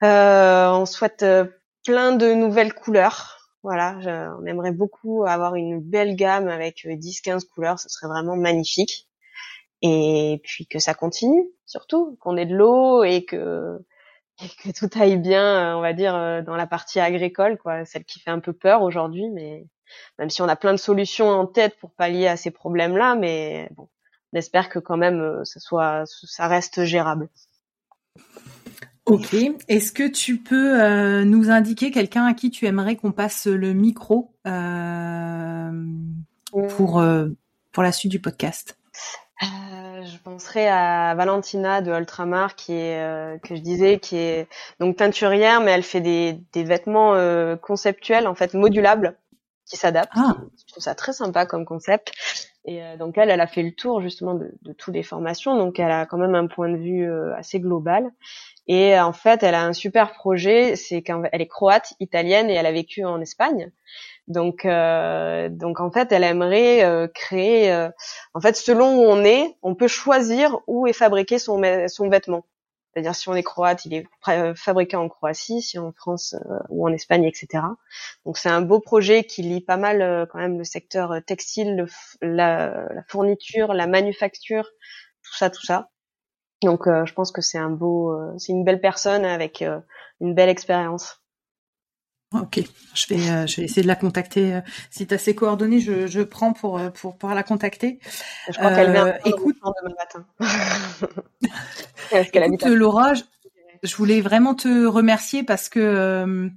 on 0.02 0.86
souhaite 0.86 1.26
plein 1.86 2.14
de 2.16 2.34
nouvelles 2.34 2.74
couleurs. 2.74 3.38
Voilà, 3.64 3.98
on 4.40 4.46
aimerait 4.46 4.72
beaucoup 4.72 5.24
avoir 5.26 5.54
une 5.56 5.80
belle 5.80 6.16
gamme 6.16 6.48
avec 6.48 6.84
10-15 6.86 7.46
couleurs, 7.46 7.78
ce 7.80 7.90
serait 7.90 8.08
vraiment 8.08 8.36
magnifique 8.36 9.08
et 9.84 10.42
puis 10.44 10.68
que 10.68 10.80
ça 10.80 10.94
continue 10.96 11.48
surtout, 11.68 12.18
qu'on 12.22 12.38
ait 12.38 12.46
de 12.48 12.56
l'eau 12.56 13.04
et 13.04 13.26
que 13.26 13.80
que 14.64 14.72
tout 14.72 14.90
aille 15.00 15.18
bien, 15.18 15.74
euh, 15.76 15.78
on 15.78 15.82
va 15.82 15.94
dire 15.94 16.16
euh, 16.16 16.42
dans 16.42 16.56
la 16.56 16.68
partie 16.68 17.00
agricole, 17.00 17.58
quoi, 17.58 17.86
celle 17.86 18.06
qui 18.06 18.20
fait 18.20 18.32
un 18.32 18.40
peu 18.40 18.54
peur 18.54 18.82
aujourd'hui, 18.84 19.30
mais 19.32 19.66
même 20.20 20.30
si 20.30 20.42
on 20.42 20.48
a 20.48 20.56
plein 20.56 20.74
de 20.74 20.78
solutions 20.78 21.30
en 21.30 21.46
tête 21.46 21.78
pour 21.80 21.92
pallier 21.92 22.28
à 22.28 22.38
ces 22.38 22.52
problèmes-là, 22.52 23.16
mais 23.16 23.70
bon, 23.76 23.90
on 24.34 24.38
espère 24.38 24.70
que 24.70 24.80
quand 24.80 24.98
même 24.98 25.20
euh, 25.20 25.44
ça 25.44 25.60
soit, 25.60 26.04
ça 26.06 26.48
reste 26.48 26.84
gérable. 26.84 27.30
Ok. 29.06 29.36
Est-ce 29.68 29.92
que 29.92 30.08
tu 30.08 30.38
peux 30.38 31.24
nous 31.24 31.50
indiquer 31.50 31.92
quelqu'un 31.92 32.26
à 32.26 32.34
qui 32.34 32.52
tu 32.52 32.68
aimerais 32.68 32.96
qu'on 32.96 33.12
passe 33.12 33.48
le 33.48 33.74
micro 33.74 34.32
pour 36.70 37.04
pour 37.72 37.84
la 37.84 37.92
suite 37.92 38.12
du 38.12 38.20
podcast? 38.20 38.78
Euh, 39.44 40.06
je 40.06 40.18
penserais 40.18 40.68
à 40.68 41.16
Valentina 41.16 41.82
de 41.82 41.92
Ultramar 41.92 42.56
qui 42.56 42.74
est 42.74 43.02
euh, 43.02 43.40
que 43.40 43.56
je 43.56 43.62
disais 43.62 43.98
qui 43.98 44.16
est 44.16 44.48
donc 44.80 44.98
teinturière 44.98 45.62
mais 45.62 45.72
elle 45.72 45.82
fait 45.82 46.02
des, 46.02 46.40
des 46.54 46.64
vêtements 46.64 47.16
euh, 47.16 47.56
conceptuels 47.56 48.28
en 48.28 48.36
fait 48.36 48.54
modulables 48.54 49.18
qui 49.66 49.78
s'adaptent. 49.78 50.12
Ah. 50.16 50.36
Je 50.60 50.72
trouve 50.72 50.84
ça 50.84 50.96
très 50.96 51.14
sympa 51.14 51.46
comme 51.46 51.66
concept. 51.66 52.12
Et 52.66 52.80
donc 53.00 53.18
elle, 53.18 53.32
elle 53.32 53.42
a 53.42 53.48
fait 53.48 53.64
le 53.64 53.74
tour 53.74 54.02
justement 54.02 54.36
de, 54.36 54.54
de 54.62 54.74
toutes 54.74 54.94
les 54.94 55.02
formations, 55.02 55.58
donc 55.58 55.80
elle 55.80 55.90
a 55.90 56.06
quand 56.06 56.20
même 56.20 56.36
un 56.36 56.46
point 56.46 56.70
de 56.70 56.78
vue 56.78 57.12
assez 57.36 57.60
global. 57.60 58.12
Et 58.68 59.00
en 59.00 59.14
fait, 59.14 59.44
elle 59.44 59.56
a 59.56 59.66
un 59.66 59.74
super 59.74 60.14
projet, 60.14 60.76
c'est 60.76 61.02
qu'elle 61.02 61.28
est 61.34 61.48
croate, 61.48 61.94
italienne 62.00 62.50
et 62.50 62.54
elle 62.54 62.68
a 62.68 62.72
vécu 62.72 63.04
en 63.04 63.20
Espagne. 63.20 63.72
Donc, 64.28 64.66
euh, 64.66 65.50
donc 65.50 65.80
en 65.80 65.92
fait, 65.92 66.12
elle 66.12 66.24
aimerait 66.24 66.84
euh, 66.84 67.08
créer. 67.08 67.72
Euh, 67.72 67.90
en 68.34 68.40
fait, 68.40 68.56
selon 68.56 69.00
où 69.00 69.02
on 69.02 69.24
est, 69.24 69.58
on 69.62 69.76
peut 69.76 69.88
choisir 69.88 70.60
où 70.68 70.88
est 70.88 70.94
fabriqué 70.94 71.40
son 71.40 71.62
son 71.88 72.10
vêtement. 72.10 72.46
C'est-à-dire 72.94 73.16
si 73.16 73.30
on 73.30 73.36
est 73.36 73.44
croate, 73.44 73.86
il 73.86 73.94
est 73.94 74.06
fabriqué 74.56 74.98
en 74.98 75.08
Croatie, 75.08 75.62
si 75.62 75.80
en 75.80 75.92
France 75.92 76.36
ou 76.70 76.88
en 76.88 76.92
Espagne, 76.92 77.24
etc. 77.24 77.64
Donc 78.26 78.38
c'est 78.38 78.50
un 78.50 78.62
beau 78.62 78.80
projet 78.80 79.24
qui 79.24 79.44
lie 79.44 79.62
pas 79.62 79.78
mal 79.78 80.28
quand 80.30 80.40
même 80.40 80.58
le 80.58 80.64
secteur 80.64 81.16
textile, 81.26 81.86
la, 82.22 82.88
la, 82.94 83.04
fourniture, 83.08 83.74
la 83.74 83.88
manufacture, 83.88 84.66
tout 85.24 85.36
ça, 85.36 85.50
tout 85.50 85.66
ça. 85.66 85.90
Donc 86.64 86.86
je 86.86 87.14
pense 87.14 87.32
que 87.32 87.42
c'est 87.42 87.58
un 87.58 87.70
beau, 87.70 88.14
c'est 88.38 88.52
une 88.52 88.66
belle 88.66 88.82
personne 88.82 89.24
avec 89.24 89.64
une 90.20 90.34
belle 90.36 90.50
expérience. 90.50 91.21
Ok, 92.34 92.62
je 92.94 93.08
vais, 93.08 93.30
euh, 93.30 93.46
je 93.46 93.58
vais 93.58 93.64
essayer 93.64 93.82
de 93.82 93.88
la 93.88 93.98
contacter. 93.98 94.54
Euh, 94.54 94.62
si 94.90 95.06
tu 95.06 95.14
as 95.14 95.18
ses 95.18 95.36
coordonnées, 95.36 95.82
je, 95.82 96.08
je 96.08 96.22
prends 96.22 96.54
pour, 96.54 96.80
euh, 96.80 96.90
pour 96.90 97.18
pouvoir 97.18 97.36
la 97.36 97.44
contacter. 97.44 98.00
Je 98.48 98.54
crois 98.54 98.74
qu'elle 98.74 98.94
vient 98.94 99.14
écoute, 99.26 99.58
demain 99.62 99.96
matin. 100.00 100.26
écoute 102.46 102.66
Laura, 102.68 103.16
je, 103.84 103.96
voulais 103.98 104.22
vraiment 104.22 104.56
te 104.56 104.86
remercier 104.86 105.44
parce 105.44 105.68
que 105.68 106.50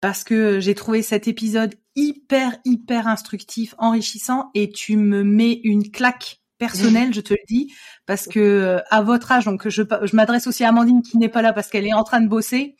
parce 0.00 0.24
que 0.24 0.60
j'ai 0.60 0.74
trouvé 0.74 1.02
cet 1.02 1.28
épisode 1.28 1.74
hyper 1.94 2.56
hyper 2.64 3.06
instructif, 3.06 3.74
enrichissant 3.76 4.50
et 4.54 4.70
tu 4.70 4.96
me 4.96 5.22
mets 5.22 5.60
une 5.62 5.90
claque 5.90 6.40
personnelle, 6.58 7.12
je 7.14 7.20
te 7.20 7.34
le 7.34 7.40
dis, 7.48 7.72
parce 8.06 8.26
que 8.26 8.78
à 8.90 9.02
votre 9.02 9.30
âge, 9.32 9.44
donc 9.44 9.68
je, 9.68 9.82
je 10.02 10.16
m'adresse 10.16 10.46
aussi 10.46 10.64
à 10.64 10.68
Amandine 10.68 11.02
qui 11.02 11.18
n'est 11.18 11.28
pas 11.28 11.42
là 11.42 11.52
parce 11.52 11.68
qu'elle 11.68 11.86
est 11.86 11.94
en 11.94 12.04
train 12.04 12.20
de 12.20 12.28
bosser. 12.28 12.76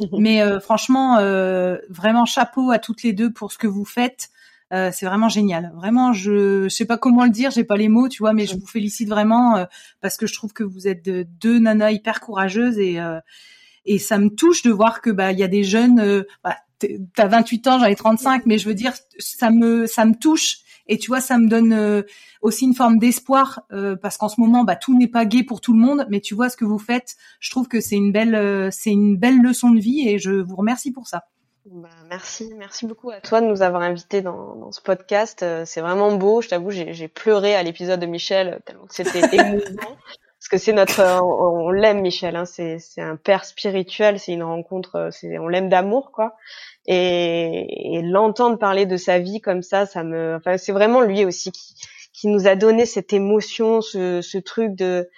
Mais 0.18 0.42
euh, 0.42 0.60
franchement, 0.60 1.18
euh, 1.18 1.76
vraiment 1.88 2.24
chapeau 2.24 2.70
à 2.70 2.78
toutes 2.78 3.02
les 3.02 3.12
deux 3.12 3.32
pour 3.32 3.52
ce 3.52 3.58
que 3.58 3.66
vous 3.66 3.84
faites. 3.84 4.28
Euh, 4.72 4.90
c'est 4.92 5.06
vraiment 5.06 5.28
génial. 5.28 5.72
Vraiment, 5.74 6.12
je, 6.12 6.64
je 6.64 6.68
sais 6.68 6.84
pas 6.84 6.96
comment 6.96 7.24
le 7.24 7.30
dire, 7.30 7.50
j'ai 7.50 7.64
pas 7.64 7.76
les 7.76 7.88
mots, 7.88 8.08
tu 8.08 8.22
vois, 8.22 8.32
mais 8.32 8.46
je 8.46 8.54
vous 8.54 8.66
félicite 8.66 9.08
vraiment 9.08 9.66
parce 10.00 10.16
que 10.16 10.26
je 10.26 10.34
trouve 10.34 10.52
que 10.52 10.62
vous 10.62 10.86
êtes 10.86 11.02
deux 11.04 11.58
nanas 11.58 11.90
hyper 11.90 12.20
courageuses 12.20 12.78
et 12.78 13.00
et 13.86 13.98
ça 13.98 14.18
me 14.18 14.28
touche 14.28 14.62
de 14.62 14.70
voir 14.70 15.00
que 15.00 15.10
bah 15.10 15.32
il 15.32 15.38
y 15.38 15.42
a 15.42 15.48
des 15.48 15.64
jeunes. 15.64 16.24
Bah, 16.44 16.56
T'as 17.14 17.26
28 17.26 17.66
ans, 17.66 17.78
j'en 17.78 17.86
ai 17.86 17.94
35, 17.94 18.46
mais 18.46 18.56
je 18.56 18.66
veux 18.66 18.74
dire, 18.74 18.94
ça 19.18 19.50
me 19.50 19.86
ça 19.86 20.06
me 20.06 20.14
touche 20.14 20.58
et 20.86 20.98
tu 20.98 21.08
vois, 21.08 21.20
ça 21.20 21.38
me 21.38 21.48
donne 21.48 21.72
euh, 21.72 22.02
aussi 22.42 22.64
une 22.64 22.74
forme 22.74 22.98
d'espoir 22.98 23.62
euh, 23.72 23.96
parce 23.96 24.16
qu'en 24.16 24.28
ce 24.28 24.40
moment, 24.40 24.64
bah, 24.64 24.76
tout 24.76 24.96
n'est 24.96 25.08
pas 25.08 25.24
gai 25.24 25.44
pour 25.44 25.60
tout 25.60 25.72
le 25.72 25.78
monde. 25.78 26.06
Mais 26.10 26.20
tu 26.20 26.34
vois 26.34 26.48
ce 26.48 26.56
que 26.56 26.64
vous 26.64 26.78
faites. 26.78 27.16
Je 27.38 27.50
trouve 27.50 27.68
que 27.68 27.80
c'est 27.80 27.96
une 27.96 28.12
belle, 28.12 28.34
euh, 28.34 28.68
c'est 28.70 28.90
une 28.90 29.16
belle 29.16 29.40
leçon 29.40 29.70
de 29.70 29.80
vie 29.80 30.08
et 30.08 30.18
je 30.18 30.32
vous 30.32 30.56
remercie 30.56 30.92
pour 30.92 31.06
ça. 31.06 31.24
Bah, 31.66 31.88
merci, 32.08 32.52
merci 32.58 32.86
beaucoup 32.86 33.10
à 33.10 33.20
toi 33.20 33.40
de 33.40 33.46
nous 33.46 33.62
avoir 33.62 33.82
invités 33.82 34.22
dans, 34.22 34.56
dans 34.56 34.72
ce 34.72 34.80
podcast. 34.80 35.44
C'est 35.64 35.80
vraiment 35.80 36.16
beau. 36.16 36.40
Je 36.40 36.48
t'avoue, 36.48 36.70
j'ai 36.70 37.08
pleuré 37.08 37.54
à 37.54 37.62
l'épisode 37.62 38.00
de 38.00 38.06
Michel 38.06 38.60
tellement 38.64 38.86
que 38.86 38.94
c'était 38.94 39.20
émouvant. 39.36 39.96
Parce 40.50 40.62
que 40.62 40.64
c'est 40.64 40.72
notre, 40.72 41.00
on, 41.22 41.66
on 41.66 41.70
l'aime 41.70 42.00
Michel. 42.00 42.34
Hein, 42.34 42.44
c'est 42.44 42.80
un 42.98 43.16
père 43.16 43.44
spirituel. 43.44 44.18
C'est 44.18 44.32
une 44.32 44.42
rencontre. 44.42 45.10
C'est 45.12 45.38
on 45.38 45.48
l'aime 45.48 45.68
d'amour 45.68 46.10
quoi 46.12 46.34
et, 46.86 47.96
et 47.96 48.02
l'entendre 48.02 48.58
parler 48.58 48.86
de 48.86 48.96
sa 48.96 49.18
vie 49.18 49.40
comme 49.40 49.62
ça, 49.62 49.86
ça 49.86 50.02
me, 50.02 50.36
enfin 50.36 50.56
c'est 50.58 50.72
vraiment 50.72 51.02
lui 51.02 51.24
aussi 51.24 51.52
qui, 51.52 51.74
qui 52.12 52.28
nous 52.28 52.46
a 52.46 52.56
donné 52.56 52.86
cette 52.86 53.12
émotion, 53.12 53.80
ce, 53.80 54.20
ce 54.22 54.38
truc 54.38 54.74
de 54.74 55.08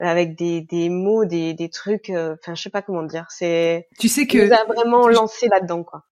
avec 0.00 0.34
des, 0.34 0.62
des 0.62 0.88
mots, 0.88 1.26
des, 1.26 1.52
des 1.52 1.68
trucs, 1.68 2.08
euh, 2.08 2.34
enfin 2.40 2.54
je 2.54 2.62
sais 2.62 2.70
pas 2.70 2.82
comment 2.82 3.02
dire, 3.02 3.26
c'est. 3.28 3.86
Tu 3.98 4.08
sais 4.08 4.26
que. 4.26 4.38
Il 4.38 4.46
nous 4.46 4.54
a 4.54 4.64
vraiment 4.64 5.08
lancé 5.08 5.46
là-dedans 5.48 5.84
quoi. 5.84 6.04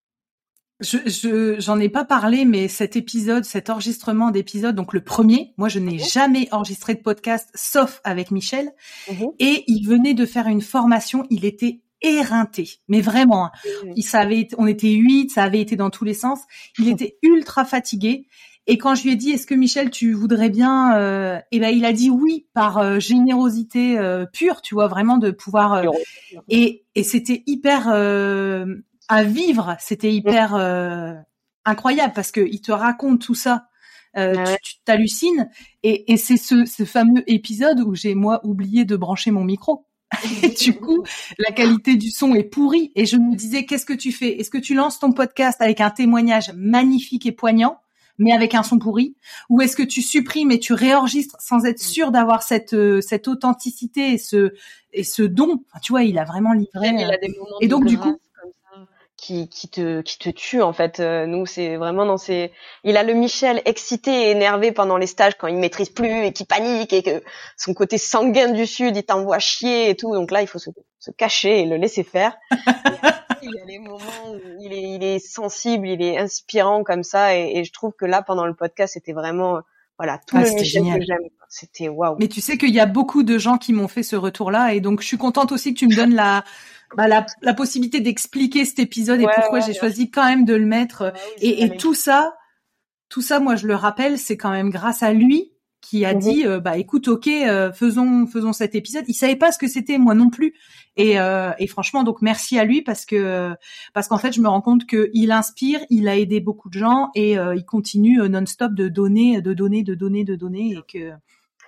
Je, 0.80 0.98
je 1.06 1.56
j'en 1.58 1.80
ai 1.80 1.88
pas 1.88 2.04
parlé, 2.04 2.44
mais 2.44 2.68
cet 2.68 2.94
épisode, 2.94 3.44
cet 3.44 3.68
enregistrement 3.68 4.30
d'épisode, 4.30 4.76
donc 4.76 4.92
le 4.92 5.02
premier, 5.02 5.52
moi 5.56 5.68
je 5.68 5.80
n'ai 5.80 5.94
mhm. 5.94 6.04
jamais 6.04 6.48
enregistré 6.52 6.94
de 6.94 7.00
podcast 7.00 7.48
sauf 7.54 8.00
avec 8.04 8.30
Michel, 8.30 8.70
mhm. 9.10 9.28
et 9.40 9.64
il 9.66 9.84
venait 9.86 10.14
de 10.14 10.24
faire 10.24 10.46
une 10.46 10.62
formation, 10.62 11.26
il 11.30 11.44
était 11.44 11.80
éreinté, 12.00 12.78
mais 12.88 13.00
vraiment. 13.00 13.46
Hein. 13.46 13.50
Il 13.96 14.04
savait, 14.04 14.48
on 14.56 14.66
était 14.66 14.92
huit, 14.92 15.30
ça 15.30 15.42
avait 15.42 15.60
été 15.60 15.76
dans 15.76 15.90
tous 15.90 16.04
les 16.04 16.14
sens. 16.14 16.40
Il 16.78 16.88
était 16.88 17.18
ultra 17.22 17.64
fatigué. 17.64 18.28
Et 18.70 18.76
quand 18.76 18.94
je 18.94 19.04
lui 19.04 19.12
ai 19.12 19.16
dit, 19.16 19.30
est-ce 19.30 19.46
que 19.46 19.54
Michel, 19.54 19.90
tu 19.90 20.12
voudrais 20.12 20.50
bien 20.50 20.94
euh, 20.98 21.40
Eh 21.52 21.58
ben, 21.58 21.70
il 21.70 21.86
a 21.86 21.94
dit 21.94 22.10
oui 22.10 22.46
par 22.52 22.76
euh, 22.76 23.00
générosité 23.00 23.98
euh, 23.98 24.26
pure, 24.26 24.60
tu 24.60 24.74
vois, 24.74 24.88
vraiment 24.88 25.16
de 25.16 25.30
pouvoir. 25.30 25.72
Euh, 25.72 25.86
et, 26.48 26.84
et 26.94 27.02
c'était 27.02 27.42
hyper 27.46 27.86
à 29.08 29.24
vivre, 29.24 29.76
c'était 29.80 30.12
hyper 30.12 30.54
incroyable 31.64 32.12
parce 32.14 32.30
que 32.30 32.40
il 32.40 32.60
te 32.60 32.72
raconte 32.72 33.20
tout 33.20 33.34
ça. 33.34 33.68
tu 34.14 34.74
t'hallucines 34.84 35.48
et, 35.82 36.12
et 36.12 36.16
c'est 36.16 36.36
ce, 36.36 36.64
ce 36.64 36.84
fameux 36.84 37.22
épisode 37.26 37.80
où 37.80 37.94
j'ai 37.94 38.14
moi 38.14 38.40
oublié 38.44 38.84
de 38.84 38.96
brancher 38.96 39.30
mon 39.30 39.44
micro 39.44 39.88
et 40.42 40.48
du 40.48 40.74
coup, 40.74 41.04
la 41.38 41.52
qualité 41.52 41.96
du 41.96 42.10
son 42.10 42.34
est 42.34 42.44
pourrie. 42.44 42.92
Et 42.94 43.06
je 43.06 43.16
me 43.16 43.34
disais, 43.34 43.64
qu'est-ce 43.64 43.86
que 43.86 43.92
tu 43.92 44.12
fais? 44.12 44.40
Est-ce 44.40 44.50
que 44.50 44.58
tu 44.58 44.74
lances 44.74 44.98
ton 44.98 45.12
podcast 45.12 45.60
avec 45.60 45.80
un 45.80 45.90
témoignage 45.90 46.52
magnifique 46.54 47.26
et 47.26 47.32
poignant, 47.32 47.78
mais 48.18 48.32
avec 48.32 48.54
un 48.54 48.62
son 48.62 48.78
pourri? 48.78 49.16
Ou 49.50 49.60
est-ce 49.60 49.76
que 49.76 49.82
tu 49.82 50.00
supprimes 50.00 50.50
et 50.50 50.58
tu 50.58 50.72
réenregistres 50.72 51.36
sans 51.40 51.64
être 51.66 51.80
sûr 51.80 52.10
d'avoir 52.10 52.42
cette 52.42 52.72
euh, 52.72 53.00
cette 53.00 53.28
authenticité 53.28 54.12
et 54.12 54.18
ce 54.18 54.54
et 54.92 55.04
ce 55.04 55.22
don? 55.22 55.62
Tu 55.82 55.92
vois, 55.92 56.04
il 56.04 56.18
a 56.18 56.24
vraiment 56.24 56.54
livré. 56.54 56.88
Il 56.88 57.04
a 57.04 57.14
euh, 57.14 57.16
des 57.20 57.34
et 57.60 57.68
donc 57.68 57.84
du 57.84 57.98
coup, 57.98 58.18
qui, 59.18 59.48
qui 59.48 59.68
te 59.68 60.00
qui 60.00 60.18
te 60.18 60.30
tue 60.30 60.62
en 60.62 60.72
fait. 60.72 61.00
Euh, 61.00 61.26
nous 61.26 61.44
c'est 61.44 61.76
vraiment 61.76 62.06
dans 62.06 62.16
ces. 62.16 62.52
Il 62.84 62.96
a 62.96 63.02
le 63.02 63.12
Michel 63.12 63.60
excité 63.66 64.10
et 64.10 64.30
énervé 64.30 64.72
pendant 64.72 64.96
les 64.96 65.06
stages 65.06 65.36
quand 65.36 65.48
il 65.48 65.56
maîtrise 65.56 65.90
plus 65.90 66.24
et 66.24 66.32
qui 66.32 66.46
panique 66.46 66.92
et 66.92 67.02
que 67.02 67.22
son 67.56 67.74
côté 67.74 67.98
sanguin 67.98 68.52
du 68.52 68.66
sud 68.66 68.96
il 68.96 69.02
t'envoie 69.02 69.40
chier 69.40 69.90
et 69.90 69.96
tout. 69.96 70.14
Donc 70.14 70.30
là 70.30 70.40
il 70.40 70.46
faut 70.46 70.60
se, 70.60 70.70
se 71.00 71.10
cacher 71.10 71.60
et 71.60 71.66
le 71.66 71.76
laisser 71.76 72.04
faire. 72.04 72.38
il 73.42 73.50
y 73.54 73.60
a 73.60 73.64
les 73.66 73.80
moments 73.80 74.30
où 74.30 74.38
il 74.60 74.72
est 74.72 74.82
il 74.82 75.04
est 75.04 75.18
sensible, 75.18 75.88
il 75.88 76.00
est 76.00 76.16
inspirant 76.16 76.84
comme 76.84 77.02
ça 77.02 77.36
et, 77.36 77.58
et 77.58 77.64
je 77.64 77.72
trouve 77.72 77.92
que 77.92 78.06
là 78.06 78.22
pendant 78.22 78.46
le 78.46 78.54
podcast 78.54 78.94
c'était 78.94 79.12
vraiment 79.12 79.60
voilà 79.98 80.18
tout 80.26 80.36
ah, 80.36 80.44
le 80.44 80.50
Michel 80.50 80.82
que 80.82 81.04
j'aime. 81.04 81.18
C'était 81.48 81.88
waouh. 81.88 82.16
Mais 82.18 82.28
tu 82.28 82.40
sais 82.40 82.58
qu'il 82.58 82.74
y 82.74 82.80
a 82.80 82.86
beaucoup 82.86 83.22
de 83.22 83.38
gens 83.38 83.58
qui 83.58 83.72
m'ont 83.72 83.88
fait 83.88 84.02
ce 84.02 84.16
retour 84.16 84.50
là 84.50 84.74
et 84.74 84.80
donc 84.80 85.00
je 85.00 85.06
suis 85.06 85.16
contente 85.16 85.50
aussi 85.52 85.74
que 85.74 85.78
tu 85.78 85.88
me 85.88 85.96
donnes 85.96 86.14
la 86.14 86.44
bah, 86.96 87.08
la, 87.08 87.26
la, 87.42 87.52
possibilité 87.52 88.00
d'expliquer 88.00 88.64
cet 88.64 88.78
épisode 88.78 89.20
et 89.20 89.26
pourquoi 89.34 89.60
j'ai 89.60 89.74
choisi 89.74 90.10
quand 90.10 90.24
même 90.24 90.46
de 90.46 90.54
le 90.54 90.64
mettre. 90.64 91.12
et, 91.40 91.64
et 91.64 91.76
tout 91.76 91.92
ça, 91.92 92.34
tout 93.10 93.20
ça, 93.20 93.40
moi 93.40 93.56
je 93.56 93.66
le 93.66 93.74
rappelle, 93.74 94.18
c'est 94.18 94.38
quand 94.38 94.50
même 94.50 94.70
grâce 94.70 95.02
à 95.02 95.12
lui 95.12 95.52
qui 95.80 96.04
a 96.04 96.14
mhm. 96.14 96.20
dit 96.20 96.46
euh, 96.46 96.60
bah 96.60 96.76
écoute 96.76 97.08
ok 97.08 97.28
euh, 97.28 97.72
faisons 97.72 98.26
faisons 98.26 98.52
cet 98.52 98.74
épisode 98.74 99.04
il 99.08 99.14
savait 99.14 99.36
pas 99.36 99.52
ce 99.52 99.58
que 99.58 99.68
c'était 99.68 99.98
moi 99.98 100.14
non 100.14 100.28
plus 100.28 100.54
et, 100.96 101.20
euh, 101.20 101.52
et 101.58 101.66
franchement 101.68 102.02
donc 102.02 102.20
merci 102.20 102.58
à 102.58 102.64
lui 102.64 102.82
parce 102.82 103.04
que 103.04 103.54
parce 103.94 104.08
qu'en 104.08 104.18
fait 104.18 104.32
je 104.32 104.40
me 104.40 104.48
rends 104.48 104.60
compte 104.60 104.86
que 104.86 105.10
il 105.12 105.30
inspire 105.30 105.80
il 105.90 106.08
a 106.08 106.16
aidé 106.16 106.40
beaucoup 106.40 106.68
de 106.68 106.78
gens 106.78 107.10
et 107.14 107.34
il 107.34 107.64
continue 107.64 108.28
non-stop 108.28 108.72
de 108.72 108.88
donner 108.88 109.40
de 109.40 109.52
donner 109.54 109.82
de 109.84 109.94
donner 109.94 110.24
de 110.24 110.34
donner 110.34 110.72
et 110.72 110.82
que 110.92 111.12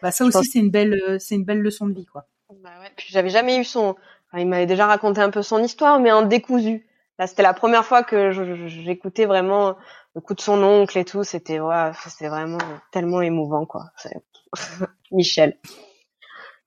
bah 0.02 0.10
ça 0.10 0.24
aussi 0.24 0.44
c'est 0.44 0.58
une 0.58 0.70
belle 0.70 1.18
c'est 1.20 1.36
une 1.36 1.44
belle 1.44 1.60
leçon 1.60 1.86
de 1.86 1.94
vie 1.94 2.06
quoi 2.06 2.26
bah 2.62 2.70
ouais. 2.80 2.90
puis 2.96 3.06
j'avais 3.10 3.30
jamais 3.30 3.58
eu 3.58 3.64
son 3.64 3.94
il 4.38 4.46
m'avait 4.46 4.66
déjà 4.66 4.86
raconté 4.86 5.20
un 5.20 5.30
peu 5.30 5.42
son 5.42 5.62
histoire, 5.62 5.98
mais 5.98 6.12
en 6.12 6.22
décousu. 6.22 6.86
Là, 7.18 7.26
c'était 7.26 7.42
la 7.42 7.52
première 7.52 7.84
fois 7.84 8.02
que 8.02 8.30
j'écoutais 8.66 9.26
vraiment 9.26 9.76
le 10.14 10.20
coup 10.20 10.34
de 10.34 10.40
son 10.40 10.62
oncle 10.62 10.98
et 10.98 11.04
tout. 11.04 11.24
C'était 11.24 11.60
ouais, 11.60 11.92
c'était 12.06 12.28
vraiment 12.28 12.58
tellement 12.92 13.20
émouvant, 13.20 13.66
quoi. 13.66 13.86
Michel. 15.10 15.58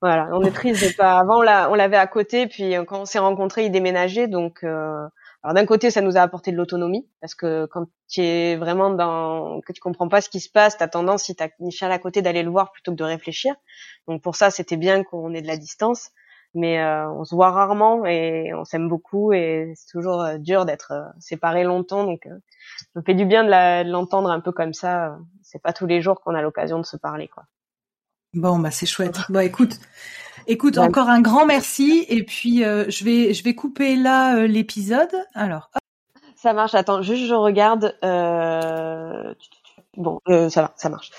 Voilà, 0.02 0.30
on 0.34 0.44
est 0.44 0.52
triste 0.52 0.84
de 0.84 0.96
pas. 0.96 1.18
Avant, 1.18 1.40
on 1.40 1.76
l'avait 1.76 1.98
à 1.98 2.08
côté, 2.08 2.48
puis 2.48 2.74
quand 2.88 3.02
on 3.02 3.06
s'est 3.06 3.20
rencontrés, 3.20 3.66
il 3.66 3.72
déménageait, 3.72 4.28
donc. 4.28 4.64
Euh... 4.64 5.08
Alors 5.44 5.56
d'un 5.56 5.66
côté, 5.66 5.92
ça 5.92 6.00
nous 6.00 6.16
a 6.16 6.22
apporté 6.22 6.54
de 6.54 6.58
l'autonomie 6.58 7.06
parce 7.20 7.36
que 7.36 7.66
quand 7.66 7.86
tu 8.08 8.22
es 8.22 8.56
vraiment 8.56 8.92
dans 8.92 9.60
que 9.60 9.74
tu 9.74 9.82
comprends 9.82 10.08
pas 10.08 10.22
ce 10.22 10.30
qui 10.30 10.40
se 10.40 10.50
passe, 10.50 10.78
tu 10.78 10.84
as 10.84 10.88
tendance 10.88 11.24
si 11.24 11.36
tu 11.36 11.44
as 11.44 11.50
Michel 11.60 11.92
à 11.92 12.00
côté 12.00 12.22
d'aller 12.22 12.44
le 12.44 12.50
voir 12.50 12.72
plutôt 12.72 12.92
que 12.92 12.96
de 12.96 13.04
réfléchir. 13.04 13.54
Donc 14.08 14.22
pour 14.22 14.38
ça, 14.38 14.52
c'était 14.52 14.78
bien 14.78 15.04
qu'on 15.04 15.34
ait 15.34 15.42
de 15.42 15.48
la 15.48 15.58
distance 15.58 16.12
mais 16.54 16.80
euh, 16.80 17.10
on 17.10 17.24
se 17.24 17.34
voit 17.34 17.52
rarement 17.52 18.06
et 18.06 18.54
on 18.54 18.64
s'aime 18.66 18.88
beaucoup 18.88 19.34
et 19.34 19.74
c'est 19.76 19.92
toujours 19.92 20.22
euh, 20.22 20.38
dur 20.38 20.66
d'être 20.66 20.92
euh, 20.92 21.04
séparés 21.20 21.64
longtemps. 21.64 22.04
Donc 22.04 22.28
ça 22.94 23.02
fait 23.02 23.16
du 23.16 23.26
bien 23.26 23.44
de 23.44 23.90
l'entendre 23.90 24.30
un 24.30 24.40
peu 24.40 24.52
comme 24.52 24.74
ça 24.74 25.18
c'est 25.42 25.62
pas 25.62 25.74
tous 25.74 25.86
les 25.86 26.02
jours 26.02 26.22
qu'on 26.22 26.36
a 26.36 26.42
l'occasion 26.42 26.80
de 26.80 26.86
se 26.86 26.98
parler 26.98 27.28
quoi. 27.28 27.44
Bon 28.34 28.60
bah 28.60 28.72
c'est 28.72 28.86
chouette. 28.86 29.20
Bon 29.30 29.40
écoute 29.40 29.80
écoute 30.48 30.78
encore 30.78 31.10
un 31.10 31.22
grand 31.22 31.46
merci 31.46 32.06
et 32.10 32.24
puis 32.24 32.60
je 32.64 33.04
vais 33.04 33.34
je 33.34 33.44
vais 33.44 33.56
couper 33.56 33.96
là 33.96 34.46
l'épisode. 34.48 35.14
Alors 35.34 35.70
ça 36.36 36.54
marche. 36.54 36.76
Attends 36.76 37.02
juste 37.02 37.26
je 37.26 37.34
regarde 37.34 37.96
bon 39.98 40.20
ça 40.28 40.62
va 40.62 40.74
ça 40.76 40.90
marche. 40.90 41.12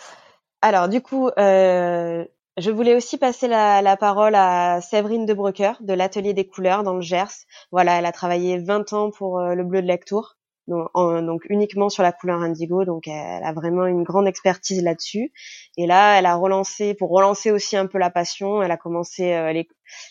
Alors 0.64 0.88
du 0.88 1.02
coup 1.02 1.28
euh, 1.38 2.24
je 2.56 2.70
voulais 2.70 2.94
aussi 2.94 3.18
passer 3.18 3.48
la, 3.48 3.82
la 3.82 3.96
parole 3.96 4.34
à 4.36 4.80
Séverine 4.80 5.26
de 5.26 5.34
Brucker 5.34 5.72
de 5.80 5.92
l'Atelier 5.92 6.34
des 6.34 6.46
couleurs 6.46 6.84
dans 6.84 6.94
le 6.94 7.00
Gers. 7.00 7.46
Voilà, 7.72 7.98
elle 7.98 8.06
a 8.06 8.12
travaillé 8.12 8.58
20 8.58 8.92
ans 8.92 9.10
pour 9.10 9.40
euh, 9.40 9.54
le 9.54 9.64
Bleu 9.64 9.82
de 9.82 9.88
Lectour. 9.88 10.36
donc, 10.68 11.42
uniquement 11.48 11.88
sur 11.88 12.04
la 12.04 12.12
couleur 12.12 12.40
indigo. 12.40 12.84
Donc 12.84 13.08
elle 13.08 13.42
a 13.42 13.52
vraiment 13.52 13.86
une 13.86 14.04
grande 14.04 14.28
expertise 14.28 14.82
là-dessus. 14.82 15.32
Et 15.76 15.86
là, 15.86 16.18
elle 16.18 16.26
a 16.26 16.36
relancé 16.36 16.94
pour 16.94 17.10
relancer 17.10 17.50
aussi 17.50 17.76
un 17.76 17.86
peu 17.86 17.98
la 17.98 18.10
passion. 18.10 18.62
Elle 18.62 18.70
a 18.70 18.76
commencé 18.76 19.32
euh, 19.32 19.52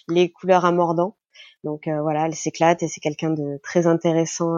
les, 0.10 0.32
couleurs 0.32 0.66
à 0.66 0.74
mordant. 0.74 1.16
Donc 1.64 1.88
euh, 1.88 2.02
voilà, 2.02 2.26
elle 2.26 2.36
s'éclate 2.36 2.84
et 2.84 2.90
c'est 2.90 3.00
quelqu'un 3.00 3.30
de 3.32 3.60
très 3.64 3.88
intéressant 3.88 4.54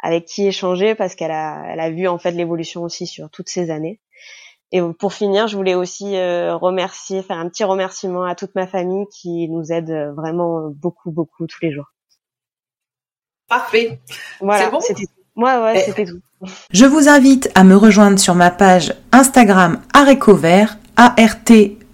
avec 0.00 0.26
qui 0.26 0.46
échanger 0.46 0.94
parce 0.94 1.14
qu'elle 1.14 1.30
a, 1.30 1.64
elle 1.70 1.80
a 1.80 1.90
vu 1.90 2.08
en 2.08 2.18
fait 2.18 2.32
l'évolution 2.32 2.82
aussi 2.82 3.06
sur 3.06 3.30
toutes 3.30 3.48
ces 3.48 3.70
années. 3.70 4.00
Et 4.72 4.80
pour 4.98 5.12
finir, 5.12 5.46
je 5.46 5.56
voulais 5.56 5.74
aussi 5.74 6.16
euh, 6.16 6.56
remercier, 6.56 7.22
faire 7.22 7.38
un 7.38 7.48
petit 7.48 7.64
remerciement 7.64 8.24
à 8.24 8.34
toute 8.34 8.54
ma 8.54 8.66
famille 8.66 9.06
qui 9.12 9.48
nous 9.48 9.72
aide 9.72 9.92
vraiment 10.16 10.70
beaucoup, 10.70 11.10
beaucoup 11.10 11.46
tous 11.46 11.58
les 11.62 11.72
jours. 11.72 11.92
Parfait. 13.48 14.00
Voilà, 14.40 14.70
c'était 14.80 15.06
moi, 15.36 15.62
ouais, 15.62 15.80
c'était 15.80 16.06
tout. 16.06 16.20
Je 16.70 16.86
vous 16.86 17.08
invite 17.10 17.50
à 17.54 17.62
me 17.62 17.76
rejoindre 17.76 18.18
sur 18.18 18.34
ma 18.34 18.50
page 18.50 18.94
Instagram 19.12 19.82
Arécovert, 19.92 20.78
A-R-T-E-C-O-V-E-R-T, 20.96 21.84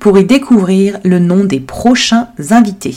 pour 0.00 0.18
y 0.18 0.24
découvrir 0.24 0.98
le 1.04 1.20
nom 1.20 1.44
des 1.44 1.60
prochains 1.60 2.30
invités. 2.50 2.96